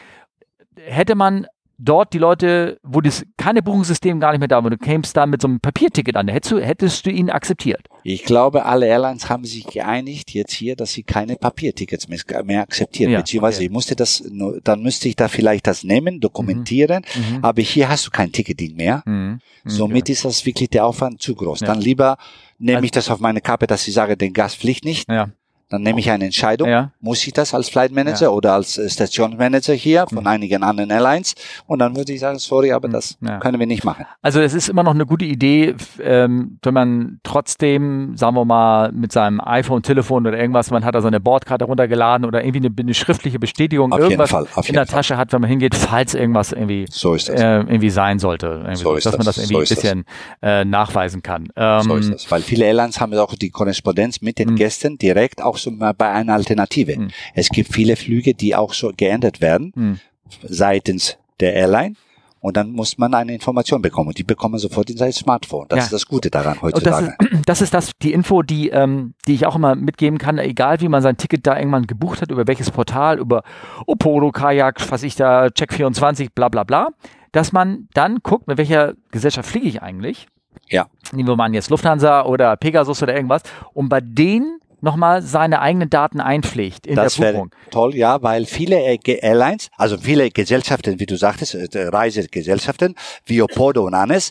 hätte 0.77 1.15
man 1.15 1.47
dort 1.81 2.13
die 2.13 2.19
Leute, 2.19 2.79
wo 2.83 3.01
das 3.01 3.25
keine 3.37 3.63
Buchungssystem 3.63 4.21
gar 4.21 4.33
nicht 4.33 4.41
mehr 4.41 4.49
da 4.49 4.63
war, 4.63 4.71
du 4.71 4.77
kämst 4.77 5.17
da 5.17 5.27
mit 5.27 5.41
so 5.41 5.49
einem 5.49 5.61
Papierticket 5.61 6.17
an, 6.17 6.29
hättest 6.29 6.53
du, 6.53 6.61
hättest 6.61 7.07
du 7.07 7.11
ihn 7.11 7.31
akzeptiert? 7.31 7.87
Ich 8.03 8.25
glaube, 8.25 8.67
alle 8.67 8.87
Airlines 8.87 9.29
haben 9.29 9.45
sich 9.45 9.67
geeinigt 9.67 10.33
jetzt 10.33 10.53
hier, 10.53 10.77
dass 10.77 10.93
sie 10.93 11.03
keine 11.03 11.37
Papiertickets 11.37 12.09
mehr 12.09 12.63
akzeptieren. 12.63 13.13
Ja, 13.13 13.19
Beziehungsweise 13.21 13.59
okay. 13.59 13.67
ich 13.67 13.71
musste 13.71 13.97
das, 13.97 14.23
dann 14.65 14.83
müsste 14.83 15.09
ich 15.09 15.17
da 15.17 15.29
vielleicht 15.29 15.67
das 15.67 15.85
nehmen, 15.85 16.21
dokumentieren, 16.21 17.05
mhm. 17.15 17.37
mhm. 17.39 17.45
aber 17.45 17.63
hier 17.63 17.89
hast 17.89 18.07
du 18.07 18.11
kein 18.11 18.33
Ticketing 18.33 18.77
mehr. 18.77 19.03
Mhm. 19.07 19.41
Okay. 19.65 19.75
Somit 19.75 20.09
ist 20.09 20.25
das 20.25 20.45
wirklich 20.47 20.71
der 20.71 20.87
Aufwand 20.87 21.21
zu 21.21 21.35
groß. 21.35 21.61
Ja. 21.61 21.67
Dann 21.67 21.81
lieber 21.81 22.17
nehme 22.59 22.77
also, 22.77 22.85
ich 22.85 22.91
das 22.91 23.11
auf 23.11 23.21
meine 23.21 23.41
Kappe, 23.41 23.67
dass 23.67 23.89
ich 23.89 23.95
sage, 23.95 24.17
den 24.17 24.33
Gast 24.33 24.57
fliegt 24.57 24.85
nicht. 24.85 25.09
Ja. 25.09 25.31
Dann 25.71 25.83
nehme 25.83 26.01
ich 26.01 26.11
eine 26.11 26.25
Entscheidung. 26.25 26.69
Ja. 26.69 26.91
Muss 27.01 27.25
ich 27.25 27.33
das 27.33 27.55
als 27.55 27.69
Flight 27.69 27.93
Manager 27.93 28.23
ja. 28.27 28.31
oder 28.31 28.55
als 28.55 28.77
äh, 28.77 28.91
Stationsmanager 28.91 29.73
hier 29.73 30.05
von 30.09 30.19
mhm. 30.19 30.27
einigen 30.27 30.65
anderen 30.65 30.91
Airlines? 30.91 31.37
Und 31.67 31.79
dann 31.79 31.95
würde 31.95 32.13
ich 32.13 32.19
sagen, 32.19 32.41
sorry, 32.41 32.73
aber 32.73 32.89
mhm. 32.89 32.93
das 32.93 33.17
ja. 33.21 33.39
können 33.39 33.61
wir 33.61 33.69
nicht 33.69 33.85
machen. 33.85 34.05
Also 34.21 34.41
es 34.41 34.53
ist 34.53 34.69
immer 34.69 34.83
noch 34.83 34.95
eine 34.95 35.07
gute 35.07 35.25
Idee, 35.25 35.77
ähm, 36.03 36.59
wenn 36.63 36.75
man 36.75 37.21
trotzdem, 37.23 38.17
sagen 38.17 38.35
wir 38.35 38.45
mal, 38.45 38.91
mit 38.91 39.13
seinem 39.13 39.41
iPhone, 39.41 39.85
Telefon 39.85 40.27
oder 40.27 40.37
irgendwas, 40.37 40.73
man 40.73 40.85
hat 40.85 40.97
da 40.97 41.01
so 41.01 41.07
eine 41.07 41.21
Bordkarte 41.21 41.65
runtergeladen 41.67 42.27
oder 42.27 42.45
irgendwie 42.45 42.67
eine, 42.67 42.75
eine 42.77 42.95
schriftliche 42.95 43.39
Bestätigung, 43.39 43.93
auf 43.93 44.01
irgendwas 44.01 44.31
Fall, 44.31 44.47
in 44.67 44.75
der 44.75 44.87
Fall. 44.87 44.97
Tasche 44.97 45.17
hat, 45.17 45.33
wenn 45.33 45.41
man 45.41 45.51
hingeht, 45.51 45.77
falls 45.77 46.15
irgendwas 46.15 46.51
irgendwie, 46.51 46.87
so 46.91 47.15
äh, 47.15 47.61
irgendwie 47.61 47.91
sein 47.91 48.19
sollte. 48.19 48.69
So 48.75 48.97
dass 48.97 49.17
man 49.17 49.25
das 49.25 49.39
irgendwie 49.39 49.55
so 49.55 49.59
ein 49.59 49.77
bisschen 49.77 50.05
äh, 50.43 50.65
nachweisen 50.65 51.23
kann. 51.23 51.49
Ähm, 51.55 51.83
so 51.83 51.95
ist 51.95 52.13
das. 52.13 52.31
Weil 52.31 52.43
viele 52.43 52.65
Airlines 52.65 53.01
haben 53.01 53.13
ja 53.13 53.23
auch 53.23 53.37
die 53.37 53.51
Korrespondenz 53.51 54.21
mit 54.21 54.41
den 54.41 54.51
mhm. 54.51 54.57
Gästen 54.57 54.99
direkt 54.99 55.41
auch 55.41 55.60
so 55.63 55.71
bei 55.73 56.11
einer 56.11 56.35
Alternative. 56.35 56.99
Mhm. 56.99 57.11
Es 57.35 57.49
gibt 57.49 57.73
viele 57.73 57.97
Flüge, 57.97 58.35
die 58.35 58.55
auch 58.55 58.75
so 58.75 58.93
geändert 58.97 59.41
werden 59.41 59.73
mhm. 59.75 60.01
seitens 60.43 61.17
der 61.41 61.55
Airline 61.55 61.95
Und 62.43 62.57
dann 62.57 62.73
muss 62.73 62.97
man 62.97 63.13
eine 63.13 63.35
Information 63.35 63.83
bekommen. 63.83 64.09
Und 64.09 64.19
die 64.19 64.23
bekommen 64.25 64.59
sofort 64.59 64.89
in 64.89 64.97
sein 64.97 65.13
Smartphone. 65.13 65.67
Das 65.69 65.77
Ja. 65.79 65.85
ist 65.85 65.93
das 65.93 66.07
Gute 66.07 66.31
daran 66.31 66.61
heutzutage. 66.63 67.15
das 67.19 67.31
ist, 67.31 67.43
das 67.49 67.61
ist 67.61 67.75
das, 67.75 67.91
die 68.01 68.13
Info, 68.15 68.43
die, 68.43 68.71
ähm, 68.71 69.13
die 69.27 69.35
ich 69.35 69.45
auch 69.45 69.57
immer 69.57 69.75
mitgeben 69.75 70.19
kann, 70.19 70.39
egal 70.39 70.81
wie 70.81 70.89
man 70.89 71.03
sein 71.03 71.19
Ticket 71.19 71.47
da 71.47 71.59
irgendwann 71.59 71.87
gebucht 71.87 72.23
hat, 72.23 72.31
über 72.31 72.47
welches 72.47 72.71
Portal, 72.71 73.19
über 73.19 73.43
Oporo, 73.87 74.31
Kajak, 74.33 74.91
was 74.91 75.03
ich 75.03 75.17
da, 75.17 75.47
Check24, 75.47 76.29
bla 76.35 76.49
bla 76.49 76.65
bla, 76.65 76.89
dass 77.33 77.53
man 77.53 77.89
dann 77.93 78.21
guckt, 78.23 78.49
mit 78.49 78.57
welcher 78.57 78.95
Gesellschaft 79.11 79.49
fliege 79.49 79.69
ich 79.69 79.83
eigentlich. 79.83 80.27
Ja. 80.71 80.87
Nehmen 81.13 81.29
wir 81.29 81.37
mal 81.37 81.53
jetzt 81.53 81.69
Lufthansa 81.69 82.23
oder 82.25 82.57
Pegasus 82.57 83.03
oder 83.03 83.15
irgendwas, 83.15 83.43
und 83.75 83.89
bei 83.91 84.01
denen 84.01 84.61
nochmal 84.83 85.23
seine 85.23 85.61
eigenen 85.61 85.91
Daten 85.91 86.21
einpflegt 86.21 86.87
in 86.87 86.97
Das 86.97 87.15
der 87.17 87.33
Buchung. 87.33 87.51
toll, 87.71 87.95
ja, 87.97 88.23
weil 88.23 88.47
viele 88.47 88.77
äh, 88.83 88.99
Airlines, 89.21 89.69
also 89.77 89.97
viele 89.99 90.31
Gesellschaften, 90.31 90.99
wie 91.01 91.07
du 91.07 91.17
sagtest, 91.17 91.55
äh, 91.55 91.89
Reisegesellschaften, 91.89 92.95
wie 93.27 93.43
Opodo 93.43 93.85
und 93.87 93.95
alles, 93.95 94.31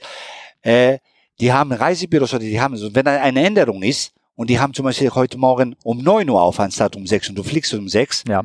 äh, 0.62 0.98
die 1.40 1.54
haben 1.54 1.72
Reisebüros 1.72 2.34
oder 2.34 2.44
die 2.44 2.60
haben, 2.60 2.76
wenn 2.96 3.06
da 3.06 3.12
eine 3.22 3.46
Änderung 3.46 3.82
ist 3.84 4.12
und 4.36 4.50
die 4.50 4.60
haben 4.60 4.74
zum 4.74 4.86
Beispiel 4.86 5.10
heute 5.12 5.38
Morgen 5.38 5.76
um 5.84 6.00
9 6.00 6.30
Uhr 6.30 6.42
auf 6.42 6.60
anstatt 6.60 6.96
um 6.96 7.06
6 7.06 7.30
und 7.30 7.36
du 7.38 7.44
fliegst 7.44 7.74
um 7.74 7.88
6 7.88 8.24
Ja. 8.28 8.44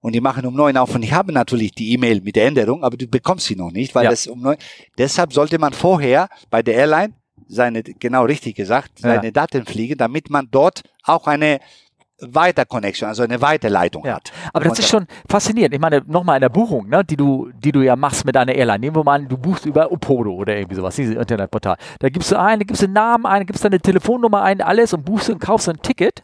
und 0.00 0.14
die 0.14 0.20
machen 0.20 0.46
um 0.46 0.54
9 0.54 0.76
auf 0.78 0.94
und 0.94 1.02
die 1.02 1.12
haben 1.12 1.32
natürlich 1.34 1.72
die 1.72 1.92
E-Mail 1.92 2.20
mit 2.22 2.36
der 2.36 2.46
Änderung, 2.46 2.82
aber 2.84 2.96
du 2.96 3.06
bekommst 3.06 3.46
sie 3.46 3.56
noch 3.56 3.70
nicht, 3.70 3.94
weil 3.94 4.04
Ja. 4.04 4.10
das 4.10 4.26
um 4.26 4.40
9, 4.40 4.56
deshalb 4.96 5.32
sollte 5.32 5.58
man 5.58 5.72
vorher 5.72 6.28
bei 6.50 6.62
der 6.62 6.74
Airline 6.74 7.12
seine, 7.48 7.82
genau 7.82 8.24
richtig 8.24 8.56
gesagt, 8.56 9.00
Ja. 9.00 9.14
seine 9.14 9.32
Daten 9.32 9.64
fliegen, 9.64 9.96
damit 9.98 10.30
man 10.30 10.48
dort 10.50 10.82
auch 11.04 11.26
eine 11.26 11.60
Weiterconnection, 12.18 13.06
also 13.08 13.22
eine 13.24 13.42
Weiterleitung 13.42 14.04
Ja, 14.06 14.14
hat. 14.16 14.32
aber 14.54 14.64
das 14.64 14.78
ist 14.78 14.88
schon 14.88 15.06
faszinierend. 15.28 15.74
Ich 15.74 15.80
meine, 15.80 16.02
nochmal 16.06 16.36
in 16.36 16.40
der 16.40 16.48
Buchung, 16.48 16.88
ne, 16.88 17.04
die 17.04 17.16
du, 17.16 17.50
die 17.54 17.72
du 17.72 17.82
ja 17.82 17.94
machst 17.94 18.24
mit 18.24 18.34
deiner 18.34 18.54
Airline. 18.54 18.78
Nehmen 18.78 18.96
wir 18.96 19.04
mal 19.04 19.16
an, 19.16 19.28
du 19.28 19.36
buchst 19.36 19.66
über 19.66 19.92
Opodo 19.92 20.32
oder 20.32 20.56
irgendwie 20.56 20.76
sowas, 20.76 20.96
dieses 20.96 21.14
Internetportal. 21.14 21.76
Da 21.98 22.08
gibst 22.08 22.32
du 22.32 22.38
ein, 22.38 22.58
da 22.58 22.64
gibst 22.64 22.80
du 22.82 22.86
einen 22.86 22.94
Namen 22.94 23.26
ein, 23.26 23.40
da 23.40 23.44
gibst 23.44 23.64
deine 23.64 23.78
Telefonnummer 23.80 24.42
ein, 24.42 24.62
alles 24.62 24.94
und 24.94 25.04
buchst 25.04 25.28
und 25.28 25.40
kaufst 25.40 25.68
ein 25.68 25.80
Ticket. 25.82 26.22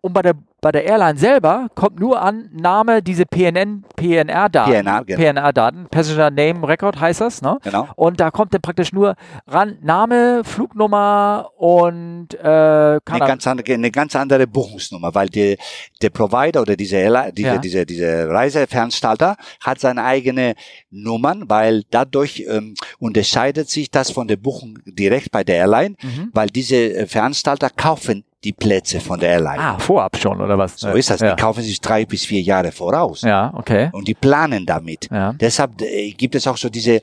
Und 0.00 0.12
bei 0.12 0.22
der, 0.22 0.34
bei 0.64 0.72
der 0.72 0.84
Airline 0.86 1.18
selber 1.18 1.66
kommt 1.74 2.00
nur 2.00 2.22
an 2.22 2.48
Name, 2.54 3.02
diese 3.02 3.26
PNN, 3.26 3.84
PNR-Daten. 3.96 4.70
PNR, 4.72 5.04
genau. 5.04 5.20
PNR-Daten, 5.20 5.88
Passenger 5.90 6.30
Name 6.30 6.66
Record 6.66 6.98
heißt 6.98 7.20
das, 7.20 7.42
ne? 7.42 7.58
Genau. 7.62 7.86
Und 7.96 8.18
da 8.18 8.30
kommt 8.30 8.54
dann 8.54 8.62
praktisch 8.62 8.90
nur 8.90 9.14
ran 9.46 9.76
Name, 9.82 10.40
Flugnummer 10.42 11.50
und 11.58 12.28
äh, 12.42 12.46
eine 12.48 13.00
ganz 13.04 13.46
andere, 13.46 13.74
eine 13.74 13.90
ganz 13.90 14.16
andere 14.16 14.46
Buchungsnummer, 14.46 15.14
weil 15.14 15.28
die, 15.28 15.58
der 16.00 16.08
Provider 16.08 16.62
oder 16.62 16.76
diese, 16.76 16.96
Airline- 16.96 17.32
diese, 17.34 17.48
Ja. 17.48 17.58
diese, 17.58 17.84
diese 17.84 18.26
Reiseveranstalter 18.30 19.36
hat 19.60 19.80
seine 19.80 20.02
eigene 20.04 20.54
Nummern, 20.90 21.44
weil 21.46 21.82
dadurch 21.90 22.42
ähm, 22.48 22.74
unterscheidet 22.98 23.68
sich 23.68 23.90
das 23.90 24.10
von 24.10 24.28
der 24.28 24.36
Buchung 24.38 24.78
direkt 24.86 25.30
bei 25.30 25.44
der 25.44 25.56
Airline, 25.56 25.96
Mhm. 26.02 26.30
weil 26.32 26.46
diese 26.48 26.76
äh, 26.76 27.06
Veranstalter 27.06 27.68
kaufen 27.68 28.24
die 28.42 28.52
Plätze 28.52 29.00
von 29.00 29.18
der 29.18 29.30
Airline. 29.30 29.58
Ah, 29.58 29.78
vorab 29.78 30.18
schon, 30.18 30.38
oder 30.38 30.53
was? 30.58 30.76
So 30.78 30.90
ist 30.90 31.10
das. 31.10 31.20
Ja, 31.20 31.34
Die 31.34 31.40
kaufen 31.42 31.62
sich 31.62 31.80
drei 31.80 32.04
bis 32.04 32.24
vier 32.24 32.40
Jahre 32.42 32.72
voraus. 32.72 33.22
ja 33.22 33.52
okay. 33.54 33.88
Und 33.92 34.06
die 34.08 34.14
planen 34.14 34.64
damit. 34.66 35.08
Ja. 35.10 35.32
Deshalb 35.32 35.80
äh, 35.82 36.10
gibt 36.12 36.34
es 36.34 36.46
auch 36.46 36.56
so 36.56 36.68
diese 36.68 37.00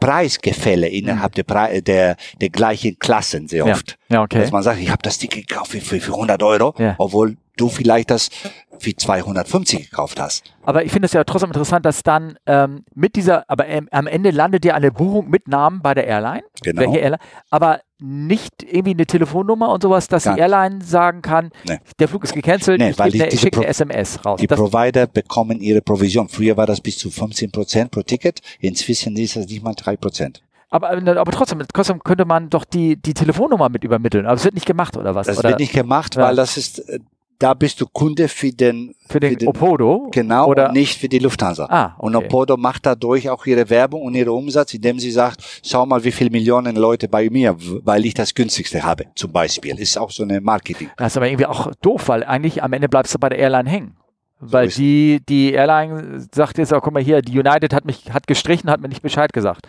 Preisgefälle 0.00 0.88
innerhalb 0.88 1.34
der, 1.34 1.42
Pre 1.42 1.82
der, 1.82 2.16
der 2.40 2.48
gleichen 2.50 2.98
Klassen 2.98 3.48
sehr 3.48 3.64
Mhm. 3.64 3.68
Ja. 3.68 3.74
oft. 3.74 3.98
Ja, 4.08 4.22
okay. 4.22 4.40
Dass 4.40 4.52
man 4.52 4.62
sagt, 4.62 4.80
ich 4.80 4.90
habe 4.90 5.02
das 5.02 5.18
Ticket 5.18 5.48
gekauft 5.48 5.72
für, 5.72 5.80
für, 5.80 6.00
für 6.00 6.12
100 6.12 6.42
Euro, 6.42 6.74
Ja. 6.78 6.94
obwohl 6.98 7.36
du 7.58 7.68
vielleicht 7.68 8.10
das 8.10 8.30
für 8.78 8.94
250 8.94 9.90
gekauft 9.90 10.20
hast. 10.20 10.44
Aber 10.62 10.84
ich 10.84 10.92
finde 10.92 11.06
es 11.06 11.12
ja 11.12 11.24
trotzdem 11.24 11.50
interessant, 11.50 11.84
dass 11.84 12.02
dann 12.02 12.38
ähm, 12.46 12.84
mit 12.94 13.16
dieser, 13.16 13.44
aber 13.48 13.66
ähm, 13.66 13.88
am 13.90 14.06
Ende 14.06 14.30
landet 14.30 14.64
ja 14.64 14.74
eine 14.74 14.92
Buchung 14.92 15.28
mit 15.28 15.48
Namen 15.48 15.82
bei 15.82 15.94
der 15.94 16.06
Airline. 16.06 16.42
Genau. 16.62 16.82
Welche 16.82 16.98
Airline? 16.98 17.18
Aber 17.50 17.80
nicht 18.00 18.62
irgendwie 18.62 18.92
eine 18.92 19.06
Telefonnummer 19.06 19.70
und 19.70 19.82
sowas, 19.82 20.06
dass 20.06 20.24
Gar 20.24 20.36
die 20.36 20.40
Airline 20.42 20.82
sagen 20.84 21.20
kann, 21.22 21.50
Nee. 21.68 21.78
der 21.98 22.06
Flug 22.08 22.22
ist 22.22 22.32
gecancelt, 22.32 22.80
Nee, 22.80 22.90
ich, 22.90 22.98
weil 22.98 23.10
gebe 23.10 23.24
eine, 23.24 23.30
die- 23.30 23.34
ich 23.34 23.40
schicke 23.40 23.58
eine 23.58 23.66
SMS 23.66 24.24
raus. 24.24 24.38
Die 24.40 24.46
Das, 24.46 24.58
Provider 24.58 25.08
bekommen 25.08 25.60
ihre 25.60 25.80
Provision. 25.82 26.28
Früher 26.28 26.56
war 26.56 26.66
das 26.66 26.80
bis 26.80 26.96
zu 26.98 27.10
15 27.10 27.50
Prozent 27.50 27.90
pro 27.90 28.02
Ticket. 28.02 28.40
Inzwischen 28.60 29.16
ist 29.16 29.34
das 29.34 29.46
nicht 29.46 29.64
mal 29.64 29.74
drei 29.74 29.96
Prozent. 29.96 30.42
aber, 30.70 30.90
aber 30.90 31.32
trotzdem, 31.32 31.60
trotzdem 31.74 31.98
könnte 32.04 32.24
man 32.26 32.50
doch 32.50 32.64
die, 32.64 32.94
die 32.94 33.14
Telefonnummer 33.14 33.68
mit 33.70 33.82
übermitteln. 33.82 34.26
Aber 34.26 34.36
es 34.36 34.44
wird 34.44 34.54
nicht 34.54 34.66
gemacht, 34.66 34.96
oder 34.96 35.16
was? 35.16 35.26
Das 35.26 35.38
oder 35.38 35.48
wird 35.48 35.58
nicht 35.58 35.72
gemacht, 35.72 36.14
Ja. 36.14 36.22
weil 36.22 36.36
das 36.36 36.56
ist, 36.56 36.78
äh, 36.88 37.00
da 37.38 37.54
bist 37.54 37.80
du 37.80 37.86
Kunde 37.86 38.26
für 38.28 38.50
den, 38.50 38.94
für 39.08 39.20
den, 39.20 39.46
Opodo? 39.46 40.08
genau, 40.10 40.48
Oder, 40.48 40.66
und 40.68 40.74
nicht 40.74 40.98
für 40.98 41.08
die 41.08 41.20
Lufthansa. 41.20 41.66
Ah, 41.68 41.94
Und 41.98 42.16
okay. 42.16 42.26
Opodo 42.26 42.56
macht 42.56 42.84
dadurch 42.86 43.30
auch 43.30 43.46
ihre 43.46 43.70
Werbung 43.70 44.02
und 44.02 44.14
ihren 44.14 44.30
Umsatz, 44.30 44.74
indem 44.74 44.98
sie 44.98 45.10
sagt, 45.12 45.60
schau 45.64 45.86
mal, 45.86 46.02
wie 46.02 46.10
viele 46.12 46.30
Millionen 46.30 46.74
Leute 46.76 47.06
bei 47.08 47.30
mir, 47.30 47.56
weil 47.84 48.04
ich 48.06 48.14
das 48.14 48.34
günstigste 48.34 48.82
habe, 48.82 49.04
zum 49.14 49.30
Beispiel. 49.32 49.78
Ist 49.78 49.96
auch 49.96 50.10
so 50.10 50.24
eine 50.24 50.40
Marketing. 50.40 50.90
Das 50.96 51.12
ist 51.12 51.16
aber 51.16 51.28
irgendwie 51.28 51.46
auch 51.46 51.72
doof, 51.80 52.08
weil 52.08 52.24
eigentlich 52.24 52.62
am 52.62 52.72
Ende 52.72 52.88
bleibst 52.88 53.14
du 53.14 53.18
bei 53.18 53.28
der 53.28 53.38
Airline 53.38 53.68
hängen. 53.70 53.96
Weil 54.40 54.68
ist- 54.68 54.78
die, 54.78 55.20
die 55.28 55.52
Airline 55.52 56.26
sagt 56.32 56.58
jetzt 56.58 56.72
auch, 56.72 56.80
guck 56.82 56.92
mal 56.92 57.02
hier, 57.02 57.22
die 57.22 57.38
United 57.38 57.72
hat 57.74 57.84
mich, 57.84 58.12
hat 58.12 58.26
gestrichen, 58.26 58.70
hat 58.70 58.80
mir 58.80 58.88
nicht 58.88 59.02
Bescheid 59.02 59.32
gesagt. 59.32 59.66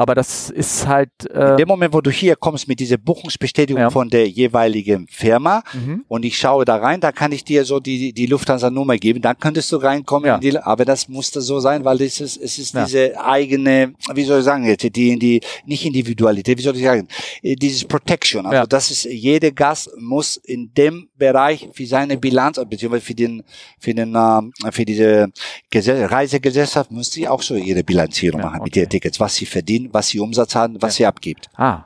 Aber 0.00 0.14
das 0.14 0.48
ist 0.48 0.86
halt, 0.86 1.10
äh, 1.30 1.50
In 1.50 1.56
dem 1.58 1.68
Moment, 1.68 1.92
wo 1.92 2.00
du 2.00 2.10
hier 2.10 2.34
kommst 2.34 2.66
mit 2.66 2.80
dieser 2.80 2.96
Buchungsbestätigung 2.96 3.82
Ja. 3.82 3.90
von 3.90 4.08
der 4.08 4.26
jeweiligen 4.26 5.06
Firma 5.10 5.62
mhm. 5.74 6.06
und 6.08 6.24
ich 6.24 6.38
schaue 6.38 6.64
da 6.64 6.76
rein, 6.76 7.02
da 7.02 7.12
kann 7.12 7.32
ich 7.32 7.44
dir 7.44 7.66
so 7.66 7.80
die, 7.80 8.14
die 8.14 8.24
Lufthansa-Nummer 8.24 8.96
geben, 8.96 9.20
dann 9.20 9.38
könntest 9.38 9.70
du 9.72 9.76
reinkommen. 9.76 10.26
Ja. 10.26 10.38
Die, 10.38 10.56
aber 10.56 10.86
das 10.86 11.06
musste 11.06 11.42
so 11.42 11.60
sein, 11.60 11.84
weil 11.84 12.00
es 12.00 12.18
ist, 12.18 12.38
es 12.38 12.58
ist 12.58 12.72
Ja. 12.72 12.86
diese 12.86 13.22
eigene, 13.22 13.92
wie 14.14 14.24
soll 14.24 14.38
ich 14.38 14.46
sagen 14.46 14.64
jetzt, 14.64 14.84
die, 14.84 15.18
die, 15.18 15.42
nicht 15.66 15.84
Individualität, 15.84 16.56
wie 16.56 16.62
soll 16.62 16.76
ich 16.76 16.82
sagen, 16.82 17.06
äh, 17.42 17.54
dieses 17.54 17.84
Protection. 17.84 18.46
Also 18.46 18.66
das 18.66 18.90
ist, 18.90 19.04
jeder 19.04 19.50
Gast 19.50 19.90
muss 19.98 20.38
in 20.38 20.72
dem 20.72 21.10
Bereich 21.18 21.68
für 21.74 21.84
seine 21.84 22.16
Bilanz, 22.16 22.58
beziehungsweise 22.70 23.04
für 23.04 23.14
den, 23.14 23.42
für 23.78 23.92
den, 23.92 24.14
ähm, 24.16 24.50
für 24.70 24.86
diese 24.86 25.30
Gesell 25.68 26.06
Reisegesellschaft 26.06 26.90
muss 26.90 27.10
sie 27.12 27.28
auch 27.28 27.42
so 27.42 27.54
ihre 27.54 27.84
Bilanzierung 27.84 28.40
machen 28.40 28.62
mit 28.62 28.72
okay. 28.72 28.80
ihren 28.80 28.88
Tickets, 28.88 29.20
was 29.20 29.34
sie 29.34 29.44
verdienen, 29.44 29.89
was 29.92 30.08
sie 30.08 30.20
Umsatz 30.20 30.54
haben, 30.54 30.80
was 30.80 30.96
sie 30.96 31.06
abgibt. 31.06 31.48
ah. 31.56 31.84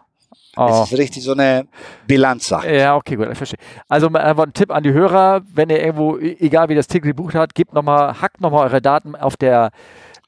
Es 0.56 0.60
Oh. 0.76 0.84
ist 0.84 0.96
richtig 0.96 1.24
so 1.24 1.32
eine 1.32 1.66
Bilanzsache. 2.06 2.72
Ja, 2.76 2.94
okay, 2.94 3.16
gut, 3.16 3.28
ich 3.28 3.36
verstehe. 3.36 3.58
Also 3.88 4.06
einfach 4.06 4.44
ein 4.44 4.52
Tipp 4.52 4.70
an 4.70 4.84
die 4.84 4.92
Hörer, 4.92 5.40
wenn 5.52 5.68
ihr 5.68 5.80
irgendwo, 5.84 6.16
e- 6.16 6.36
egal 6.38 6.68
wie 6.68 6.76
das 6.76 6.86
Ticket 6.86 7.08
gebucht 7.16 7.34
hat, 7.34 7.56
gebt 7.56 7.72
nochmal, 7.74 8.20
hackt 8.20 8.40
nochmal 8.40 8.64
eure 8.68 8.80
Daten 8.80 9.16
auf 9.16 9.36
der, 9.36 9.72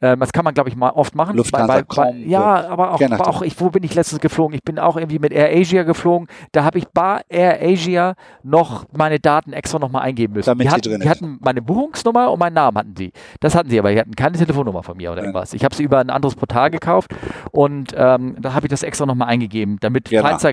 ähm, 0.03 0.21
das 0.21 0.33
kann 0.33 0.45
man, 0.45 0.55
glaube 0.55 0.69
ich, 0.69 0.77
mal 0.77 0.91
oft 0.91 1.15
machen. 1.15 1.37
Lufthansa.com, 1.37 2.29
ja, 2.29 2.69
aber 2.69 2.93
auch, 2.93 3.01
aber 3.01 3.29
auch 3.29 3.43
ich, 3.43 3.59
wo 3.61 3.71
bin 3.71 3.83
ich 3.83 3.95
letztens 3.95 4.21
geflogen? 4.21 4.55
Ich 4.55 4.63
bin 4.63 4.79
auch 4.79 4.97
irgendwie 4.97 5.19
mit 5.19 5.33
Air 5.33 5.51
Asia 5.57 5.83
geflogen. 5.85 6.29
Da 6.53 6.65
habe 6.65 6.79
ich 6.79 6.87
bei 6.89 7.23
Air 7.29 7.59
Asia 7.63 8.15
noch 8.43 8.85
meine 8.97 9.19
Daten 9.19 9.53
extra 9.53 9.79
nochmal 9.79 10.03
eingeben 10.03 10.35
müssen. 10.35 10.47
Damit 10.51 10.67
die 10.67 10.69
sie 10.71 10.75
hatten, 10.75 10.89
drin 10.91 11.01
die 11.01 11.09
hatten 11.09 11.39
meine 11.41 11.63
Buchungsnummer 11.63 12.31
und 12.31 12.39
meinen 12.39 12.55
Namen 12.55 12.77
hatten 12.77 12.95
sie. 12.97 13.13
Das 13.41 13.55
hatten 13.55 13.71
sie, 13.71 13.79
aber 13.79 13.91
die 13.93 13.99
hatten 13.99 14.15
keine 14.15 14.37
Telefonnummer 14.37 14.83
von 14.83 14.97
mir 14.97 15.11
oder 15.13 15.21
Ja. 15.21 15.25
irgendwas. 15.29 15.55
Ich 15.55 15.65
habe 15.65 15.75
sie 15.75 15.83
über 15.83 15.99
ein 15.99 16.11
anderes 16.11 16.35
Portal 16.35 16.71
gekauft 16.71 17.15
und 17.53 17.95
ähm, 17.97 18.37
da 18.41 18.53
habe 18.53 18.67
ich 18.67 18.71
das 18.71 18.83
extra 18.83 19.07
nochmal 19.07 19.29
eingegeben, 19.29 19.79
damit 19.81 20.11
Genau. 20.11 20.23
falls 20.23 20.43
da 20.43 20.51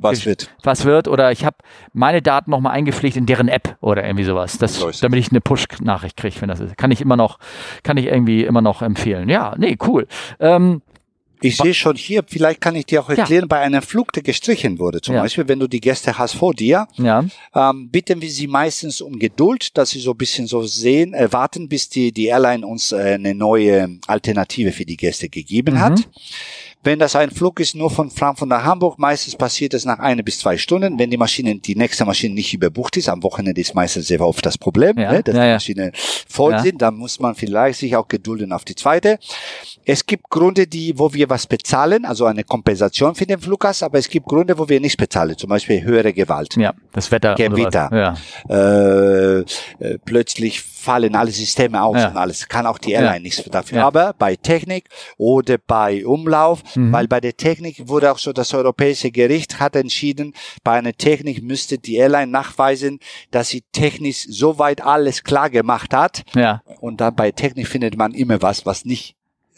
Was 0.00 0.24
wird? 0.24 0.50
was 0.62 0.84
wird 0.84 1.08
oder 1.08 1.32
ich 1.32 1.44
habe 1.44 1.56
meine 1.92 2.22
Daten 2.22 2.50
nochmal 2.50 2.72
eingepflegt 2.74 3.16
in 3.16 3.26
deren 3.26 3.48
App 3.48 3.76
oder 3.80 4.04
irgendwie 4.04 4.24
sowas, 4.24 4.58
das, 4.58 4.78
damit 5.00 5.18
ich 5.18 5.30
eine 5.30 5.40
Push-Nachricht 5.40 6.16
kriege, 6.16 6.40
wenn 6.40 6.48
das 6.48 6.60
ist. 6.60 6.76
Kann 6.76 6.90
ich 6.90 7.00
immer 7.00 7.16
noch, 7.16 7.38
kann 7.82 7.96
ich 7.96 8.06
irgendwie 8.06 8.44
immer 8.44 8.60
noch 8.60 8.67
empfehlen. 8.82 9.28
Ja, 9.28 9.54
nee, 9.58 9.76
cool. 9.86 10.06
Ähm, 10.40 10.82
Ich 11.40 11.56
sehe 11.56 11.72
schon 11.72 11.94
hier, 11.94 12.24
vielleicht 12.26 12.60
kann 12.60 12.74
ich 12.74 12.86
dir 12.86 13.00
auch 13.00 13.08
erklären, 13.10 13.46
bei 13.46 13.60
einem 13.60 13.80
Flug, 13.80 14.12
der 14.12 14.24
gestrichen 14.24 14.80
wurde, 14.80 15.00
zum 15.00 15.14
Ja. 15.14 15.22
Beispiel, 15.22 15.46
wenn 15.46 15.60
du 15.60 15.68
die 15.68 15.80
Gäste 15.80 16.18
hast 16.18 16.34
vor 16.34 16.52
dir, 16.52 16.88
ja, 16.96 17.24
ähm, 17.54 17.90
bitten 17.90 18.20
wir 18.20 18.28
sie 18.28 18.48
meistens 18.48 19.00
um 19.00 19.20
Geduld, 19.20 19.78
dass 19.78 19.90
sie 19.90 20.00
so 20.00 20.10
ein 20.10 20.16
bisschen 20.16 20.48
so 20.48 20.62
sehen, 20.62 21.14
äh, 21.14 21.32
warten, 21.32 21.68
bis 21.68 21.88
die, 21.88 22.10
die 22.10 22.26
Airline 22.26 22.66
uns 22.66 22.90
äh, 22.90 22.96
eine 23.14 23.36
neue 23.36 23.98
Alternative 24.08 24.72
für 24.72 24.84
die 24.84 24.96
Gäste 24.96 25.28
gegeben 25.28 25.74
Mhm. 25.74 25.80
hat. 25.80 26.08
Wenn 26.88 26.98
das 26.98 27.14
ein 27.16 27.30
Flug 27.30 27.60
ist 27.60 27.74
nur 27.74 27.90
von 27.90 28.10
Frankfurt 28.10 28.48
nach 28.48 28.64
Hamburg, 28.64 28.98
meistens 28.98 29.36
passiert 29.36 29.74
es 29.74 29.84
nach 29.84 29.98
eine 29.98 30.24
bis 30.24 30.38
zwei 30.38 30.56
Stunden. 30.56 30.98
Wenn 30.98 31.10
die 31.10 31.18
Maschine, 31.18 31.56
die 31.56 31.76
nächste 31.76 32.06
Maschine 32.06 32.34
nicht 32.34 32.54
überbucht 32.54 32.96
ist, 32.96 33.10
am 33.10 33.22
Wochenende 33.22 33.60
ist 33.60 33.74
meistens 33.74 34.06
sehr 34.06 34.22
oft 34.22 34.46
das 34.46 34.56
Problem, 34.56 34.96
Ja, 34.98 35.12
ne, 35.12 35.22
dass 35.22 35.34
ja, 35.34 35.42
die 35.42 35.48
ja. 35.48 35.54
Maschine 35.56 35.92
voll 35.94 36.52
Ja. 36.52 36.60
sind, 36.60 36.80
dann 36.80 36.94
muss 36.96 37.20
man 37.20 37.34
vielleicht 37.34 37.80
sich 37.80 37.94
auch 37.94 38.08
gedulden 38.08 38.52
auf 38.52 38.64
die 38.64 38.74
zweite. 38.74 39.18
Es 39.84 40.06
gibt 40.06 40.30
Gründe, 40.30 40.66
die, 40.66 40.98
wo 40.98 41.12
wir 41.12 41.28
was 41.28 41.46
bezahlen, 41.46 42.06
also 42.06 42.24
eine 42.24 42.42
Kompensation 42.42 43.14
für 43.14 43.26
den 43.26 43.38
Fluggast, 43.38 43.82
aber 43.82 43.98
es 43.98 44.08
gibt 44.08 44.24
Gründe, 44.24 44.56
wo 44.58 44.66
wir 44.66 44.80
nicht 44.80 44.96
bezahlen, 44.96 45.36
zum 45.36 45.50
Beispiel 45.50 45.82
höhere 45.82 46.14
Gewalt. 46.14 46.56
ja, 46.56 46.72
das 46.92 47.10
Wetter. 47.12 47.34
Gewitter. 47.34 47.90
Ja, 47.92 48.16
Äh, 48.48 49.40
äh, 49.40 49.98
plötzlich 50.06 50.62
fallen 50.88 51.14
alle 51.14 51.30
Systeme 51.30 51.82
aus 51.82 51.96
Ja. 51.98 52.08
und 52.08 52.16
alles. 52.16 52.48
Kann 52.48 52.64
auch 52.66 52.78
die 52.78 52.92
Airline 52.92 53.16
Ja. 53.16 53.22
nichts 53.22 53.42
dafür. 53.50 53.78
Ja. 53.78 53.86
Aber 53.86 54.14
bei 54.18 54.36
Technik 54.36 54.84
oder 55.18 55.56
bei 55.58 56.06
Umlauf, 56.06 56.62
Mhm. 56.74 56.92
weil 56.92 57.06
bei 57.08 57.20
der 57.20 57.36
Technik 57.36 57.88
wurde 57.88 58.10
auch 58.10 58.18
so, 58.18 58.32
das 58.32 58.54
Europäische 58.54 59.10
Gericht 59.10 59.60
hat 59.60 59.76
entschieden, 59.76 60.32
bei 60.64 60.72
einer 60.78 60.94
Technik 60.94 61.42
müsste 61.42 61.76
die 61.78 61.96
Airline 61.96 62.32
nachweisen, 62.32 63.00
dass 63.30 63.48
sie 63.50 63.62
technisch 63.72 64.24
soweit 64.28 64.80
alles 64.80 65.24
klar 65.24 65.50
gemacht 65.50 65.92
hat. 65.92 66.22
ja, 66.34 66.62
Und 66.80 67.00
dann 67.02 67.14
bei 67.14 67.32
Technik 67.32 67.66
findet 67.68 67.96
man 67.96 68.14
immer 68.14 68.40
was, 68.40 68.64
was 68.64 68.84
nicht 68.84 69.14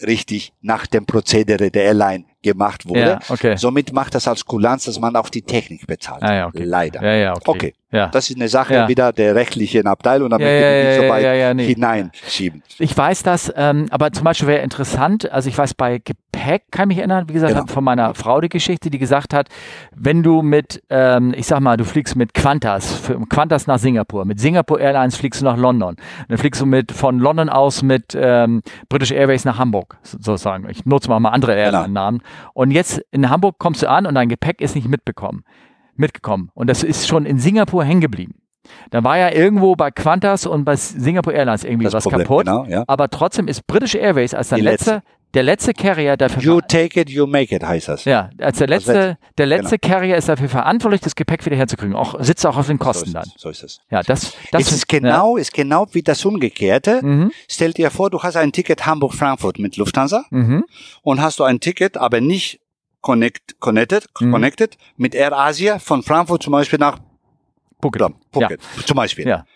richtig 0.07 0.53
nach 0.63 0.87
dem 0.87 1.05
Prozedere 1.07 1.71
der 1.71 1.85
Airline 1.85 2.25
gemacht 2.43 2.89
wurde. 2.89 3.01
Ja, 3.01 3.19
okay. 3.29 3.57
Somit 3.57 3.93
macht 3.93 4.15
das 4.15 4.27
als 4.29 4.45
Kulanz, 4.45 4.85
dass 4.85 4.99
man 4.99 5.15
auch 5.17 5.29
die 5.29 5.43
Technik 5.43 5.87
bezahlt. 5.87 6.23
Ah, 6.23 6.35
ja, 6.35 6.47
okay. 6.47 6.65
Leider. 6.65 7.03
Ja, 7.03 7.15
ja, 7.15 7.33
okay. 7.33 7.43
Okay. 7.51 7.75
Ja. 7.93 8.07
Das 8.07 8.31
ist 8.31 8.37
eine 8.37 8.49
Sache 8.49 8.75
Ja. 8.75 8.89
wieder 8.89 9.13
der 9.13 9.35
rechtlichen 9.35 9.89
Abteilung, 9.89 10.31
damit 10.31 10.47
Ja, 10.47 10.53
ja, 10.55 10.91
nicht 10.91 11.01
so 11.03 11.09
weit 11.09 11.57
nee. 11.57 11.67
hineinschieben. 11.75 12.63
Ich 12.79 12.97
weiß 12.97 13.25
das, 13.25 13.53
ähm, 13.57 13.87
aber 13.91 14.13
zum 14.13 14.23
Beispiel 14.25 14.47
wäre 14.47 14.63
interessant, 14.63 15.31
also 15.33 15.49
ich 15.49 15.59
weiß 15.59 15.75
bei 15.75 15.99
Gepäck, 15.99 16.63
kann 16.71 16.87
mich 16.87 16.99
erinnern, 16.99 17.29
wie 17.29 17.33
gesagt, 17.33 17.53
Genau. 17.55 17.67
von 17.67 17.83
meiner 17.83 18.15
Frau 18.15 18.41
die 18.41 18.49
Geschichte, 18.49 18.91
die 18.91 18.99
gesagt 18.99 19.35
hat, 19.35 19.49
wenn 19.95 20.23
du 20.23 20.41
mit, 20.43 20.81
ähm, 20.89 21.35
ich 21.37 21.47
sag 21.49 21.59
mal, 21.61 21.77
du 21.77 21.85
fliegst 21.85 22.15
mit 22.15 22.33
Qantas, 22.33 22.93
für, 22.95 23.19
Qantas 23.29 23.67
nach 23.67 23.81
Singapur, 23.81 24.25
mit 24.25 24.39
Singapore 24.39 24.81
Airlines 24.81 25.17
fliegst 25.17 25.41
du 25.41 25.45
nach 25.45 25.57
London, 25.57 25.97
dann 26.29 26.39
fliegst 26.39 26.61
du 26.61 26.67
mit 26.67 26.93
von 26.93 27.19
London 27.19 27.49
aus 27.49 27.83
mit 27.83 28.17
ähm, 28.17 28.63
British 28.89 29.11
Airways 29.11 29.45
nach 29.45 29.59
Hamburg, 29.59 29.97
so- 30.05 30.19
sozusagen. 30.21 30.69
Ich 30.71 30.87
nutze 30.87 31.09
mal 31.09 31.19
mal 31.19 31.31
andere 31.31 31.57
Genau. 31.57 31.65
Airline-Namen. 31.79 32.23
Und 32.55 32.71
jetzt 32.71 33.01
in 33.11 33.31
Hamburg 33.31 33.59
kommst 33.59 33.83
du 33.83 33.89
an 33.89 34.07
und 34.07 34.15
dein 34.15 34.29
Gepäck 34.29 34.61
ist 34.61 34.75
nicht 34.75 34.89
mitbekommen, 34.89 35.45
mitgekommen. 35.97 36.51
Und 36.55 36.69
das 36.69 36.83
ist 36.83 37.07
schon 37.09 37.27
in 37.27 37.39
Singapur 37.39 37.85
hängen 37.85 38.01
geblieben. 38.01 38.35
Da 38.91 39.03
war 39.03 39.19
ja 39.19 39.33
irgendwo 39.33 39.75
bei 39.75 39.91
Qantas 39.91 40.47
und 40.47 40.65
bei 40.65 40.77
Singapore 40.77 41.35
Airlines 41.35 41.65
irgendwie 41.65 41.85
Das 41.85 41.95
was 41.95 42.05
Problem, 42.05 42.23
kaputt. 42.23 42.47
genau, 42.47 42.65
ja. 42.67 42.85
Aber 42.87 43.09
trotzdem 43.09 43.49
ist 43.49 43.67
British 43.67 43.95
Airways 43.95 44.35
als 44.35 44.51
der 44.51 44.59
Die 44.59 44.65
letzte, 44.65 45.03
der 45.35 45.43
letzte 45.45 45.73
Carrier 45.75 46.17
dafür 46.17 46.43
You 46.43 46.61
take 46.61 47.01
it, 47.01 47.09
you 47.09 47.27
make 47.27 47.55
it, 47.55 47.63
heißt 47.63 47.89
das. 47.89 48.05
ja, 48.05 48.31
als 48.39 48.59
der 48.59 48.67
letzte, 48.67 48.93
letzte- 48.93 49.19
der 49.39 49.47
letzte 49.47 49.79
Carrier 49.79 50.17
ist 50.17 50.29
dafür 50.29 50.49
verantwortlich, 50.49 51.01
das 51.01 51.15
Gepäck 51.15 51.45
wieder 51.47 51.57
herzukriegen. 51.57 51.95
Auch 51.95 52.17
sitzt 52.21 52.45
auch 52.47 52.57
auf 52.57 52.67
den 52.67 52.79
so 52.79 52.85
Kosten 52.85 53.07
ist 53.09 53.15
dann. 53.15 53.31
So 53.37 53.49
ist 53.49 53.63
es. 53.63 53.81
Ja, 53.91 54.03
das, 54.03 54.33
das 54.51 54.63
es 54.63 54.73
ist 54.73 54.89
genau, 54.89 55.37
ist 55.37 55.53
genau 55.53 55.87
wie 55.93 56.03
das 56.03 56.25
Umgekehrte. 56.25 57.01
Mhm. 57.05 57.31
Stell 57.49 57.73
dir 57.73 57.91
vor, 57.91 58.11
du 58.11 58.23
hast 58.23 58.37
ein 58.37 58.51
Ticket 58.53 58.87
Hamburg-Frankfurt 58.87 59.59
mit 59.61 59.77
Lufthansa 59.77 60.25
Ja. 60.31 60.37
Mhm. 60.39 60.65
und 61.03 61.21
hast 61.23 61.39
du 61.39 61.45
ein 61.45 61.61
Ticket, 61.61 61.97
aber 61.97 62.21
nicht 62.21 62.61
connect, 63.01 63.59
connected, 63.61 64.07
Mhm. 64.21 64.33
connected 64.33 64.77
mit 64.97 65.15
Air 65.15 65.33
Asia 65.39 65.79
von 65.79 66.03
Frankfurt 66.03 66.43
zum 66.43 66.53
Beispiel 66.53 66.79
nach 66.79 66.99
Phuket. 67.81 68.13
Phuket, 68.33 68.61
zum 68.85 68.97
Beispiel. 68.97 69.27
Ja. 69.27 69.47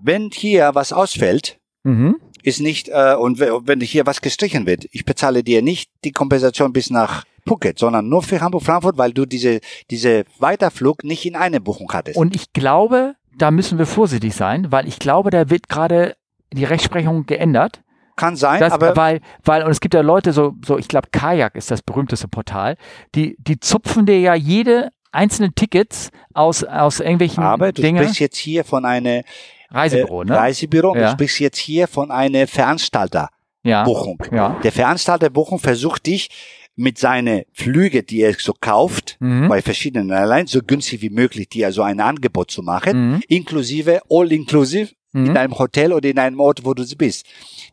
Wenn 0.00 0.30
hier 0.32 0.70
was 0.74 0.92
ausfällt, 0.92 1.58
Ja. 1.84 1.90
Mhm. 1.90 2.16
Ist 2.42 2.60
nicht, 2.60 2.88
äh, 2.88 3.14
und 3.18 3.38
we- 3.40 3.60
wenn 3.64 3.80
hier 3.80 4.06
was 4.06 4.20
gestrichen 4.20 4.66
wird, 4.66 4.86
ich 4.92 5.04
bezahle 5.04 5.42
dir 5.42 5.62
nicht 5.62 5.90
die 6.04 6.12
Kompensation 6.12 6.72
bis 6.72 6.90
nach 6.90 7.24
Phuket, 7.46 7.78
sondern 7.78 8.08
nur 8.08 8.22
für 8.22 8.40
Hamburg-Frankfurt, 8.40 8.98
weil 8.98 9.12
du 9.12 9.24
diese, 9.26 9.60
diese 9.90 10.24
Weiterflug 10.38 11.04
nicht 11.04 11.24
in 11.26 11.34
eine 11.36 11.60
Buchung 11.60 11.90
hattest. 11.92 12.16
Und 12.18 12.34
ich 12.34 12.52
glaube, 12.52 13.14
da 13.36 13.50
müssen 13.50 13.78
wir 13.78 13.86
vorsichtig 13.86 14.34
sein, 14.34 14.70
weil 14.70 14.86
ich 14.88 14.98
glaube, 14.98 15.30
da 15.30 15.48
wird 15.48 15.68
gerade 15.68 16.16
die 16.52 16.64
Rechtsprechung 16.64 17.24
geändert. 17.26 17.82
Kann 18.16 18.34
sein, 18.36 18.58
Das, 18.60 18.72
aber 18.72 18.96
weil, 18.96 19.20
weil, 19.44 19.62
und 19.62 19.70
es 19.70 19.80
gibt 19.80 19.94
ja 19.94 20.00
Leute, 20.00 20.32
so, 20.32 20.54
so 20.64 20.76
ich 20.76 20.88
glaube, 20.88 21.08
Kajak 21.12 21.54
ist 21.54 21.70
das 21.70 21.82
berühmteste 21.82 22.26
Portal, 22.26 22.76
die, 23.14 23.36
die 23.38 23.60
zupfen 23.60 24.06
dir 24.06 24.18
ja 24.18 24.34
jede 24.34 24.90
einzelne 25.12 25.52
Tickets 25.52 26.10
aus, 26.34 26.64
aus 26.64 27.00
irgendwelchen 27.00 27.42
Aber 27.44 27.72
du 27.72 27.80
Dingen. 27.80 28.02
sprichst 28.02 28.20
jetzt 28.20 28.36
hier 28.36 28.64
von 28.64 28.84
einer 28.84 29.22
Reisebüro, 29.70 30.24
ne? 30.24 30.36
Reisebüro, 30.36 30.94
Ja. 30.96 31.06
du 31.06 31.12
sprichst 31.12 31.40
jetzt 31.40 31.58
hier 31.58 31.86
von 31.88 32.10
einer 32.10 32.46
Veranstalterbuchung. 32.46 34.22
ja. 34.30 34.36
Ja. 34.36 34.60
Der 34.62 34.72
Veranstalterbuchung 34.72 35.58
versucht 35.58 36.06
dich 36.06 36.28
mit 36.76 36.96
seinen 36.98 37.42
Flüge, 37.52 38.02
die 38.04 38.20
er 38.20 38.34
so 38.34 38.54
kauft, 38.58 39.16
Mhm. 39.20 39.48
bei 39.48 39.60
verschiedenen 39.62 40.10
Airlines, 40.10 40.52
so 40.52 40.60
günstig 40.62 41.02
wie 41.02 41.10
möglich, 41.10 41.48
dir 41.48 41.66
also 41.66 41.82
ein 41.82 41.98
Angebot 42.00 42.50
zu 42.50 42.62
machen, 42.62 43.14
Mhm. 43.14 43.22
inklusive, 43.28 44.00
all 44.08 44.30
inclusive, 44.32 44.92
Mhm. 45.12 45.26
in 45.26 45.36
einem 45.38 45.58
Hotel 45.58 45.92
oder 45.94 46.06
in 46.08 46.18
einem 46.18 46.38
Ort, 46.38 46.64
wo 46.66 46.74
du 46.74 46.84
bist. 46.98 47.24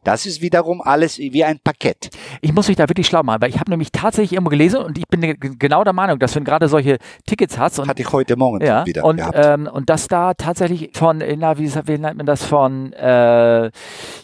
Das 0.05 0.25
ist 0.25 0.41
wiederum 0.41 0.81
alles 0.81 1.17
wie 1.17 1.43
ein 1.43 1.59
Paket. 1.61 2.09
Ich 2.41 2.53
muss 2.53 2.67
mich 2.69 2.77
da 2.77 2.87
wirklich 2.87 3.07
schlau 3.07 3.23
machen, 3.23 3.41
weil 3.41 3.49
ich 3.49 3.59
habe 3.59 3.69
nämlich 3.71 3.91
tatsächlich 3.91 4.33
irgendwo 4.33 4.51
gelesen 4.51 4.79
und 4.79 4.97
ich 4.97 5.05
bin 5.07 5.19
ge- 5.21 5.35
genau 5.59 5.83
der 5.83 5.91
Meinung, 5.93 6.17
dass 6.19 6.33
wenn 6.35 6.45
gerade 6.45 6.67
solche 6.69 6.97
Tickets 7.25 7.57
hast 7.57 7.79
und 7.79 7.89
Hatte 7.89 8.01
ich 8.03 8.11
heute 8.13 8.37
Morgen 8.37 8.63
ja, 8.65 8.85
wieder 8.85 9.03
und, 9.03 9.17
gehabt. 9.17 9.37
ähm, 9.41 9.67
und 9.71 9.89
dass 9.89 10.07
da 10.07 10.33
tatsächlich 10.33 10.91
von, 10.93 11.21
na, 11.37 11.57
wie, 11.57 11.73
wie 11.73 11.97
nennt 11.97 12.17
man 12.17 12.25
das, 12.25 12.45
von 12.45 12.93
äh, 12.93 13.69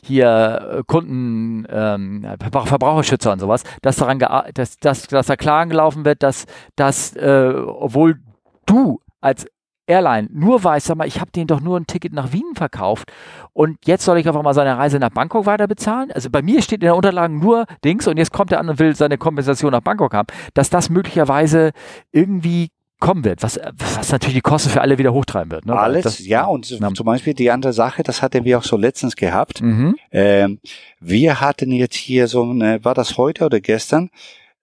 hier 0.05 0.83
Kunden, 0.87 1.65
ähm, 1.69 2.25
Verbrauch- 2.39 2.67
Verbraucherschützer 2.67 3.31
und 3.33 3.39
sowas, 3.39 3.63
dass 3.81 3.97
daran 3.97 4.19
dass, 4.53 4.77
dass, 4.77 5.07
dass 5.07 5.25
da 5.27 5.35
klar 5.35 5.61
angelaufen 5.61 6.05
wird, 6.05 6.23
dass, 6.23 6.45
dass 6.75 7.15
äh, 7.15 7.53
obwohl 7.65 8.19
du 8.65 8.99
als 9.19 9.45
Airline 9.91 10.29
nur 10.31 10.63
weißt, 10.63 10.87
sag 10.87 10.97
mal, 10.97 11.07
ich 11.07 11.19
habe 11.19 11.31
denen 11.31 11.47
doch 11.47 11.59
nur 11.61 11.77
ein 11.79 11.85
Ticket 11.85 12.13
nach 12.13 12.31
Wien 12.31 12.55
verkauft 12.55 13.11
und 13.53 13.77
jetzt 13.85 14.05
soll 14.05 14.17
ich 14.17 14.27
einfach 14.27 14.41
mal 14.43 14.53
seine 14.53 14.77
Reise 14.77 14.99
nach 14.99 15.09
Bangkok 15.09 15.45
weiter 15.45 15.67
bezahlen. 15.67 16.11
Also 16.11 16.29
bei 16.29 16.41
mir 16.41 16.61
steht 16.61 16.81
in 16.81 16.85
der 16.87 16.95
Unterlagen 16.95 17.39
nur 17.39 17.65
Dings 17.83 18.07
und 18.07 18.17
jetzt 18.17 18.31
kommt 18.31 18.51
der 18.51 18.59
an 18.59 18.69
und 18.69 18.79
will 18.79 18.95
seine 18.95 19.17
Kompensation 19.17 19.71
nach 19.71 19.81
Bangkok 19.81 20.13
haben, 20.13 20.27
dass 20.53 20.69
das 20.69 20.89
möglicherweise 20.89 21.71
irgendwie 22.11 22.69
kommen 23.01 23.25
wird, 23.25 23.41
was, 23.43 23.59
was 23.77 24.11
natürlich 24.11 24.35
die 24.35 24.41
Kosten 24.41 24.69
für 24.69 24.79
alle 24.81 24.97
wieder 24.99 25.11
hochtreiben 25.11 25.51
wird. 25.51 25.65
Ne? 25.65 25.77
Alles, 25.77 26.03
das, 26.03 26.19
ja, 26.25 26.45
und 26.45 26.69
Ja. 26.69 26.93
zum 26.93 27.05
Beispiel 27.05 27.33
die 27.33 27.49
andere 27.51 27.73
Sache, 27.73 28.03
das 28.03 28.21
hatten 28.21 28.45
wir 28.45 28.59
auch 28.59 28.63
so 28.63 28.77
letztens 28.77 29.15
gehabt. 29.15 29.61
Mhm. 29.61 29.95
Ähm, 30.11 30.59
wir 30.99 31.41
hatten 31.41 31.71
jetzt 31.71 31.95
hier 31.95 32.27
so 32.27 32.43
eine, 32.43 32.85
war 32.85 32.93
das 32.93 33.17
heute 33.17 33.45
oder 33.45 33.59
gestern? 33.59 34.11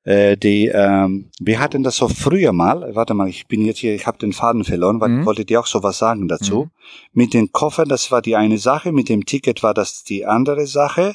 Äh, 0.08 0.36
die, 0.38 0.68
ähm, 0.68 1.28
wir 1.38 1.60
hatten 1.60 1.82
das 1.82 1.96
so 1.96 2.08
früher 2.08 2.52
mal. 2.52 2.94
Warte 2.94 3.12
mal, 3.12 3.28
ich 3.28 3.46
bin 3.46 3.60
jetzt 3.66 3.78
hier, 3.78 3.94
ich 3.94 4.06
habe 4.06 4.16
den 4.16 4.32
Faden 4.32 4.64
verloren, 4.64 5.00
weil 5.02 5.10
Mhm. 5.10 5.20
ich 5.20 5.26
wollte 5.26 5.44
dir 5.44 5.60
auch 5.60 5.66
so 5.66 5.82
was 5.82 5.98
sagen 5.98 6.28
dazu. 6.28 6.64
Mhm. 6.64 6.70
Mit 7.12 7.34
den 7.34 7.52
Koffern, 7.52 7.88
das 7.90 8.10
war 8.10 8.22
die 8.22 8.34
eine 8.34 8.56
Sache, 8.56 8.90
mit 8.92 9.10
dem 9.10 9.26
Ticket 9.26 9.62
war 9.62 9.74
das 9.74 10.04
die 10.04 10.24
andere 10.24 10.66
Sache. 10.66 11.14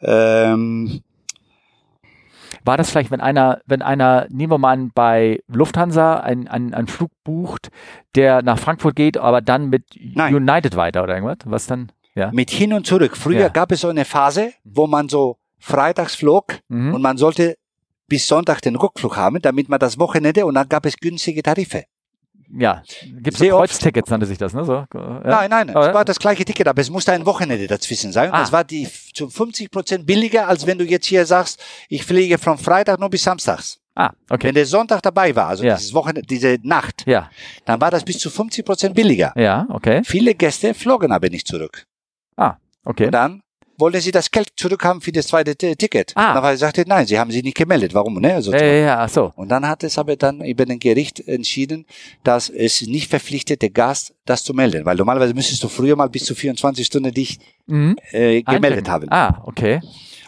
Ähm, 0.00 1.00
War 2.64 2.76
das 2.76 2.90
vielleicht, 2.90 3.10
wenn 3.10 3.20
einer, 3.22 3.60
wenn 3.66 3.80
einer, 3.82 4.26
nehmen 4.28 4.52
wir 4.52 4.58
mal 4.58 4.72
an, 4.72 4.90
bei 4.94 5.40
Lufthansa 5.48 6.16
einen 6.20 6.46
ein, 6.46 6.74
ein 6.74 6.86
Flug 6.88 7.10
bucht, 7.24 7.70
der 8.14 8.42
nach 8.42 8.58
Frankfurt 8.58 8.96
geht, 8.96 9.16
aber 9.18 9.40
dann 9.40 9.70
mit 9.70 9.84
Nein. 10.14 10.34
United 10.34 10.76
weiter 10.76 11.02
oder 11.02 11.14
irgendwas? 11.14 11.38
Was 11.46 11.66
dann? 11.66 11.90
Ja. 12.14 12.30
mit 12.32 12.50
hin 12.50 12.72
und 12.72 12.86
zurück. 12.86 13.16
Früher 13.16 13.40
Ja. 13.40 13.48
gab 13.48 13.72
es 13.72 13.80
so 13.80 13.88
eine 13.88 14.04
Phase, 14.04 14.52
wo 14.64 14.86
man 14.86 15.08
so 15.08 15.38
freitags 15.58 16.14
flog 16.16 16.58
Mhm. 16.68 16.94
und 16.94 17.02
man 17.02 17.16
sollte 17.16 17.56
bis 18.10 18.28
Sonntag 18.28 18.60
den 18.60 18.76
Rückflug 18.76 19.16
haben, 19.16 19.40
damit 19.40 19.70
man 19.70 19.78
das 19.78 19.98
Wochenende 19.98 20.44
und 20.44 20.54
dann 20.54 20.68
gab 20.68 20.84
es 20.84 20.96
günstige 20.98 21.42
Tarife. 21.42 21.84
Ja. 22.52 22.82
Gibt 23.22 23.40
es. 23.40 23.48
Kreuztickets, 23.48 24.10
nannte 24.10 24.26
sich 24.26 24.36
das, 24.36 24.52
ne? 24.52 24.64
So, 24.64 24.72
ja. 24.74 25.20
Nein, 25.24 25.50
nein, 25.50 25.70
Aber- 25.70 25.88
es 25.88 25.94
war 25.94 26.04
das 26.04 26.18
gleiche 26.18 26.44
Ticket, 26.44 26.66
aber 26.66 26.82
es 26.82 26.90
musste 26.90 27.12
ein 27.12 27.24
Wochenende 27.24 27.66
dazwischen 27.68 28.10
sein. 28.12 28.30
Ah. 28.32 28.40
Das 28.40 28.50
war 28.50 28.64
die 28.64 28.88
zu 29.14 29.30
50 29.30 29.70
Prozent 29.70 30.04
billiger, 30.04 30.48
als 30.48 30.66
wenn 30.66 30.76
du 30.76 30.84
jetzt 30.84 31.06
hier 31.06 31.24
sagst, 31.26 31.62
ich 31.88 32.04
fliege 32.04 32.38
von 32.38 32.58
Freitag 32.58 32.98
nur 32.98 33.08
bis 33.08 33.22
Samstags. 33.22 33.78
Ah, 33.94 34.10
okay. 34.28 34.48
Wenn 34.48 34.54
der 34.56 34.66
Sonntag 34.66 35.00
dabei 35.02 35.34
war, 35.36 35.46
also 35.46 35.62
Ja. 35.62 35.76
dieses 35.76 35.94
Wochenende, 35.94 36.22
diese 36.22 36.58
Nacht, 36.64 37.04
Ja, 37.06 37.30
dann 37.66 37.80
war 37.80 37.90
das 37.92 38.04
bis 38.04 38.18
zu 38.18 38.30
50 38.30 38.64
Prozent 38.64 38.94
billiger. 38.96 39.32
ja, 39.36 39.66
okay. 39.68 40.02
Viele 40.04 40.34
Gäste 40.34 40.74
flogen 40.74 41.12
aber 41.12 41.28
nicht 41.28 41.46
zurück. 41.46 41.84
Ah, 42.36 42.56
okay. 42.84 43.06
Und 43.06 43.12
dann 43.12 43.42
wollten 43.80 44.00
sie 44.00 44.10
das 44.12 44.30
Geld 44.30 44.48
zurückhaben 44.56 45.00
für 45.00 45.10
das 45.12 45.26
zweite 45.28 45.56
Ticket. 45.56 46.12
Ah. 46.14 46.36
Und 46.36 46.42
dann 46.44 46.56
sagte, 46.56 46.84
nein, 46.86 47.06
sie 47.06 47.18
haben 47.18 47.30
sich 47.30 47.42
nicht 47.42 47.56
gemeldet. 47.56 47.94
Warum? 47.94 48.20
Ne? 48.20 48.34
Also, 48.34 48.52
Ja, 48.52 48.62
ja, 48.62 48.98
ach 49.00 49.08
so. 49.08 49.32
Und 49.36 49.48
dann 49.48 49.66
hat 49.66 49.82
es 49.82 49.98
aber 49.98 50.16
dann 50.16 50.40
über 50.44 50.66
den 50.66 50.78
Gericht 50.78 51.20
entschieden, 51.26 51.86
dass 52.22 52.48
es 52.48 52.82
nicht 52.82 53.08
verpflichtet, 53.10 53.62
der 53.62 53.70
Gast 53.70 54.14
das 54.26 54.44
zu 54.44 54.54
melden. 54.54 54.84
Weil 54.84 54.96
normalerweise 54.96 55.34
müsstest 55.34 55.62
du 55.64 55.68
früher 55.68 55.96
mal 55.96 56.08
bis 56.08 56.24
zu 56.24 56.34
24 56.34 56.86
Stunden 56.86 57.12
dich 57.12 57.38
Mhm. 57.66 57.96
äh, 58.12 58.42
gemeldet 58.42 58.88
Einchecken. 58.88 58.88
haben. 58.88 59.06
Ah, 59.10 59.42
okay. 59.46 59.80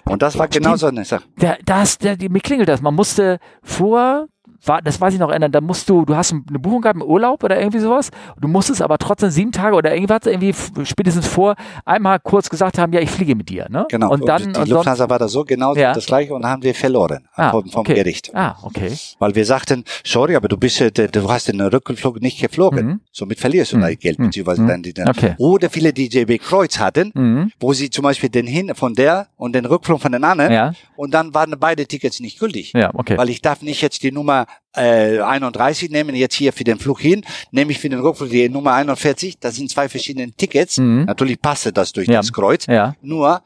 Und 0.05 0.23
das 0.23 0.37
war 0.39 0.49
genau 0.49 0.75
so 0.77 0.87
eine 0.87 1.05
Sache. 1.05 1.25
Da, 1.39 1.57
das, 1.65 1.99
da, 1.99 2.17
die, 2.17 2.29
mir 2.29 2.41
klingelt 2.41 2.69
das. 2.69 2.81
Man 2.83 2.95
musste 2.95 3.39
vor, 3.63 4.27
war, 4.65 4.81
das 4.83 5.01
weiß 5.01 5.15
ich 5.15 5.21
noch 5.21 5.31
ändern, 5.31 5.53
da 5.53 5.61
musst 5.61 5.89
du, 5.89 6.05
du 6.05 6.15
hast 6.17 6.33
eine 6.33 6.59
Buchung 6.59 6.83
gehabt, 6.83 7.01
einen 7.01 7.09
Urlaub 7.09 7.43
oder 7.45 7.59
irgendwie 7.59 7.79
sowas. 7.81 8.11
Du 8.41 8.49
musstest 8.49 8.83
aber 8.83 8.99
trotzdem 8.99 9.31
sieben 9.31 9.53
Tage 9.53 9.75
oder 9.77 9.93
irgendwas, 9.95 10.21
irgendwie 10.27 10.55
spätestens 10.85 11.27
vor 11.27 11.55
einmal 11.85 12.19
kurz 12.21 12.49
gesagt 12.49 12.79
haben, 12.79 12.93
ja, 12.93 13.01
ich 13.01 13.11
fliege 13.11 13.35
mit 13.35 13.49
dir. 13.49 13.67
Ne? 13.69 13.87
Genau. 13.91 14.11
Und 14.13 14.27
dann, 14.29 14.53
die 14.53 14.61
und 14.61 14.69
Lufthansa 14.69 15.09
war 15.09 15.19
da 15.19 15.29
so 15.29 15.45
genau 15.45 15.75
Ja. 15.75 15.93
das 15.93 16.07
gleiche 16.07 16.35
und 16.35 16.45
haben 16.47 16.63
wir 16.63 16.75
verloren 16.75 17.27
ah, 17.35 17.51
vom, 17.51 17.69
vom 17.69 17.81
okay. 17.81 17.95
Gericht. 17.95 18.31
Ah, 18.35 18.57
okay. 18.63 18.93
Weil 19.19 19.35
wir 19.35 19.45
sagten, 19.45 19.85
sorry, 20.05 20.37
aber 20.37 20.49
du 20.49 20.57
bist, 20.57 20.81
äh, 20.81 20.91
du 20.91 21.31
hast 21.31 21.49
den 21.49 21.61
Rückflug 21.61 22.21
nicht 22.21 22.41
geflogen. 22.41 22.87
Mhm. 22.87 23.01
Somit 23.13 23.41
verlierst 23.41 23.73
du 23.73 23.77
Mhm. 23.79 23.81
dein 23.83 23.99
Geld, 23.99 24.19
Mhm. 24.19 24.25
beziehungsweise 24.27 24.63
Mhm. 24.63 24.69
dann 24.69 24.83
die, 24.83 24.95
dann. 24.95 25.09
Okay. 25.09 25.35
Oder 25.39 25.71
viele, 25.71 25.93
die 25.93 26.09
JB 26.09 26.39
Kreuz 26.39 26.79
hatten, 26.79 27.11
Mhm. 27.15 27.53
wo 27.61 27.73
sie 27.73 27.91
zum 27.91 28.05
Beispiel 28.05 28.29
den 28.29 28.47
hin 28.47 28.73
von 28.75 28.95
der 28.95 29.27
und 29.37 29.55
den 29.55 29.65
Rückflug 29.67 30.01
von 30.01 30.13
den 30.13 30.25
anderen 30.25 30.53
Ja, 30.53 30.73
und 30.97 31.13
dann 31.15 31.35
waren 31.35 31.55
beide 31.59 31.87
Tickets 31.87 32.21
nicht 32.21 32.39
gültig. 32.39 32.73
ja, 32.75 32.91
okay. 32.95 33.17
Weil 33.19 33.29
ich 33.31 33.43
darf 33.43 33.63
nicht 33.63 33.83
jetzt 33.83 34.03
die 34.03 34.13
Nummer 34.13 34.47
äh, 34.75 35.19
31 35.21 35.91
nehmen, 35.91 36.15
jetzt 36.15 36.35
hier 36.35 36.53
für 36.53 36.65
den 36.65 36.79
Flug 36.79 37.01
hin, 37.01 37.25
nehme 37.51 37.73
ich 37.73 37.79
für 37.79 37.89
den 37.89 38.01
Rückflug 38.01 38.31
die 38.31 38.49
Nummer 38.49 38.73
41, 38.75 39.39
das 39.39 39.57
sind 39.57 39.71
zwei 39.71 39.89
verschiedene 39.89 40.31
Tickets. 40.33 40.79
Mhm. 40.79 41.05
Natürlich 41.05 41.41
passte 41.41 41.73
das 41.73 41.93
durch 41.93 42.09
Ja. 42.09 42.17
das 42.21 42.33
Kreuz, 42.33 42.67
Ja. 42.67 42.95
nur 43.03 43.43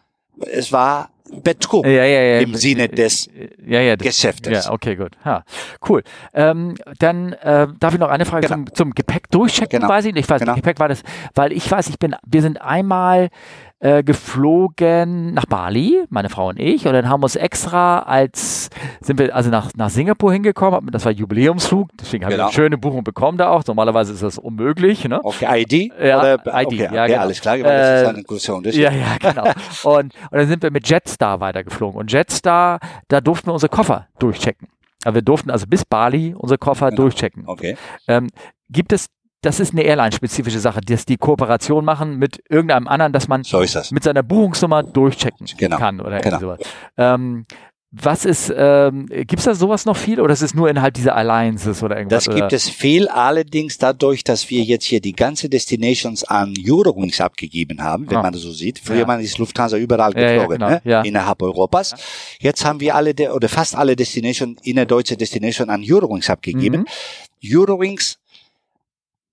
es 0.53 0.71
war 0.73 1.11
Betrug 1.43 1.85
Ja, 1.85 2.05
ja, 2.05 2.21
ja. 2.23 2.39
im 2.39 2.55
Sinne 2.55 2.89
des 2.89 3.29
ja, 3.67 3.81
ja, 3.81 3.97
das, 3.97 4.07
Geschäftes. 4.07 4.67
Ja, 4.67 4.73
okay, 4.73 4.95
gut. 4.95 5.17
Ja, 5.25 5.43
cool. 5.89 6.05
Ähm, 6.33 6.77
dann 7.01 7.33
äh, 7.33 7.67
darf 7.81 7.95
ich 7.95 7.99
noch 7.99 8.11
eine 8.11 8.25
Frage 8.25 8.47
Genau. 8.47 8.59
zum, 8.67 8.75
zum 8.75 8.91
Gepäck 8.95 9.29
durchchecken, 9.31 9.81
Genau. 9.81 9.93
weiß 9.93 10.05
ich 10.05 10.15
nicht. 10.15 10.27
Ich 10.27 10.31
weiß, 10.31 10.39
Genau. 10.43 10.55
Gepäck 10.55 10.79
war 10.79 10.87
das, 10.89 11.03
weil 11.35 11.51
ich 11.51 11.69
weiß, 11.69 11.89
ich 11.89 11.99
bin, 11.99 12.15
wir 12.25 12.43
sind 12.43 12.61
einmal 12.63 13.31
äh, 13.79 14.03
geflogen 14.03 15.35
nach 15.35 15.45
Bali, 15.47 16.05
meine 16.09 16.31
Frau 16.31 16.49
und 16.49 16.59
ich, 16.59 16.87
und 16.87 16.95
dann 16.95 17.09
haben 17.09 17.21
wir 17.21 17.25
uns 17.25 17.37
extra 17.37 17.99
als, 18.01 18.71
sind 19.01 19.19
wir 19.19 19.35
also 19.35 19.51
nach, 19.51 19.71
nach 19.77 19.91
Singapur 19.91 20.33
hingekommen, 20.33 20.89
das 20.91 21.05
war 21.05 21.13
Jubiläumsflug, 21.13 21.89
deswegen 22.01 22.25
haben 22.25 22.31
wir 22.31 22.37
Genau. 22.37 22.47
eine 22.49 22.55
schöne 22.55 22.79
Buchung 22.79 23.05
bekommen 23.05 23.37
da 23.39 23.51
auch. 23.51 23.63
Normalerweise 23.67 24.13
ist 24.15 24.23
das 24.23 24.39
unmöglich, 24.39 25.05
ne? 25.07 25.21
Okay, 25.23 25.63
ID? 25.63 25.93
Ja, 26.03 26.19
Oder, 26.21 26.35
ID, 26.35 26.67
okay, 26.67 26.77
ja, 26.77 26.87
okay, 26.89 27.07
genau. 27.09 27.21
alles 27.23 27.41
klar, 27.41 27.55
weil 27.55 27.63
das 27.65 28.01
ist 28.03 28.07
Äh, 28.07 28.17
ein 28.17 28.23
großer 28.25 28.55
Unterschied. 28.57 28.81
Ja, 28.83 28.91
ja, 28.93 29.17
genau. 29.21 29.45
Und, 29.85 30.05
und 30.05 30.15
dann 30.33 30.49
sind 30.49 30.63
wir 30.63 30.71
mit 30.71 30.89
Jetstar 30.89 31.41
weitergeflogen. 31.41 31.99
Und 32.01 32.11
Jetstar, 32.13 32.81
da 33.09 33.21
durften 33.21 33.49
wir 33.49 33.53
unsere 33.53 33.71
Koffer 33.71 34.09
durchchecken. 34.19 34.69
Aber 35.05 35.17
wir 35.17 35.23
durften 35.23 35.51
also 35.51 35.67
bis 35.67 35.85
Bali 35.85 36.35
unsere 36.37 36.59
Koffer 36.59 36.91
Genau. 36.91 37.03
durchchecken. 37.03 37.45
Okay. 37.47 37.77
Ähm, 38.09 38.29
gibt 38.71 38.93
es, 38.93 39.07
das 39.47 39.61
ist 39.61 39.73
eine 39.73 39.83
Airline-spezifische 39.83 40.59
Sache, 40.61 40.81
dass 40.81 41.07
die 41.07 41.17
Kooperation 41.17 41.85
machen 41.85 42.17
mit 42.19 42.43
irgendeinem 42.49 42.89
anderen, 42.89 43.13
dass 43.13 43.29
man 43.29 43.45
So 43.45 43.61
mit 43.91 44.03
seiner 44.03 44.23
Buchungsnummer 44.23 44.83
durchchecken 44.83 45.47
Genau, 45.57 45.77
kann 45.79 46.01
oder 46.01 46.21
genau. 46.21 46.39
sowas. 46.41 46.61
Ähm, 46.97 47.47
was 47.93 48.25
ist, 48.27 48.53
ähm, 48.55 49.07
gibt 49.07 49.39
es 49.39 49.45
da 49.45 49.55
sowas 49.55 49.87
noch 49.87 49.97
viel 49.97 50.21
oder 50.21 50.33
ist 50.33 50.43
es 50.43 50.55
nur 50.55 50.69
innerhalb 50.69 50.93
dieser 50.95 51.15
Alliances 51.17 51.83
oder 51.83 51.97
irgendwas? 51.97 52.25
Das 52.25 52.35
gibt 52.35 52.47
oder? 52.47 52.53
es 52.57 52.69
viel, 52.69 53.09
allerdings 53.09 53.79
dadurch, 53.79 54.23
dass 54.25 54.51
wir 54.51 54.63
jetzt 54.65 54.85
hier 54.85 55.01
die 55.01 55.13
ganze 55.15 55.49
Destinations 55.49 56.25
an 56.25 56.53
Eurowings 56.69 57.21
abgegeben 57.21 57.83
haben, 57.83 58.11
wenn 58.11 58.19
Ah. 58.19 58.23
man 58.23 58.33
das 58.33 58.43
so 58.43 58.51
sieht. 58.51 58.81
Früher 58.81 58.99
Ja. 58.99 59.07
man 59.07 59.21
ist 59.21 59.39
Lufthansa 59.39 59.79
überall 59.79 60.13
Ja, 60.15 60.21
ja, 60.21 60.33
geflogen, 60.35 60.59
genau, 60.59 60.71
ne? 60.71 60.83
ja. 60.85 61.01
innerhalb 61.03 61.41
Europas. 61.41 61.95
Jetzt 62.41 62.65
haben 62.67 62.81
wir 62.81 62.95
alle 62.97 63.15
de 63.15 63.29
oder 63.29 63.49
fast 63.49 63.75
alle 63.77 63.95
Destination, 63.97 64.57
innerdeutsche 64.63 65.17
Destination 65.17 65.71
an 65.71 65.83
Eurowings 65.89 66.29
abgegeben. 66.29 66.81
Mhm. 66.81 67.57
Eurowings 67.57 68.19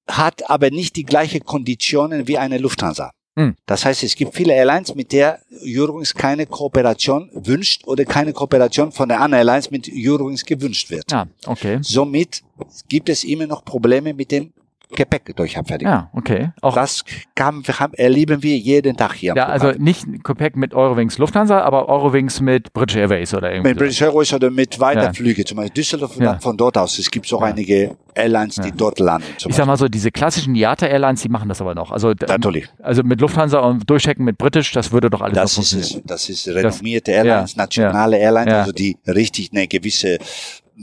hat 0.08 0.50
aber 0.50 0.70
nicht 0.70 0.96
die 0.96 1.04
gleiche 1.06 1.40
Konditionen 1.40 2.28
wie 2.28 2.38
eine 2.38 2.58
Lufthansa. 2.58 3.12
Hm. 3.36 3.56
Das 3.66 3.84
heißt, 3.84 4.04
es 4.04 4.16
gibt 4.16 4.36
viele 4.36 4.54
Airlines, 4.54 4.94
mit 4.94 5.12
der 5.12 5.40
Eurowings 5.66 6.14
keine 6.14 6.46
Kooperation 6.46 7.32
wünscht 7.34 7.82
oder 7.88 8.06
keine 8.06 8.32
Kooperation 8.32 8.92
von 8.92 9.10
der 9.10 9.22
anderen 9.22 9.48
Airlines 9.48 9.72
mit 9.72 9.90
Eurowings 9.92 10.46
gewünscht 10.46 10.92
wird. 10.92 11.12
Ja, 11.12 11.26
okay. 11.48 11.80
Somit 11.82 12.44
gibt 12.90 13.10
es 13.10 13.24
immer 13.24 13.48
noch 13.48 13.66
Probleme 13.66 14.14
mit 14.14 14.32
dem 14.32 14.54
Gepäck 14.96 15.36
durch 15.36 15.58
Abfertigung. 15.58 15.92
Ja, 15.92 16.12
okay. 16.14 16.52
Auch 16.62 16.76
Das 16.76 17.04
kann, 17.34 17.64
haben, 17.68 17.96
erleben 17.96 18.44
wir 18.44 18.56
jeden 18.56 18.96
Tag 18.96 19.14
hier. 19.16 19.34
Ja, 19.36 19.48
also 19.48 19.72
nicht 19.72 20.06
Gepäck 20.24 20.56
mit 20.56 20.76
Eurowings 20.76 21.18
Lufthansa, 21.18 21.62
aber 21.62 21.90
Eurowings 21.90 22.40
mit 22.42 22.72
British 22.74 22.98
Airways 22.98 23.34
oder 23.34 23.50
irgendwie. 23.52 23.70
mit 23.70 23.80
British 23.80 24.02
Airways 24.04 24.32
oder 24.34 24.52
mit 24.52 24.76
Ja. 24.76 24.82
Weiterflüge, 24.82 25.44
zum 25.46 25.58
Beispiel 25.58 25.74
Düsseldorf 25.74 26.16
und 26.18 26.24
Ja. 26.24 26.34
dann 26.34 26.42
von 26.42 26.56
dort 26.56 26.78
aus. 26.78 27.00
Es 27.00 27.10
gibt 27.10 27.34
auch 27.34 27.42
Ja. 27.42 27.48
einige 27.48 27.98
Airlines, 28.16 28.56
die 28.56 28.70
Ja. 28.70 28.76
dort 28.76 29.00
landen. 29.00 29.28
Ich 29.46 29.56
sag 29.56 29.66
mal 29.66 29.78
so, 29.78 29.88
diese 29.88 30.12
klassischen 30.12 30.56
IATA 30.56 30.88
Airlines, 30.88 31.22
die 31.22 31.30
machen 31.30 31.50
das 31.50 31.62
aber 31.62 31.76
noch. 31.76 31.92
Also, 31.92 32.14
Natürlich. 32.28 32.68
also 32.82 33.04
mit 33.04 33.22
Lufthansa 33.22 33.60
und 33.60 33.90
durchchecken 33.90 34.26
mit 34.26 34.38
British, 34.38 34.72
das 34.72 34.92
würde 34.92 35.10
doch 35.10 35.22
alles 35.22 35.36
Das 35.36 35.58
noch 35.58 35.64
ist 35.64 35.74
es. 35.74 36.02
Das 36.06 36.30
ist 36.30 36.48
renommierte 36.48 37.12
Airlines, 37.12 37.54
ja, 37.56 37.58
nationale 37.64 38.18
Airlines, 38.18 38.52
ja. 38.52 38.60
also 38.62 38.72
die 38.72 38.98
richtig 39.08 39.50
eine 39.52 39.68
gewisse 39.68 40.18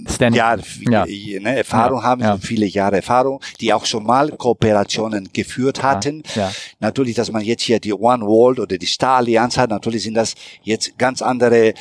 Standing. 0.08 0.38
ja, 0.38 0.56
Ja. 0.88 1.04
Ne, 1.04 1.56
Erfahrung 1.56 1.98
Ja, 1.98 2.04
haben, 2.04 2.20
ja. 2.22 2.36
so 2.36 2.46
viele 2.46 2.66
Jahre 2.66 2.96
Erfahrung, 2.96 3.40
die 3.60 3.72
auch 3.74 3.84
schon 3.84 4.04
mal 4.04 4.30
Kooperationen 4.30 5.28
geführt 5.32 5.82
hatten. 5.82 6.22
ja. 6.36 6.50
Natürlich, 6.78 7.16
dass 7.16 7.32
man 7.32 7.42
jetzt 7.42 7.62
hier 7.62 7.80
die 7.80 7.92
One 7.92 8.24
World 8.24 8.60
oder 8.60 8.78
die 8.78 8.86
Star 8.86 9.16
Allianz 9.16 9.56
hat, 9.58 9.70
natürlich 9.70 10.04
sind 10.04 10.14
das 10.14 10.34
jetzt 10.62 10.96
ganz 10.96 11.22
andere 11.22 11.74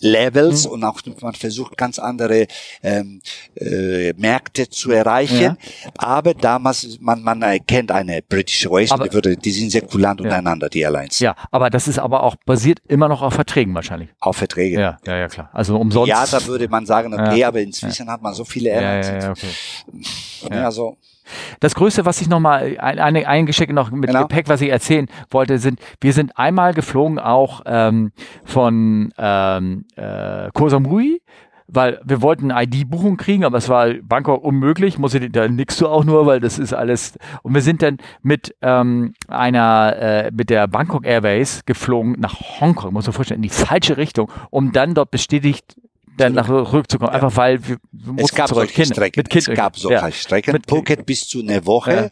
Levels 0.00 0.66
Mhm. 0.66 0.72
und 0.72 0.84
auch 0.84 1.00
man 1.20 1.34
versucht 1.34 1.76
ganz 1.76 1.98
andere 1.98 2.46
ähm, 2.82 3.20
äh, 3.54 4.12
Märkte 4.14 4.68
zu 4.68 4.90
erreichen. 4.90 5.56
Aber 5.96 6.34
damals, 6.34 6.98
man, 7.00 7.22
man 7.22 7.40
erkennt 7.42 7.92
eine 7.92 8.20
British 8.22 8.64
Airways, 8.64 8.90
Aber- 8.90 9.08
die, 9.08 9.14
würde, 9.14 9.36
die 9.36 9.50
sind 9.52 9.70
sehr 9.70 9.82
kulant 9.82 10.20
Ja. 10.20 10.24
untereinander, 10.24 10.68
die 10.68 10.80
Airlines. 10.80 11.18
Ja, 11.20 11.34
aber 11.50 11.70
das 11.70 11.86
ist 11.88 11.98
aber 11.98 12.22
auch 12.22 12.34
basiert 12.46 12.80
immer 12.88 13.08
noch 13.08 13.22
auf 13.22 13.34
Verträgen 13.34 13.74
wahrscheinlich. 13.74 14.10
Auf 14.20 14.36
Verträge. 14.38 14.80
Ja, 14.80 14.98
ja, 15.06 15.16
ja, 15.16 15.28
klar. 15.28 15.50
Also 15.52 15.76
umsonst. 15.78 16.08
Ja, 16.08 16.26
da 16.26 16.44
würde 16.46 16.68
man 16.68 16.84
sagen, 16.86 17.14
okay, 17.14 17.38
Ja. 17.40 17.48
aber 17.48 17.60
inzwischen 17.60 18.10
hat 18.10 18.20
man 18.22 18.34
so 18.34 18.44
viele 18.44 18.70
ja, 18.70 18.80
Airlines. 18.80 19.06
ja, 19.08 19.18
ja, 19.20 19.30
okay. 19.30 20.60
Also, 20.64 20.96
Das 21.60 21.74
Größte, 21.74 22.04
was 22.04 22.20
ich 22.20 22.28
nochmal, 22.28 22.76
ein, 22.78 22.98
eine, 22.98 23.26
ein 23.26 23.46
Geschenk 23.46 23.72
noch 23.72 23.90
mit 23.90 24.10
Genau. 24.10 24.22
Gepäck, 24.22 24.48
was 24.48 24.60
ich 24.60 24.70
erzählen 24.70 25.06
wollte, 25.30 25.58
sind, 25.58 25.80
wir 26.00 26.12
sind 26.12 26.36
einmal 26.36 26.74
geflogen 26.74 27.18
auch 27.18 27.62
ähm, 27.66 28.12
von 28.44 29.12
ähm, 29.18 29.84
äh, 29.96 30.50
Koh 30.52 30.68
Samui, 30.68 31.22
weil 31.72 32.00
wir 32.04 32.20
wollten 32.22 32.50
eine 32.50 32.64
ID-Buchung 32.64 33.16
kriegen, 33.16 33.44
aber 33.44 33.58
es 33.58 33.68
war 33.68 33.94
Bangkok 34.02 34.42
unmöglich, 34.42 34.98
muss 34.98 35.14
ich, 35.14 35.30
da 35.30 35.46
nix 35.48 35.76
du 35.76 35.88
auch 35.88 36.04
nur, 36.04 36.26
weil 36.26 36.40
das 36.40 36.58
ist 36.58 36.72
alles. 36.72 37.16
Und 37.42 37.54
wir 37.54 37.62
sind 37.62 37.82
dann 37.82 37.98
mit 38.22 38.54
ähm, 38.60 39.14
einer, 39.28 39.96
äh, 39.96 40.30
mit 40.32 40.50
der 40.50 40.66
Bangkok 40.66 41.06
Airways 41.06 41.64
geflogen 41.66 42.16
nach 42.18 42.60
Hongkong, 42.60 42.92
muss 42.92 43.06
man 43.06 43.12
vorstellen, 43.12 43.38
in 43.38 43.42
die 43.42 43.48
falsche 43.50 43.96
Richtung, 43.96 44.30
um 44.50 44.72
dann 44.72 44.94
dort 44.94 45.10
bestätigt 45.10 45.79
dann 46.20 46.32
nach 46.34 46.46
zurückzukommen, 46.46 47.10
einfach 47.12 47.36
weil 47.36 47.66
wir, 47.66 47.76
wir 47.92 48.24
es 48.24 48.34
gab 48.34 48.48
zurück. 48.48 48.70
solche 48.74 48.92
Strecken. 48.94 49.20
mit 49.22 49.34
es 49.36 49.46
gab 49.46 49.76
solche 49.78 49.96
ja. 50.06 50.12
Strecken. 50.12 50.52
Mit- 50.52 50.68
Phuket 50.68 51.04
bis 51.06 51.26
zu 51.28 51.40
einer 51.40 51.64
Woche, 51.66 52.10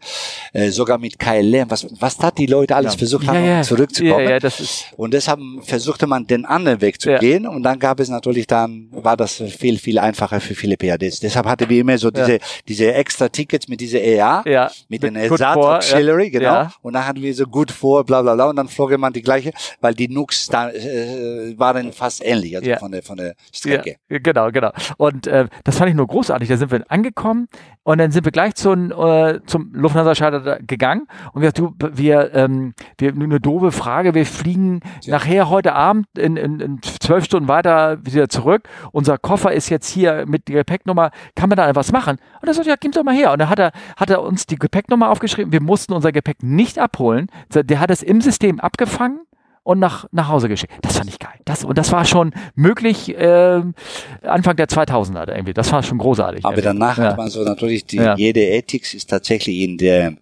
äh, 0.52 0.70
sogar 0.70 0.98
mit 0.98 1.18
KLM. 1.18 1.70
Was, 1.70 1.86
was 2.00 2.16
da 2.16 2.30
die 2.30 2.46
Leute 2.46 2.74
alles 2.74 2.94
Ja. 2.94 2.98
versucht 2.98 3.24
Ja, 3.24 3.32
haben, 3.34 3.44
ja. 3.44 3.56
um 3.58 3.62
zurückzukommen. 3.64 4.24
Ja, 4.24 4.30
ja, 4.30 4.38
das 4.40 4.60
ist, 4.60 4.84
Und 4.96 5.14
deshalb 5.14 5.40
versuchte 5.62 6.06
man 6.06 6.26
den 6.26 6.44
anderen 6.44 6.80
Weg 6.80 7.00
zu 7.00 7.10
Ja. 7.10 7.18
gehen 7.18 7.46
und 7.46 7.62
dann 7.62 7.78
gab 7.78 8.00
es 8.00 8.08
natürlich 8.08 8.46
dann, 8.46 8.88
war 8.90 9.16
das 9.16 9.42
viel, 9.58 9.78
viel 9.78 9.98
einfacher 9.98 10.40
für 10.40 10.54
viele 10.54 10.76
PADs. 10.76 11.20
Deshalb 11.20 11.46
hatten 11.46 11.68
wir 11.68 11.80
immer 11.80 11.98
so 11.98 12.10
diese, 12.10 12.38
diese 12.66 12.92
extra 12.94 13.28
Tickets 13.28 13.68
mit 13.68 13.80
dieser 13.80 14.00
EA, 14.00 14.42
ja, 14.46 14.70
mit 14.88 15.02
den 15.02 15.16
Ersatz 15.16 15.40
Auxiliary, 15.42 16.24
ja. 16.24 16.30
genau. 16.30 16.44
Ja. 16.52 16.72
Und 16.82 16.94
dann 16.94 17.06
hatten 17.06 17.22
wir 17.22 17.34
so 17.34 17.44
gut 17.44 17.70
vor, 17.70 18.04
bla 18.04 18.22
bla 18.22 18.34
bla. 18.34 18.48
Und 18.50 18.56
dann 18.56 18.68
flog 18.68 18.96
man 18.98 19.12
die 19.12 19.22
gleiche, 19.22 19.52
weil 19.80 19.94
die 19.94 20.08
Nux 20.08 20.46
da, 20.46 20.70
äh, 20.70 21.54
waren 21.58 21.92
fast 21.92 22.24
ähnlich, 22.24 22.56
also 22.56 22.68
Ja. 22.70 22.78
von 22.78 22.90
der 22.90 23.02
von 23.02 23.16
der 23.16 23.28
Ja, 23.28 23.32
Strecke. 23.52 23.96
Genau, 24.08 24.50
genau. 24.50 24.70
Und 24.96 25.26
äh, 25.26 25.48
das 25.64 25.78
fand 25.78 25.90
ich 25.90 25.96
nur 25.96 26.06
großartig. 26.06 26.48
Da 26.48 26.56
sind 26.56 26.70
wir 26.70 26.84
angekommen 26.88 27.48
und 27.82 27.98
dann 27.98 28.10
sind 28.10 28.24
wir 28.24 28.32
gleich 28.32 28.54
zum, 28.54 28.90
äh, 28.90 29.40
zum 29.46 29.72
Lufthansa-Schalter 29.74 30.60
gegangen 30.60 31.06
und 31.32 31.40
gesagt, 31.40 31.58
du, 31.58 31.74
wir, 31.78 32.34
ähm, 32.34 32.74
wir 32.98 33.12
eine 33.12 33.40
doofe 33.40 33.72
Frage, 33.72 34.14
wir 34.14 34.26
fliegen 34.26 34.80
nachher 35.06 35.50
heute 35.50 35.74
Abend 35.74 36.06
in, 36.16 36.36
in, 36.36 36.60
in 36.60 36.82
zwölf 36.82 37.24
Stunden 37.24 37.48
weiter 37.48 37.98
wieder 38.04 38.28
zurück. 38.28 38.68
Unser 38.92 39.18
Koffer 39.18 39.52
ist 39.52 39.68
jetzt 39.68 39.88
hier 39.88 40.24
mit 40.26 40.48
der 40.48 40.56
Gepäcknummer, 40.56 41.10
kann 41.34 41.48
man 41.48 41.56
da 41.56 41.74
was 41.74 41.92
machen? 41.92 42.18
Und 42.40 42.48
er 42.48 42.54
sagt, 42.54 42.66
ja, 42.66 42.76
gib 42.78 42.92
doch 42.92 43.04
mal 43.04 43.14
her. 43.14 43.32
Und 43.32 43.40
dann 43.40 43.50
hat 43.50 43.58
er, 43.58 43.72
hat 43.96 44.10
er 44.10 44.22
uns 44.22 44.46
die 44.46 44.56
Gepäcknummer 44.56 45.10
aufgeschrieben, 45.10 45.52
wir 45.52 45.62
mussten 45.62 45.92
unser 45.92 46.12
Gepäck 46.12 46.42
nicht 46.42 46.78
abholen. 46.78 47.28
Der 47.52 47.80
hat 47.80 47.90
es 47.90 48.02
im 48.02 48.20
System 48.20 48.60
abgefangen 48.60 49.20
und 49.68 49.80
nach, 49.80 50.06
nach 50.12 50.28
Hause 50.28 50.48
geschickt. 50.48 50.72
Das 50.80 50.96
fand 50.96 51.10
ich 51.10 51.18
geil. 51.18 51.34
Das, 51.44 51.62
und 51.62 51.76
das 51.76 51.92
war 51.92 52.06
schon 52.06 52.32
möglich 52.54 53.14
ähm, 53.18 53.74
Anfang 54.22 54.56
der 54.56 54.66
2000er 54.66 55.28
irgendwie. 55.30 55.52
Das 55.52 55.70
war 55.72 55.82
schon 55.82 55.98
großartig. 55.98 56.42
Aber 56.42 56.54
irgendwie. 56.56 56.78
danach 56.78 56.96
ja. 56.96 57.04
hat 57.04 57.18
man 57.18 57.28
so 57.28 57.42
natürlich 57.44 57.84
die, 57.84 57.96
Ja. 57.98 58.16
jede 58.16 58.40
Ethics 58.48 58.94
ist 58.94 59.10
tatsächlich 59.10 59.58
in 59.58 59.76
der 59.76 60.14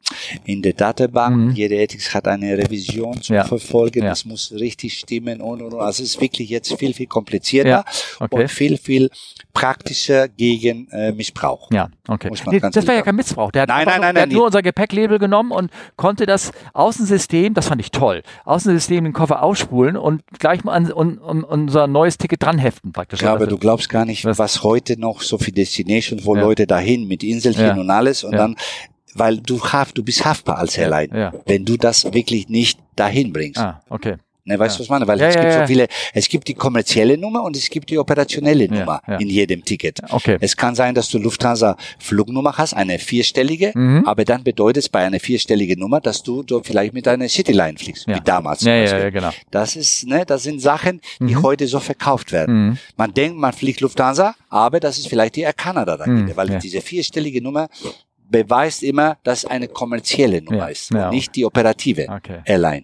in 0.47 0.62
der 0.62 0.72
Datenbank. 0.72 1.36
Mhm. 1.36 1.51
Jede 1.53 1.76
Ethics 1.76 2.12
hat 2.12 2.26
eine 2.26 2.59
Revision 2.59 3.22
zu 3.22 3.34
Ja. 3.34 3.44
verfolgen. 3.44 4.03
Ja. 4.03 4.11
Es 4.11 4.24
muss 4.24 4.53
richtig 4.53 4.99
stimmen 4.99 5.40
und 5.40 5.62
und 5.62 5.74
und. 5.74 5.80
Also 5.80 6.03
es 6.03 6.16
ist 6.16 6.20
wirklich 6.20 6.49
jetzt 6.49 6.76
viel 6.76 6.92
viel 6.92 7.07
komplizierter. 7.07 7.84
Okay. 8.18 8.42
und 8.42 8.51
viel 8.51 8.76
viel 8.78 9.11
praktischer 9.53 10.26
gegen 10.26 10.88
äh, 10.90 11.12
Missbrauch. 11.12 11.70
Ja, 11.70 11.88
okay. 12.09 12.30
Nee, 12.50 12.61
das 12.61 12.86
war 12.86 12.94
ja 12.94 13.02
kein 13.02 13.16
Missbrauch. 13.16 13.50
Der 13.50 13.62
hat, 13.62 13.68
Nein, 13.68 13.78
einfach 13.88 13.92
nein, 13.92 14.00
nur, 14.00 14.04
nein, 14.07 14.14
der 14.14 14.22
hat 14.22 14.28
nein, 14.28 14.36
nur 14.36 14.46
unser 14.46 14.62
Gepäcklabel 14.62 15.18
genommen 15.18 15.50
und 15.52 15.70
konnte 15.96 16.26
das 16.26 16.52
Außensystem, 16.72 17.54
das 17.54 17.68
fand 17.68 17.80
ich 17.80 17.90
toll, 17.90 18.22
Außensystem 18.44 19.04
den 19.04 19.12
Koffer 19.12 19.42
ausspulen 19.42 19.96
und 19.96 20.22
gleich 20.38 20.64
mal 20.64 20.72
an, 20.72 20.92
un, 20.92 21.18
un, 21.18 21.42
unser 21.44 21.86
neues 21.86 22.18
Ticket 22.18 22.42
dranheften 22.42 22.92
praktisch. 22.92 23.20
Ja, 23.22 23.30
aber 23.32 23.40
Also, 23.44 23.50
du 23.50 23.59
glaubst 23.59 23.88
gar 23.88 24.04
nicht, 24.04 24.24
Was- 24.24 24.38
was, 24.38 24.62
heute 24.62 24.98
noch 25.00 25.20
so 25.22 25.38
viele 25.38 25.57
Destinations, 25.57 26.24
wo 26.24 26.34
Ja. 26.36 26.42
Leute 26.42 26.66
dahin 26.66 27.09
mit 27.09 27.22
Inselchen 27.24 27.66
Ja. 27.66 27.74
und 27.74 27.90
alles 27.90 28.24
und 28.24 28.32
Ja. 28.32 28.38
dann, 28.38 28.57
weil 29.14 29.38
du 29.38 29.61
haft, 29.62 29.96
du 29.98 30.04
bist 30.04 30.24
haftbar 30.24 30.59
als 30.59 30.76
Airline, 30.76 31.32
wenn 31.46 31.64
du 31.64 31.76
das 31.76 32.04
wirklich 32.12 32.48
nicht 32.48 32.78
dahin 32.96 33.32
bringst. 33.32 33.59
Ah, 33.59 33.80
okay. 33.88 34.16
Ne, 34.49 34.57
weißt 34.59 34.76
du, 34.76 34.78
was 34.80 34.84
ich 34.86 34.90
meine? 34.90 35.07
Weil 35.09 35.18
Ja, 35.20 35.26
es 35.28 35.34
ja, 35.34 35.40
gibt 35.40 35.53
ja. 35.55 35.61
so 35.62 35.66
viele, 35.66 35.86
es 36.14 36.28
gibt 36.28 36.47
die 36.47 36.55
kommerzielle 36.55 37.18
Nummer 37.18 37.42
und 37.42 37.57
es 37.57 37.68
gibt 37.68 37.90
die 37.90 37.99
operationelle 37.99 38.66
Ja, 38.66 38.74
Nummer 38.78 39.01
ja. 39.09 39.16
in 39.16 39.28
jedem 39.28 39.64
Ticket. 39.64 40.01
Okay. 40.09 40.38
Es 40.40 40.57
kann 40.57 40.76
sein, 40.76 40.94
dass 40.94 41.09
du 41.11 41.18
Lufthansa 41.18 41.76
Flugnummer 41.99 42.57
hast, 42.57 42.72
eine 42.74 43.01
vierstellige, 43.01 43.72
Mhm. 43.74 44.07
aber 44.07 44.24
dann 44.24 44.44
bedeutet 44.44 44.84
es 44.84 44.88
bei 44.88 45.05
einer 45.05 45.18
vierstelligen 45.18 45.80
Nummer, 45.80 46.01
dass 46.01 46.22
du 46.22 46.44
so 46.49 46.62
vielleicht 46.62 46.94
mit 46.94 47.09
einer 47.09 47.28
Cityline 47.28 47.76
fliegst, 47.76 48.07
Ja. 48.07 48.14
wie 48.16 48.20
damals. 48.20 48.62
Ja, 48.62 48.74
ja, 48.76 48.99
ja, 48.99 49.11
genau. 49.11 49.30
Das 49.51 49.74
ist, 49.74 50.07
ne, 50.07 50.24
das 50.24 50.44
sind 50.44 50.61
Sachen, 50.62 51.01
die 51.18 51.34
Mhm. 51.34 51.42
heute 51.42 51.66
so 51.66 51.80
verkauft 51.80 52.30
werden. 52.30 52.68
Mhm. 52.68 52.78
Man 52.97 53.12
denkt, 53.14 53.36
man 53.36 53.53
fliegt 53.53 53.80
Lufthansa, 53.80 54.36
aber 54.49 54.78
das 54.78 54.97
ist 54.99 55.09
vielleicht 55.09 55.34
die 55.34 55.40
Air 55.42 55.55
Canada 55.55 55.97
dahinter, 55.97 56.32
Mhm, 56.32 56.36
weil 56.36 56.51
ja. 56.53 56.59
diese 56.61 56.80
vierstellige 56.80 57.42
Nummer 57.42 57.68
beweist 58.30 58.82
immer, 58.82 59.16
dass 59.24 59.44
eine 59.44 59.68
kommerzielle 59.68 60.42
Nummer 60.42 60.59
Ja, 60.59 60.66
ist 60.68 60.92
ja. 60.92 61.09
und 61.09 61.14
nicht 61.14 61.34
die 61.36 61.44
operative 61.44 62.07
Okay. 62.09 62.40
Airline. 62.44 62.82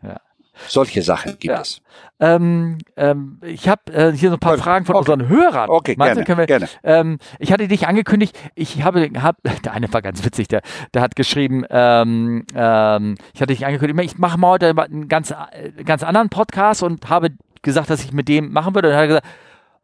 Solche 0.68 1.02
Sachen 1.02 1.32
gibt 1.38 1.44
Ja. 1.54 1.60
es. 1.60 1.80
Ähm, 2.20 2.78
ähm, 2.96 3.40
ich 3.42 3.68
habe 3.68 3.92
äh, 3.92 4.12
hier 4.12 4.30
so 4.30 4.36
ein 4.36 4.40
paar 4.40 4.52
Okay. 4.54 4.62
Fragen 4.62 4.84
von 4.84 4.94
Okay. 4.96 5.12
unseren 5.12 5.28
Hörern. 5.28 5.70
Okay, 5.70 5.94
du, 5.96 6.04
gerne, 6.04 6.26
wir, 6.38 6.46
gerne. 6.46 6.68
Ähm, 6.84 7.18
ich 7.38 7.52
hatte 7.52 7.66
dich 7.68 7.86
angekündigt, 7.88 8.38
ich 8.54 8.82
habe, 8.84 9.10
hab, 9.20 9.36
der 9.64 9.72
eine 9.72 9.92
war 9.92 10.02
ganz 10.02 10.24
witzig, 10.24 10.48
der, 10.48 10.62
der 10.94 11.02
hat 11.02 11.16
geschrieben, 11.16 11.64
ähm, 11.70 12.44
ähm, 12.54 13.16
ich 13.34 13.40
hatte 13.40 13.52
dich 13.52 13.66
angekündigt, 13.66 14.12
ich 14.12 14.18
mache 14.18 14.38
mal 14.38 14.50
heute 14.50 14.70
einen 14.76 15.08
ganz, 15.08 15.30
äh, 15.32 15.82
ganz 15.84 16.02
anderen 16.02 16.28
Podcast 16.28 16.82
und 16.82 17.08
habe 17.08 17.30
gesagt, 17.62 17.90
dass 17.90 18.04
ich 18.04 18.12
mit 18.12 18.28
dem 18.28 18.52
machen 18.52 18.74
würde. 18.74 18.88
Und 18.88 18.92
dann 18.92 18.98
hat 18.98 19.04
er 19.04 19.08
gesagt, 19.08 19.26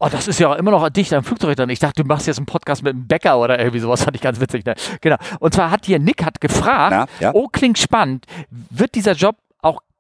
Oh, 0.01 0.07
das 0.09 0.29
ist 0.29 0.39
ja 0.39 0.55
immer 0.55 0.71
noch 0.71 0.89
dicht 0.91 1.13
am 1.13 1.25
Flugzeug 1.25 1.57
dran. 1.57 1.71
Ich 1.71 1.81
dachte, 1.81 2.05
du 2.05 2.07
machst 2.09 2.29
jetzt 2.29 2.37
einen 2.37 2.47
Podcast 2.47 2.85
mit 2.85 2.93
einem 2.95 3.09
Bäcker 3.09 3.37
oder 3.41 3.59
irgendwie 3.59 3.81
sowas, 3.81 4.05
fand 4.05 4.15
ich 4.15 4.23
ganz 4.23 4.39
witzig. 4.41 4.65
Ne? 4.65 4.77
Genau. 5.01 5.17
Und 5.41 5.55
zwar 5.55 5.73
hat 5.73 5.87
hier 5.87 5.99
Nick 5.99 6.25
hat 6.25 6.41
gefragt, 6.41 6.93
Na, 6.93 7.07
ja. 7.19 7.35
oh, 7.35 7.49
klingt 7.49 7.79
spannend, 7.79 8.25
wird 8.49 8.95
dieser 8.95 9.15
Job 9.15 9.35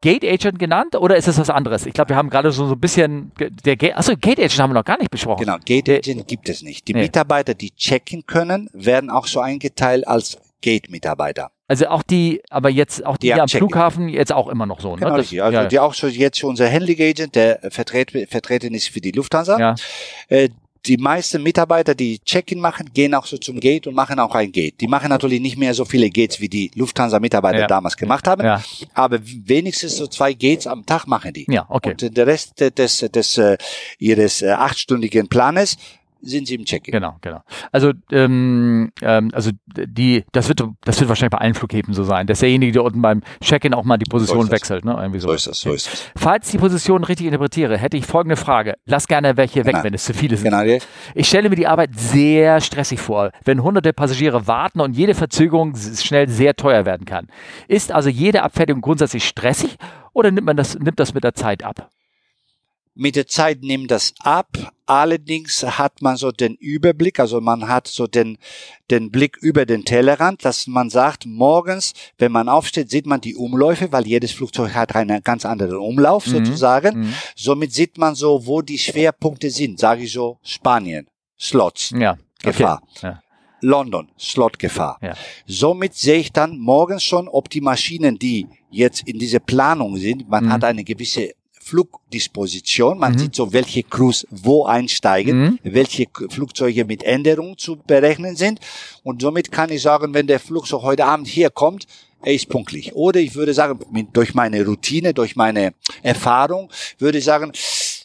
Gate 0.01 0.25
Agent 0.25 0.59
genannt 0.59 0.95
oder 0.95 1.17
ist 1.17 1.27
es 1.27 1.39
was 1.39 1.51
anderes? 1.51 1.85
Ich 1.87 1.93
glaube, 1.93 2.11
wir 2.11 2.17
haben 2.17 2.31
gerade 2.31 2.53
so, 2.53 2.67
so 2.67 2.75
ein 2.75 2.81
bisschen, 2.81 3.33
der 3.65 3.77
Gate, 3.77 3.97
achso, 3.97 4.15
Gate 4.17 4.39
Agent 4.39 4.59
haben 4.61 4.71
wir 4.71 4.75
noch 4.75 4.85
gar 4.85 4.99
nicht 4.99 5.11
besprochen. 5.11 5.45
Genau, 5.45 5.57
Gate 5.65 5.89
Agent 5.89 6.29
gibt 6.29 6.49
es 6.49 6.63
nicht. 6.63 6.87
Die 6.87 6.95
Nee. 6.95 7.03
Mitarbeiter, 7.03 7.55
die 7.55 7.73
checken 7.73 8.25
können, 8.27 8.69
werden 8.73 9.11
auch 9.11 9.27
so 9.27 9.41
eingeteilt 9.41 10.07
als 10.07 10.39
Gate-Mitarbeiter. 10.61 11.51
Also 11.69 11.87
auch 11.89 12.03
die, 12.03 12.41
aber 12.51 12.71
jetzt 12.71 13.05
auch 13.05 13.17
die, 13.17 13.27
Die 13.29 13.35
am. 13.35 13.49
Flughafen 13.49 14.09
jetzt 14.09 14.33
auch 14.33 14.49
immer 14.49 14.67
noch 14.67 14.81
so. 14.81 14.93
Genau, 14.95 15.11
ne? 15.11 15.17
Das. 15.19 15.27
Also 15.27 15.35
ja, 15.35 15.65
die 15.67 15.79
auch 15.79 15.95
so 15.95 16.07
jetzt 16.07 16.43
unser 16.43 16.71
Handling 16.71 17.01
Agent, 17.01 17.35
der 17.35 17.61
vertret, 17.71 18.11
vertreten 18.31 18.75
ist 18.75 18.89
für 18.89 19.01
die 19.01 19.11
Lufthansa. 19.13 19.59
ja. 19.59 19.75
Äh, 20.29 20.49
die 20.87 20.97
meisten 20.97 21.43
Mitarbeiter, 21.43 21.95
die 21.95 22.19
Check-in 22.21 22.61
machen, 22.61 22.91
gehen 22.95 23.15
auch 23.15 23.27
so 23.27 23.37
zum 23.37 23.61
Gate 23.61 23.87
und 23.87 23.95
machen 23.95 24.19
auch 24.19 24.35
ein 24.35 24.53
Gate. 24.53 24.81
Die 24.81 24.87
machen 24.89 25.09
natürlich 25.11 25.41
nicht 25.41 25.57
mehr 25.59 25.75
so 25.75 25.85
viele 25.85 26.09
Gates, 26.11 26.41
wie 26.41 26.49
die 26.49 26.71
Lufthansa-Mitarbeiter 26.75 27.61
Ja. 27.61 27.67
damals 27.67 27.97
gemacht 27.97 28.27
haben, 28.29 28.45
Ja. 28.45 28.63
aber 28.95 29.19
wenigstens 29.23 29.97
so 29.97 30.07
zwei 30.07 30.33
Gates 30.33 30.67
am 30.67 30.87
Tag 30.87 31.07
machen 31.07 31.33
die. 31.33 31.47
Ja, 31.49 31.67
okay. 31.69 31.91
Und 31.91 32.17
der 32.17 32.27
Rest 32.27 32.61
des, 32.61 32.99
des, 32.99 33.39
äh, 33.39 33.59
ihres 33.99 34.43
äh, 34.43 34.51
achtstündigen 34.51 35.29
Planes 35.29 35.77
sind 36.21 36.47
sie 36.49 36.57
im 36.57 36.65
Check-in. 36.65 36.93
Genau, 36.93 37.17
genau. 37.21 37.43
Also, 37.73 37.93
ähm, 38.11 38.91
ähm, 39.03 39.31
also 39.33 39.51
die, 39.67 40.25
das 40.33 40.49
wird, 40.49 40.63
das 40.85 40.99
wird 41.01 41.09
wahrscheinlich 41.09 41.31
bei 41.33 41.39
allen 41.39 41.55
Flughäfen 41.55 41.95
so 41.95 42.05
sein, 42.05 42.27
dass 42.27 42.41
derjenige, 42.41 42.73
der 42.73 42.85
unten 42.85 43.01
beim 43.03 43.23
Check-in 43.43 43.73
auch 43.75 43.85
mal 43.85 43.99
die 43.99 44.09
Position 44.11 44.41
das. 44.47 44.51
wechselt, 44.51 44.85
ne? 44.85 44.97
Irgendwie 44.99 45.21
So 45.21 45.33
ist 45.33 45.47
das, 45.47 45.61
so 45.61 45.73
ist 45.73 45.87
das. 45.93 46.11
Falls 46.17 46.51
die 46.51 46.59
Position 46.59 47.05
richtig 47.05 47.27
interpretiere, 47.27 47.79
hätte 47.79 47.97
ich 47.97 48.07
folgende 48.07 48.37
Frage. 48.37 48.75
Lass 48.87 49.07
gerne 49.09 49.37
welche 49.37 49.65
weg, 49.65 49.73
Genau. 49.75 49.85
wenn 49.85 49.95
es 49.95 50.05
zu 50.05 50.15
viele 50.15 50.37
sind. 50.37 50.45
Genau, 50.51 50.63
ja. 50.63 50.79
Ich 51.15 51.29
stelle 51.29 51.49
mir 51.49 51.57
die 51.57 51.67
Arbeit 51.67 51.91
sehr 51.99 52.61
stressig 52.61 53.01
vor, 53.01 53.31
wenn 53.45 53.63
hunderte 53.63 53.93
Passagiere 53.93 54.47
warten 54.47 54.81
und 54.81 54.97
jede 54.97 55.15
Verzögerung 55.15 55.75
schnell 55.77 56.29
sehr 56.29 56.55
teuer 56.57 56.85
werden 56.85 57.05
kann. 57.05 57.29
Ist 57.69 57.93
also 57.93 58.09
jede 58.09 58.43
Abfertigung 58.43 58.81
grundsätzlich 58.83 59.25
stressig 59.25 59.77
oder 60.13 60.31
nimmt 60.31 60.47
man 60.47 60.57
das, 60.57 60.79
nimmt 60.79 60.99
das 60.99 61.15
mit 61.15 61.23
der 61.25 61.35
Zeit 61.35 61.63
ab? 61.63 61.91
Mit 63.01 63.15
der 63.15 63.29
Zeit 63.29 63.63
nimmt 63.63 63.93
das 63.93 64.13
ab. 64.25 64.49
Allerdings 64.85 65.63
hat 65.63 66.03
man 66.03 66.17
so 66.17 66.33
den 66.33 66.55
Überblick, 66.57 67.21
also 67.21 67.41
man 67.41 67.69
hat 67.69 67.87
so 67.87 68.09
den, 68.09 68.39
den 68.91 69.13
Blick 69.13 69.37
über 69.37 69.67
den 69.67 69.85
Tellerrand, 69.85 70.45
dass 70.45 70.67
man 70.67 70.91
sagt, 70.91 71.25
morgens, 71.25 71.93
wenn 72.19 72.33
man 72.33 72.49
aufsteht, 72.49 72.91
sieht 72.91 73.07
man 73.07 73.21
die 73.21 73.37
Umläufe, 73.37 73.93
weil 73.93 74.05
jedes 74.07 74.33
Flugzeug 74.33 74.75
hat 74.75 74.97
einen 74.97 75.23
ganz 75.23 75.47
anderen 75.47 75.77
Umlauf 75.77 76.25
sozusagen. 76.27 77.03
Mhm. 77.03 77.15
Somit 77.37 77.73
sieht 77.73 77.99
man 77.99 78.17
so, 78.17 78.47
wo 78.47 78.63
die 78.63 78.79
Schwerpunkte 78.79 79.51
sind, 79.51 79.79
sage 79.79 80.03
ich 80.03 80.13
so, 80.13 80.39
Spanien, 80.43 81.07
Slots, 81.39 81.91
Ja. 81.91 82.13
Okay. 82.43 82.51
Gefahr. 82.53 82.83
Ja. 83.03 83.23
London, 83.61 84.09
Slotgefahr. 84.19 84.99
Ja. 85.03 85.15
Somit 85.47 85.95
sehe 85.95 86.19
ich 86.19 86.33
dann 86.33 86.59
morgens 86.59 87.05
schon, 87.05 87.29
ob 87.29 87.49
die 87.51 87.61
Maschinen, 87.61 88.19
die 88.19 88.47
jetzt 88.71 89.07
in 89.07 89.19
dieser 89.21 89.41
Planung 89.41 89.97
sind, 89.99 90.29
man 90.29 90.47
Mhm. 90.47 90.53
hat 90.53 90.65
eine 90.65 90.83
gewisse 90.85 91.33
Flugdisposition, 91.69 92.99
man 92.99 93.19
sieht 93.19 93.35
so, 93.35 93.53
welche 93.53 93.83
Crews 93.83 94.27
wo 94.31 94.65
einsteigen, 94.65 95.39
Mhm. 95.39 95.59
welche 95.63 96.07
Flugzeuge 96.31 96.85
mit 96.85 97.03
Änderungen 97.03 97.57
zu 97.59 97.77
berechnen 97.77 98.37
sind 98.37 98.61
und 99.03 99.23
somit 99.23 99.53
kann 99.53 99.71
ich 99.71 99.83
sagen, 99.83 100.15
wenn 100.15 100.27
der 100.27 100.41
Flugzeug 100.41 100.83
heute 100.83 101.05
Abend 101.05 101.27
hier 101.29 101.51
kommt, 101.51 101.87
er 102.23 102.35
ist 102.35 102.49
pünktlich. 102.49 102.95
Oder 102.97 103.21
ich 103.21 103.35
würde 103.37 103.55
sagen, 103.55 103.79
mit, 103.93 104.09
durch 104.17 104.35
meine 104.35 104.65
Routine, 104.65 105.15
durch 105.15 105.37
meine 105.37 105.73
Erfahrung, 106.03 106.69
würde 106.99 107.19
ich 107.19 107.25
sagen, 107.25 107.53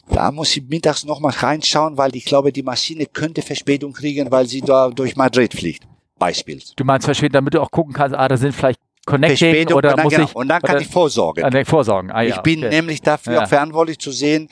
da 0.08 0.30
muss 0.30 0.56
ich 0.56 0.62
mittags 0.68 1.04
noch 1.04 1.18
mal 1.20 1.32
reinschauen, 1.32 1.96
weil 1.96 2.14
ich 2.14 2.24
glaube, 2.24 2.52
die 2.52 2.62
Maschine 2.62 3.06
könnte 3.06 3.42
Verspätung 3.42 3.92
kriegen, 3.92 4.30
weil 4.30 4.46
sie 4.46 4.60
da 4.60 4.90
durch 4.90 5.16
Madrid 5.16 5.52
fliegt. 5.54 5.82
Beispiel. 6.18 6.62
Du 6.76 6.84
meinst 6.84 7.06
verschwinden, 7.06 7.32
damit 7.32 7.54
du 7.54 7.60
auch 7.60 7.70
gucken 7.72 7.92
kannst, 7.92 8.14
ah, 8.16 8.28
da 8.28 8.36
sind 8.36 8.52
vielleicht 8.54 8.78
Connecting 9.06 9.36
Verspätung 9.38 9.76
oder 9.76 9.90
und 9.90 9.96
dann, 9.98 10.04
muss 10.04 10.14
genau, 10.14 10.24
ich 10.26 10.34
und 10.36 10.48
dann 10.48 10.62
kann 10.62 10.80
ich 10.80 10.88
vorsorgen. 10.88 11.44
Ah, 11.44 11.50
nee, 11.50 11.64
vorsorgen. 11.64 12.10
Ah, 12.10 12.22
ja, 12.22 12.34
ich 12.36 12.40
bin 12.42 12.60
okay. 12.64 12.70
nämlich 12.74 13.02
dafür 13.02 13.34
Ja. 13.34 13.42
auch 13.42 13.48
verantwortlich 13.48 13.98
zu 13.98 14.10
sehen, 14.12 14.48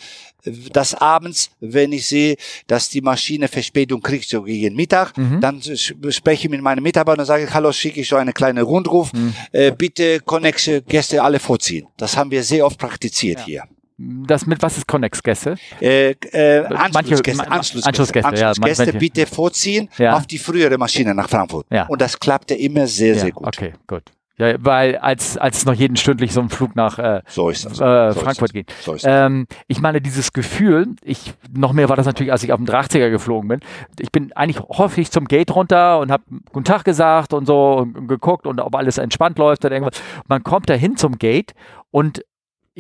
dass 0.72 0.94
abends, 0.94 1.50
wenn 1.60 1.92
ich 1.92 2.06
sehe, 2.08 2.36
dass 2.66 2.88
die 2.88 3.00
Maschine 3.00 3.46
Verspätung 3.48 4.00
kriegt, 4.02 4.28
so 4.28 4.42
gegen 4.42 4.74
Mittag, 4.74 5.16
Mhm. 5.16 5.40
dann 5.40 5.62
spreche 5.62 6.46
ich 6.46 6.50
mit 6.50 6.60
meinen 6.62 6.82
Mitarbeitern 6.82 7.20
und 7.20 7.26
sage, 7.26 7.48
hallo, 7.54 7.70
schicke 7.72 8.00
ich 8.00 8.08
so 8.08 8.16
eine 8.16 8.32
kleine 8.32 8.62
Rundruf, 8.62 9.12
Mhm. 9.12 9.34
äh, 9.52 9.70
bitte 9.70 10.20
Connexe 10.20 10.82
Gäste 10.82 11.22
alle 11.22 11.38
vorziehen. 11.38 11.86
Das 11.96 12.16
haben 12.16 12.30
wir 12.32 12.42
sehr 12.42 12.66
oft 12.66 12.76
praktiziert 12.78 13.40
hier. 13.44 13.62
Das 13.98 14.46
mit 14.46 14.60
was 14.62 14.78
ist 14.78 14.88
Connex-Gäste? 14.88 15.54
Äh, 15.80 16.10
äh, 16.32 16.62
Manche- 16.62 16.98
Anschlussgäste, 16.98 17.36
ma- 17.48 17.54
Anschlussgäste, 17.56 17.88
Anschlussgäste, 17.88 18.34
ja, 18.40 18.48
Anschlussgäste 18.48 18.84
manche- 18.86 18.98
bitte 18.98 19.26
vorziehen 19.26 19.88
Ja. 19.96 20.16
auf 20.16 20.26
die 20.26 20.38
frühere 20.38 20.76
Maschine 20.76 21.14
nach 21.14 21.28
Frankfurt. 21.28 21.66
Ja. 21.70 21.86
Und 21.86 22.00
das 22.00 22.18
klappte 22.18 22.54
immer 22.54 22.88
sehr, 22.88 23.14
ja, 23.14 23.20
sehr 23.20 23.30
gut. 23.30 23.46
Okay, 23.46 23.74
gut. 23.86 24.02
Ja, 24.42 24.56
weil 24.58 24.96
als, 24.96 25.38
als 25.38 25.64
noch 25.64 25.74
jeden 25.74 25.96
stündlich 25.96 26.32
so 26.32 26.40
ein 26.40 26.48
Flug 26.48 26.74
nach 26.74 26.98
äh, 26.98 27.22
So 27.28 27.48
äh, 27.48 27.54
so 27.54 28.20
Frankfurt 28.20 28.48
ist 28.48 28.52
geht. 28.52 28.74
So 28.80 28.94
ist. 28.94 29.04
Ähm, 29.06 29.46
ich 29.68 29.80
meine, 29.80 30.00
dieses 30.00 30.32
Gefühl, 30.32 30.96
ich, 31.04 31.34
noch 31.56 31.72
mehr 31.72 31.88
war 31.88 31.94
das 31.94 32.06
natürlich, 32.06 32.32
als 32.32 32.42
ich 32.42 32.52
auf 32.52 32.58
dem 32.58 32.66
380er 32.66 33.10
geflogen 33.10 33.46
bin. 33.46 33.60
Ich 34.00 34.10
bin 34.10 34.32
eigentlich 34.32 34.60
häufig 34.68 35.12
zum 35.12 35.26
Gate 35.26 35.54
runter 35.54 36.00
und 36.00 36.10
habe 36.10 36.24
Guten 36.50 36.64
Tag 36.64 36.84
gesagt 36.84 37.34
und 37.34 37.46
so 37.46 37.74
und, 37.74 37.96
und 37.96 38.08
geguckt 38.08 38.48
und 38.48 38.58
ob 38.58 38.74
alles 38.74 38.98
entspannt 38.98 39.38
läuft 39.38 39.64
oder 39.64 39.76
irgendwas. 39.76 40.02
Man 40.26 40.42
kommt 40.42 40.68
da 40.68 40.74
hin 40.74 40.96
zum 40.96 41.18
Gate 41.18 41.54
und 41.92 42.24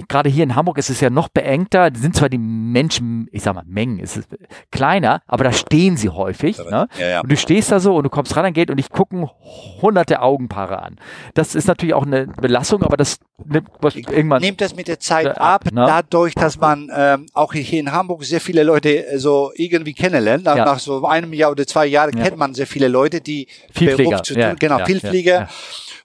gerade 0.08 0.28
hier 0.30 0.44
in 0.44 0.54
Hamburg 0.56 0.78
ist 0.78 0.90
es 0.90 1.00
ja 1.00 1.10
noch 1.10 1.28
beengter. 1.28 1.90
Da 1.90 1.98
sind 1.98 2.16
zwar 2.16 2.28
die 2.28 2.38
Menschen, 2.38 3.28
ich 3.32 3.42
sag 3.42 3.54
mal, 3.54 3.64
Mengen, 3.66 4.00
es 4.00 4.16
ist 4.16 4.28
kleiner, 4.70 5.22
aber 5.26 5.44
da 5.44 5.52
stehen 5.52 5.96
sie 5.96 6.08
häufig. 6.08 6.58
Ne? 6.58 6.88
Ja, 6.98 7.06
ja. 7.08 7.20
Und 7.20 7.30
du 7.30 7.36
stehst 7.36 7.70
da 7.70 7.80
so 7.80 7.96
und 7.96 8.04
du 8.04 8.10
kommst 8.10 8.34
ran 8.36 8.44
an 8.44 8.52
Gate 8.52 8.70
und 8.70 8.78
ich 8.78 8.88
gucken 8.90 9.28
hunderte 9.82 10.22
Augenpaare 10.22 10.82
an. 10.82 10.96
Das 11.34 11.54
ist 11.54 11.66
natürlich 11.66 11.94
auch 11.94 12.06
eine 12.06 12.26
Belastung, 12.26 12.82
aber 12.82 12.96
das 12.96 13.18
nimmt 13.44 13.68
irgendwann. 14.10 14.40
Nimmt 14.40 14.60
das 14.60 14.74
mit 14.74 14.88
der 14.88 14.98
Zeit 15.00 15.26
Ja, 15.26 15.32
ab, 15.34 15.64
ne? 15.72 15.84
dadurch, 15.86 16.34
dass 16.34 16.58
man 16.58 16.90
ähm, 16.94 17.26
auch 17.34 17.52
hier 17.52 17.80
in 17.80 17.92
Hamburg 17.92 18.24
sehr 18.24 18.40
viele 18.40 18.62
Leute 18.62 19.06
äh, 19.06 19.18
so 19.18 19.52
irgendwie 19.54 19.92
kennenlernt. 19.94 20.44
Nach, 20.44 20.56
Ja. 20.56 20.64
nach 20.64 20.78
so 20.78 21.04
einem 21.06 21.32
Jahr 21.32 21.50
oder 21.50 21.66
zwei 21.66 21.86
Jahren 21.86 22.16
Ja. 22.16 22.24
kennt 22.24 22.38
man 22.38 22.54
sehr 22.54 22.66
viele 22.66 22.88
Leute, 22.88 23.20
die 23.20 23.46
Vielflieger, 23.72 24.10
Beruf 24.10 24.22
zu 24.22 24.34
tun, 24.34 24.56
genau, 24.58 24.78
ja. 24.78 24.84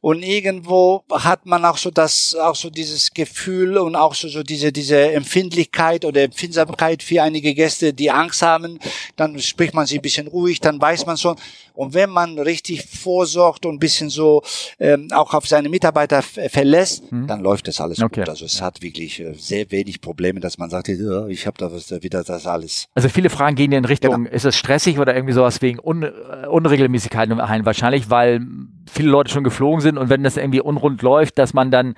Und 0.02 0.24
irgendwo 0.24 1.03
hat 1.11 1.45
man 1.45 1.65
auch 1.65 1.78
so 1.78 1.90
das, 1.91 2.36
auch 2.36 2.56
so 2.56 2.69
dieses 2.69 3.11
Gefühl 3.14 3.78
und 3.78 3.95
auch 3.95 4.14
so, 4.14 4.28
so 4.28 4.44
diese, 4.44 4.72
diese 4.72 5.11
Empfindlichkeit 5.11 6.06
oder 6.06 6.24
Empfindsamkeit 6.24 7.02
für 7.03 7.22
einige 7.24 7.53
Gäste, 7.53 7.94
die 7.94 8.11
Angst 8.11 8.41
haben. 8.41 8.80
Dann 9.15 9.40
spricht 9.40 9.74
man 9.74 9.86
sie 9.86 9.95
ein 9.99 10.02
bisschen 10.02 10.28
ruhig, 10.28 10.60
dann 10.60 10.80
weiß 10.80 11.06
man 11.06 11.18
schon. 11.18 11.36
Und 11.74 11.94
wenn 11.94 12.10
man 12.10 12.38
richtig 12.40 12.84
vorsorgt 12.86 13.65
und 13.65 13.76
ein 13.76 13.80
bisschen 13.80 14.10
so 14.10 14.41
ähm, 14.80 15.10
auch 15.14 15.34
auf 15.34 15.48
seine 15.48 15.69
Mitarbeiter 15.69 16.18
f- 16.19 16.40
verlässt, 16.52 17.03
dann 17.11 17.41
läuft 17.41 17.68
das 17.68 17.80
alles 17.82 17.98
Mhm. 17.99 18.06
Okay. 18.06 18.22
gut. 18.22 18.30
Also 18.30 18.45
es 18.45 18.61
hat 18.61 18.82
wirklich 18.82 19.19
äh, 19.19 19.34
sehr 19.34 19.69
wenig 19.72 20.02
Probleme, 20.02 20.40
dass 20.40 20.57
man 20.57 20.69
sagt, 20.69 20.88
ja, 20.88 21.28
ich 21.28 21.45
habe 21.45 21.57
da 21.57 21.72
was, 21.72 21.91
wieder 22.03 22.24
das 22.24 22.45
alles. 22.48 22.86
Also 22.95 23.10
viele 23.10 23.30
Fragen 23.30 23.56
gehen 23.56 23.72
in 23.72 23.86
Richtung, 23.86 24.26
Genau. 24.26 24.30
ist 24.36 24.45
es 24.45 24.56
stressig 24.56 24.99
oder 24.99 25.15
irgendwie 25.15 25.34
sowas 25.34 25.61
wegen 25.61 25.80
Un 25.80 26.03
äh, 26.03 26.48
Unregelmäßigkeiten 26.48 27.40
ein? 27.40 27.65
Wahrscheinlich, 27.65 28.10
weil 28.10 28.41
viele 28.89 29.09
Leute 29.09 29.31
schon 29.31 29.43
geflogen 29.43 29.81
sind 29.81 29.97
und 29.97 30.09
wenn 30.09 30.23
das 30.23 30.38
irgendwie 30.38 30.61
unrund 30.61 31.01
läuft, 31.01 31.38
dass 31.38 31.53
man 31.53 31.72
dann 31.72 31.95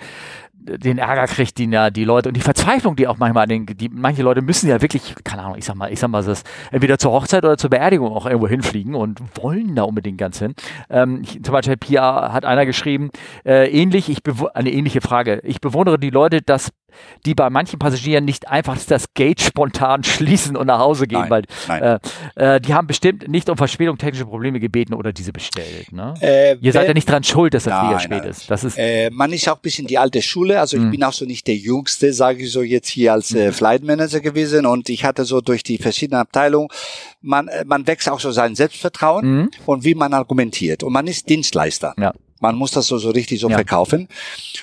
den 0.61 0.97
Ärger 0.97 1.25
kriegt, 1.27 1.57
die, 1.57 1.65
ja, 1.65 1.89
die 1.89 2.03
Leute 2.03 2.29
und 2.29 2.35
die 2.35 2.41
Verzweiflung, 2.41 2.95
die 2.95 3.07
auch 3.07 3.17
manchmal, 3.17 3.47
den, 3.47 3.65
die, 3.65 3.89
manche 3.89 4.23
Leute 4.23 4.41
müssen 4.41 4.69
ja 4.69 4.81
wirklich, 4.81 5.15
keine 5.23 5.43
Ahnung, 5.43 5.57
ich 5.57 5.65
sag 5.65 5.75
mal, 5.75 5.91
ich 5.91 5.99
sag 5.99 6.09
mal, 6.09 6.23
das 6.23 6.43
entweder 6.71 6.97
zur 6.97 7.11
Hochzeit 7.11 7.43
oder 7.43 7.57
zur 7.57 7.69
Beerdigung 7.69 8.11
auch 8.11 8.25
irgendwo 8.25 8.47
hinfliegen 8.47 8.95
und 8.95 9.21
wollen 9.41 9.75
da 9.75 9.83
unbedingt 9.83 10.17
ganz 10.17 10.39
hin. 10.39 10.53
Ähm, 10.89 11.21
ich, 11.23 11.41
zum 11.43 11.53
Beispiel 11.53 11.77
Pia 11.77 12.33
hat 12.33 12.45
einer 12.45 12.65
geschrieben, 12.65 13.09
äh, 13.45 13.69
ähnlich, 13.69 14.09
ich 14.09 14.19
eine 14.53 14.71
ähnliche 14.71 15.01
Frage. 15.01 15.39
Ich 15.43 15.61
bewundere 15.61 15.97
die 15.97 16.09
Leute, 16.09 16.41
dass 16.41 16.71
die 17.25 17.35
bei 17.35 17.49
manchen 17.49 17.79
Passagieren 17.79 18.25
nicht 18.25 18.47
einfach 18.47 18.77
das 18.87 19.13
Gate 19.13 19.41
spontan 19.41 20.03
schließen 20.03 20.55
und 20.55 20.67
nach 20.67 20.79
Hause 20.79 21.07
gehen, 21.07 21.19
Nein, 21.21 21.29
weil 21.29 21.43
nein. 21.67 21.99
Äh, 22.35 22.55
äh, 22.55 22.61
die 22.61 22.73
haben 22.73 22.87
bestimmt 22.87 23.27
nicht 23.27 23.49
um 23.49 23.57
Verspätung 23.57 23.97
technische 23.97 24.25
Probleme 24.25 24.59
gebeten 24.59 24.93
oder 24.93 25.11
diese 25.13 25.31
bestellt. 25.33 25.91
Ne? 25.91 26.13
Äh, 26.21 26.55
Ihr 26.61 26.71
seid 26.71 26.87
ja 26.87 26.93
nicht 26.93 27.09
dran 27.09 27.23
schuld, 27.23 27.53
dass 27.53 27.63
Flieger 27.63 27.81
Nein, 27.83 27.99
spät 27.99 28.21
nein. 28.23 28.29
ist. 28.31 28.49
Das 28.49 28.63
ist 28.63 28.77
Äh, 28.77 29.09
man 29.11 29.31
ist 29.33 29.47
auch 29.49 29.55
ein 29.55 29.61
bisschen 29.61 29.87
die 29.87 29.97
alte 29.97 30.21
Schule. 30.21 30.59
Also 30.59 30.77
ich 30.77 30.83
Mhm. 30.83 30.91
bin 30.91 31.03
auch 31.03 31.13
so 31.13 31.25
nicht 31.25 31.47
der 31.47 31.55
Jüngste, 31.55 32.13
sage 32.13 32.43
ich 32.43 32.51
so 32.51 32.61
jetzt 32.61 32.89
hier 32.89 33.13
als 33.13 33.33
äh, 33.33 33.51
Flight 33.51 33.83
Manager 33.83 34.19
gewesen. 34.19 34.65
Und 34.65 34.89
ich 34.89 35.03
hatte 35.05 35.25
so 35.25 35.41
durch 35.41 35.63
die 35.63 35.77
verschiedenen 35.77 36.21
Abteilungen, 36.21 36.69
man, 37.21 37.47
äh, 37.47 37.65
man 37.65 37.85
wächst 37.87 38.09
auch 38.09 38.19
so 38.19 38.31
sein 38.31 38.55
Selbstvertrauen 38.55 39.25
Mhm. 39.39 39.49
und 39.65 39.83
wie 39.83 39.95
man 39.95 40.13
argumentiert. 40.13 40.83
Und 40.83 40.93
man 40.93 41.07
ist 41.07 41.27
Dienstleister. 41.29 41.93
ja. 41.99 42.13
Man 42.39 42.55
muss 42.55 42.71
das 42.71 42.87
so, 42.87 42.97
so 42.97 43.09
richtig 43.11 43.39
so 43.39 43.49
Ja. 43.49 43.55
verkaufen. 43.55 44.07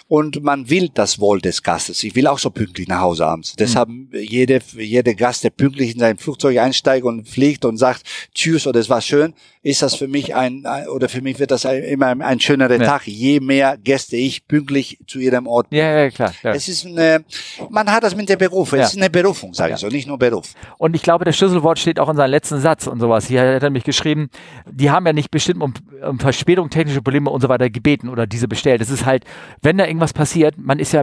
Und 0.08 0.42
man 0.42 0.70
will 0.70 0.88
das 0.92 1.18
Wohl 1.18 1.40
des 1.40 1.62
Gastes. 1.62 2.02
Ich 2.04 2.14
will 2.14 2.26
auch 2.26 2.38
so 2.38 2.50
pünktlich 2.50 2.88
nach 2.88 3.00
Hause 3.00 3.26
abends. 3.26 3.52
Mhm. 3.52 3.56
Deshalb 3.58 3.88
jede, 4.12 4.60
jede 4.78 5.14
Gast, 5.14 5.44
der 5.44 5.50
pünktlich 5.50 5.92
in 5.94 5.98
sein 6.00 6.18
Flugzeug 6.18 6.58
einsteigt 6.58 7.04
und 7.04 7.28
fliegt 7.28 7.64
und 7.64 7.76
sagt 7.76 8.02
Tschüss 8.34 8.66
oder 8.66 8.80
es 8.80 8.88
war 8.88 9.00
schön, 9.00 9.34
ist 9.66 9.82
das 9.82 9.96
für 9.96 10.06
mich 10.06 10.32
ein, 10.36 10.64
oder 10.94 11.08
für 11.08 11.20
mich 11.22 11.40
wird 11.40 11.50
das 11.50 11.66
ein, 11.66 11.82
immer 11.82 12.06
ein, 12.06 12.22
ein 12.22 12.38
schönerer 12.38 12.76
Ja. 12.76 12.84
Tag, 12.84 13.06
je 13.08 13.40
mehr 13.40 13.76
Gäste 13.76 14.16
ich 14.16 14.46
pünktlich 14.46 14.98
zu 15.08 15.18
ihrem 15.18 15.48
Ort 15.48 15.66
Ja, 15.70 16.02
ja, 16.02 16.10
klar. 16.10 16.30
klar. 16.40 16.54
es 16.54 16.68
ist 16.68 16.86
eine, 16.86 17.24
man 17.70 17.90
hat 17.90 18.04
das 18.04 18.14
mit 18.14 18.28
der 18.28 18.36
Beruf. 18.36 18.72
Es 18.74 18.78
Ja. 18.78 18.84
ist 18.86 18.96
eine 18.96 19.10
Berufung, 19.10 19.54
sage 19.54 19.74
ich 19.74 19.80
Ja. 19.82 19.88
so, 19.88 19.92
nicht 19.92 20.06
nur 20.06 20.18
Beruf. 20.18 20.54
Und 20.78 20.94
ich 20.94 21.02
glaube, 21.02 21.24
das 21.24 21.36
Schlüsselwort 21.36 21.80
steht 21.80 21.98
auch 21.98 22.08
in 22.08 22.16
seinem 22.16 22.30
letzten 22.30 22.60
Satz 22.60 22.86
und 22.86 23.00
sowas. 23.00 23.26
Hier 23.26 23.40
hat 23.56 23.62
er 23.64 23.70
mich 23.70 23.82
geschrieben, 23.82 24.28
die 24.70 24.90
haben 24.92 25.04
ja 25.04 25.12
nicht 25.12 25.32
bestimmt 25.32 25.60
um, 25.60 25.74
um 26.08 26.20
Verspätung, 26.20 26.70
technische 26.70 27.02
Probleme 27.02 27.28
und 27.30 27.40
so 27.40 27.48
weiter 27.48 27.68
gebeten 27.68 28.08
oder 28.08 28.28
diese 28.28 28.46
bestellt. 28.46 28.80
Es 28.80 28.90
ist 28.90 29.04
halt, 29.04 29.24
wenn 29.62 29.78
da 29.78 29.86
irgendwas 29.86 30.12
passiert, 30.12 30.54
man 30.58 30.78
ist 30.78 30.92
ja 30.92 31.02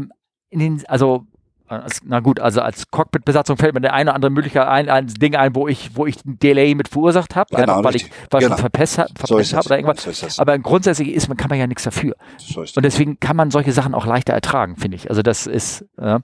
in 0.50 0.60
den, 0.60 0.84
also 0.88 1.26
als, 1.68 2.02
na 2.06 2.20
gut, 2.20 2.40
also 2.40 2.62
als 2.62 2.90
Cockpit-Besatzung 2.92 3.58
fällt 3.58 3.74
mir 3.74 3.82
der 3.82 3.94
eine 3.94 4.10
oder 4.12 4.16
andere 4.16 4.32
Möglichkeit 4.32 4.68
ein, 4.68 4.90
ein 4.90 5.08
Ding 5.08 5.36
ein, 5.36 5.56
wo 5.56 5.68
ich, 5.68 5.96
wo 5.96 6.06
ich 6.06 6.24
ein 6.26 6.38
Delay 6.40 6.76
mit 6.76 6.88
verursacht 6.88 7.36
habe, 7.36 7.50
Genau, 7.56 7.62
einfach 7.62 7.84
weil 7.84 7.94
richtig. 7.94 8.12
ich 8.12 8.28
was 8.32 8.44
Genau. 8.44 8.58
verpasst, 8.58 8.96
So 8.96 9.04
verpasst 9.04 9.32
ist 9.42 9.54
habe 9.54 9.66
oder 9.66 9.78
irgendwas. 9.80 10.04
So. 10.36 10.42
Aber 10.42 10.58
grundsätzlich 10.60 11.10
ist, 11.10 11.28
man 11.30 11.38
kann 11.38 11.50
man 11.50 11.58
ja 11.60 11.68
nichts 11.68 11.84
dafür. 11.84 12.16
So 12.38 12.62
Und 12.62 12.84
deswegen 12.84 13.20
kann 13.20 13.36
man 13.36 13.50
solche 13.52 13.72
Sachen 13.72 13.94
auch 13.96 14.06
leichter 14.06 14.34
ertragen, 14.34 14.76
finde 14.76 14.96
ich. 14.96 15.10
Also 15.10 15.22
das 15.22 15.48
ist, 15.48 15.86
äh, 15.98 16.20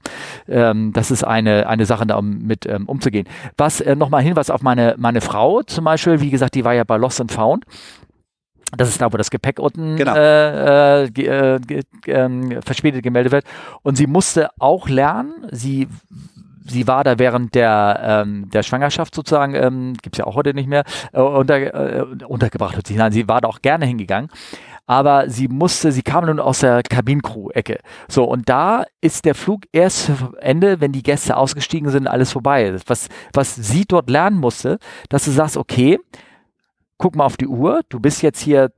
ähm, 0.47 0.93
das 0.93 1.11
ist 1.11 1.23
eine, 1.23 1.67
eine 1.67 1.85
Sache, 1.85 2.05
da 2.05 2.15
um, 2.17 2.39
mit 2.39 2.65
ähm, 2.65 2.87
umzugehen. 2.87 3.27
Was 3.57 3.81
äh, 3.81 3.95
nochmal 3.95 4.21
Hinweis 4.21 4.49
auf 4.49 4.61
meine, 4.61 4.95
meine 4.97 5.21
Frau 5.21 5.61
zum 5.63 5.85
Beispiel, 5.85 6.21
wie 6.21 6.29
gesagt, 6.29 6.55
die 6.55 6.65
war 6.65 6.73
ja 6.73 6.83
bei 6.83 6.97
Lost 6.97 7.21
and 7.21 7.31
Found. 7.31 7.65
Das 8.75 8.89
ist 8.89 9.01
da, 9.01 9.11
wo 9.11 9.17
das 9.17 9.31
Gepäck 9.31 9.59
unten 9.59 9.95
Genau. 9.95 10.15
äh, 10.15 11.03
äh, 11.03 11.09
ge, 11.09 11.27
äh, 11.27 11.81
ähm, 12.07 12.61
verspätet 12.61 13.03
gemeldet 13.03 13.31
wird. 13.31 13.45
Und 13.81 13.95
sie 13.95 14.07
musste 14.07 14.49
auch 14.59 14.87
lernen, 14.89 15.47
sie 15.51 15.87
Sie 16.71 16.85
war 16.85 17.03
da 17.03 17.17
während 17.17 17.55
der, 17.55 17.99
ähm, 18.27 18.47
der 18.51 18.61
Schwangerschaft 18.61 19.15
sozusagen, 19.15 19.55
ähm, 19.55 19.93
gibt 20.03 20.13
es 20.13 20.19
ja 20.19 20.25
auch 20.25 20.35
heute 20.35 20.53
nicht 20.53 20.69
mehr, 20.69 20.83
äh, 21.13 21.19
unter, 21.19 21.55
äh, 21.57 22.05
untergebracht. 22.27 22.77
Nein, 22.91 23.11
sie 23.11 23.27
war 23.27 23.41
da 23.41 23.47
auch 23.47 23.63
gerne 23.63 23.87
hingegangen 23.87 24.29
aber 24.89 25.29
sie 25.29 25.47
musste, 25.47 25.91
sie 25.91 26.01
kam 26.01 26.25
nun 26.25 26.39
aus 26.39 26.61
der 26.61 26.81
Kabinencrew-Ecke. 26.81 27.77
So, 28.07 28.23
und 28.23 28.49
da 28.49 28.85
ist 29.01 29.23
der 29.23 29.35
Flug 29.35 29.65
erst 29.71 30.09
Ende, 30.39 30.81
wenn 30.81 30.91
die 30.91 31.03
Gäste 31.03 31.37
ausgestiegen 31.37 31.91
sind, 31.91 32.07
alles 32.07 32.31
vorbei. 32.31 32.75
Was, 32.87 33.07
was 33.31 33.53
sie 33.53 33.85
dort 33.85 34.09
lernen 34.09 34.39
musste, 34.39 34.79
dass 35.09 35.25
du 35.25 35.31
sagst, 35.31 35.57
okay, 35.57 35.99
guck 36.99 37.15
mal 37.15 37.25
auf 37.25 37.37
die 37.37 37.47
Uhr, 37.47 37.81
du 37.89 37.99
bist 37.99 38.21
jetzt 38.21 38.39
hier 38.41 38.71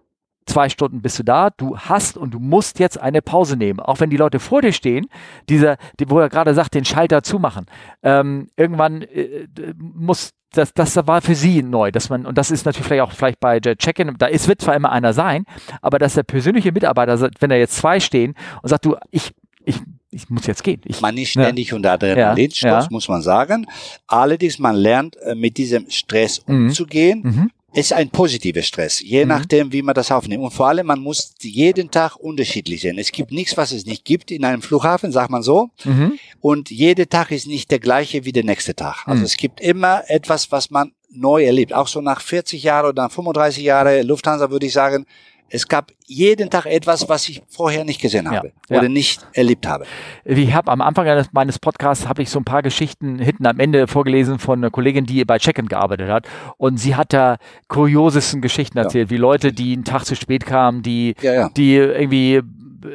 zwei 0.48 0.70
Stunden 0.70 1.02
bist 1.02 1.20
du 1.20 1.24
da, 1.24 1.50
du 1.52 1.78
hast 1.78 2.18
und 2.18 2.34
du 2.34 2.40
musst 2.40 2.80
jetzt 2.80 3.00
eine 3.00 3.22
Pause 3.22 3.56
nehmen. 3.58 3.80
Auch 3.80 4.00
wenn 4.00 4.10
die 4.10 4.18
Leute 4.18 4.40
vor 4.40 4.62
dir 4.62 4.74
stehen, 4.74 5.06
dieser, 5.50 5.78
die, 6.00 6.10
wo 6.10 6.20
er 6.20 6.30
gerade 6.30 6.54
sagt, 6.54 6.74
den 6.74 6.84
Schalter 6.84 7.22
zumachen. 7.24 7.68
Ähm, 8.04 8.48
irgendwann 8.58 9.04
äh, 9.04 9.48
muss 9.78 10.32
das, 10.54 10.74
das 10.74 10.96
war 11.08 11.22
für 11.22 11.36
sie 11.36 11.62
neu, 11.64 11.92
dass 11.92 12.10
man, 12.10 12.26
und 12.26 12.38
das 12.38 12.52
ist 12.52 12.66
natürlich 12.66 12.88
vielleicht 12.88 13.04
auch 13.04 13.12
vielleicht 13.14 13.40
bei 13.40 13.60
Check-in, 13.62 14.16
da 14.18 14.26
ist, 14.26 14.48
wird 14.50 14.60
zwar 14.62 14.76
immer 14.76 14.92
einer 14.92 15.14
sein, 15.14 15.46
aber 15.82 15.98
dass 16.00 16.16
der 16.16 16.24
persönliche 16.24 16.72
Mitarbeiter, 16.74 17.30
wenn 17.40 17.50
da 17.50 17.56
jetzt 17.56 17.76
zwei 17.78 18.00
stehen 18.02 18.34
und 18.62 18.68
sagt, 18.70 18.84
du, 18.86 18.98
ich, 19.12 19.32
ich, 19.64 19.78
ich 20.10 20.30
muss 20.30 20.48
jetzt 20.48 20.64
gehen. 20.64 20.82
Ich, 20.86 21.00
Man 21.02 21.18
ist 21.18 21.36
Ja. 21.36 21.44
ständig 21.44 21.72
unter 21.74 21.94
Adrenalinstoß, 21.94 22.70
Ja. 22.70 22.88
muss 22.90 23.08
man 23.08 23.22
sagen. 23.22 23.68
Allerdings, 24.08 24.60
man 24.60 24.76
lernt 24.76 25.16
äh, 25.18 25.36
mit 25.36 25.56
diesem 25.58 25.90
Stress 25.90 26.42
Mhm. 26.48 26.66
umzugehen. 26.66 27.22
Mhm. 27.24 27.52
Es 27.74 27.88
ist 27.88 27.94
ein 27.94 28.10
positiver 28.10 28.62
Stress, 28.62 29.00
je 29.00 29.24
Mhm. 29.24 29.30
nachdem, 29.30 29.72
wie 29.72 29.82
man 29.82 29.96
das 29.96 30.12
aufnimmt. 30.12 30.44
Und 30.44 30.52
vor 30.52 30.68
allem, 30.68 30.88
man 30.88 31.00
muss 31.00 31.34
jeden 31.42 31.90
Tag 31.90 32.18
unterschiedlich 32.18 32.82
sein. 32.82 32.98
Es 32.98 33.12
gibt 33.12 33.32
nichts, 33.32 33.56
was 33.56 33.72
es 33.72 33.86
nicht 33.86 34.04
gibt 34.04 34.30
in 34.30 34.44
einem 34.44 34.62
Flughafen, 34.62 35.12
sagt 35.12 35.30
man 35.32 35.42
so. 35.42 35.70
Mhm. 35.86 36.20
Und 36.42 36.70
jeder 36.70 37.08
Tag 37.08 37.32
ist 37.32 37.48
nicht 37.48 37.72
der 37.72 37.80
gleiche 37.80 38.26
wie 38.26 38.34
der 38.34 38.44
nächste 38.44 38.76
Tag. 38.76 39.04
Also 39.06 39.20
Mhm. 39.20 39.26
es 39.26 39.38
gibt 39.38 39.62
immer 39.62 40.04
etwas, 40.08 40.52
was 40.52 40.70
man 40.70 40.92
neu 41.14 41.44
erlebt. 41.46 41.74
Auch 41.74 41.88
so 41.88 42.02
nach 42.02 42.22
40 42.22 42.64
Jahren 42.64 42.88
oder 42.90 43.04
nach 43.04 43.12
35 43.12 43.64
Jahren 43.64 44.06
Lufthansa 44.08 44.50
würde 44.52 44.66
ich 44.66 44.74
sagen, 44.74 45.06
es 45.54 45.68
gab 45.68 45.92
jeden 46.08 46.50
Tag 46.50 46.66
etwas, 46.66 47.08
was 47.10 47.28
ich 47.30 47.42
vorher 47.50 47.84
nicht 47.84 48.02
gesehen 48.02 48.26
Ja, 48.26 48.38
habe 48.38 48.52
ja. 48.70 48.78
oder 48.80 48.88
nicht 48.90 49.26
erlebt 49.34 49.68
habe. 49.68 49.86
Ich 50.26 50.54
habe 50.54 50.72
am 50.72 50.82
Anfang 50.82 51.08
eines- 51.08 51.32
meines 51.34 51.60
Podcasts 51.60 52.08
habe 52.08 52.22
ich 52.22 52.30
so 52.30 52.40
ein 52.40 52.46
paar 52.46 52.62
Geschichten 52.62 53.20
hinten 53.20 53.46
am 53.46 53.60
Ende 53.60 53.88
vorgelesen 53.88 54.40
von 54.40 54.60
einer 54.60 54.70
Kollegin, 54.72 55.06
die 55.06 55.24
bei 55.26 55.38
Check-in 55.40 55.68
gearbeitet 55.68 56.10
hat. 56.10 56.28
Und 56.58 56.78
sie 56.78 56.96
hat 56.96 57.12
da 57.14 57.38
kuriosesten 57.68 58.42
Geschichten 58.42 58.78
erzählt, 58.78 59.10
wie 59.10 59.18
Leute, 59.18 59.54
die 59.54 59.74
einen 59.74 59.84
Tag 59.84 60.06
zu 60.06 60.16
spät 60.16 60.46
kamen, 60.46 60.84
die, 60.84 61.16
Ja, 61.22 61.34
ja. 61.34 61.50
die 61.50 61.76
irgendwie 61.76 62.42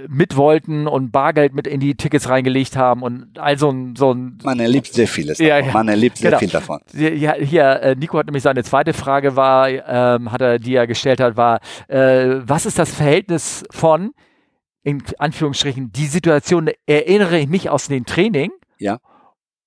mit 0.09 0.37
wollten 0.37 0.87
und 0.87 1.11
Bargeld 1.13 1.55
mit 1.55 1.67
in 1.67 1.81
die 1.81 1.95
Tickets 1.95 2.29
reingelegt 2.29 2.77
haben 2.77 3.03
und 3.03 3.39
all 3.39 3.59
so 3.59 3.71
ein, 3.71 3.97
so 3.97 4.13
ein 4.13 4.39
Man 4.45 4.61
erlebt 4.61 4.93
sehr 4.93 5.07
vieles 5.09 5.39
Ja, 5.39 5.59
davon. 5.59 5.73
Man 5.73 5.89
erlebt 5.89 6.19
sehr 6.19 6.31
Genau. 6.31 6.39
viel 6.41 6.49
davon. 6.49 6.81
ja, 6.95 7.35
hier, 7.35 7.65
äh, 7.83 7.95
Nico 7.97 8.19
hat 8.19 8.27
nämlich 8.27 8.43
seine 8.43 8.63
zweite 8.65 8.93
Frage 8.93 9.37
war, 9.37 9.69
ähm, 9.69 10.33
hat 10.33 10.41
er, 10.41 10.59
die 10.59 10.75
er 10.75 10.87
gestellt 10.87 11.21
hat, 11.21 11.37
war, 11.37 11.61
äh, 11.89 12.41
was 12.43 12.67
ist 12.67 12.79
das 12.79 12.95
Verhältnis 12.95 13.65
von, 13.71 14.13
in 14.83 15.03
Anführungsstrichen, 15.19 15.91
die 15.93 16.07
Situation 16.07 16.71
erinnere 16.87 17.39
ich 17.39 17.49
mich 17.49 17.71
aus 17.71 17.89
dem 17.89 18.07
Training, 18.07 18.51
Ja. 18.79 18.99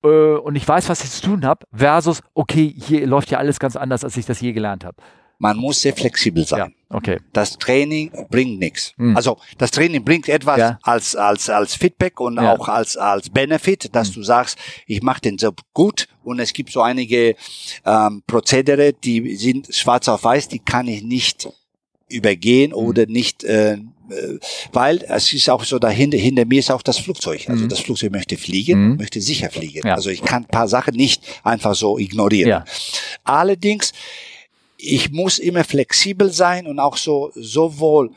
äh, 0.03 0.07
und 0.07 0.55
ich 0.55 0.67
weiß, 0.67 0.87
was 0.89 1.03
ich 1.03 1.09
zu 1.11 1.21
tun 1.27 1.45
habe, 1.45 1.65
versus, 1.73 2.21
okay, 2.33 2.73
hier 2.77 3.05
läuft 3.05 3.29
ja 3.31 3.37
alles 3.37 3.59
ganz 3.59 3.75
anders, 3.75 4.03
als 4.03 4.15
ich 4.17 4.25
das 4.25 4.39
je 4.41 4.53
gelernt 4.53 4.85
habe. 4.85 4.95
Man 5.41 5.55
muss 5.57 5.81
sehr 5.81 5.93
flexibel 5.93 6.45
sein. 6.45 6.59
Ja, 6.91 6.95
okay. 6.97 7.17
Das 7.31 7.57
Training 7.57 8.11
bringt 8.29 8.59
nichts. 8.59 8.93
Mhm. 8.97 9.15
Also 9.15 9.37
das 9.57 9.71
Training 9.71 10.03
bringt 10.03 10.27
etwas 10.27 10.57
Ja. 10.59 10.79
als 10.83 11.15
als 11.15 11.49
als 11.49 11.75
Feedback 11.75 12.19
und 12.19 12.35
Ja. 12.35 12.53
auch 12.53 12.67
als 12.67 12.97
als 12.97 13.29
Benefit, 13.29 13.95
dass 13.95 14.11
du 14.11 14.21
sagst, 14.21 14.57
ich 14.85 15.01
mache 15.01 15.21
den 15.21 15.37
Job 15.37 15.61
gut 15.73 16.07
und 16.25 16.39
es 16.39 16.51
gibt 16.51 16.71
so 16.73 16.81
einige 16.81 17.35
ähm, 17.85 18.21
Prozedere, 18.27 18.91
die 18.93 19.35
sind 19.37 19.73
schwarz 19.73 20.09
auf 20.09 20.25
weiß, 20.25 20.49
die 20.49 20.59
kann 20.59 20.87
ich 20.87 21.03
nicht 21.03 21.47
übergehen 22.09 22.73
oder 22.73 23.05
nicht 23.05 23.43
äh, 23.45 23.73
äh, 23.75 24.39
weil 24.73 25.05
es 25.07 25.31
ist 25.31 25.49
auch 25.51 25.63
so 25.63 25.77
dahinter, 25.79 26.17
hinter 26.17 26.43
mir 26.43 26.59
ist 26.59 26.71
auch 26.71 26.81
das 26.81 26.97
Flugzeug. 26.97 27.47
Also 27.47 27.63
Mhm. 27.65 27.69
das 27.69 27.79
Flugzeug 27.79 28.11
möchte 28.11 28.35
fliegen, 28.37 28.89
Mhm. 28.89 28.97
möchte 28.97 29.21
sicher 29.21 29.51
fliegen. 29.51 29.87
Ja. 29.87 29.93
Also 29.93 30.09
ich 30.09 30.21
kann 30.23 30.43
ein 30.43 30.47
paar 30.47 30.67
Sachen 30.67 30.95
nicht 30.95 31.21
einfach 31.43 31.75
so 31.75 31.97
ignorieren. 31.99 32.49
Ja. 32.49 32.65
Allerdings, 33.23 33.93
ich 34.79 35.11
muss 35.11 35.39
immer 35.39 35.63
flexibel 35.63 36.31
sein 36.31 36.65
und 36.65 36.79
auch 36.79 36.95
so 36.95 37.31
sowohl 37.35 38.11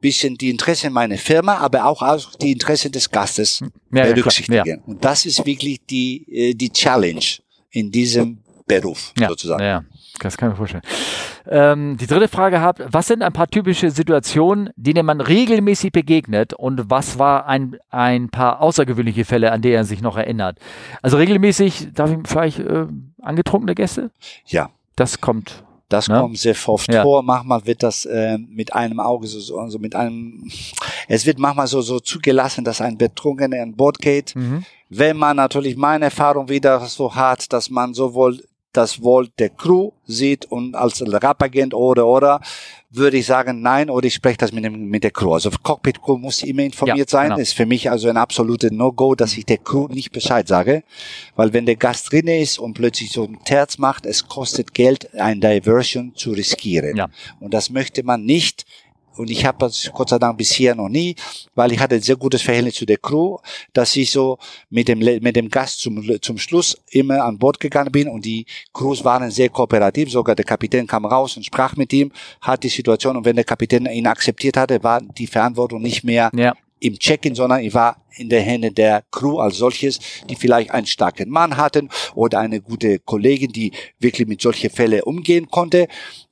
bisschen 0.00 0.36
die 0.36 0.50
Interessen 0.50 0.92
meiner 0.92 1.16
Firma, 1.16 1.58
aber 1.58 1.84
auch, 1.86 2.02
auch 2.02 2.34
die 2.34 2.50
Interessen 2.50 2.90
des 2.90 3.08
Gastes 3.08 3.60
Ja, 3.92 4.06
ja, 4.06 4.12
berücksichtigen. 4.12 4.66
Ja. 4.66 4.76
Und 4.84 5.04
das 5.04 5.24
ist 5.26 5.46
wirklich 5.46 5.80
die, 5.86 6.26
äh, 6.28 6.54
die 6.54 6.70
Challenge 6.70 7.24
in 7.70 7.90
diesem 7.90 8.38
Beruf 8.66 9.12
Ja, 9.16 9.28
sozusagen. 9.28 9.62
Ja, 9.62 9.84
das 10.18 10.36
kann 10.36 10.48
ich 10.48 10.54
mir 10.54 10.56
vorstellen. 10.56 10.82
Ähm, 11.48 11.96
die 11.98 12.08
dritte 12.08 12.26
Frage 12.26 12.60
habt, 12.60 12.82
was 12.92 13.06
sind 13.06 13.22
ein 13.22 13.32
paar 13.32 13.46
typische 13.46 13.92
Situationen, 13.92 14.70
denen 14.74 15.06
man 15.06 15.20
regelmäßig 15.20 15.92
begegnet 15.92 16.52
und 16.52 16.90
was 16.90 17.20
war 17.20 17.46
ein, 17.46 17.76
ein 17.90 18.28
paar 18.28 18.60
außergewöhnliche 18.60 19.24
Fälle, 19.24 19.52
an 19.52 19.62
die 19.62 19.70
er 19.70 19.84
sich 19.84 20.02
noch 20.02 20.16
erinnert? 20.16 20.58
Also 21.00 21.16
regelmäßig, 21.16 21.90
darf 21.94 22.10
ich 22.10 22.18
vielleicht 22.24 22.58
äh, 22.58 22.86
angetrunkene 23.20 23.76
Gäste? 23.76 24.10
Ja. 24.46 24.70
Das 24.96 25.20
kommt. 25.20 25.64
Das 25.92 26.08
Ne? 26.08 26.18
kommt 26.20 26.38
sehr 26.38 26.56
oft 26.66 26.92
Ja. 26.92 27.02
vor. 27.02 27.22
Manchmal 27.22 27.64
wird 27.66 27.82
das 27.82 28.04
äh, 28.04 28.38
mit 28.38 28.72
einem 28.72 29.00
Auge 29.00 29.26
so, 29.26 29.38
so 29.40 29.58
also 29.58 29.78
mit 29.78 29.94
einem. 29.94 30.50
Es 31.08 31.26
wird 31.26 31.38
manchmal 31.38 31.66
so 31.66 31.80
so 31.82 32.00
zugelassen, 32.00 32.64
dass 32.64 32.80
ein 32.80 32.96
Betrunkener 32.96 33.62
an 33.62 33.74
Bord 33.74 33.98
geht. 33.98 34.34
Mhm. 34.34 34.64
Wenn 34.88 35.16
man 35.16 35.36
natürlich 35.36 35.76
meine 35.76 36.06
Erfahrung 36.06 36.48
wieder 36.48 36.78
so 36.86 37.14
hat, 37.14 37.52
dass 37.52 37.70
man 37.70 37.94
sowohl 37.94 38.42
das 38.72 39.02
Wohl 39.02 39.28
der 39.38 39.50
Crew 39.50 39.90
sieht 40.06 40.46
und 40.46 40.74
als 40.74 41.02
Rappagent 41.02 41.74
oder 41.74 42.06
oder 42.06 42.40
würde 42.90 43.16
ich 43.16 43.26
sagen 43.26 43.62
nein 43.62 43.88
oder 43.88 44.06
ich 44.06 44.14
spreche 44.14 44.36
das 44.38 44.52
mit 44.52 44.64
dem 44.64 44.88
mit 44.88 45.02
der 45.04 45.10
Crew. 45.10 45.32
Also 45.32 45.50
Cockpit 45.62 46.02
Crew 46.02 46.18
muss 46.18 46.42
immer 46.42 46.62
informiert 46.62 47.10
Ja, 47.10 47.18
sein. 47.18 47.28
genau. 47.30 47.40
Ist 47.40 47.54
für 47.54 47.66
mich 47.66 47.90
also 47.90 48.08
ein 48.08 48.16
absolutes 48.16 48.70
No-Go, 48.70 49.14
dass 49.14 49.36
ich 49.36 49.46
der 49.46 49.58
Crew 49.58 49.88
nicht 49.88 50.12
Bescheid 50.12 50.46
sage, 50.48 50.82
weil 51.36 51.52
wenn 51.52 51.64
der 51.66 51.76
Gast 51.76 52.12
drin 52.12 52.28
ist 52.28 52.58
und 52.58 52.74
plötzlich 52.74 53.10
so 53.12 53.24
ein 53.24 53.38
Terz 53.44 53.78
macht, 53.78 54.04
es 54.06 54.26
kostet 54.28 54.74
Geld, 54.74 55.14
ein 55.14 55.40
Diversion 55.40 56.14
zu 56.14 56.32
riskieren. 56.32 56.96
Ja. 56.96 57.08
Und 57.40 57.54
das 57.54 57.70
möchte 57.70 58.02
man 58.02 58.24
nicht. 58.24 58.66
Und 59.16 59.30
ich 59.30 59.44
habe 59.44 59.58
das 59.58 59.90
Gott 59.92 60.08
sei 60.08 60.18
Dank 60.18 60.38
bisher 60.38 60.74
noch 60.74 60.88
nie, 60.88 61.14
weil 61.54 61.72
ich 61.72 61.78
hatte 61.78 61.96
ein 61.96 62.00
sehr 62.02 62.16
gutes 62.16 62.42
Verhältnis 62.42 62.74
zu 62.74 62.86
der 62.86 62.98
Crew, 62.98 63.38
dass 63.72 63.94
ich 63.96 64.10
so 64.10 64.38
mit 64.70 64.88
dem, 64.88 64.98
mit 64.98 65.36
dem 65.36 65.48
Gast 65.48 65.80
zum, 65.80 66.02
zum 66.20 66.38
Schluss 66.38 66.76
immer 66.90 67.22
an 67.24 67.38
Bord 67.38 67.60
gegangen 67.60 67.92
bin 67.92 68.08
und 68.08 68.24
die 68.24 68.46
Crews 68.72 69.04
waren 69.04 69.30
sehr 69.30 69.48
kooperativ. 69.50 70.10
Sogar 70.10 70.34
der 70.34 70.44
Kapitän 70.44 70.86
kam 70.86 71.04
raus 71.04 71.36
und 71.36 71.44
sprach 71.44 71.76
mit 71.76 71.92
ihm, 71.92 72.10
hat 72.40 72.62
die 72.64 72.68
Situation 72.68 73.16
und 73.16 73.24
wenn 73.24 73.36
der 73.36 73.44
Kapitän 73.44 73.86
ihn 73.86 74.06
akzeptiert 74.06 74.56
hatte, 74.56 74.82
war 74.82 75.00
die 75.00 75.26
Verantwortung 75.26 75.82
nicht 75.82 76.04
mehr 76.04 76.30
Ja. 76.34 76.54
im 76.80 76.98
Check-in, 76.98 77.34
sondern 77.34 77.60
ich 77.60 77.72
war 77.74 78.01
in 78.16 78.28
der 78.28 78.42
Hände 78.42 78.70
der 78.70 79.02
Crew 79.10 79.38
als 79.38 79.56
solches, 79.56 79.98
die 80.28 80.36
vielleicht 80.36 80.70
einen 80.70 80.86
starken 80.86 81.30
Mann 81.30 81.56
hatten 81.56 81.88
oder 82.14 82.40
eine 82.40 82.60
gute 82.60 82.98
Kollegin, 82.98 83.52
die 83.52 83.72
wirklich 83.98 84.28
mit 84.28 84.40
solchen 84.40 84.70
Fällen 84.70 85.02
umgehen 85.02 85.48
konnte. 85.50 85.88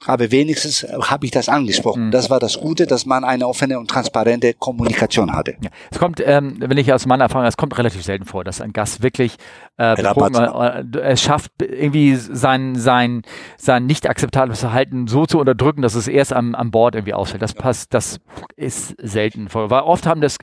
Aber 0.06 0.30
wenigstens 0.30 0.86
habe 1.02 1.26
ich 1.26 1.30
das 1.30 1.48
angesprochen. 1.48 2.10
Das 2.10 2.30
war 2.30 2.40
das 2.40 2.58
Gute, 2.60 2.86
dass 2.86 3.06
man 3.06 3.24
eine 3.24 3.46
offene 3.46 3.78
und 3.78 3.88
transparente 3.88 4.54
Kommunikation 4.54 5.32
hatte. 5.32 5.56
Ja. 5.62 5.70
Es 5.90 5.98
kommt, 5.98 6.22
ähm, 6.24 6.56
wenn 6.58 6.78
ich 6.78 6.92
aus 6.92 7.06
meiner 7.06 7.24
Erfahrung, 7.24 7.46
es 7.46 7.56
kommt 7.56 7.76
relativ 7.76 8.02
selten 8.02 8.24
vor, 8.24 8.44
dass 8.44 8.60
ein 8.60 8.72
Gast 8.72 9.02
wirklich 9.02 9.36
äh, 9.78 9.94
äh, 9.94 10.84
es 11.02 11.22
schafft, 11.22 11.52
irgendwie 11.60 12.14
sein, 12.14 12.74
sein, 12.74 13.22
sein 13.56 13.86
nicht 13.86 14.08
akzeptables 14.08 14.60
Verhalten 14.60 15.06
so 15.06 15.26
zu 15.26 15.38
unterdrücken, 15.38 15.82
dass 15.82 15.94
es 15.94 16.08
erst 16.08 16.32
am, 16.32 16.54
am 16.54 16.70
Bord 16.70 16.94
irgendwie 16.94 17.14
ausfällt. 17.14 17.42
Das 17.42 17.54
passt, 17.54 17.94
das 17.94 18.20
ist 18.56 18.94
selten 18.98 19.48
vor. 19.48 19.70
Weil 19.70 19.82
oft 19.82 20.06
haben 20.06 20.20
das, 20.20 20.36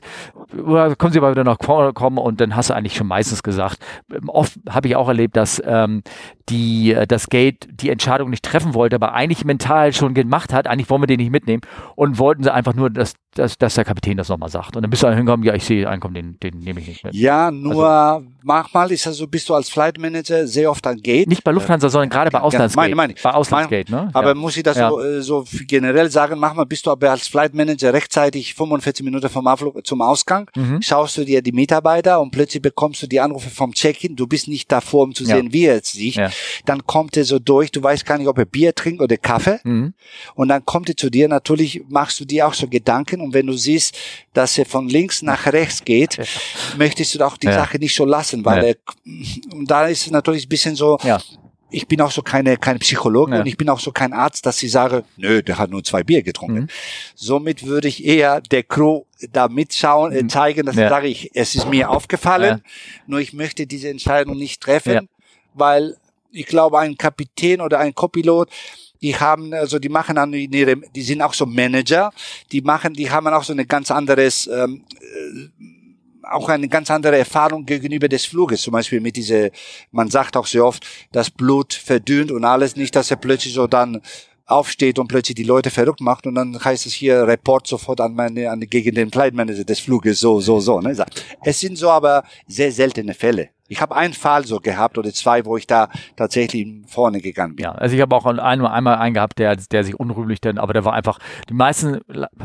kommen 0.52 1.12
sie 1.12 1.18
aber 1.18 1.27
wieder 1.30 1.44
noch 1.44 1.58
kommen 1.58 2.18
und 2.18 2.40
dann 2.40 2.56
hast 2.56 2.70
du 2.70 2.74
eigentlich 2.74 2.94
schon 2.94 3.06
meistens 3.06 3.42
gesagt. 3.42 3.78
Oft 4.26 4.58
habe 4.68 4.88
ich 4.88 4.96
auch 4.96 5.08
erlebt, 5.08 5.36
dass 5.36 5.62
ähm, 5.64 6.02
die, 6.48 6.96
das 7.08 7.28
Gate 7.28 7.68
die 7.70 7.90
Entscheidung 7.90 8.30
nicht 8.30 8.44
treffen 8.44 8.74
wollte, 8.74 8.96
aber 8.96 9.14
eigentlich 9.14 9.44
mental 9.44 9.92
schon 9.92 10.14
gemacht 10.14 10.52
hat, 10.52 10.66
eigentlich 10.66 10.90
wollen 10.90 11.02
wir 11.02 11.06
den 11.06 11.18
nicht 11.18 11.30
mitnehmen 11.30 11.62
und 11.94 12.18
wollten 12.18 12.42
sie 12.42 12.52
einfach 12.52 12.74
nur, 12.74 12.90
dass, 12.90 13.14
dass, 13.34 13.58
dass 13.58 13.74
der 13.74 13.84
Kapitän 13.84 14.16
das 14.16 14.28
nochmal 14.28 14.48
sagt. 14.48 14.76
Und 14.76 14.82
dann 14.82 14.90
bist 14.90 15.02
du 15.02 15.08
hingekommen, 15.08 15.44
ja, 15.44 15.54
ich 15.54 15.64
sehe 15.64 15.88
einen, 15.88 16.00
den, 16.14 16.38
den 16.40 16.58
nehme 16.58 16.80
ich 16.80 16.88
nicht 16.88 17.04
mit. 17.04 17.14
Ja, 17.14 17.50
nur 17.50 17.88
also, 17.88 18.26
manchmal 18.48 18.90
ist 18.90 19.06
also, 19.06 19.26
bist 19.28 19.48
du 19.48 19.54
als 19.54 19.68
Flight 19.68 19.98
Manager 19.98 20.46
sehr 20.46 20.70
oft 20.70 20.84
an 20.86 20.96
Gate. 20.96 21.28
Nicht 21.28 21.44
bei 21.44 21.52
Lufthansa, 21.52 21.88
sondern 21.88 22.08
gerade 22.08 22.30
bei 22.30 22.40
Auslandsgate. 22.40 22.76
Meine, 22.76 22.94
meine. 22.96 23.14
Bei 23.22 23.30
Auslandsgate, 23.30 23.92
ne? 23.92 24.08
Aber 24.12 24.28
ja. 24.28 24.34
muss 24.34 24.56
ich 24.56 24.62
das 24.62 24.78
ja. 24.78 24.88
so, 24.88 25.00
äh, 25.00 25.22
so 25.22 25.44
generell 25.66 26.10
sagen, 26.10 26.38
manchmal 26.38 26.66
bist 26.66 26.86
du 26.86 26.90
aber 26.90 27.10
als 27.10 27.28
Flight 27.28 27.54
Manager 27.54 27.92
rechtzeitig 27.92 28.54
45 28.54 29.04
Minuten 29.04 29.28
vom 29.28 29.46
Abflug 29.46 29.86
zum 29.86 30.00
Ausgang, 30.00 30.50
mhm. 30.56 30.80
schaust 30.82 31.18
du 31.18 31.24
dir 31.24 31.42
die 31.42 31.52
Mitarbeiter 31.52 32.20
und 32.20 32.30
plötzlich 32.30 32.62
bekommst 32.62 33.02
du 33.02 33.06
die 33.06 33.20
Anrufe 33.20 33.50
vom 33.50 33.72
Check-in, 33.72 34.16
du 34.16 34.26
bist 34.26 34.48
nicht 34.48 34.72
davor, 34.72 35.04
um 35.04 35.14
zu 35.14 35.24
sehen, 35.24 35.52
wie 35.52 35.66
er 35.66 35.80
sich. 35.82 36.18
Dann 36.64 36.86
kommt 36.86 37.16
er 37.16 37.24
so 37.24 37.38
durch, 37.38 37.70
du 37.70 37.82
weißt 37.82 38.06
gar 38.06 38.16
nicht, 38.16 38.28
ob 38.28 38.38
er 38.38 38.46
Bier 38.46 38.74
trinkt 38.74 39.02
oder 39.02 39.16
Kaffee. 39.18 39.60
Mhm. 39.62 39.92
Und 40.34 40.48
dann 40.48 40.64
kommt 40.64 40.88
er 40.88 40.96
zu 40.96 41.10
dir, 41.10 41.28
natürlich 41.28 41.82
machst 41.88 42.18
du 42.18 42.24
dir 42.24 42.46
auch 42.46 42.54
so 42.54 42.66
Gedanken 42.66 43.20
und 43.20 43.34
wenn 43.34 43.46
du 43.46 43.52
siehst, 43.52 43.96
dass 44.32 44.56
er 44.56 44.64
von 44.64 44.88
links 44.88 45.20
nach 45.20 45.46
rechts 45.52 45.84
geht, 45.84 46.18
möchtest 46.78 47.14
du 47.14 47.26
auch 47.26 47.36
die. 47.36 47.58
Sache 47.58 47.78
nicht 47.78 47.94
so 47.94 48.04
lassen, 48.04 48.37
weil 48.44 48.64
er, 48.64 48.76
und 49.52 49.70
da 49.70 49.86
ist 49.86 50.10
natürlich 50.10 50.46
ein 50.46 50.48
bisschen 50.48 50.74
so, 50.74 50.98
ja. 51.02 51.20
ich 51.70 51.86
bin 51.86 52.00
auch 52.00 52.10
so 52.10 52.22
keine, 52.22 52.56
keine 52.56 52.78
Psychologe 52.78 53.40
und 53.40 53.46
ich 53.46 53.56
bin 53.56 53.68
auch 53.68 53.80
so 53.80 53.92
kein 53.92 54.12
Arzt, 54.12 54.46
dass 54.46 54.62
ich 54.62 54.70
sage, 54.70 55.04
nö, 55.16 55.42
der 55.42 55.58
hat 55.58 55.70
nur 55.70 55.84
zwei 55.84 56.02
Bier 56.02 56.22
getrunken. 56.22 56.60
Mhm. 56.60 56.68
Somit 57.14 57.66
würde 57.66 57.88
ich 57.88 58.04
eher 58.04 58.40
der 58.40 58.62
Crew 58.62 59.02
da 59.32 59.48
mitschauen, 59.48 60.12
äh, 60.12 60.22
mhm. 60.22 60.28
zeigen, 60.28 60.66
dass 60.66 60.76
ich 60.76 60.88
sage, 60.88 61.08
ich, 61.08 61.30
es 61.34 61.54
ist 61.54 61.68
mir 61.68 61.90
aufgefallen, 61.90 62.62
nur 63.06 63.20
ich 63.20 63.32
möchte 63.32 63.66
diese 63.66 63.88
Entscheidung 63.88 64.36
nicht 64.36 64.60
treffen, 64.60 65.08
weil 65.54 65.96
ich 66.30 66.46
glaube, 66.46 66.78
ein 66.78 66.96
Kapitän 66.96 67.60
oder 67.60 67.78
ein 67.78 67.94
Copilot, 67.94 68.50
die 69.00 69.16
haben, 69.16 69.54
also 69.54 69.78
die 69.78 69.88
machen 69.88 70.16
dann 70.16 70.32
ihre, 70.32 70.76
die 70.76 71.02
sind 71.02 71.22
auch 71.22 71.34
so 71.34 71.46
Manager, 71.46 72.12
die 72.52 72.60
machen, 72.60 72.94
die 72.94 73.10
haben 73.10 73.26
auch 73.28 73.44
so 73.44 73.52
eine 73.52 73.66
ganz 73.66 73.90
anderes, 73.90 74.46
ähm, 74.48 74.84
äh, 75.00 75.48
auch 76.30 76.48
eine 76.48 76.68
ganz 76.68 76.90
andere 76.90 77.18
Erfahrung 77.18 77.64
gegenüber 77.64 78.08
des 78.08 78.26
Fluges. 78.26 78.62
Zum 78.62 78.72
Beispiel 78.72 79.00
mit 79.00 79.16
diese, 79.16 79.50
man 79.90 80.10
sagt 80.10 80.36
auch 80.36 80.46
sehr 80.46 80.64
oft, 80.64 80.86
das 81.12 81.30
Blut 81.30 81.74
verdünnt 81.74 82.30
und 82.30 82.44
alles, 82.44 82.76
nicht, 82.76 82.94
dass 82.94 83.10
er 83.10 83.16
plötzlich 83.16 83.54
so 83.54 83.66
dann 83.66 84.00
aufsteht 84.48 84.98
und 84.98 85.08
plötzlich 85.08 85.36
die 85.36 85.44
Leute 85.44 85.70
verrückt 85.70 86.00
macht 86.00 86.26
und 86.26 86.34
dann 86.34 86.58
heißt 86.62 86.86
es 86.86 86.94
hier 86.94 87.26
Report 87.26 87.66
sofort 87.66 88.00
an 88.00 88.14
meine 88.14 88.50
an 88.50 88.60
gegen 88.60 88.94
den 88.94 89.10
Flight 89.10 89.34
Manager 89.34 89.64
des 89.64 89.78
Fluges. 89.80 90.20
So 90.20 90.40
so 90.40 90.58
so 90.58 90.80
ne? 90.80 90.96
Es 91.44 91.60
sind 91.60 91.76
so 91.76 91.90
aber 91.90 92.24
sehr 92.46 92.72
seltene 92.72 93.14
Fälle. 93.14 93.50
Ich 93.70 93.82
habe 93.82 93.94
einen 93.94 94.14
Fall 94.14 94.46
so 94.46 94.60
gehabt 94.60 94.96
oder 94.96 95.12
zwei, 95.12 95.44
wo 95.44 95.58
ich 95.58 95.66
da 95.66 95.90
tatsächlich 96.16 96.66
vorne 96.86 97.20
gegangen 97.20 97.56
bin. 97.56 97.64
Ja, 97.64 97.72
also 97.72 97.94
ich 97.94 98.00
habe 98.00 98.16
auch 98.16 98.24
einmal, 98.24 98.72
einmal 98.72 98.96
einen 98.96 99.12
gehabt, 99.12 99.38
der, 99.38 99.56
der 99.56 99.84
sich 99.84 100.00
unrühmlich 100.00 100.40
denn, 100.40 100.56
aber 100.56 100.72
der 100.72 100.86
war 100.86 100.94
einfach, 100.94 101.18
die 101.50 101.54
meisten, 101.54 102.00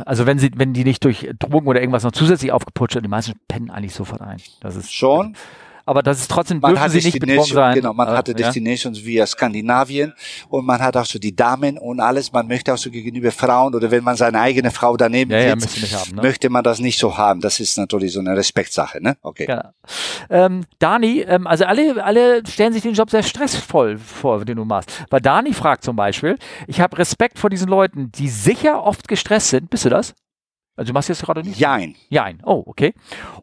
also 0.06 0.26
wenn 0.26 0.38
sie, 0.38 0.52
wenn 0.56 0.74
die 0.74 0.84
nicht 0.84 1.04
durch 1.06 1.30
Drogen 1.40 1.68
oder 1.68 1.80
irgendwas 1.80 2.04
noch 2.04 2.12
zusätzlich 2.12 2.52
aufgeputscht 2.52 2.96
sind, 2.96 3.04
die 3.04 3.10
meisten 3.10 3.40
pennen 3.48 3.70
eigentlich 3.70 3.94
sofort 3.94 4.22
ein. 4.22 4.42
Das 4.60 4.76
ist 4.76 4.94
schon 4.94 5.38
aber 5.86 6.02
das 6.02 6.20
ist 6.20 6.32
trotzdem 6.32 6.60
man 6.60 6.74
dürfen 6.74 6.90
sie 6.90 7.02
nicht 7.02 7.20
betroffen 7.20 7.54
sein. 7.54 7.76
Genau, 7.76 7.94
man 7.94 8.08
hatte 8.10 8.34
Destinations 8.34 9.00
ja? 9.00 9.06
via 9.06 9.26
Skandinavien 9.26 10.14
und 10.50 10.66
man 10.66 10.82
hat 10.82 10.96
auch 10.96 11.06
so 11.06 11.20
die 11.20 11.36
Damen 11.36 11.78
und 11.78 12.00
alles. 12.00 12.32
Man 12.32 12.48
möchte 12.48 12.74
auch 12.74 12.78
so 12.78 12.90
gegenüber 12.90 13.32
Frauen 13.32 13.76
oder 13.76 13.92
wenn 13.92 14.04
man 14.04 14.16
seine 14.16 14.40
eigene 14.40 14.72
Frau 14.72 14.96
daneben 14.98 15.32
ja, 15.32 15.60
sitzt, 15.60 15.92
ja, 15.92 16.00
haben, 16.00 16.16
ne? 16.16 16.22
möchte 16.22 16.50
man 16.50 16.64
das 16.64 16.80
nicht 16.80 17.00
so 17.00 17.18
haben. 17.18 17.42
Das 17.42 17.60
ist 17.60 17.78
natürlich 17.78 18.14
so 18.14 18.20
eine 18.20 18.36
Respektsache, 18.36 19.02
ne? 19.02 19.18
Okay. 19.22 19.46
Genau. 19.46 19.70
Ähm, 20.30 20.66
Dani, 20.80 21.22
ähm, 21.22 21.48
also 21.48 21.66
alle, 21.66 22.04
alle 22.04 22.44
stellen 22.48 22.74
sich 22.74 22.84
den 22.84 22.94
Job 22.94 23.10
sehr 23.10 23.24
stressvoll 23.24 23.98
vor, 23.98 24.46
den 24.46 24.58
du 24.58 24.66
machst. 24.66 24.92
Weil 25.10 25.22
Dani 25.22 25.54
fragt 25.54 25.84
zum 25.84 25.96
Beispiel, 25.96 26.38
ich 26.68 26.80
habe 26.80 26.98
Respekt 26.98 27.40
vor 27.40 27.50
diesen 27.50 27.68
Leuten, 27.68 28.12
die 28.12 28.30
sicher 28.30 28.84
oft 28.84 29.08
gestresst 29.08 29.50
sind. 29.50 29.70
Bist 29.70 29.86
du 29.86 29.90
das? 29.90 30.14
Also 30.76 30.90
du 30.90 30.94
machst 30.94 31.10
jetzt 31.10 31.24
gerade 31.24 31.44
nicht? 31.44 31.60
Jein. 31.60 31.96
Jein. 32.10 32.42
Oh, 32.46 32.64
okay. 32.66 32.94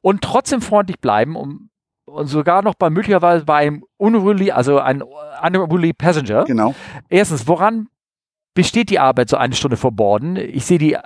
Und 0.02 0.22
trotzdem 0.22 0.60
freundlich 0.60 0.98
bleiben, 0.98 1.36
um 1.36 1.69
und 2.10 2.26
sogar 2.26 2.62
noch 2.62 2.74
bei 2.74 2.90
möglicherweise 2.90 3.44
bei 3.44 3.56
einem 3.56 3.84
unruly, 3.96 4.50
also 4.50 4.78
ein 4.78 5.02
unruly 5.02 5.92
Passenger. 5.92 6.44
Genau. 6.44 6.74
Erstens, 7.08 7.46
woran 7.46 7.88
besteht 8.54 8.90
die 8.90 8.98
Arbeit 8.98 9.28
so 9.28 9.36
eine 9.36 9.54
Stunde 9.54 9.76
vor 9.76 9.92
Borden? 9.92 10.36
Ich 10.36 10.66
sehe 10.66 10.78
die 10.78 10.96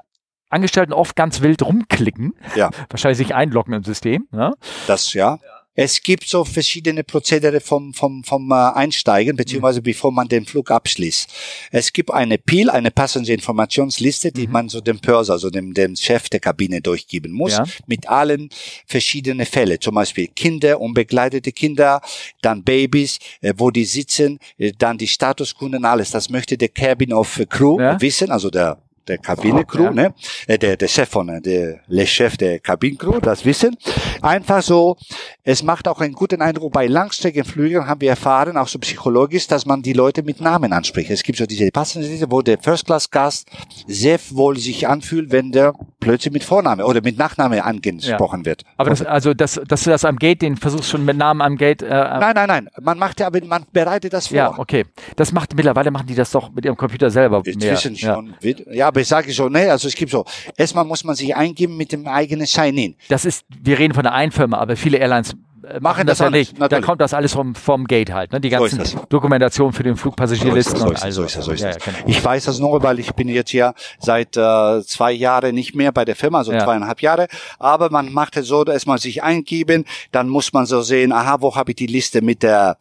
Angestellten 0.51 0.93
oft 0.93 1.17
ganz 1.17 1.41
wild 1.41 1.63
rumklicken. 1.63 2.35
Ja. 2.55 2.71
Wahrscheinlich 2.91 3.19
sich 3.19 3.35
einloggen 3.35 3.75
im 3.75 3.83
System. 3.83 4.29
Ne? 4.31 4.55
Das 4.87 5.13
ja. 5.13 5.39
Es 5.75 6.01
gibt 6.03 6.29
so 6.29 6.45
verschiedene 6.45 7.03
Prozedere 7.03 7.61
vom, 7.61 7.93
vom, 7.93 8.23
vom 8.23 8.51
äh, 8.53 8.55
Einsteigen, 8.55 9.37
beziehungsweise 9.37 9.81
mhm. 9.81 9.85
bevor 9.85 10.13
man 10.13 10.29
den 10.29 10.47
Flug 10.47 10.71
abschließt. 10.71 11.29
Es 11.73 11.93
gibt 11.93 12.13
eine 12.13 12.39
PIL, 12.39 12.71
eine 12.71 12.93
Passenger-Informationsliste, 12.93 14.31
die 14.31 14.47
mhm. 14.47 14.53
man 14.53 14.69
so 14.69 14.81
dem 14.81 15.01
Purser, 15.01 15.33
also 15.33 15.51
dem, 15.51 15.75
dem 15.75 15.97
Chef 15.97 16.29
der 16.29 16.39
Kabine 16.39 16.81
durchgeben 16.81 17.33
muss, 17.33 17.53
ja. 17.53 17.65
mit 17.87 18.09
allen 18.09 18.51
verschiedenen 18.87 19.47
Fällen. 19.47 19.81
Zum 19.81 19.97
Beispiel 19.97 20.29
Kinder, 20.29 20.81
unbegleitete 20.81 21.51
Kinder, 21.51 22.01
dann 22.41 22.63
Babys, 22.63 23.19
äh, 23.41 23.53
wo 23.57 23.71
die 23.71 23.85
sitzen, 23.85 24.39
äh, 24.59 24.73
dann 24.79 24.97
die 24.97 25.09
Statuskunden, 25.09 25.85
alles. 25.85 26.13
Das 26.13 26.31
möchte 26.31 26.57
der 26.57 26.69
Cabin 26.69 27.13
of 27.13 27.41
Crew 27.49 27.81
ja. 27.81 28.01
wissen, 28.01 28.31
also 28.31 28.49
der 28.49 28.84
der 29.09 29.19
Kabinencrew, 29.19 29.85
ja. 29.85 29.91
ne? 29.91 30.15
Äh, 30.47 30.59
der, 30.59 30.77
der 30.77 30.89
Chef 30.89 31.09
von, 31.09 31.27
der 31.43 31.81
Le 31.87 32.07
Chef 32.07 32.37
der 32.37 32.59
Kabinencrew, 32.59 33.21
das 33.21 33.45
wissen. 33.45 33.77
Einfach 34.23 34.63
so, 34.63 34.97
es 35.43 35.63
macht 35.63 35.89
auch 35.89 36.01
einen 36.01 36.15
guten 36.15 36.41
Eindruck 36.41 36.73
bei 36.73 36.87
Langstreckenflügen, 36.87 37.87
haben 37.87 38.01
wir 38.01 38.11
erfahren, 38.11 38.57
auch 38.57 38.69
so 38.69 38.79
psychologisch, 38.79 39.47
dass 39.47 39.67
man 39.67 39.83
die 39.83 39.93
Leute 39.93 40.23
mit 40.23 40.41
Namen 40.41 40.73
anspricht. 40.73 41.11
Es 41.11 41.23
gibt 41.23 41.39
so 41.39 41.47
diese 41.47 41.71
Passagiere, 41.71 42.31
wo 42.31 42.43
der 42.43 42.59
First-Class-Gast 42.59 43.49
sehr 43.87 44.19
wohl 44.31 44.57
sich 44.59 44.89
anfühlt, 44.89 45.33
wenn 45.33 45.53
der 45.53 45.75
plötzlich 46.01 46.33
mit 46.33 46.45
Vorname 46.45 46.87
oder 46.87 47.01
mit 47.03 47.19
Nachname 47.19 47.65
angesprochen 47.65 48.41
ja. 48.41 48.47
wird. 48.47 48.63
Aber 48.77 48.91
das, 48.91 49.03
also, 49.03 49.35
dass, 49.35 49.61
dass 49.67 49.85
du 49.85 49.91
das 49.91 50.05
am 50.05 50.17
Gate, 50.17 50.43
den 50.43 50.57
versuchst 50.57 50.91
schon 50.91 51.05
mit 51.05 51.17
Namen 51.17 51.41
am 51.41 51.57
Gate. 51.57 51.83
Äh, 51.83 51.89
nein, 51.89 52.35
nein, 52.35 52.49
nein. 52.49 52.69
Man 52.81 52.99
macht 52.99 53.21
ja, 53.21 53.27
aber 53.27 53.45
man 53.45 53.65
bereitet 53.73 54.13
das 54.13 54.29
vor. 54.29 54.37
Ja, 54.37 54.59
okay. 54.59 54.85
Das 55.17 55.33
macht, 55.33 55.55
mittlerweile 55.55 55.91
machen 55.91 56.07
die 56.07 56.15
das 56.15 56.31
doch 56.31 56.53
mit 56.53 56.65
ihrem 56.65 56.77
Computer 56.77 57.11
selber. 57.11 57.43
Inzwischen 57.45 57.93
mehr. 57.93 58.15
schon. 58.15 58.35
Ja. 58.41 58.73
ja, 58.73 58.94
aber 58.95 59.01
ich 59.01 59.09
sage 59.09 59.33
schon, 59.33 59.53
ne, 59.53 59.73
also 59.73 59.89
es 59.89 59.97
gibt 59.97 60.13
so, 60.13 60.25
erstmal 60.57 60.85
muss 60.85 61.03
man 61.03 61.17
sich 61.17 61.35
eingeben 61.35 61.77
mit 61.77 61.91
dem 61.91 62.07
eigenen 62.07 62.47
Sign-In. 62.47 62.95
Das 63.09 63.25
ist, 63.25 63.45
wir 63.61 63.77
reden 63.77 63.93
von 63.93 64.05
der 64.05 64.13
einen 64.13 64.31
Firma, 64.31 64.59
aber 64.59 64.77
viele 64.77 64.99
Airlines 64.99 65.35
äh, 65.65 65.81
machen 65.81 66.07
das, 66.07 66.19
das 66.19 66.27
ja 66.27 66.31
nicht. 66.31 66.57
Natürlich. 66.57 66.81
Da 66.81 66.87
kommt 66.87 67.01
das 67.01 67.13
alles 67.13 67.33
vom, 67.33 67.57
vom 67.57 67.87
Gate 67.87 68.13
halt, 68.13 68.33
ne? 68.33 68.41
Die 68.41 68.51
ganzen 68.51 68.85
so 68.85 69.01
Dokumentationen 69.09 69.73
für 69.73 69.83
den 69.83 69.97
Flugpassagierlisten 69.97 70.79
so 70.79 70.87
und 70.87 71.03
also. 71.03 71.23
So 71.23 71.27
ist 71.27 71.37
das, 71.39 71.45
so 71.45 71.51
ist 71.51 71.65
das. 71.65 71.75
Ja, 71.75 71.93
ja, 71.93 71.93
genau. 71.99 72.09
Ich 72.09 72.25
weiß 72.25 72.45
das 72.45 72.61
nur, 72.61 72.81
weil 72.85 73.01
ich 73.01 73.13
bin 73.15 73.29
jetzt 73.29 73.53
ja 73.53 73.75
seit 73.99 74.37
äh, 74.37 74.83
zwei 74.85 75.11
Jahren 75.11 75.57
nicht 75.57 75.75
mehr 75.75 75.91
bei 75.91 76.05
der 76.05 76.15
Firma, 76.15 76.39
also 76.39 76.53
ja. 76.53 76.63
zweieinhalb 76.63 77.03
Jahre. 77.03 77.27
Aber 77.59 77.91
man 77.91 78.13
macht 78.13 78.37
es 78.37 78.47
so, 78.47 78.63
dass 78.63 78.87
man 78.87 78.99
sich 78.99 79.25
eingeben, 79.25 79.87
dann 80.13 80.29
muss 80.29 80.53
man 80.53 80.67
so 80.67 80.83
sehen, 80.83 81.11
aha, 81.11 81.39
wo 81.41 81.57
habe 81.57 81.73
ich 81.73 81.77
die 81.77 81.89
Liste 81.89 82.23
mit 82.23 82.45
der 82.45 82.77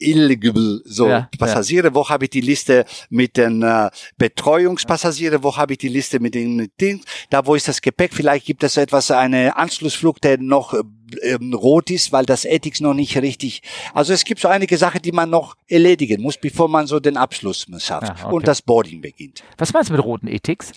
illegible 0.00 0.80
so 0.84 1.08
ja, 1.08 1.28
Passagiere, 1.38 1.88
ja. 1.88 1.94
wo 1.94 2.08
habe 2.08 2.24
ich 2.24 2.30
die 2.30 2.40
Liste 2.40 2.84
mit 3.10 3.36
den 3.36 3.62
äh, 3.62 3.90
Betreuungspassagiere, 4.18 5.42
wo 5.42 5.56
habe 5.56 5.74
ich 5.74 5.78
die 5.78 5.88
Liste 5.88 6.20
mit 6.20 6.34
den 6.34 6.70
Dings, 6.80 7.04
da 7.30 7.46
wo 7.46 7.54
ist 7.54 7.68
das 7.68 7.80
Gepäck, 7.80 8.12
vielleicht 8.14 8.46
gibt 8.46 8.62
es 8.62 8.76
etwas, 8.76 9.10
eine 9.10 9.56
Anschlussflug, 9.56 10.20
der 10.20 10.38
noch 10.38 10.74
äh, 10.74 10.82
ähm, 11.22 11.54
rot 11.54 11.90
ist, 11.90 12.12
weil 12.12 12.24
das 12.24 12.44
Ethics 12.44 12.80
noch 12.80 12.94
nicht 12.94 13.16
richtig. 13.16 13.62
Also 13.94 14.12
es 14.12 14.24
gibt 14.24 14.40
so 14.40 14.48
einige 14.48 14.76
Sachen, 14.76 15.02
die 15.02 15.12
man 15.12 15.30
noch 15.30 15.56
erledigen 15.68 16.22
muss, 16.22 16.36
bevor 16.36 16.68
man 16.68 16.86
so 16.86 17.00
den 17.00 17.16
Abschluss 17.16 17.66
schafft 17.78 18.08
ja, 18.08 18.26
okay. 18.26 18.34
und 18.34 18.46
das 18.46 18.62
Boarding 18.62 19.00
beginnt. 19.00 19.42
Was 19.58 19.72
meinst 19.72 19.90
du 19.90 19.94
mit 19.94 20.04
roten 20.04 20.28
Ethics? 20.28 20.72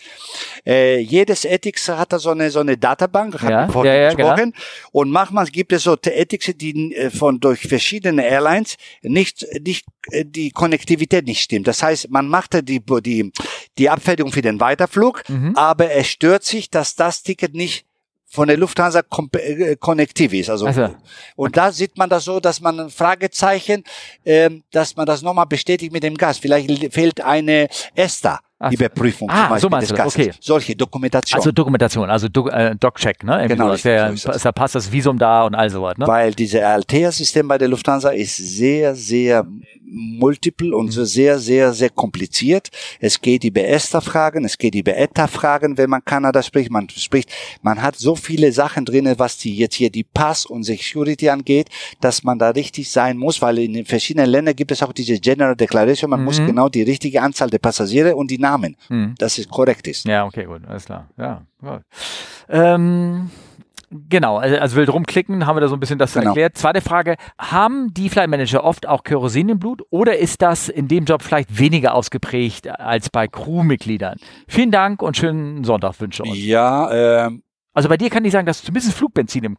Äh, 0.66 1.00
jedes 1.00 1.45
Ethics 1.45 1.88
hat 1.90 2.14
da 2.14 2.20
so 2.20 2.32
eine 2.32 2.50
so 2.52 2.60
eine 2.60 2.78
Datenbank, 2.78 3.41
ja, 3.44 3.68
ja, 3.84 3.95
ja, 3.95 4.14
gesprochen. 4.14 4.52
Genau. 4.52 4.91
Und 4.91 5.12
manchmal 5.12 5.45
gibt 5.48 5.72
es 5.72 5.84
so 5.84 5.95
Ethics, 5.95 6.52
die 6.56 6.95
äh, 6.95 7.10
von 7.10 7.40
durch 7.40 7.62
verschiedene 7.62 8.26
Airlines 8.26 8.78
nicht 9.14 9.45
nicht 9.61 9.85
äh, 10.11 10.26
die 10.26 10.52
Konnektivität 10.52 11.26
nicht 11.26 11.41
stimmt. 11.41 11.68
Das 11.68 11.81
heißt, 11.81 12.10
man 12.10 12.27
machte 12.27 12.64
die 12.64 12.81
die 13.02 13.31
die 13.77 13.90
Abfertigung 13.90 14.31
für 14.31 14.41
den 14.41 14.60
Weiterflug, 14.60 15.23
mhm. 15.30 15.56
aber 15.56 15.91
es 15.91 16.07
stört 16.07 16.44
sich, 16.44 16.69
dass 16.69 16.95
das 16.95 17.23
Ticket 17.23 17.53
nicht 17.53 17.85
von 18.34 18.48
der 18.48 18.57
Lufthansa 18.57 19.03
äh, 19.34 19.76
konnektiv 19.76 20.34
ist. 20.34 20.49
Also, 20.49 20.65
Also, 20.65 20.95
und 21.35 21.56
da 21.56 21.72
sieht 21.72 21.98
man 21.98 22.10
das 22.10 22.26
so, 22.26 22.40
dass 22.40 22.61
man 22.61 22.80
ein 22.80 22.90
Fragezeichen, 22.90 23.84
ähm, 24.26 24.64
dass 24.72 24.95
man 24.95 25.06
das 25.06 25.22
nochmal 25.22 25.45
bestätigt 25.45 25.94
mit 25.94 26.02
dem 26.02 26.15
Gast. 26.15 26.41
Vielleicht 26.41 26.94
fehlt 26.94 27.22
eine 27.22 27.68
ESTA. 27.94 28.40
Ach. 28.64 28.72
Überprüfung 28.72 29.30
Ah, 29.30 29.34
zum 29.34 29.41
Beispiel 29.49 29.60
so 29.61 29.69
meinst 29.69 29.91
du 29.91 29.95
das, 29.95 30.06
okay. 30.07 30.31
Solche 30.40 30.76
Dokumentation. 30.76 31.38
Also 31.40 31.52
Dokumentation, 31.52 32.10
also 32.10 32.30
Do 32.30 32.48
äh, 32.49 32.76
Doc-Check, 32.76 33.23
ne? 33.23 33.34
Irgendwie 33.34 33.48
Genau, 33.56 33.68
richtig, 33.72 33.84
Der, 33.84 34.07
so 34.10 34.14
ist 34.14 34.27
das. 34.27 34.44
da 34.44 34.52
passt 34.52 34.76
das 34.76 34.91
Visum 34.91 35.18
da 35.18 35.44
und 35.44 35.56
all 35.56 35.69
sowas, 35.69 35.98
ne? 35.98 36.07
Weil 36.07 36.34
diese 36.34 36.65
Altea-System 36.65 37.48
bei 37.48 37.57
der 37.57 37.68
Lufthansa 37.68 38.10
ist 38.10 38.38
sehr, 38.38 38.95
sehr 38.95 39.45
multiple 39.94 40.76
und 40.76 40.91
so 40.91 41.06
sehr, 41.06 41.40
sehr, 41.40 41.74
sehr 41.74 41.90
kompliziert. 41.90 42.70
Es 42.99 43.22
geht 43.22 43.44
über 43.44 43.64
ESTA-Fragen, 43.64 44.44
es 44.45 44.57
geht 44.57 44.76
über 44.76 44.95
ETA-Fragen, 44.98 45.78
wenn 45.78 45.90
man 45.90 46.03
Kanada 46.03 46.41
spricht. 46.41 46.72
Man 46.72 46.90
spricht, 46.90 47.30
man 47.61 47.82
hat 47.82 47.95
so 47.95 48.15
viele 48.15 48.52
Sachen 48.52 48.86
drinne, 48.86 49.18
was 49.20 49.38
die 49.38 49.56
jetzt 49.56 49.76
hier 49.76 49.90
die 49.90 50.03
Pass 50.03 50.45
und 50.45 50.64
Security 50.64 51.30
angeht, 51.30 51.70
dass 52.02 52.24
man 52.24 52.40
da 52.40 52.49
richtig 52.49 52.90
sein 52.90 53.18
muss, 53.18 53.41
weil 53.41 53.60
in 53.60 53.74
den 53.74 53.86
verschiedenen 53.86 54.30
Ländern 54.30 54.56
gibt 54.56 54.72
es 54.72 54.82
auch 54.84 54.94
diese 54.94 55.20
General 55.20 55.56
Declaration. 55.56 56.10
Man 56.10 56.24
muss 56.24 56.40
Mhm. 56.40 56.48
genau 56.48 56.70
die 56.70 56.82
richtige 56.84 57.22
Anzahl 57.22 57.49
der 57.49 57.60
Passagiere 57.60 58.15
und 58.15 58.32
die 58.32 58.40
Namen, 58.40 58.76
Hm. 58.88 59.15
dass 59.18 59.38
es 59.38 59.48
korrekt 59.48 59.88
ist. 59.88 60.06
Ja, 60.06 60.26
okay, 60.26 60.45
gut, 60.45 60.61
alles 60.68 60.86
klar. 60.86 61.10
Ja, 61.18 61.45
gut. 61.61 61.82
Ähm, 62.49 63.30
genau, 64.10 64.38
also, 64.38 64.57
also 64.57 64.76
wild 64.76 64.91
rumklicken, 64.94 65.45
haben 65.45 65.56
wir 65.56 65.61
da 65.61 65.68
so 65.68 65.76
ein 65.76 65.80
bisschen 65.80 65.99
das 65.99 66.14
Genau. 66.14 66.28
erklärt. 66.28 66.57
Zweite 66.57 66.82
Frage, 66.82 67.15
haben 67.40 67.94
die 67.94 68.10
Flight 68.10 68.30
Manager 68.30 68.64
oft 68.64 68.88
auch 68.88 69.03
Kerosin 69.03 69.49
im 69.49 69.60
Blut 69.60 69.82
oder 69.90 70.18
ist 70.18 70.41
das 70.41 70.70
in 70.70 70.88
dem 70.88 71.06
Job 71.06 71.22
vielleicht 71.22 71.57
weniger 71.60 71.94
ausgeprägt 71.95 72.68
als 72.68 73.10
bei 73.10 73.28
Crewmitgliedern? 73.28 74.18
Vielen 74.48 74.72
Dank 74.72 75.02
und 75.02 75.18
schönen 75.18 75.64
Sonntag 75.64 75.99
wünsche 75.99 76.24
euch. 76.24 76.45
Ja, 76.45 77.26
ähm, 77.26 77.44
Also 77.74 77.90
bei 77.90 77.98
dir 77.98 78.10
kann 78.10 78.24
ich 78.26 78.32
sagen, 78.32 78.45
dass 78.45 78.61
du 78.61 78.68
zumindest 78.68 78.94
Flugbenzin 78.98 79.44
im, 79.44 79.57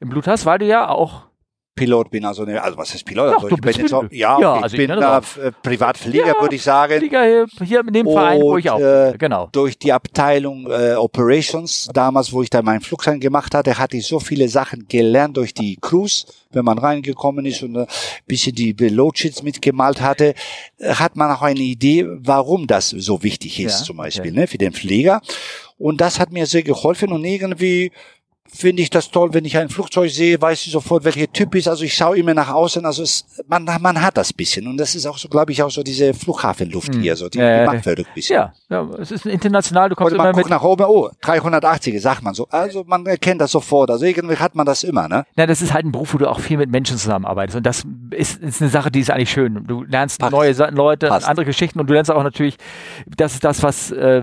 im 0.00 0.08
Blut 0.08 0.26
hast, 0.26 0.44
weil 0.46 0.58
du 0.58 0.66
ja 0.66 0.88
auch 0.88 1.26
Pilot 1.74 2.10
bin, 2.10 2.24
also, 2.24 2.44
ne, 2.44 2.62
also 2.62 2.78
was 2.78 2.94
ist 2.94 3.04
Pilot? 3.04 3.30
Ja, 3.30 3.34
also 3.36 3.48
ich 3.48 3.60
bin 3.60 3.72
jetzt 3.74 3.92
auch, 3.92 4.04
ja, 4.10 4.38
Ja, 4.40 4.52
also 4.54 4.66
ich 4.66 4.72
ich 4.74 4.88
bin 4.88 4.96
nenne 4.98 5.20
äh, 5.38 5.46
äh, 5.48 5.52
Privatflieger, 5.62 6.26
Ja, 6.26 6.40
würde 6.40 6.54
ich 6.54 6.62
sagen. 6.62 6.98
Flieger 6.98 7.46
hier, 7.62 7.80
in 7.80 7.92
dem 7.92 8.06
Verein, 8.06 8.40
wo 8.40 8.52
Und, 8.52 8.60
ich 8.60 8.70
auch 8.70 8.78
äh, 8.78 9.10
bin. 9.10 9.18
Genau. 9.18 9.48
Durch 9.52 9.76
die 9.78 9.92
Abteilung 9.92 10.70
äh, 10.70 10.94
Operations, 10.94 11.88
damals, 11.92 12.32
wo 12.32 12.42
ich 12.42 12.50
da 12.50 12.62
meinen 12.62 12.80
Flugschein 12.80 13.18
gemacht 13.20 13.54
hatte, 13.54 13.76
hatte 13.78 13.96
ich 13.96 14.06
so 14.06 14.20
viele 14.20 14.48
Sachen 14.48 14.86
gelernt 14.88 15.36
durch 15.36 15.52
die 15.52 15.76
Crews. 15.80 16.26
Wenn 16.52 16.64
man 16.64 16.78
reingekommen 16.78 17.44
ist 17.46 17.64
und 17.64 17.76
ein 17.76 17.86
bisschen 18.26 18.54
die 18.54 18.72
Loadsheets 18.72 19.42
mitgemalt 19.42 20.00
hatte, 20.00 20.34
äh, 20.78 20.94
hat 20.94 21.16
man 21.16 21.30
auch 21.32 21.42
eine 21.42 21.58
Idee, 21.60 22.06
warum 22.08 22.68
das 22.68 22.90
so 22.90 23.22
wichtig 23.24 23.58
ist, 23.58 23.80
Ja, 23.80 23.84
zum 23.86 23.96
Beispiel, 23.96 24.30
okay. 24.30 24.40
ne, 24.40 24.46
für 24.46 24.58
den 24.58 24.72
Flieger. 24.72 25.20
Und 25.76 26.00
das 26.00 26.20
hat 26.20 26.30
mir 26.30 26.46
sehr 26.46 26.62
geholfen 26.62 27.10
und 27.12 27.24
irgendwie 27.24 27.90
finde 28.54 28.82
ich 28.82 28.90
das 28.90 29.10
toll, 29.10 29.34
wenn 29.34 29.44
ich 29.44 29.56
ein 29.58 29.68
Flugzeug 29.68 30.10
sehe, 30.10 30.40
weiß 30.40 30.66
ich 30.66 30.72
sofort, 30.72 31.04
welcher 31.04 31.30
Typ 31.32 31.54
ist. 31.54 31.66
Also 31.68 31.84
ich 31.84 31.94
schaue 31.94 32.16
immer 32.16 32.34
nach 32.34 32.50
außen. 32.50 32.84
Also 32.86 33.02
es, 33.02 33.24
man, 33.48 33.64
man 33.64 34.00
hat 34.00 34.16
das 34.16 34.32
bisschen. 34.32 34.66
Und 34.68 34.76
das 34.76 34.94
ist 34.94 35.06
auch 35.06 35.18
so, 35.18 35.28
glaube 35.28 35.52
ich, 35.52 35.62
auch 35.62 35.70
so 35.70 35.82
diese 35.82 36.14
Flughafenluft 36.14 36.94
Hm. 36.94 37.02
hier. 37.02 37.16
So, 37.16 37.28
die, 37.28 37.38
ja, 37.38 37.60
die 37.60 37.66
macht 37.66 37.82
verrückt 37.82 38.08
ein 38.08 38.14
bisschen. 38.14 38.36
Ja, 38.36 38.52
ja, 38.70 38.88
es 39.00 39.10
ist 39.10 39.26
international, 39.26 39.88
du 39.88 39.96
kommst 39.96 40.12
Oder 40.12 40.18
man 40.18 40.26
immer 40.28 40.36
mit 40.36 40.44
guckt 40.44 40.50
nach 40.50 40.62
oben, 40.62 40.84
oh, 40.86 41.10
380, 41.20 42.00
sagt 42.00 42.22
man 42.22 42.34
so. 42.34 42.46
Also 42.48 42.84
man 42.86 43.04
erkennt 43.06 43.40
das 43.40 43.50
sofort. 43.50 43.90
Also 43.90 44.04
irgendwie 44.04 44.36
hat 44.36 44.54
man 44.54 44.64
das 44.66 44.84
immer, 44.84 45.08
ne? 45.08 45.26
Na, 45.36 45.46
das 45.46 45.60
ist 45.60 45.72
halt 45.74 45.84
ein 45.84 45.92
Beruf, 45.92 46.14
wo 46.14 46.18
du 46.18 46.30
auch 46.30 46.40
viel 46.40 46.56
mit 46.56 46.70
Menschen 46.70 46.96
zusammenarbeitest. 46.96 47.56
Und 47.56 47.66
das 47.66 47.82
ist, 48.10 48.40
ist 48.40 48.62
eine 48.62 48.70
Sache, 48.70 48.90
die 48.90 49.00
ist 49.00 49.10
eigentlich 49.10 49.30
schön. 49.30 49.66
Du 49.66 49.82
lernst 49.82 50.20
Passt. 50.20 50.32
neue 50.32 50.52
Leute, 50.70 51.08
Passt. 51.08 51.26
andere 51.26 51.44
Geschichten 51.44 51.80
und 51.80 51.88
du 51.88 51.94
lernst 51.94 52.10
auch 52.10 52.22
natürlich, 52.22 52.56
das 53.16 53.34
ist 53.34 53.44
das, 53.44 53.62
was 53.62 53.90
äh, 53.90 54.22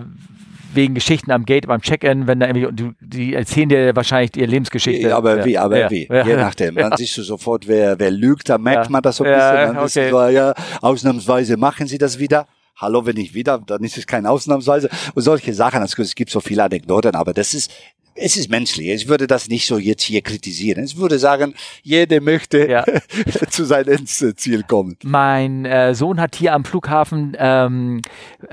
wegen 0.74 0.94
Geschichten 0.94 1.32
am 1.32 1.46
Gate, 1.46 1.68
beim 1.68 1.82
Check-in, 1.82 2.28
wenn 2.28 2.40
da 2.40 2.48
irgendwie, 2.48 2.94
die 3.00 3.34
erzählen 3.34 3.70
dir 3.70 3.96
wahrscheinlich 3.96 4.36
ihre 4.38 4.48
Lebensgeschichte. 4.48 5.16
aber 5.16 5.38
ja. 5.38 5.46
wie, 5.46 5.58
aber 5.58 5.80
ja. 5.80 5.90
wie. 5.90 6.08
Ja. 6.08 6.26
Je 6.26 6.36
nachdem. 6.36 6.76
Dann 6.76 6.96
siehst 6.98 7.18
du 7.18 7.24
sofort, 7.24 7.68
wer, 7.68 8.00
wer 8.00 8.12
lügt, 8.12 8.50
da 8.50 8.58
merkt 8.58 8.90
man 8.90 9.02
das 9.02 9.18
so 9.18 9.24
ein 9.24 9.32
bisschen. 9.32 9.76
Dann 9.76 9.78
okay. 9.78 10.30
ist 10.30 10.34
ja, 10.34 10.54
ausnahmsweise 10.82 11.58
machen 11.58 11.88
sie 11.88 11.98
das 11.98 12.20
wieder. 12.20 12.48
Hallo, 12.78 13.06
wenn 13.06 13.16
nicht 13.16 13.34
wieder, 13.34 13.60
dann 13.60 13.84
ist 13.84 13.98
es 13.98 14.08
kein 14.08 14.26
Ausnahmsweise. 14.26 14.90
Und 15.14 15.22
solche 15.22 15.54
Sachen. 15.54 15.82
Also, 15.82 16.02
es 16.02 16.16
gibt 16.16 16.32
so 16.32 16.40
viele 16.40 16.64
Anekdoten, 16.64 17.16
aber 17.16 17.34
das 17.34 17.54
ist, 17.54 17.72
es 18.16 18.38
ist 18.38 18.50
menschlich. 18.50 18.90
Ich 18.90 19.08
würde 19.08 19.28
das 19.28 19.48
nicht 19.48 19.66
so 19.68 19.78
jetzt 19.78 20.04
hier 20.04 20.22
kritisieren. 20.22 20.84
Ich 20.84 20.98
würde 20.98 21.18
sagen, 21.20 21.54
jeder 21.84 22.22
möchte 22.22 22.70
Ja. 22.70 22.84
zu 23.50 23.66
seinem 23.66 23.90
Endziel 23.98 24.64
kommen. 24.64 24.98
Mein 25.04 25.66
äh, 25.66 25.94
Sohn 25.96 26.20
hat 26.20 26.36
hier 26.36 26.54
am 26.54 26.66
Flughafen 26.66 27.36
ähm, 27.40 28.02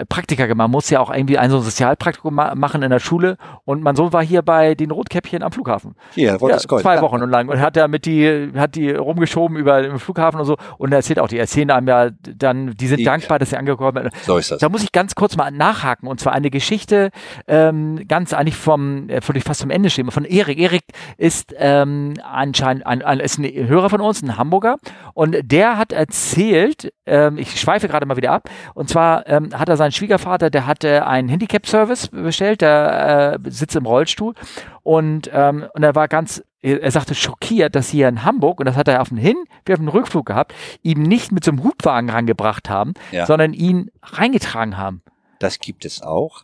Praktika 0.09 0.47
gemacht. 0.47 0.59
Man 0.59 0.70
muss 0.70 0.90
ja 0.90 1.01
auch 1.01 1.12
irgendwie 1.12 1.39
ein 1.39 1.51
so 1.51 1.59
ein 1.59 1.62
Sozialpraktikum 1.62 2.35
ma 2.35 2.55
machen 2.55 2.82
in 2.82 2.90
der 2.90 2.98
Schule. 3.01 3.36
Und 3.64 3.82
mein 3.82 3.97
Sohn 3.97 4.12
war 4.12 4.24
hier 4.24 4.43
bei 4.43 4.74
den 4.74 4.90
Rotkäppchen 4.90 5.43
am 5.43 5.52
Flughafen. 5.52 5.94
Hier, 6.14 6.39
Ja, 6.40 6.59
zwei 6.59 6.94
Ja. 6.97 7.02
Wochen 7.02 7.22
und 7.22 7.30
lang 7.30 7.48
und 7.48 7.60
hat 7.60 7.76
da 7.76 7.89
mit 7.89 8.06
die 8.06 8.51
hat 8.56 8.74
die 8.74 8.90
rumgeschoben 8.90 9.56
über 9.56 9.82
den 9.82 9.98
Flughafen 9.98 10.40
und 10.40 10.47
so 10.47 10.56
und 10.78 10.93
er 10.93 10.97
erzählt 10.98 11.18
auch 11.18 11.28
die 11.28 11.39
erzählen 11.39 11.70
einem 11.70 11.89
ja 11.89 12.10
dann 12.10 12.74
die 12.74 12.86
sind 12.86 12.98
Die- 12.98 13.05
dankbar 13.05 13.39
dass 13.39 13.51
sie 13.51 13.56
angekommen 13.56 14.02
sind 14.05 14.24
So 14.24 14.36
ist 14.39 14.51
das. 14.51 14.59
da 14.59 14.68
muss 14.68 14.82
ich 14.82 14.93
ganz 14.93 15.14
kurz 15.14 15.36
mal 15.36 15.51
nachhaken 15.51 16.09
und 16.09 16.20
zwar 16.20 16.32
eine 16.32 16.51
Geschichte 16.51 17.10
ähm, 17.47 18.06
ganz 18.09 18.32
eigentlich 18.32 18.56
vom 18.56 19.09
äh, 19.09 19.20
ich 19.35 19.44
fast 19.48 19.60
zum 19.60 19.70
Ende 19.70 19.90
stehen 19.90 20.10
von 20.10 20.24
Erik 20.24 20.58
Erik 20.58 20.84
ist 21.16 21.54
ähm, 21.58 22.14
anscheinend 22.22 22.86
ein, 22.86 23.02
ein, 23.02 23.18
ist 23.20 23.38
ein 23.38 23.44
Hörer 23.68 23.90
von 23.90 24.00
uns 24.00 24.22
ein 24.22 24.36
Hamburger 24.36 24.76
und 25.14 25.36
der 25.42 25.76
hat 25.76 25.92
erzählt 25.92 26.92
ähm, 27.06 27.38
ich 27.38 27.58
schweife 27.60 27.88
gerade 27.88 28.06
mal 28.06 28.16
wieder 28.16 28.32
ab 28.32 28.48
und 28.74 28.88
zwar 28.88 29.26
ähm, 29.26 29.50
hat 29.58 29.68
er 29.68 29.76
seinen 29.76 29.92
Schwiegervater 29.92 30.50
der 30.50 30.66
hatte 30.66 31.06
einen 31.06 31.28
Handicap-Service 31.28 32.08
bestellt 32.08 32.60
der 32.60 33.38
äh, 33.44 33.50
sitzt 33.50 33.74
im 33.76 33.86
Rollstuhl 33.86 34.34
und 34.82 35.30
ähm, 35.32 35.66
und 35.74 35.82
er 35.82 35.94
war 35.94 36.08
ganz 36.08 36.42
er 36.60 36.90
sagte 36.90 37.14
schockiert, 37.14 37.76
dass 37.76 37.88
hier 37.88 38.08
in 38.08 38.24
Hamburg, 38.24 38.58
und 38.58 38.66
das 38.66 38.74
hat 38.74 38.88
er 38.88 39.00
auf 39.00 39.10
dem 39.10 39.16
Hin- 39.16 39.44
wie 39.64 39.72
auf 39.72 39.78
dem 39.78 39.86
Rückflug 39.86 40.26
gehabt, 40.26 40.52
ihm 40.82 41.02
nicht 41.04 41.30
mit 41.30 41.44
so 41.44 41.52
einem 41.52 41.62
Hubwagen 41.62 42.10
rangebracht 42.10 42.68
haben, 42.68 42.94
Ja. 43.12 43.26
sondern 43.26 43.52
ihn 43.52 43.92
reingetragen 44.02 44.76
haben. 44.76 45.02
Das 45.38 45.60
gibt 45.60 45.84
es 45.84 46.02
auch. 46.02 46.42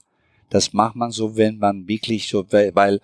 Das 0.51 0.73
macht 0.73 0.97
man 0.97 1.11
so, 1.11 1.37
wenn 1.37 1.59
man 1.59 1.87
wirklich 1.89 2.29
so, 2.29 2.45
weil, 2.51 3.01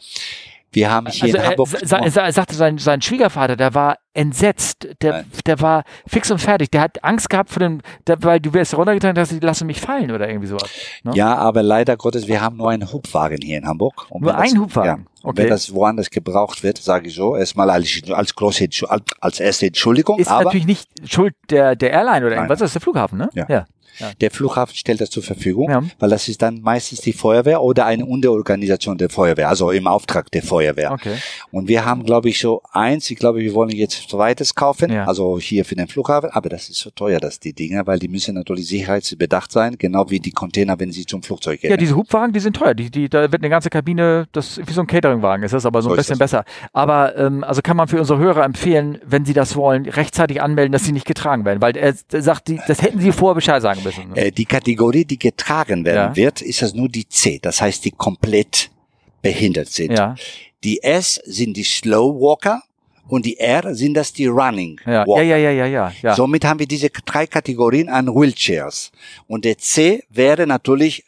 wir 0.73 0.91
haben 0.91 1.09
hier 1.09 1.25
Also 1.25 1.37
in 1.37 1.43
er, 1.43 1.49
Hamburg. 1.51 1.69
sa- 1.69 2.09
sa- 2.11 2.25
er 2.27 2.33
sagte, 2.33 2.55
sein, 2.55 2.79
sein 2.79 3.03
Schwiegervater, 3.03 3.57
der 3.57 3.75
war 3.75 3.99
entsetzt, 4.12 4.89
der, 5.03 5.12
Nein. 5.12 5.32
der 5.47 5.61
war 5.61 5.85
fix 6.07 6.31
und 6.31 6.39
fertig, 6.39 6.70
der 6.70 6.81
hat 6.81 7.05
Angst 7.05 7.31
gehabt 7.31 7.51
vor 7.51 7.61
dem, 7.61 7.81
der, 8.07 8.23
weil 8.23 8.41
du 8.41 8.53
wärst 8.53 8.77
runtergetragen, 8.77 9.15
dass 9.15 9.28
sie 9.28 9.39
lassen 9.39 9.66
mich 9.66 9.81
fallen 9.81 10.11
oder 10.11 10.28
irgendwie 10.28 10.49
sowas. 10.49 10.69
Ne? 11.05 11.12
ja, 11.15 11.37
aber 11.37 11.62
leider 11.62 11.97
Gottes, 11.97 12.27
wir 12.27 12.41
haben 12.41 12.57
nur 12.57 12.70
einen 12.70 12.93
Hubwagen 12.93 13.39
hier 13.43 13.59
in 13.59 13.66
Hamburg. 13.66 14.07
Und 14.11 14.23
Nur 14.23 14.37
einen 14.37 14.61
Hubwagen? 14.61 15.05
Ja. 15.05 15.11
Okay. 15.23 15.43
wenn 15.43 15.49
das 15.51 15.73
woanders 15.74 16.09
gebraucht 16.11 16.62
wird, 16.62 16.78
sage 16.78 17.09
ich 17.09 17.15
so, 17.15 17.37
erstmal 17.37 17.69
als, 17.69 18.01
als 18.11 18.35
große, 18.35 18.69
als, 19.20 19.39
erste 19.39 19.66
Entschuldigung, 19.66 20.19
Ist 20.19 20.28
aber 20.28 20.45
natürlich 20.45 20.66
nicht 20.66 20.89
Schuld 21.05 21.35
der, 21.51 21.77
der 21.77 21.91
Airline 21.91 22.27
oder 22.27 22.37
irgendwas, 22.37 22.59
das 22.61 22.70
ist 22.70 22.74
der 22.74 22.81
Flughafen, 22.81 23.19
ne? 23.19 23.28
Ja. 23.35 23.47
ja. 23.49 23.66
der 24.19 24.31
Flughafen 24.31 24.74
stellt 24.74 25.03
das 25.03 25.11
zur 25.11 25.23
Verfügung, 25.23 25.69
Ja. 25.70 25.82
weil 25.99 26.09
das 26.09 26.27
ist 26.28 26.41
dann 26.41 26.62
meistens 26.62 27.03
die 27.03 27.12
Feuerwehr 27.12 27.61
oder 27.61 27.85
eine 27.85 28.07
Unterorganisation 28.07 28.97
der 28.97 29.11
Feuerwehr, 29.11 29.51
also 29.51 29.70
im 29.73 29.87
Auftrag 29.87 30.31
der 30.31 30.43
Feuerwehr. 30.43 30.93
Okay. 30.93 31.16
Und 31.51 31.69
wir 31.69 31.85
haben, 31.85 32.05
glaube 32.05 32.31
ich, 32.31 32.41
so 32.41 32.62
eins, 32.73 33.11
ich 33.11 33.19
glaube, 33.19 33.41
wir 33.41 33.53
wollen 33.53 33.70
jetzt 33.70 33.97
zweites 34.09 34.55
kaufen, 34.55 34.90
Ja. 34.93 35.05
also 35.05 35.39
hier 35.39 35.64
für 35.64 35.74
den 35.74 35.89
Flughafen, 35.89 36.31
aber 36.31 36.48
das 36.48 36.68
ist 36.68 36.78
so 36.78 36.90
teuer, 36.90 37.20
dass 37.20 37.40
die 37.40 37.52
Dinger, 37.52 37.86
weil 37.86 37.98
die 37.98 38.09
müssen 38.09 38.35
natürlich 38.35 38.66
sicherheitsbedacht 38.68 39.52
sein, 39.52 39.77
genau 39.78 40.10
wie 40.10 40.20
die 40.20 40.31
Container, 40.31 40.78
wenn 40.78 40.93
sie 40.93 41.06
zum 41.06 41.22
Flugzeug 41.22 41.60
gehen. 41.60 41.70
Ja, 41.70 41.77
diese 41.77 41.97
Hubwagen, 41.97 42.32
die 42.32 42.40
sind 42.40 42.56
teuer. 42.56 42.74
Die, 42.74 42.90
die, 42.90 43.09
da 43.09 43.22
wird 43.31 43.43
eine 43.43 43.51
ganze 43.51 43.70
Kabine, 43.70 44.27
das 44.32 44.59
ist 44.59 44.68
wie 44.68 44.72
so 44.72 44.81
ein 44.81 44.86
Cateringwagen 44.86 45.44
ist 45.44 45.52
das, 45.52 45.66
aber 45.66 45.82
so 45.82 45.89
ein 45.89 45.94
So 45.94 46.01
ist 46.01 46.06
bisschen 46.09 46.18
besser. 46.18 46.44
Aber 46.72 47.16
ähm, 47.16 47.44
also 47.44 47.62
kann 47.62 47.77
man 47.77 47.89
für 47.89 47.98
unsere 47.98 48.18
Hörer 48.18 48.44
empfehlen, 48.44 48.98
wenn 49.05 49.24
sie 49.24 49.32
das 49.32 49.56
wollen, 49.56 49.86
rechtzeitig 49.86 50.40
anmelden, 50.43 50.72
dass 50.72 50.85
sie 50.85 50.93
nicht 50.93 51.06
getragen 51.06 51.44
werden, 51.44 51.60
weil 51.60 51.77
er, 51.77 51.94
er 52.12 52.22
sagt, 52.22 52.48
die, 52.48 52.60
das 52.66 52.82
hätten 52.82 53.01
sie 53.01 53.12
vorher 53.12 53.35
Bescheid 53.35 53.60
sagen 53.62 53.82
müssen. 53.82 54.10
Ne? 54.10 54.16
Äh, 54.16 54.31
die 54.31 54.44
Kategorie, 54.44 55.05
die 55.05 55.18
getragen 55.18 55.85
werden 55.85 56.10
Ja. 56.12 56.16
wird, 56.16 56.43
ist 56.43 56.62
das 56.62 56.74
nur 56.74 56.89
die 56.89 57.09
C, 57.09 57.39
das 57.40 57.60
heißt, 57.60 57.85
die 57.85 57.90
komplett 57.90 58.70
behindert 59.22 59.68
sind. 59.68 59.93
Ja, 59.93 60.14
Die 60.64 60.82
S 60.82 61.20
sind 61.24 61.56
die 61.56 61.62
Slow 61.64 62.20
Walker 62.20 62.62
und 63.11 63.27
die 63.27 63.39
R 63.39 63.74
sind 63.74 63.95
das 63.95 64.12
die 64.12 64.27
Running 64.27 64.81
ja, 64.87 65.07
Walker. 65.07 65.23
ja, 65.23 65.37
ja, 65.37 65.51
ja, 65.51 65.66
ja, 65.66 65.66
ja. 65.66 65.93
ja. 66.03 66.15
Somit 66.15 66.45
haben 66.45 66.61
wir 66.61 66.66
diese 66.66 66.91
drei 66.91 67.27
Kategorien 67.27 67.89
an 67.89 68.07
Wheelchairs. 68.07 68.93
Und 69.27 69.45
der 69.45 69.59
C 69.59 70.05
wäre 70.11 70.47
natürlich, 70.47 71.05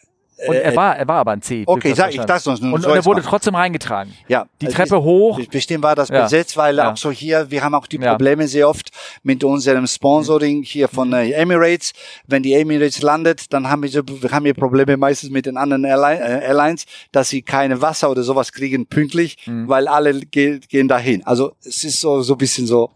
Und 0.49 0.55
äh, 0.57 0.61
er 0.61 0.77
war, 0.77 0.97
er 0.97 1.09
war 1.09 1.17
aber 1.19 1.33
ein 1.33 1.43
C. 1.43 1.65
okay, 1.67 1.95
sag 1.95 2.11
ich 2.15 2.21
das 2.21 2.45
sonst 2.45 2.63
nur. 2.63 2.75
Und, 2.75 2.85
und 2.87 2.95
er 2.95 3.05
wurde 3.05 3.21
mal. 3.23 3.29
trotzdem 3.29 3.55
reingetragen. 3.55 4.13
ja, 4.29 4.47
Die 4.61 4.67
es 4.67 4.75
Treppe 4.75 5.03
hoch. 5.03 5.41
Bestimmt 5.51 5.83
war 5.83 5.95
das 5.95 6.09
Ja. 6.09 6.23
besetzt, 6.25 6.57
weil 6.57 6.77
Ja. 6.77 6.93
auch 6.93 6.97
so 6.97 7.11
hier, 7.11 7.51
wir 7.51 7.63
haben 7.63 7.75
auch 7.75 7.87
die. 7.87 7.99
Probleme 7.99 8.49
sehr 8.49 8.69
oft 8.69 8.91
mit 9.23 9.45
unserem 9.45 9.87
Sponsoring 9.87 10.63
hier 10.63 10.89
von 10.89 11.13
äh, 11.13 11.31
Emirates. 11.33 11.93
Wenn 12.27 12.43
die 12.43 12.53
Emirates 12.55 13.01
landet, 13.03 13.53
dann 13.53 13.69
haben 13.71 13.83
wir, 13.83 13.89
so, 13.89 14.01
wir 14.07 14.31
haben 14.31 14.45
wir 14.45 14.55
Probleme 14.55 14.97
meistens 14.97 15.31
mit 15.31 15.47
den 15.47 15.57
anderen 15.57 15.85
Airline, 15.85 16.21
äh, 16.21 16.45
Airlines, 16.47 16.85
dass 17.13 17.29
sie 17.29 17.43
keine 17.43 17.81
Wasser 17.81 18.11
oder 18.11 18.23
sowas 18.23 18.53
kriegen 18.53 18.87
pünktlich, 18.87 19.37
Mhm. 19.47 19.69
weil 19.69 19.89
alle 19.89 20.21
ge 20.21 20.61
gehen 20.69 20.89
dahin. 20.89 21.25
Also 21.27 21.53
es 21.65 21.85
ist 21.85 22.01
so 22.01 22.23
so 22.23 22.35
ein 22.35 22.39
bisschen 22.39 22.67
so 22.67 22.91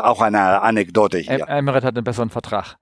auch 0.00 0.20
eine 0.22 0.62
Anekdote 0.62 1.18
hier. 1.18 1.32
Em- 1.32 1.48
Emirates 1.48 1.84
hat 1.84 1.96
einen 1.96 2.04
besseren 2.04 2.30
Vertrag. 2.30 2.76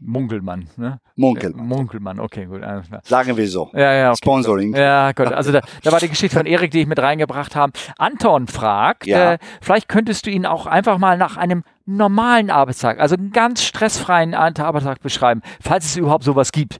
Munkelmann, 0.00 0.68
ne? 0.76 1.00
Munkelmann. 1.16 1.66
Munkelmann, 1.66 2.20
okay, 2.20 2.46
gut. 2.46 2.62
Sagen 3.04 3.36
wir 3.36 3.48
so. 3.48 3.70
Ja, 3.72 3.92
ja, 3.92 4.08
okay. 4.10 4.18
Sponsoring. 4.18 4.74
Ja, 4.74 5.12
gut. 5.12 5.26
Also 5.28 5.52
da, 5.52 5.60
da 5.82 5.92
war 5.92 6.00
die 6.00 6.08
Geschichte 6.08 6.36
von 6.36 6.46
Erik, 6.46 6.70
die 6.70 6.80
ich 6.80 6.86
mit 6.86 6.98
reingebracht 6.98 7.56
habe. 7.56 7.72
Anton 7.98 8.46
fragt, 8.46 9.06
Ja. 9.06 9.32
äh, 9.34 9.38
vielleicht 9.60 9.88
könntest 9.88 10.26
du 10.26 10.30
ihn 10.30 10.46
auch 10.46 10.66
einfach 10.66 10.98
mal 10.98 11.18
nach 11.18 11.36
einem 11.36 11.64
normalen 11.86 12.50
Arbeitstag, 12.50 13.00
also 13.00 13.14
einen 13.16 13.32
ganz 13.32 13.62
stressfreien 13.62 14.34
Arbeitstag 14.34 15.00
beschreiben, 15.00 15.42
falls 15.60 15.84
es 15.86 15.96
überhaupt 15.96 16.24
sowas 16.24 16.52
gibt. 16.52 16.78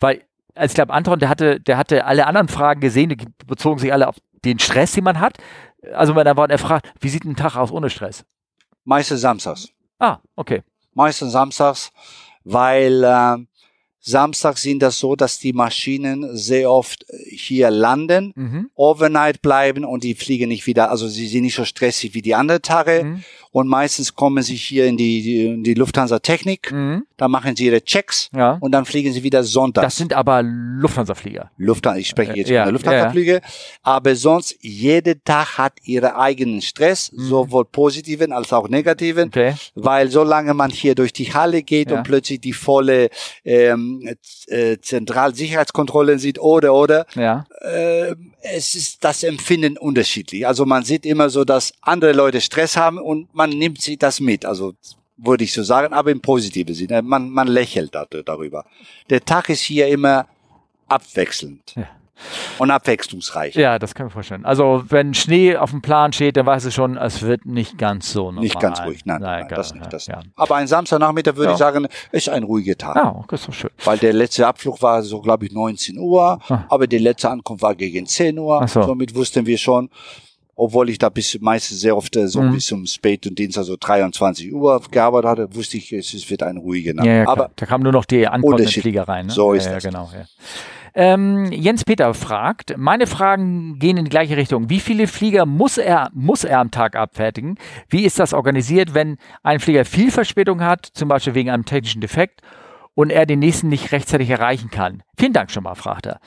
Weil, 0.00 0.22
also 0.54 0.72
ich 0.72 0.74
glaube, 0.74 0.92
Anton, 0.92 1.18
der 1.18 1.28
hatte, 1.28 1.60
der 1.60 1.76
hatte 1.76 2.04
alle 2.04 2.26
anderen 2.26 2.48
Fragen 2.48 2.80
gesehen, 2.80 3.10
die 3.10 3.18
bezogen 3.46 3.78
sich 3.78 3.92
alle 3.92 4.08
auf 4.08 4.16
den 4.44 4.58
Stress, 4.58 4.92
den 4.92 5.04
man 5.04 5.20
hat. 5.20 5.38
Also 5.94 6.14
wenn 6.16 6.26
er 6.26 6.36
war, 6.36 6.48
er 6.48 6.58
fragt, 6.58 6.88
wie 7.00 7.08
sieht 7.08 7.24
ein 7.24 7.36
Tag 7.36 7.56
aus 7.56 7.70
ohne 7.70 7.90
Stress? 7.90 8.24
Meistens 8.84 9.20
samstags. 9.20 9.68
Ah, 9.98 10.18
okay. 10.36 10.62
Meistens 10.94 11.32
samstags, 11.32 11.92
weil 12.52 13.04
äh, 13.04 13.36
samstags 14.00 14.62
sind 14.62 14.80
das 14.82 14.98
so, 15.00 15.16
dass 15.16 15.38
die 15.38 15.52
Maschinen 15.52 16.36
sehr 16.36 16.70
oft 16.70 17.04
hier 17.28 17.70
landen, 17.70 18.32
Mhm. 18.36 18.70
overnight 18.74 19.42
bleiben 19.42 19.84
und 19.84 20.04
die 20.04 20.14
fliegen 20.14 20.48
nicht 20.48 20.66
wieder. 20.66 20.90
Also 20.90 21.08
sie 21.08 21.26
sind 21.26 21.42
nicht 21.42 21.56
so 21.56 21.64
stressig 21.64 22.14
wie 22.14 22.22
die 22.22 22.34
anderen 22.36 22.62
Tage. 22.62 23.02
Mhm. 23.04 23.24
Und 23.56 23.68
meistens 23.68 24.14
kommen 24.14 24.42
sie 24.42 24.54
hier 24.54 24.84
in 24.84 24.98
die, 24.98 25.46
in 25.46 25.64
die 25.64 25.72
Lufthansa 25.72 26.18
Technik. 26.18 26.70
Mhm. 26.72 27.06
Da 27.16 27.26
machen 27.26 27.56
sie 27.56 27.64
ihre 27.64 27.80
Checks 27.82 28.28
Ja. 28.36 28.58
und 28.60 28.70
dann 28.72 28.84
fliegen 28.84 29.10
sie 29.14 29.22
wieder 29.22 29.42
sonntags. 29.44 29.86
Das 29.86 29.96
sind 29.96 30.12
aber 30.12 30.42
Lufthansa-Flieger. 30.42 31.50
Lufthansa, 31.56 31.98
ich 31.98 32.08
spreche 32.08 32.34
jetzt 32.34 32.50
Ja, 32.50 32.64
von 32.64 32.66
der 32.66 32.72
Lufthansa-Flüge, 32.74 33.40
aber 33.82 34.14
sonst 34.14 34.56
jeder 34.60 35.14
Tag 35.24 35.56
hat 35.56 35.72
ihre 35.84 36.18
eigenen 36.18 36.60
Stress, 36.60 37.06
sowohl 37.14 37.64
positiven 37.64 38.30
als 38.30 38.52
auch 38.52 38.68
negativen, 38.68 39.24
Mhm. 39.28 39.28
Okay. 39.30 39.54
weil 39.74 40.10
solange 40.10 40.52
man 40.52 40.70
hier 40.70 40.94
durch 40.94 41.14
die 41.14 41.32
Halle 41.32 41.62
geht 41.62 41.90
Ja. 41.90 41.96
und 41.96 42.02
plötzlich 42.02 42.42
die 42.42 42.52
volle 42.52 43.08
ähm, 43.46 44.06
äh, 44.48 44.76
Zentralsicherheitskontrolle 44.82 46.18
sieht 46.18 46.38
oder 46.38 46.74
oder 46.74 47.06
Ja. 47.14 47.46
äh, 47.62 48.14
es 48.52 48.74
ist 48.74 49.02
das 49.04 49.22
Empfinden 49.22 49.76
unterschiedlich. 49.78 50.46
Also 50.46 50.64
man 50.66 50.84
sieht 50.84 51.04
immer 51.06 51.30
so, 51.30 51.44
dass 51.44 51.72
andere 51.80 52.12
Leute 52.12 52.40
Stress 52.40 52.76
haben 52.76 52.98
und 52.98 53.32
man 53.34 53.50
nimmt 53.50 53.80
sich 53.82 53.98
das 53.98 54.20
mit. 54.20 54.44
Also 54.44 54.74
würde 55.16 55.44
ich 55.44 55.52
so 55.52 55.62
sagen, 55.62 55.94
aber 55.94 56.10
im 56.10 56.20
positiven 56.20 56.74
Sinne. 56.74 57.02
Man, 57.02 57.30
man 57.30 57.48
lächelt 57.48 57.94
da- 57.94 58.06
darüber. 58.06 58.64
Der 59.10 59.24
Tag 59.24 59.48
ist 59.48 59.60
hier 59.62 59.88
immer 59.88 60.26
abwechselnd 60.88 61.74
Ja. 61.76 61.88
Und 62.58 62.70
abwechslungsreich. 62.70 63.54
Ja, 63.54 63.78
das 63.78 63.94
kann 63.94 64.06
ich 64.06 64.10
mir 64.10 64.14
vorstellen. 64.14 64.44
Also, 64.44 64.84
wenn 64.88 65.14
Schnee 65.14 65.56
auf 65.56 65.70
dem 65.70 65.82
Plan 65.82 66.12
steht, 66.12 66.36
dann 66.36 66.46
weißt 66.46 66.66
du 66.66 66.70
schon, 66.70 66.96
es 66.96 67.22
wird 67.22 67.46
nicht 67.46 67.78
ganz 67.78 68.12
so 68.12 68.24
normal. 68.26 68.44
Nicht 68.44 68.58
ganz 68.60 68.80
ruhig, 68.82 69.04
nein, 69.04 69.20
nein, 69.20 69.48
geil, 69.48 69.56
das 69.56 69.74
nicht. 69.74 69.92
Das 69.92 70.06
ja. 70.06 70.18
nicht. 70.18 70.30
Aber 70.36 70.56
ein 70.56 70.66
Samstagnachmittag 70.66 71.36
würde 71.36 71.48
Ja. 71.50 71.52
ich 71.52 71.58
sagen, 71.58 71.86
ist 72.12 72.28
ein 72.28 72.42
ruhiger 72.42 72.76
Tag. 72.76 72.96
Ja, 72.96 73.14
okay, 73.16 73.34
ist 73.34 73.48
doch 73.48 73.52
schön. 73.54 73.70
Weil 73.84 73.98
der 73.98 74.12
letzte 74.12 74.46
Abflug 74.46 74.80
war 74.82 75.02
so, 75.02 75.20
glaube 75.20 75.46
ich, 75.46 75.52
19 75.52 75.98
Uhr, 75.98 76.40
Ah. 76.48 76.64
aber 76.68 76.86
die 76.86 76.98
letzte 76.98 77.30
Ankunft 77.30 77.62
war 77.62 77.74
gegen 77.74 78.06
10 78.06 78.38
Uhr. 78.38 78.66
So. 78.68 78.82
Somit 78.82 79.14
wussten 79.14 79.44
wir 79.46 79.58
schon, 79.58 79.90
obwohl 80.58 80.88
ich 80.88 80.96
da 80.98 81.10
bis 81.10 81.38
meistens 81.40 81.80
sehr 81.80 81.94
oft 81.96 82.16
äh, 82.16 82.26
so 82.28 82.40
Mhm. 82.40 82.52
bis 82.54 82.66
zum 82.66 82.86
Spät 82.86 83.26
und 83.26 83.38
Dienstag 83.38 83.64
so 83.64 83.76
23 83.78 84.52
Uhr 84.54 84.80
gearbeitet 84.90 85.28
hatte, 85.30 85.54
wusste 85.54 85.76
ich, 85.76 85.92
es 85.92 86.30
wird 86.30 86.42
ein 86.42 86.56
ruhiger 86.56 86.94
Nacht. 86.94 87.06
Ja, 87.06 87.12
ja, 87.12 87.28
aber 87.28 87.50
da 87.56 87.66
kamen 87.66 87.84
nur 87.84 87.92
noch 87.92 88.06
die 88.06 88.26
Unterschied. 88.40 88.82
Flieger 88.84 89.06
rein. 89.06 89.26
Ne? 89.26 89.32
So 89.32 89.52
ist 89.52 89.66
ja, 89.66 89.74
das. 89.74 89.84
Genau, 89.84 90.08
ja. 90.14 90.24
Ähm, 90.98 91.52
Jens 91.52 91.84
Peter 91.84 92.14
fragt, 92.14 92.78
meine 92.78 93.06
Fragen 93.06 93.78
gehen 93.78 93.98
in 93.98 94.06
die 94.06 94.10
gleiche 94.10 94.38
Richtung. 94.38 94.70
Wie 94.70 94.80
viele 94.80 95.06
Flieger 95.06 95.44
muss 95.44 95.76
er, 95.76 96.08
muss 96.14 96.42
er 96.42 96.58
am 96.58 96.70
Tag 96.70 96.96
abfertigen? 96.96 97.58
Wie 97.90 98.06
ist 98.06 98.18
das 98.18 98.32
organisiert, 98.32 98.94
wenn 98.94 99.18
ein 99.42 99.60
Flieger 99.60 99.84
viel 99.84 100.10
Verspätung 100.10 100.62
hat, 100.62 100.86
zum 100.86 101.08
Beispiel 101.08 101.34
wegen 101.34 101.50
einem 101.50 101.66
technischen 101.66 102.00
Defekt, 102.00 102.40
und 102.94 103.10
er 103.10 103.26
den 103.26 103.40
nächsten 103.40 103.68
nicht 103.68 103.92
rechtzeitig 103.92 104.30
erreichen 104.30 104.70
kann? 104.70 105.02
Vielen 105.18 105.34
Dank 105.34 105.50
schon 105.50 105.64
mal, 105.64 105.74
fragt 105.74 106.06
er. 106.06 106.18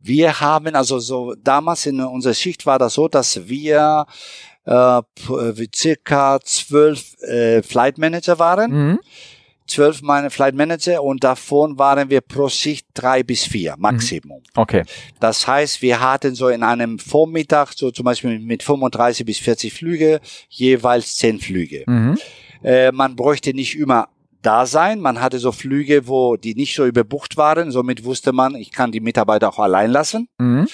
wir 0.00 0.38
haben, 0.38 0.74
also 0.74 0.98
so 0.98 1.34
damals 1.42 1.86
in 1.86 1.98
unserer 2.02 2.34
Schicht 2.34 2.66
war 2.66 2.78
das 2.78 2.92
so, 2.92 3.08
dass 3.08 3.48
wir 3.48 4.04
äh, 4.66 4.98
äh, 4.98 5.68
circa 5.74 6.40
zwölf 6.42 7.14
äh, 7.22 7.62
Flight 7.62 7.96
Manager 7.96 8.38
waren. 8.38 8.70
Mhm. 8.70 8.98
Zwölf 9.70 10.02
meine 10.02 10.30
Flight 10.30 10.56
Manager 10.56 11.02
und 11.02 11.22
davon 11.22 11.78
waren 11.78 12.10
wir 12.10 12.20
pro 12.20 12.48
Schicht 12.48 12.88
drei 12.92 13.22
bis 13.22 13.44
vier 13.44 13.76
Maximum. 13.78 14.42
Okay. 14.56 14.82
Das 15.20 15.46
heißt, 15.46 15.80
wir 15.80 16.00
hatten 16.00 16.34
so 16.34 16.48
in 16.48 16.64
einem 16.64 16.98
Vormittag, 16.98 17.72
so 17.76 17.92
zum 17.92 18.04
Beispiel 18.04 18.40
mit 18.40 18.64
35 18.64 19.24
bis 19.24 19.38
40 19.38 19.72
Flüge, 19.72 20.20
jeweils 20.48 21.16
10 21.18 21.38
Flüge. 21.38 21.84
Mhm. 21.86 22.18
Äh, 22.64 22.90
man 22.90 23.14
bräuchte 23.14 23.54
nicht 23.54 23.78
immer 23.78 24.08
da 24.42 24.66
sein. 24.66 25.00
Man 25.00 25.20
hatte 25.20 25.38
so 25.38 25.52
Flüge, 25.52 26.08
wo 26.08 26.36
die 26.36 26.56
nicht 26.56 26.74
so 26.74 26.84
überbucht 26.84 27.36
waren. 27.36 27.70
Somit 27.70 28.04
wusste 28.04 28.32
man, 28.32 28.56
ich 28.56 28.72
kann 28.72 28.90
die 28.90 29.00
Mitarbeiter 29.00 29.48
auch 29.50 29.60
allein 29.60 29.92
lassen. 29.92 30.28
Mhm. 30.38 30.66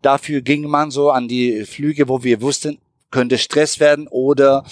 Dafür 0.00 0.40
ging 0.40 0.62
man 0.68 0.90
so 0.90 1.10
an 1.10 1.28
die 1.28 1.64
Flüge, 1.64 2.08
wo 2.08 2.24
wir 2.24 2.40
wussten, 2.42 2.78
könnte 3.12 3.38
Stress 3.38 3.78
werden 3.78 4.08
oder 4.08 4.64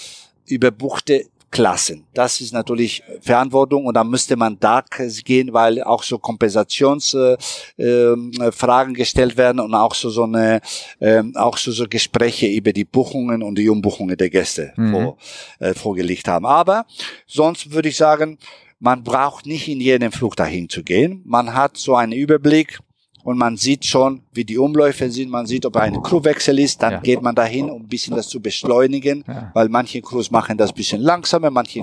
überbuchte 0.45 1.25
Klassen. 1.51 2.05
Das 2.13 2.39
ist 2.41 2.53
natürlich 2.53 3.03
Verantwortung 3.21 3.85
und 3.85 3.93
da 3.93 4.03
müsste 4.03 4.35
man 4.37 4.57
da 4.59 4.83
gehen, 5.25 5.51
weil 5.53 5.83
auch 5.83 6.01
so 6.01 6.17
Kompensationsfragen 6.17 7.37
äh, 7.77 7.83
ähm, 7.83 8.51
Fragen 8.51 8.93
gestellt 8.93 9.35
werden 9.37 9.59
und 9.59 9.73
auch 9.75 9.93
so 9.93 10.09
so 10.09 10.23
eine 10.23 10.61
ähm, 11.01 11.33
auch 11.35 11.57
so 11.57 11.71
so 11.71 11.85
Gespräche 11.89 12.47
über 12.47 12.71
die 12.71 12.85
Buchungen 12.85 13.43
und 13.43 13.57
die 13.57 13.69
Umbuchungen 13.69 14.15
der 14.17 14.29
Gäste 14.29 14.73
Mhm. 14.77 14.91
vor, 14.91 15.17
äh, 15.59 15.73
vorgelegt 15.73 16.27
haben. 16.27 16.45
Aber 16.45 16.85
sonst 17.27 17.71
würde 17.71 17.89
ich 17.89 17.97
sagen, 17.97 18.37
man 18.79 19.03
braucht 19.03 19.45
nicht 19.45 19.67
in 19.67 19.79
jeden 19.79 20.11
Flug 20.11 20.35
dahin 20.35 20.69
zu 20.69 20.83
gehen. 20.83 21.21
Man 21.25 21.53
hat 21.53 21.77
so 21.77 21.95
einen 21.95 22.13
Überblick 22.13 22.79
und 23.23 23.37
man 23.37 23.57
sieht 23.57 23.85
schon, 23.85 24.21
wie 24.33 24.45
die 24.45 24.57
Umläufe 24.57 25.09
sind. 25.11 25.29
Man 25.29 25.45
sieht, 25.45 25.65
ob 25.65 25.77
ein 25.77 26.01
Crewwechsel 26.01 26.57
ist. 26.59 26.81
Dann 26.81 26.93
Ja. 26.93 26.99
geht 26.99 27.21
man 27.21 27.35
dahin, 27.35 27.69
um 27.69 27.83
ein 27.83 27.87
bisschen 27.87 28.15
das 28.15 28.27
zu 28.29 28.39
beschleunigen, 28.41 29.23
Ja. 29.27 29.51
weil 29.53 29.69
manche 29.69 30.01
Crews 30.01 30.31
machen 30.31 30.57
das 30.57 30.71
ein 30.71 30.75
bisschen 30.75 31.01
langsamer, 31.01 31.49
manche 31.49 31.81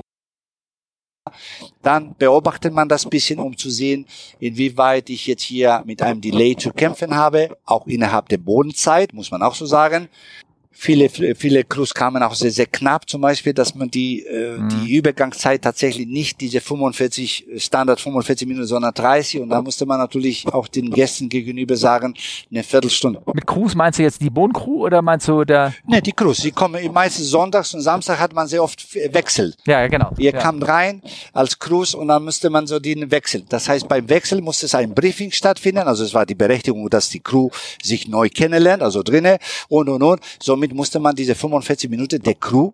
dann 1.81 2.15
beobachtet 2.17 2.73
man 2.73 2.89
das 2.89 3.05
bisschen, 3.05 3.39
um 3.39 3.55
zu 3.55 3.69
sehen, 3.69 4.05
inwieweit 4.39 5.09
ich 5.09 5.27
jetzt 5.27 5.43
hier 5.43 5.83
mit 5.85 6.01
einem 6.01 6.21
Delay 6.21 6.55
zu 6.55 6.71
kämpfen 6.71 7.15
habe, 7.15 7.55
auch 7.65 7.85
innerhalb 7.87 8.29
der 8.29 8.37
Bodenzeit, 8.37 9.13
muss 9.13 9.29
man 9.31 9.43
auch 9.43 9.53
so 9.55 9.65
sagen. 9.65 10.09
Viele, 10.81 11.09
viele 11.09 11.65
Crews 11.65 11.93
kamen 11.93 12.23
auch 12.23 12.33
sehr, 12.33 12.51
sehr 12.51 12.65
knapp, 12.65 13.09
zum 13.09 13.19
Beispiel, 13.19 13.53
dass 13.53 13.75
man 13.75 13.91
die, 13.91 14.25
äh, 14.25 14.57
Mhm. 14.57 14.69
die 14.69 14.95
Übergangszeit 14.95 15.61
tatsächlich 15.61 16.07
nicht 16.07 16.39
diese 16.39 16.61
45, 16.61 17.45
Standard 17.57 17.99
45 17.99 18.47
Minuten, 18.47 18.65
sondern 18.65 18.93
30. 18.93 19.41
Und 19.41 19.49
da 19.49 19.61
musste 19.61 19.85
man 19.85 19.97
natürlich 19.99 20.47
auch 20.47 20.69
den 20.69 20.89
Gästen 20.89 21.27
gegenüber 21.27 21.75
sagen, 21.75 22.13
eine 22.49 22.63
Viertelstunde. 22.63 23.21
Mit 23.33 23.45
Crews 23.45 23.75
meinst 23.75 23.99
du 23.99 24.03
jetzt 24.03 24.21
die 24.21 24.29
Bohnencrew 24.29 24.85
oder 24.85 25.01
meinst 25.01 25.27
du 25.27 25.43
der? 25.43 25.73
Ne, 25.85 26.01
die 26.01 26.13
Crews, 26.13 26.37
die 26.37 26.51
kommen 26.51 26.79
meistens 26.93 27.27
sonntags 27.27 27.73
und 27.73 27.81
Samstag 27.81 28.17
hat 28.17 28.33
man 28.33 28.47
sehr 28.47 28.63
oft 28.63 28.85
Wechsel. 29.13 29.53
Ja, 29.67 29.85
genau. 29.87 30.11
Ihr 30.17 30.31
ja. 30.31 30.39
kamt 30.39 30.65
rein 30.65 31.01
als 31.33 31.59
Crews 31.59 31.93
und 31.93 32.07
dann 32.07 32.23
müsste 32.23 32.49
man 32.49 32.67
so 32.67 32.79
den 32.79 33.11
wechseln. 33.11 33.45
Das 33.49 33.67
heißt, 33.67 33.85
beim 33.89 34.07
Wechsel 34.07 34.41
musste 34.41 34.65
es 34.67 34.75
ein 34.75 34.93
Briefing 34.93 35.31
stattfinden. 35.33 35.79
Also 35.81 36.05
es 36.05 36.13
war 36.13 36.25
die 36.25 36.35
Berechtigung, 36.35 36.89
dass 36.89 37.09
die 37.09 37.19
Crew 37.19 37.49
sich 37.83 38.07
neu 38.07 38.29
kennenlernt, 38.29 38.81
also 38.81 39.03
drinnen 39.03 39.37
und 39.67 39.89
und 39.89 40.01
und. 40.03 40.21
Somit 40.41 40.68
musste 40.73 40.99
man 40.99 41.15
diese 41.15 41.35
45 41.35 41.89
Minuten 41.89 42.21
der 42.21 42.35
Crew 42.35 42.71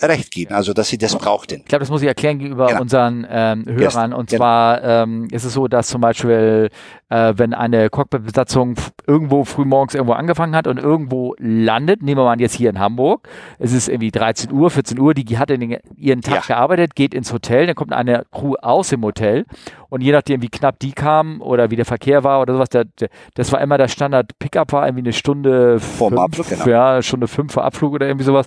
recht 0.00 0.30
geben, 0.32 0.54
also 0.54 0.72
dass 0.72 0.88
sie 0.88 0.98
das 0.98 1.14
brauchten. 1.16 1.60
Ich 1.60 1.66
glaube, 1.66 1.80
das 1.80 1.90
muss 1.90 2.00
ich 2.02 2.08
erklären 2.08 2.38
gegenüber 2.38 2.66
Genau. 2.68 2.80
unseren 2.80 3.26
ähm, 3.30 3.64
Hörern. 3.68 4.12
Und 4.12 4.30
genau. 4.30 4.38
zwar 4.40 4.82
ähm, 4.82 5.28
ist 5.30 5.44
es 5.44 5.52
so, 5.52 5.68
dass 5.68 5.86
zum 5.88 6.00
Beispiel, 6.00 6.70
äh, 7.10 7.34
wenn 7.36 7.52
eine 7.54 7.88
Cockpit-Besatzung 7.90 8.74
irgendwo 9.06 9.44
frühmorgens 9.44 9.94
irgendwo 9.94 10.14
angefangen 10.14 10.56
hat 10.56 10.66
und 10.66 10.78
irgendwo 10.78 11.36
landet, 11.38 12.02
nehmen 12.02 12.18
wir 12.18 12.24
mal 12.24 12.40
jetzt 12.40 12.54
hier 12.54 12.70
in 12.70 12.80
Hamburg, 12.80 13.28
es 13.58 13.72
ist 13.72 13.88
irgendwie 13.88 14.10
13 14.10 14.50
Uhr, 14.50 14.70
14 14.70 14.98
Uhr, 14.98 15.14
die 15.14 15.38
hat 15.38 15.50
in 15.50 15.60
den, 15.60 15.76
ihren 15.96 16.22
Tag 16.22 16.48
Ja. 16.48 16.56
gearbeitet, 16.56 16.96
geht 16.96 17.14
ins 17.14 17.32
Hotel, 17.32 17.66
dann 17.66 17.76
kommt 17.76 17.92
eine 17.92 18.24
Crew 18.32 18.54
aus 18.60 18.88
dem 18.88 19.02
Hotel 19.04 19.44
und 19.92 20.00
je 20.00 20.10
nachdem, 20.10 20.40
wie 20.40 20.48
knapp 20.48 20.78
die 20.78 20.92
kam 20.92 21.42
oder 21.42 21.70
wie 21.70 21.76
der 21.76 21.84
Verkehr 21.84 22.24
war 22.24 22.40
oder 22.40 22.54
sowas, 22.54 22.70
der, 22.70 22.86
der, 22.86 23.10
das 23.34 23.52
war 23.52 23.60
immer 23.60 23.76
der 23.76 23.88
Standard-Pickup, 23.88 24.72
war 24.72 24.86
irgendwie 24.86 25.02
eine 25.02 25.12
Stunde 25.12 25.80
Vorm 25.80 26.14
fünf, 26.14 26.22
Abflug, 26.22 26.48
genau. 26.48 26.66
ja, 26.66 27.02
Stunde 27.02 27.28
fünf 27.28 27.52
vor 27.52 27.64
Abflug 27.64 27.92
oder 27.92 28.06
irgendwie 28.06 28.24
sowas. 28.24 28.46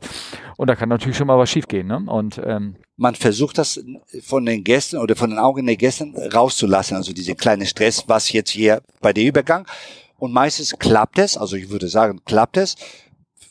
Und 0.58 0.72
da 0.72 0.76
kann 0.76 0.90
natürlich 0.90 1.16
schon 1.16 1.28
mal 1.28 1.38
was 1.38 1.52
schiefgehen. 1.52 1.86
Ne? 1.86 2.02
Und 2.08 2.42
ähm, 2.44 2.78
Man 2.98 3.14
versucht 3.14 3.60
das 3.60 3.80
von 4.24 4.44
den 4.44 4.64
Gästen 4.64 4.98
oder 4.98 5.16
von 5.16 5.30
den 5.30 5.38
Augen 5.38 5.68
der 5.68 5.76
Gästen 5.76 6.16
rauszulassen, 6.34 6.98
also 6.98 7.14
diese 7.14 7.36
kleine 7.36 7.68
Stress, 7.68 8.06
was 8.08 8.32
jetzt 8.32 8.50
hier 8.50 8.82
bei 9.00 9.14
der 9.14 9.26
Übergang. 9.26 9.68
Und 10.18 10.34
meistens 10.34 10.76
klappt 10.80 11.20
es, 11.20 11.38
also 11.38 11.58
ich 11.58 11.70
würde 11.70 11.90
sagen, 11.90 12.22
klappt 12.26 12.58
es. 12.58 12.76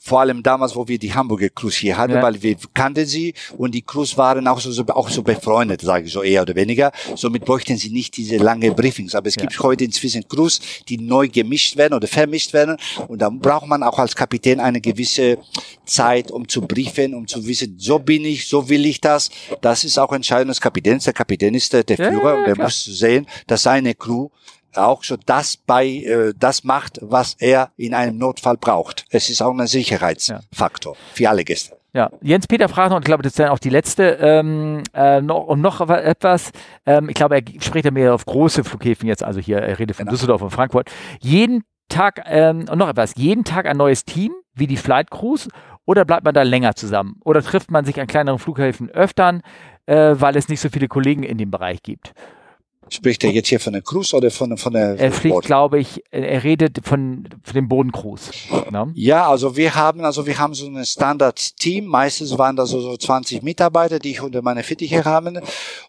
Vor 0.06 0.20
allem 0.20 0.42
damals, 0.42 0.76
wo 0.76 0.86
wir 0.86 0.98
die 0.98 1.14
Hamburger 1.14 1.48
Crews 1.48 1.76
hier 1.76 1.96
hatten, 1.96 2.12
Ja. 2.14 2.22
weil 2.22 2.42
wir 2.42 2.56
kannten 2.74 3.06
sie 3.06 3.32
und 3.56 3.74
die 3.74 3.80
Crews 3.80 4.18
waren 4.18 4.46
auch 4.46 4.60
so, 4.60 4.70
so 4.70 4.84
auch 4.88 5.08
so 5.08 5.22
befreundet, 5.22 5.80
sage 5.80 6.04
ich 6.06 6.12
so 6.12 6.22
eher 6.22 6.42
oder 6.42 6.54
weniger. 6.54 6.92
Somit 7.16 7.46
bräuchten 7.46 7.78
sie 7.78 7.88
nicht 7.88 8.14
diese 8.18 8.36
lange 8.36 8.70
Briefings. 8.72 9.14
Aber 9.14 9.28
es 9.28 9.36
gibt 9.36 9.58
heute 9.60 9.84
inzwischen 9.84 10.28
Crews, 10.28 10.60
die 10.90 10.98
neu 10.98 11.28
gemischt 11.28 11.78
werden 11.78 11.94
oder 11.94 12.06
vermischt 12.06 12.52
werden 12.52 12.76
und 13.08 13.22
dann 13.22 13.38
braucht 13.38 13.66
man 13.66 13.82
auch 13.82 13.98
als 13.98 14.14
Kapitän 14.14 14.60
eine 14.60 14.82
gewisse 14.82 15.38
Zeit, 15.86 16.30
um 16.30 16.46
zu 16.46 16.60
briefen, 16.60 17.14
um 17.14 17.26
zu 17.26 17.46
wissen, 17.46 17.76
so 17.78 17.98
bin 17.98 18.26
ich, 18.26 18.46
so 18.46 18.68
will 18.68 18.84
ich 18.84 19.00
das. 19.00 19.30
Das 19.62 19.84
ist 19.84 19.96
auch 19.98 20.12
Entscheidung 20.12 20.48
des 20.48 20.60
Kapitäns. 20.60 21.04
Der 21.04 21.14
Kapitän 21.14 21.54
ist 21.54 21.72
der, 21.72 21.82
der 21.82 21.96
Ja, 21.96 22.10
Führer 22.10 22.32
ja, 22.34 22.38
und 22.40 22.46
der 22.46 22.58
muss 22.62 22.84
sehen, 22.84 23.26
dass 23.46 23.62
seine 23.62 23.94
Crew 23.94 24.28
auch 24.78 25.04
so 25.04 25.16
das 25.26 25.56
bei 25.56 25.86
äh, 25.86 26.32
das 26.38 26.64
macht, 26.64 26.98
was 27.02 27.34
er 27.38 27.70
in 27.76 27.94
einem 27.94 28.18
Notfall 28.18 28.56
braucht. 28.56 29.04
Es 29.10 29.30
ist 29.30 29.42
auch 29.42 29.56
ein 29.56 29.66
Sicherheitsfaktor 29.66 30.96
für 31.14 31.28
alle 31.28 31.44
Gäste. 31.44 31.76
Ja, 31.92 32.10
Jens 32.22 32.48
Peter 32.48 32.68
fragt 32.68 32.90
noch, 32.90 32.96
und 32.96 33.02
ich 33.02 33.06
glaube, 33.06 33.22
das 33.22 33.34
ist 33.34 33.38
dann 33.38 33.50
auch 33.50 33.58
die 33.60 33.70
letzte, 33.70 34.18
ähm, 34.20 34.82
äh, 34.94 35.20
noch, 35.20 35.44
und 35.44 35.60
noch 35.60 35.80
etwas, 35.88 36.50
ähm, 36.86 37.08
ich 37.08 37.14
glaube, 37.14 37.36
er 37.36 37.42
spricht 37.62 37.84
ja 37.84 37.92
mehr 37.92 38.12
auf 38.14 38.26
große 38.26 38.64
Flughäfen 38.64 39.06
jetzt, 39.08 39.22
also 39.22 39.38
hier, 39.38 39.58
er 39.58 39.78
redet 39.78 39.94
von 39.96 40.06
Genau. 40.06 40.12
Düsseldorf 40.12 40.42
und 40.42 40.50
Frankfurt. 40.50 40.90
Jeden 41.20 41.62
Tag, 41.88 42.20
ähm, 42.26 42.64
und 42.68 42.78
noch 42.78 42.88
etwas, 42.88 43.14
jeden 43.16 43.44
Tag 43.44 43.66
ein 43.66 43.76
neues 43.76 44.04
Team, 44.04 44.32
wie 44.54 44.66
die 44.66 44.76
Flight 44.76 45.12
Crews, 45.12 45.48
oder 45.86 46.04
bleibt 46.04 46.24
man 46.24 46.34
da 46.34 46.42
länger 46.42 46.74
zusammen? 46.74 47.20
Oder 47.24 47.42
trifft 47.42 47.70
man 47.70 47.84
sich 47.84 48.00
an 48.00 48.08
kleineren 48.08 48.40
Flughäfen 48.40 48.90
öftern, 48.90 49.42
äh, 49.86 50.14
weil 50.18 50.36
es 50.36 50.48
nicht 50.48 50.60
so 50.60 50.70
viele 50.70 50.88
Kollegen 50.88 51.22
in 51.22 51.38
dem 51.38 51.52
Bereich 51.52 51.82
gibt? 51.82 52.12
Spricht 52.88 53.24
er 53.24 53.30
jetzt 53.30 53.48
hier 53.48 53.60
von 53.60 53.72
der 53.72 53.82
Cruise 53.82 54.14
oder 54.14 54.30
von, 54.30 54.56
von 54.56 54.72
der 54.72 54.98
Er 54.98 55.10
fliegt, 55.12 55.34
Board? 55.34 55.44
glaube 55.46 55.78
ich, 55.78 56.02
er 56.10 56.44
redet 56.44 56.80
von, 56.84 57.28
von 57.42 57.54
dem 57.54 57.68
Bodencruise. 57.68 58.30
Ne? 58.70 58.92
Ja, 58.94 59.28
also 59.28 59.56
wir 59.56 59.74
haben, 59.74 60.04
also 60.04 60.26
wir 60.26 60.38
haben 60.38 60.54
so 60.54 60.66
ein 60.66 60.84
Standard-Team. 60.84 61.86
Meistens 61.86 62.36
waren 62.38 62.56
da 62.56 62.66
so, 62.66 62.80
so 62.80 62.96
20 62.96 63.42
Mitarbeiter, 63.42 63.98
die 63.98 64.10
ich 64.12 64.20
unter 64.22 64.42
meine 64.42 64.62
Fittiche 64.62 65.04
haben. 65.04 65.40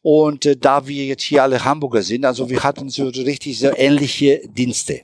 Und 0.01 0.45
äh, 0.45 0.55
da 0.57 0.87
wir 0.87 1.05
jetzt 1.05 1.23
hier 1.23 1.43
alle 1.43 1.63
Hamburger 1.63 2.01
sind, 2.01 2.25
also 2.25 2.49
wir 2.49 2.63
hatten 2.63 2.89
so 2.89 3.07
richtig 3.07 3.59
so 3.59 3.71
ähnliche 3.75 4.41
Dienste. 4.47 5.01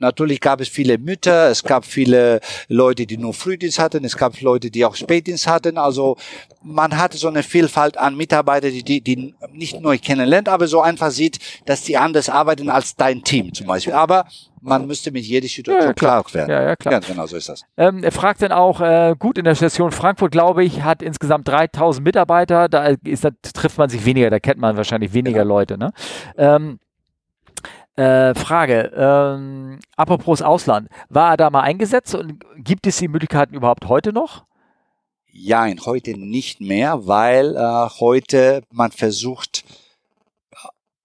Natürlich 0.00 0.40
gab 0.40 0.60
es 0.60 0.68
viele 0.68 0.98
Mütter, 0.98 1.50
es 1.50 1.62
gab 1.62 1.84
viele 1.84 2.40
Leute, 2.68 3.06
die 3.06 3.16
nur 3.16 3.34
Frühdienst 3.34 3.78
hatten, 3.78 4.04
es 4.04 4.16
gab 4.16 4.40
Leute, 4.40 4.70
die 4.70 4.84
auch 4.84 4.96
Spätdienst 4.96 5.46
hatten. 5.46 5.78
Also 5.78 6.16
man 6.62 6.96
hatte 6.98 7.16
so 7.18 7.28
eine 7.28 7.42
Vielfalt 7.42 7.96
an 7.96 8.16
Mitarbeitern, 8.16 8.72
die, 8.72 8.82
die, 8.82 9.00
die 9.02 9.34
nicht 9.52 9.80
neu 9.80 9.98
kennenlernt, 9.98 10.48
aber 10.48 10.66
so 10.66 10.80
einfach 10.80 11.10
sieht, 11.10 11.38
dass 11.66 11.82
die 11.82 11.96
anders 11.96 12.28
arbeiten 12.28 12.68
als 12.70 12.96
dein 12.96 13.22
Team 13.22 13.54
zum 13.54 13.66
Beispiel. 13.66 13.92
Aber 13.92 14.26
man 14.62 14.86
müsste 14.86 15.10
mit 15.10 15.24
jeder 15.24 15.48
Situation 15.48 15.80
Ja, 15.80 15.86
ja, 15.88 15.92
klar. 15.94 16.22
klar 16.24 16.34
werden. 16.34 16.50
Ja, 16.50 16.62
ja, 16.62 16.76
klar. 16.76 16.92
Ja, 16.94 17.00
genau 17.00 17.26
so 17.26 17.36
ist 17.36 17.48
das. 17.48 17.62
Ähm, 17.78 18.02
er 18.02 18.12
fragt 18.12 18.42
dann 18.42 18.52
auch, 18.52 18.80
äh, 18.80 19.14
gut, 19.18 19.38
in 19.38 19.44
der 19.44 19.54
Station 19.54 19.90
Frankfurt, 19.90 20.32
glaube 20.32 20.64
ich, 20.64 20.82
hat 20.82 21.02
insgesamt 21.02 21.48
3000 21.48 22.04
Mitarbeiter. 22.04 22.68
Da, 22.68 22.88
ist, 23.04 23.24
da 23.24 23.30
trifft 23.54 23.78
man 23.78 23.88
sich 23.88 24.04
weniger, 24.04 24.28
da 24.28 24.38
kennt 24.38 24.58
man 24.60 24.76
wahrscheinlich 24.76 25.14
weniger 25.14 25.42
Genau. 25.42 25.54
Leute. 25.54 25.78
Ne? 25.78 25.92
Ähm, 26.36 26.78
äh, 28.00 28.34
Frage, 28.34 28.92
ähm, 28.96 29.78
apropos 29.96 30.42
Ausland, 30.42 30.88
war 31.08 31.32
er 31.32 31.36
da 31.36 31.50
mal 31.50 31.62
eingesetzt 31.62 32.14
und 32.14 32.44
gibt 32.56 32.86
es 32.86 32.96
die 32.96 33.08
Möglichkeiten 33.08 33.54
überhaupt 33.54 33.88
heute 33.88 34.12
noch? 34.12 34.44
Ja, 35.32 35.66
heute 35.84 36.18
nicht 36.18 36.60
mehr, 36.60 37.06
weil 37.06 37.54
äh, 37.54 37.88
heute 38.00 38.62
man 38.72 38.90
versucht, 38.90 39.64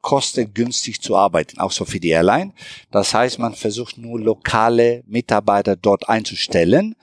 kostengünstig 0.05 1.01
zu 1.01 1.15
arbeiten, 1.15 1.59
auch 1.59 1.71
so 1.71 1.83
für 1.83 1.99
die 1.99 2.09
Airline. 2.09 2.53
Das 2.91 3.15
heißt, 3.15 3.39
man 3.39 3.55
versucht 3.55 3.97
nur 3.97 4.19
lokale 4.19 5.03
Mitarbeiter 5.07 5.75
dort 5.75 6.07
einzustellen. 6.07 6.95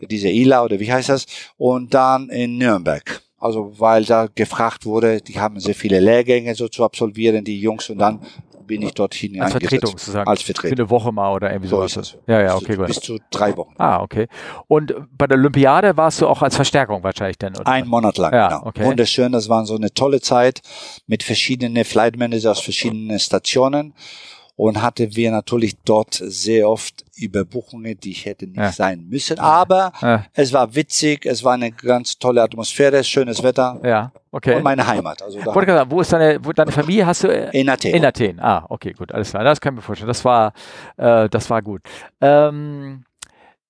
diese 0.00 0.28
ILA 0.28 0.64
oder 0.64 0.78
wie 0.80 0.92
heißt 0.92 1.08
das, 1.08 1.26
und 1.56 1.92
dann 1.94 2.28
in 2.28 2.58
Nürnberg. 2.58 3.22
Also 3.38 3.72
weil 3.78 4.04
da 4.04 4.28
gefragt 4.34 4.84
wurde, 4.86 5.20
die 5.20 5.38
haben 5.38 5.60
sehr 5.60 5.74
viele 5.74 6.00
Lehrgänge 6.00 6.54
so 6.54 6.68
zu 6.68 6.84
absolvieren, 6.84 7.44
die 7.44 7.60
Jungs, 7.60 7.88
und 7.90 7.98
dann 7.98 8.20
bin 8.66 8.82
ich 8.82 8.94
dorthin 8.94 9.40
Als. 9.40 9.52
Vertretung 9.52 9.90
sozusagen. 9.92 10.28
Als 10.28 10.40
Für 10.40 10.46
Vertretung. 10.46 10.78
eine 10.80 10.90
Woche 10.90 11.12
mal 11.12 11.32
oder 11.32 11.50
irgendwie 11.52 11.68
So 11.68 11.86
sowas. 11.86 12.16
Ja, 12.26 12.40
ja, 12.42 12.56
okay, 12.56 12.74
gut. 12.74 12.86
bis 12.88 12.98
zu 12.98 13.18
drei 13.30 13.56
Wochen. 13.56 13.74
Ah, 13.78 14.00
okay. 14.02 14.26
Und 14.66 14.92
bei 15.16 15.28
der 15.28 15.38
Olympiade 15.38 15.96
warst 15.96 16.20
du 16.20 16.26
auch 16.26 16.42
als 16.42 16.56
Verstärkung 16.56 17.04
wahrscheinlich 17.04 17.38
dann, 17.38 17.54
oder? 17.56 17.68
Ein 17.68 17.86
Monat 17.86 18.18
lang, 18.18 18.32
Ja, 18.32 18.48
genau. 18.48 18.66
okay. 18.66 18.84
Wunderschön, 18.84 19.30
das 19.30 19.48
war 19.48 19.64
so 19.66 19.76
eine 19.76 19.94
tolle 19.94 20.20
Zeit 20.20 20.62
mit 21.06 21.22
verschiedenen 21.22 21.84
Flight 21.84 22.16
Manager 22.16 22.50
aus 22.50 22.60
verschiedenen 22.60 23.20
Stationen 23.20 23.94
und 24.56 24.80
hatte 24.80 25.14
wir 25.14 25.30
natürlich 25.30 25.76
dort 25.84 26.14
sehr 26.14 26.68
oft 26.68 27.04
Überbuchungen, 27.14 27.98
die 28.00 28.12
hätten 28.12 28.50
nicht 28.52 28.58
Ja. 28.60 28.72
sein 28.72 29.06
müssen. 29.08 29.38
Aber 29.38 29.92
Ja. 30.00 30.24
es 30.32 30.52
war 30.52 30.74
witzig, 30.74 31.26
es 31.26 31.44
war 31.44 31.54
eine 31.54 31.70
ganz 31.72 32.18
tolle 32.18 32.42
Atmosphäre, 32.42 33.04
schönes 33.04 33.42
Wetter 33.42 33.78
Ja, 33.84 34.12
okay. 34.32 34.56
und 34.56 34.62
meine 34.62 34.86
Heimat. 34.86 35.22
Also 35.22 35.40
da 35.42 35.90
wo 35.90 36.00
ist 36.00 36.12
deine, 36.12 36.42
wo, 36.44 36.52
deine 36.52 36.72
Familie? 36.72 37.06
Hast 37.06 37.24
du 37.24 37.28
äh, 37.28 37.50
in 37.58 37.68
Athen. 37.68 37.94
in 37.94 38.04
Athen? 38.04 38.40
Ah, 38.40 38.64
okay, 38.68 38.92
gut, 38.92 39.12
alles 39.12 39.30
klar. 39.30 39.44
Das 39.44 39.60
kann 39.60 39.74
ich 39.74 39.76
mir 39.76 39.82
vorstellen. 39.82 40.08
Das 40.08 40.24
war, 40.24 40.52
äh, 40.96 41.28
das 41.28 41.48
war 41.50 41.60
gut. 41.62 41.82
Ähm, 42.20 43.04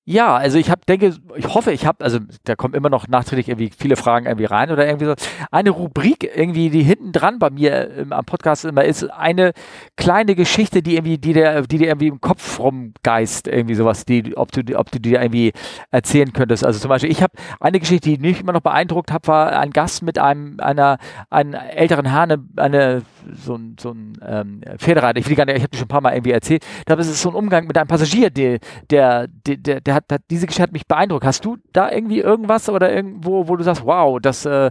ja, 0.09 0.37
also 0.37 0.57
ich 0.57 0.71
habe, 0.71 0.83
denke, 0.87 1.17
ich 1.35 1.49
hoffe, 1.53 1.73
ich 1.73 1.85
habe, 1.85 2.05
also 2.05 2.21
da 2.45 2.55
kommen 2.55 2.75
immer 2.75 2.89
noch 2.89 3.09
nachträglich 3.09 3.49
irgendwie 3.49 3.73
viele 3.77 3.97
Fragen 3.97 4.27
irgendwie 4.27 4.45
rein 4.45 4.71
oder 4.71 4.87
irgendwie 4.87 5.07
so. 5.07 5.15
Eine 5.51 5.71
Rubrik 5.71 6.31
irgendwie, 6.33 6.71
die 6.71 6.85
hinten 6.85 7.11
dran 7.11 7.41
bei 7.41 7.51
mir 7.51 7.91
ähm, 7.91 8.13
am 8.13 8.25
Podcast 8.25 8.65
immer 8.65 8.85
ist, 8.85 9.11
eine 9.11 9.51
kleine 9.97 10.37
Geschichte, 10.37 10.81
die 10.81 10.95
irgendwie, 10.95 11.19
die 11.19 11.33
der, 11.33 11.63
die 11.63 11.79
dir 11.79 11.89
irgendwie 11.89 12.07
im 12.07 12.21
Kopf 12.21 12.61
rumgeist, 12.61 13.49
irgendwie 13.49 13.75
sowas, 13.75 14.05
die, 14.05 14.37
ob 14.37 14.53
du, 14.53 14.79
ob 14.79 14.93
du 14.93 15.01
dir 15.01 15.21
irgendwie 15.21 15.53
erzählen 15.91 16.33
könntest. 16.33 16.65
Also 16.65 16.79
zum 16.79 16.89
Beispiel, 16.89 17.11
ich 17.11 17.21
habe 17.21 17.33
eine 17.59 17.81
Geschichte, 17.81 18.09
die 18.09 18.19
mich 18.19 18.41
immer 18.41 18.53
noch 18.53 18.61
beeindruckt 18.61 19.11
hat, 19.11 19.27
war 19.27 19.59
ein 19.59 19.71
Gast 19.73 20.05
mit 20.05 20.21
einem, 20.21 20.61
einer, 20.61 20.99
einem 21.31 21.55
älteren 21.55 22.07
Herrn, 22.07 22.49
eine, 22.55 23.03
so 23.35 23.57
ein, 23.57 23.75
so 23.81 23.91
ein 23.91 24.13
ähm, 24.25 24.61
Pferdereiter, 24.79 25.19
ich 25.19 25.29
will 25.29 25.35
gar 25.35 25.47
nicht, 25.47 25.57
ich 25.57 25.63
habe 25.65 25.71
das 25.71 25.81
schon 25.81 25.87
ein 25.87 25.89
paar 25.89 26.01
Mal 26.01 26.15
irgendwie 26.15 26.31
erzählt, 26.31 26.65
da 26.85 26.95
ist 26.95 27.09
es 27.09 27.21
so 27.21 27.31
ein 27.31 27.35
Umgang 27.35 27.67
mit 27.67 27.77
einem 27.77 27.89
Passagier, 27.89 28.31
der, 28.31 28.61
der, 28.89 29.27
der, 29.27 29.81
der 29.81 29.96
hat, 29.97 30.05
hat, 30.13 30.23
diese 30.31 30.47
Geschichte 30.47 30.63
hat 30.63 30.73
mich 30.73 30.87
beeindruckt. 30.87 31.25
Hast 31.25 31.45
du 31.45 31.57
da 31.73 31.91
irgendwie 31.91 32.21
irgendwas 32.21 32.69
oder 32.69 32.93
irgendwo, 32.95 33.49
wo 33.49 33.57
du 33.57 33.65
sagst, 33.65 33.85
wow, 33.85 34.19
das, 34.21 34.45
äh, 34.45 34.71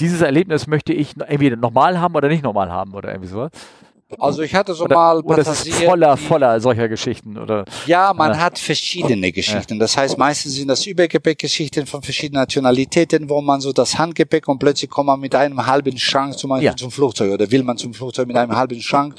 dieses 0.00 0.20
Erlebnis 0.20 0.66
möchte 0.66 0.92
ich 0.92 1.14
irgendwie 1.16 1.50
nochmal 1.56 1.98
haben 2.00 2.14
oder 2.14 2.28
nicht 2.28 2.42
nochmal 2.44 2.70
haben 2.70 2.92
oder 2.94 3.10
irgendwie 3.10 3.28
so? 3.28 3.48
Also 4.18 4.42
ich 4.42 4.54
hatte 4.54 4.74
so 4.74 4.84
Oder, 4.84 4.94
mal 4.94 5.20
oder 5.22 5.38
es 5.38 5.66
ist 5.66 5.74
voller, 5.82 6.16
voller 6.16 6.60
solcher 6.60 6.88
Geschichten 6.88 7.36
oder? 7.38 7.64
Ja, 7.86 8.12
man 8.14 8.32
Ja. 8.32 8.38
hat 8.38 8.58
verschiedene 8.58 9.32
Geschichten. 9.32 9.78
Das 9.78 9.96
heißt, 9.96 10.18
meistens 10.18 10.54
sind 10.54 10.68
das 10.68 10.86
Übergepäckgeschichten 10.86 11.86
von 11.86 12.02
verschiedenen 12.02 12.42
Nationalitäten, 12.42 13.28
wo 13.28 13.40
man 13.40 13.60
so 13.60 13.72
das 13.72 13.98
Handgepäck 13.98 14.46
und 14.46 14.58
plötzlich 14.58 14.90
kommt 14.90 15.06
man 15.06 15.18
mit 15.18 15.34
einem 15.34 15.66
halben 15.66 15.96
Schrank 15.98 16.38
zum 16.38 16.50
Beispiel 16.50 16.66
Ja. 16.66 16.76
zum 16.76 16.90
Flugzeug 16.90 17.32
oder 17.32 17.50
will 17.50 17.62
man 17.64 17.76
zum 17.76 17.92
Flugzeug 17.94 18.28
mit 18.28 18.36
einem 18.36 18.54
halben 18.54 18.80
Schrank, 18.82 19.14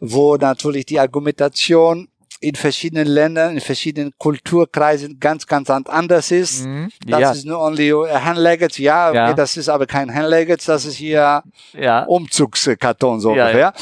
wo 0.00 0.36
natürlich 0.36 0.86
die 0.86 0.98
Argumentation 0.98 2.08
in 2.42 2.54
verschiedenen 2.56 3.06
Ländern, 3.06 3.54
in 3.54 3.60
verschiedenen 3.60 4.12
Kulturkreisen 4.18 5.18
ganz, 5.20 5.46
ganz 5.46 5.70
anders 5.70 6.30
ist. 6.30 6.66
Mhm. 6.66 6.90
Das 7.06 7.20
ja, 7.20 7.30
ist 7.32 7.44
nur 7.46 7.60
only 7.60 7.92
a 7.92 8.24
hand 8.24 8.38
luggage. 8.38 8.82
Ja, 8.82 9.08
okay, 9.08 9.16
Ja. 9.16 9.32
das 9.34 9.56
ist 9.56 9.68
aber 9.68 9.86
kein 9.86 10.12
hand 10.12 10.28
luggage, 10.28 10.64
das 10.66 10.84
ist 10.84 10.96
hier 10.96 11.42
ja, 11.72 12.02
Umzugskarton 12.04 13.20
so 13.20 13.34
Ja, 13.34 13.44
ungefähr. 13.46 13.72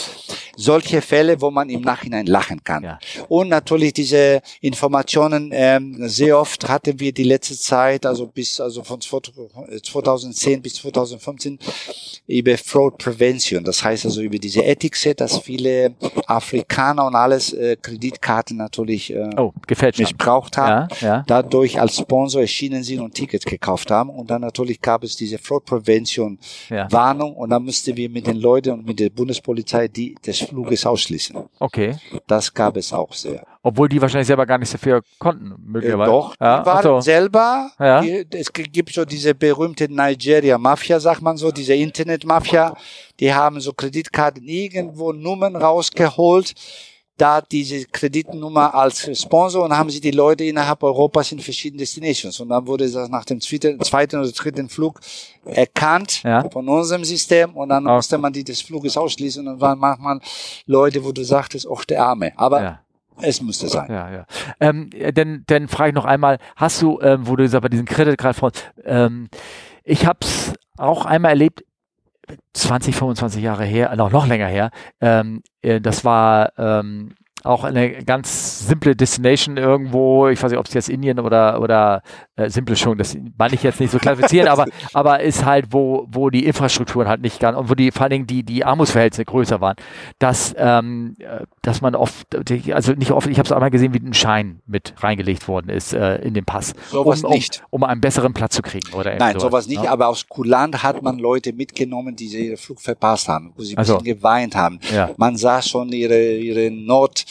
Solche 0.57 1.01
Fälle, 1.01 1.41
wo 1.41 1.51
man 1.51 1.71
im 1.71 1.81
Nachhinein 1.81 2.27
lachen 2.27 2.63
kann. 2.63 2.99
Und 3.29 3.49
natürlich 3.49 3.95
diese 3.95 4.43
Informationen, 4.61 5.51
ähm, 5.55 5.97
sehr 6.09 6.39
oft 6.39 6.69
hatten 6.69 7.01
wir 7.01 7.13
die 7.13 7.25
letzte 7.25 7.59
Zeit, 7.59 8.05
also 8.05 8.27
bis, 8.27 8.61
also 8.61 8.83
von 8.83 9.01
2010 9.01 10.61
bis 10.61 10.75
2015, 10.75 11.59
über 12.27 12.59
Fraud 12.59 12.99
Prevention. 12.99 13.65
Das 13.65 13.83
heißt 13.83 14.05
also 14.05 14.21
über 14.21 14.39
diese 14.39 14.63
Ethics, 14.63 15.07
dass 15.17 15.39
viele 15.39 15.95
Afrikaner 16.27 17.07
und 17.07 17.15
alles 17.15 17.53
äh, 17.55 17.77
Kreditkarten 17.81 18.50
Natürlich 18.57 19.13
äh, 19.13 19.31
oh, 19.37 19.53
missbraucht 19.99 20.57
haben, 20.57 20.89
Ja, 21.01 21.07
ja. 21.07 21.25
dadurch 21.27 21.81
als 21.81 21.97
Sponsor 21.99 22.41
erschienen 22.43 22.83
sind 22.83 23.01
und 23.01 23.15
Tickets 23.15 23.45
gekauft 23.45 23.91
haben. 23.91 24.11
Und 24.11 24.31
dann 24.31 24.41
natürlich 24.43 24.81
gab 24.81 25.05
es 25.05 25.17
diese 25.17 25.39
Fraud 25.39 25.65
Prevention. 25.65 26.39
Warnung 26.91 27.35
und 27.37 27.51
dann 27.51 27.65
mussten 27.65 27.97
wir 27.97 28.09
mit 28.11 28.27
den 28.27 28.37
Leuten 28.39 28.71
und 28.73 28.87
mit 28.87 28.99
der 29.01 29.11
Bundespolizei 29.11 29.89
die 29.89 30.15
des 30.27 30.41
Fluges 30.41 30.85
ausschließen. 30.87 31.37
Okay. 31.59 31.97
Das 32.27 32.53
gab 32.53 32.77
es 32.77 32.93
auch 32.93 33.13
sehr. 33.13 33.45
Obwohl 33.63 33.89
die 33.91 34.01
wahrscheinlich 34.01 34.27
selber 34.27 34.47
gar 34.47 34.57
nichts 34.57 34.73
dafür 34.73 35.03
konnten, 35.19 35.51
Äh, 35.53 35.55
möglicherweise. 35.59 36.11
doch, 36.11 36.35
ja, 36.41 36.61
die 36.61 36.67
waren 36.67 36.83
so. 36.83 37.01
selber, 37.01 37.71
die, 38.03 38.27
es 38.31 38.51
gibt 38.53 38.93
so 38.95 39.05
diese 39.05 39.35
berühmte 39.35 39.87
Nigeria-Mafia, 39.93 40.99
sagt 40.99 41.21
man 41.21 41.37
so, 41.37 41.51
diese 41.51 41.75
Internet-Mafia, 41.75 42.75
die 43.21 43.35
haben 43.35 43.61
so 43.61 43.73
Kreditkarten 43.75 44.45
irgendwo 44.49 45.13
Nummern 45.13 45.57
rausgeholt, 45.57 46.55
da 47.21 47.41
diese 47.41 47.85
Kreditnummer 47.87 48.75
als 48.75 49.09
Sponsor 49.21 49.65
und 49.65 49.77
haben 49.77 49.91
sie 49.91 50.01
die 50.01 50.11
Leute 50.11 50.45
innerhalb 50.45 50.83
Europas 50.83 51.33
in 51.33 51.39
verschiedenen 51.41 51.79
Destinations. 51.79 52.41
Und 52.41 52.49
dann 52.49 52.67
wurde 52.67 52.91
das 52.91 53.09
nach 53.09 53.25
dem 53.25 53.41
zweiten, 53.41 53.79
oder 54.19 54.31
dritten 54.33 54.69
Flug 54.69 55.01
erkannt 55.45 56.23
Ja. 56.23 56.49
von 56.51 56.69
unserem 56.69 57.05
System 57.05 57.55
und 57.57 57.69
dann 57.69 57.87
Okay. 57.87 57.97
musste 57.97 58.19
man 58.19 58.33
die 58.33 58.45
des 58.45 58.61
Fluges 58.63 58.97
ausschließen 58.97 59.47
und 59.47 59.53
dann 59.55 59.61
waren 59.61 59.79
manchmal 59.79 60.21
Leute, 60.67 61.05
wo 61.05 61.13
du 61.13 61.25
sagtest, 61.25 61.67
ach 61.71 61.85
der 61.85 62.03
Arme. 62.05 62.33
Aber 62.37 62.63
Ja. 62.63 62.81
es 63.21 63.41
musste 63.43 63.69
sein. 63.69 63.87
Ja, 63.91 64.11
ja. 64.11 64.27
Ähm, 64.61 64.91
äh, 64.95 65.13
dann, 65.13 65.45
dann 65.47 65.69
frage 65.69 65.91
ich 65.91 65.95
noch 65.95 66.05
einmal, 66.07 66.39
hast 66.57 66.81
du, 66.81 67.01
ähm, 67.03 67.27
wo 67.27 67.37
du 67.37 67.43
gesagt 67.43 67.63
bei 67.63 67.69
diesen 67.69 67.87
Kreditkartenfonds, 67.87 68.61
ähm, 68.85 69.29
ich 69.85 70.07
habe 70.07 70.21
es 70.23 70.53
auch 70.79 71.05
einmal 71.05 71.31
erlebt, 71.33 71.65
20, 72.55 72.95
25 72.95 73.43
Jahre 73.43 73.65
her, 73.65 73.95
noch, 73.97 74.11
noch 74.11 74.27
länger 74.27 74.47
her, 74.47 74.71
ähm, 75.01 75.43
äh, 75.63 75.81
das 75.81 76.05
war 76.05 76.53
ähm, 76.59 77.15
auch 77.45 77.65
eine 77.65 78.05
ganz 78.05 78.67
simple 78.67 78.95
Destination 78.97 79.57
irgendwo, 79.57 80.29
ich 80.29 80.43
weiß 80.43 80.51
nicht, 80.51 80.59
ob 80.59 80.67
es 80.67 80.75
jetzt 80.75 80.89
Indien 80.89 81.19
oder, 81.21 81.61
oder 81.61 82.03
äh, 82.37 82.51
simple 82.51 82.77
schon, 82.77 82.99
das 82.99 83.17
meine 83.39 83.55
ich 83.55 83.63
jetzt 83.63 83.81
nicht 83.81 83.91
so 83.91 83.99
klassifizieren, 83.99 84.49
aber, 84.49 84.67
aber 84.93 85.21
ist 85.21 85.45
halt, 85.45 85.67
wo, 85.71 86.07
wo 86.11 86.31
die 86.31 86.45
Infrastrukturen 86.45 87.09
halt 87.09 87.23
nicht 87.23 87.41
ganz, 87.41 87.57
und 87.57 87.71
wo 87.71 87.75
die 87.75 87.91
vor 87.91 88.03
allen 88.03 88.11
Dingen 88.11 88.27
die, 88.27 88.43
die 88.43 88.65
Armutsverhältnisse 88.65 89.25
größer 89.25 89.61
waren, 89.61 89.77
dass, 90.19 90.55
ähm, 90.59 91.17
äh, 91.19 91.45
dass 91.63 91.81
man 91.81 91.95
oft, 91.95 92.27
also 92.73 92.93
nicht 92.93 93.13
oft, 93.13 93.27
ich 93.27 93.39
habe 93.39 93.47
es 93.47 93.53
einmal 93.53 93.71
gesehen, 93.71 93.95
wie 93.95 94.01
ein 94.01 94.15
Schein 94.15 94.61
mit 94.67 94.95
reingelegt 94.99 95.49
worden 95.49 95.71
ist 95.71 95.93
äh, 95.93 96.17
in 96.17 96.35
den 96.35 96.45
Pass. 96.45 96.75
Sowas 96.91 97.23
um, 97.23 97.31
um, 97.31 97.35
nicht. 97.35 97.63
Um 97.71 97.85
einen 97.85 98.01
besseren 98.01 98.35
Platz 98.35 98.55
zu 98.55 98.63
kriegen, 98.63 98.93
oder 98.95 99.17
Nein, 99.17 99.39
sowas 99.39 99.67
nicht, 99.67 99.83
ne? 99.83 99.91
aber 99.91 100.09
aus 100.09 100.27
Kulant 100.29 100.83
hat 100.83 101.03
man 101.03 101.19
Leute 101.19 101.53
mitgenommen, 101.53 102.17
die 102.17 102.27
ihren 102.27 102.57
Flug 102.57 102.81
verpasst 102.81 103.29
haben, 103.29 103.53
wo 103.57 103.63
sie 103.63 103.75
ein 103.75 103.79
Also. 103.79 103.99
bisschen 103.99 104.17
geweint 104.17 104.57
haben. 104.57 104.79
Ja. 104.93 105.11
Man 105.17 105.37
sah 105.37 105.63
schon 105.63 105.91
ihre, 105.93 106.37
ihre 106.37 106.71
Not, 106.71 107.25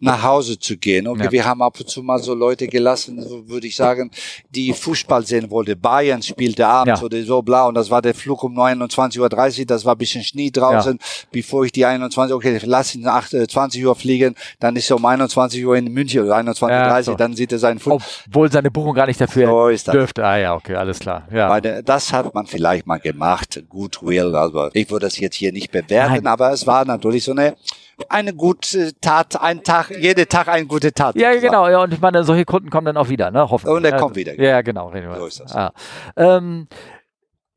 nach 0.00 0.22
Hause 0.22 0.58
zu 0.58 0.76
gehen. 0.76 1.06
Okay, 1.08 1.24
Ja. 1.24 1.32
wir 1.32 1.44
haben 1.44 1.62
ab 1.62 1.78
und 1.80 1.88
zu 1.88 2.02
mal 2.02 2.18
so 2.18 2.34
Leute 2.34 2.66
gelassen, 2.66 3.22
so 3.22 3.48
würde 3.48 3.66
ich 3.66 3.76
sagen, 3.76 4.10
die 4.50 4.72
Fußball 4.72 5.24
sehen 5.26 5.50
wollten. 5.50 5.80
Bayern 5.80 6.22
spielte 6.22 6.66
abends 6.66 7.00
Ja. 7.00 7.04
oder 7.06 7.22
so 7.22 7.42
blau 7.42 7.68
und 7.68 7.74
das 7.74 7.90
war 7.90 8.02
der 8.02 8.14
Flug 8.14 8.42
um 8.44 8.58
21.30 8.58 9.60
Uhr, 9.60 9.66
das 9.66 9.84
war 9.84 9.94
ein 9.94 9.98
bisschen 9.98 10.22
Schnee 10.22 10.50
draußen, 10.50 10.98
bevor 11.32 11.64
ich 11.64 11.72
die 11.72 11.84
21, 11.84 12.34
okay, 12.34 12.58
lass 12.64 12.94
ihn 12.94 13.02
nach 13.02 13.32
äh, 13.32 13.46
20 13.46 13.84
Uhr 13.86 13.94
fliegen, 13.96 14.34
dann 14.60 14.76
ist 14.76 14.90
er 14.90 14.96
um 14.96 15.04
21 15.04 15.64
Uhr 15.64 15.76
in 15.76 15.92
München 15.92 16.22
oder 16.24 16.36
21.30 16.36 16.62
Uhr, 16.62 16.70
Ja, 16.70 17.02
so. 17.02 17.14
dann 17.14 17.34
sieht 17.34 17.52
er 17.52 17.58
seinen 17.58 17.78
Flug. 17.78 18.02
Obwohl 18.28 18.50
seine 18.50 18.70
Buchung 18.70 18.94
gar 18.94 19.06
nicht 19.06 19.20
dafür 19.20 19.46
So 19.46 19.68
ist 19.68 19.88
dürfte. 19.92 20.24
Ah 20.24 20.36
ja, 20.38 20.54
okay, 20.54 20.74
alles 20.74 20.98
klar. 20.98 21.26
Ja. 21.32 21.60
Der- 21.60 21.82
das 21.82 22.12
hat 22.12 22.34
man 22.34 22.46
vielleicht 22.46 22.86
mal 22.86 22.98
gemacht, 22.98 23.62
Goodwill. 23.68 24.34
Also 24.34 24.70
ich 24.72 24.90
würde 24.90 25.06
das 25.06 25.18
jetzt 25.18 25.36
hier 25.36 25.52
nicht 25.52 25.70
bewerten, 25.70 26.14
Nein. 26.14 26.26
aber 26.26 26.50
es 26.52 26.66
war 26.66 26.84
natürlich 26.84 27.24
so 27.24 27.32
eine 27.32 27.56
eine 28.08 28.34
gute 28.34 28.98
Tat, 29.00 29.40
ein 29.40 29.62
Tag, 29.62 29.90
jeder 29.90 30.26
Tag 30.26 30.48
eine 30.48 30.66
gute 30.66 30.92
Tat. 30.92 31.16
Ja, 31.16 31.28
sozusagen. 31.32 31.52
genau. 31.52 31.68
Ja, 31.68 31.82
und 31.82 31.92
ich 31.92 32.00
meine, 32.00 32.24
solche 32.24 32.44
Kunden 32.44 32.70
kommen 32.70 32.86
dann 32.86 32.96
auch 32.96 33.08
wieder, 33.08 33.30
ne? 33.30 33.48
Hoffentlich. 33.50 33.74
Und 33.76 33.84
er 33.84 33.92
Ja, 33.92 33.98
kommt 33.98 34.16
wieder. 34.16 34.38
Ja, 34.40 34.60
genau. 34.62 34.92
wir. 34.92 35.14
So 35.16 35.26
ist 35.26 35.40
das. 35.40 35.52
Ja. 35.54 35.72
Ähm, 36.16 36.68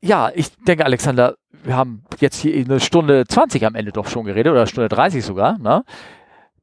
ja, 0.00 0.30
ich 0.34 0.48
denke, 0.66 0.84
Alexander, 0.84 1.36
wir 1.62 1.76
haben 1.76 2.04
jetzt 2.20 2.36
hier 2.40 2.54
eine 2.56 2.80
Stunde 2.80 3.26
20 3.26 3.66
am 3.66 3.74
Ende 3.74 3.92
doch 3.92 4.08
schon 4.08 4.24
geredet 4.24 4.50
oder 4.50 4.66
Stunde 4.66 4.88
30 4.88 5.22
sogar. 5.24 5.58
Ne? 5.58 5.84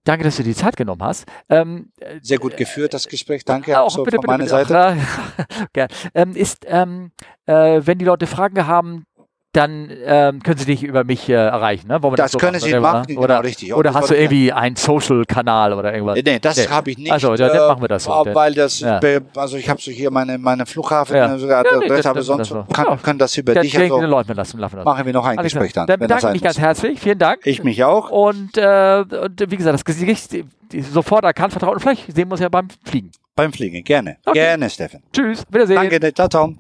Danke, 0.04 0.24
dass 0.24 0.38
du 0.38 0.44
die 0.44 0.56
Zeit 0.56 0.78
genommen 0.78 1.04
hast. 1.04 1.26
Ähm, 1.50 1.92
Sehr 2.22 2.40
gut 2.40 2.56
geführt 2.58 2.94
das 2.94 3.08
Gespräch. 3.08 3.44
Danke 3.46 3.80
auch 3.80 3.92
so 3.92 4.06
von 4.06 4.14
meiner 4.26 4.46
bitte. 4.46 4.50
Seite. 4.50 4.78
Ach, 4.98 5.66
ja. 5.76 5.88
Ähm, 6.14 6.36
ist, 6.36 6.66
ähm, 6.66 7.12
äh, 7.46 7.82
wenn 7.84 7.98
die 8.00 8.06
Leute 8.06 8.26
Fragen 8.26 8.66
haben, 8.66 9.06
dann 9.58 9.90
ähm, 10.06 10.44
können 10.44 10.58
sie 10.58 10.66
dich 10.66 10.84
über 10.84 11.04
mich 11.04 11.28
äh, 11.30 11.34
erreichen. 11.34 11.88
Ne? 11.88 12.02
Wir 12.04 12.12
Das 12.12 12.32
so 12.32 12.38
können 12.38 12.60
Sie 12.60 12.70
oder? 12.70 12.80
machen, 12.82 13.08
genau, 13.08 13.22
oder, 13.22 13.44
richtig. 13.44 13.70
Ja, 13.70 13.76
Oder 13.76 13.90
das 13.92 14.02
hast 14.02 14.10
du 14.12 14.16
irgendwie 14.16 14.54
einen 14.54 14.76
Social-Kanal 14.76 15.74
oder 15.74 15.94
irgendwas? 15.94 16.18
Äh, 16.18 16.24
Nee, 16.26 16.40
das 16.40 16.58
Nee. 16.58 16.68
habe 16.68 16.92
ich 16.92 16.98
nicht. 16.98 17.12
Also, 17.12 17.36
dann 17.36 17.56
machen 17.68 17.82
wir 17.82 17.88
das 17.88 18.04
so. 18.04 18.12
äh, 18.26 18.36
Weil 18.36 18.54
das, 18.54 18.80
Ja. 18.82 19.00
also 19.36 19.58
ich 19.58 19.68
habe 19.70 19.82
so 19.82 19.90
hier 19.92 20.12
meine, 20.12 20.38
meine 20.38 20.66
Flughafen, 20.66 21.16
Ja. 21.16 21.34
äh, 21.34 21.40
sogar 21.40 21.66
Ja, 21.66 21.78
nee, 21.80 21.88
das- 21.88 22.06
aber 22.06 22.18
das- 22.20 22.26
sonst 22.28 22.40
das 22.40 22.48
so. 22.50 22.66
kann, 22.72 22.86
Ja. 22.88 22.98
können 22.98 23.20
das 23.20 23.36
über 23.38 23.54
Dann 23.54 23.64
dich 23.64 23.78
also, 23.78 24.00
Leute 24.02 24.34
lassen, 24.34 24.60
lassen 24.60 24.76
das. 24.78 24.86
machen 24.86 25.06
wir 25.06 25.14
noch 25.14 25.26
ein 25.26 25.38
Alles 25.40 25.52
Gespräch 25.54 25.74
dann, 25.74 25.88
Dann 25.88 26.00
das 26.00 26.08
bedanke 26.08 26.28
ich 26.28 26.34
mich 26.34 26.42
ganz 26.44 26.60
herzlich. 26.60 27.00
Vielen 27.00 27.20
Dank. 27.20 27.40
Ich 27.46 27.64
mich 27.64 27.84
auch. 27.84 28.10
Und, 28.12 28.58
äh, 28.58 29.04
und 29.24 29.40
wie 29.52 29.58
gesagt, 29.58 29.74
das 29.74 29.86
Gesicht 29.86 30.36
sofort 30.92 31.24
erkannt, 31.24 31.54
vertraut. 31.54 31.74
Und 31.76 31.80
vielleicht 31.82 32.06
sehen 32.16 32.28
wir 32.28 32.34
uns 32.34 32.42
ja 32.42 32.50
beim 32.50 32.68
Fliegen. 32.86 33.12
Beim 33.36 33.54
Fliegen, 33.54 33.84
gerne. 33.84 34.18
Okay. 34.26 34.40
Gerne, 34.40 34.70
Steffen. 34.70 35.02
Tschüss, 35.14 35.44
Wiedersehen. 35.50 35.76
Danke, 35.76 36.14
ciao, 36.14 36.28
ciao. 36.28 36.54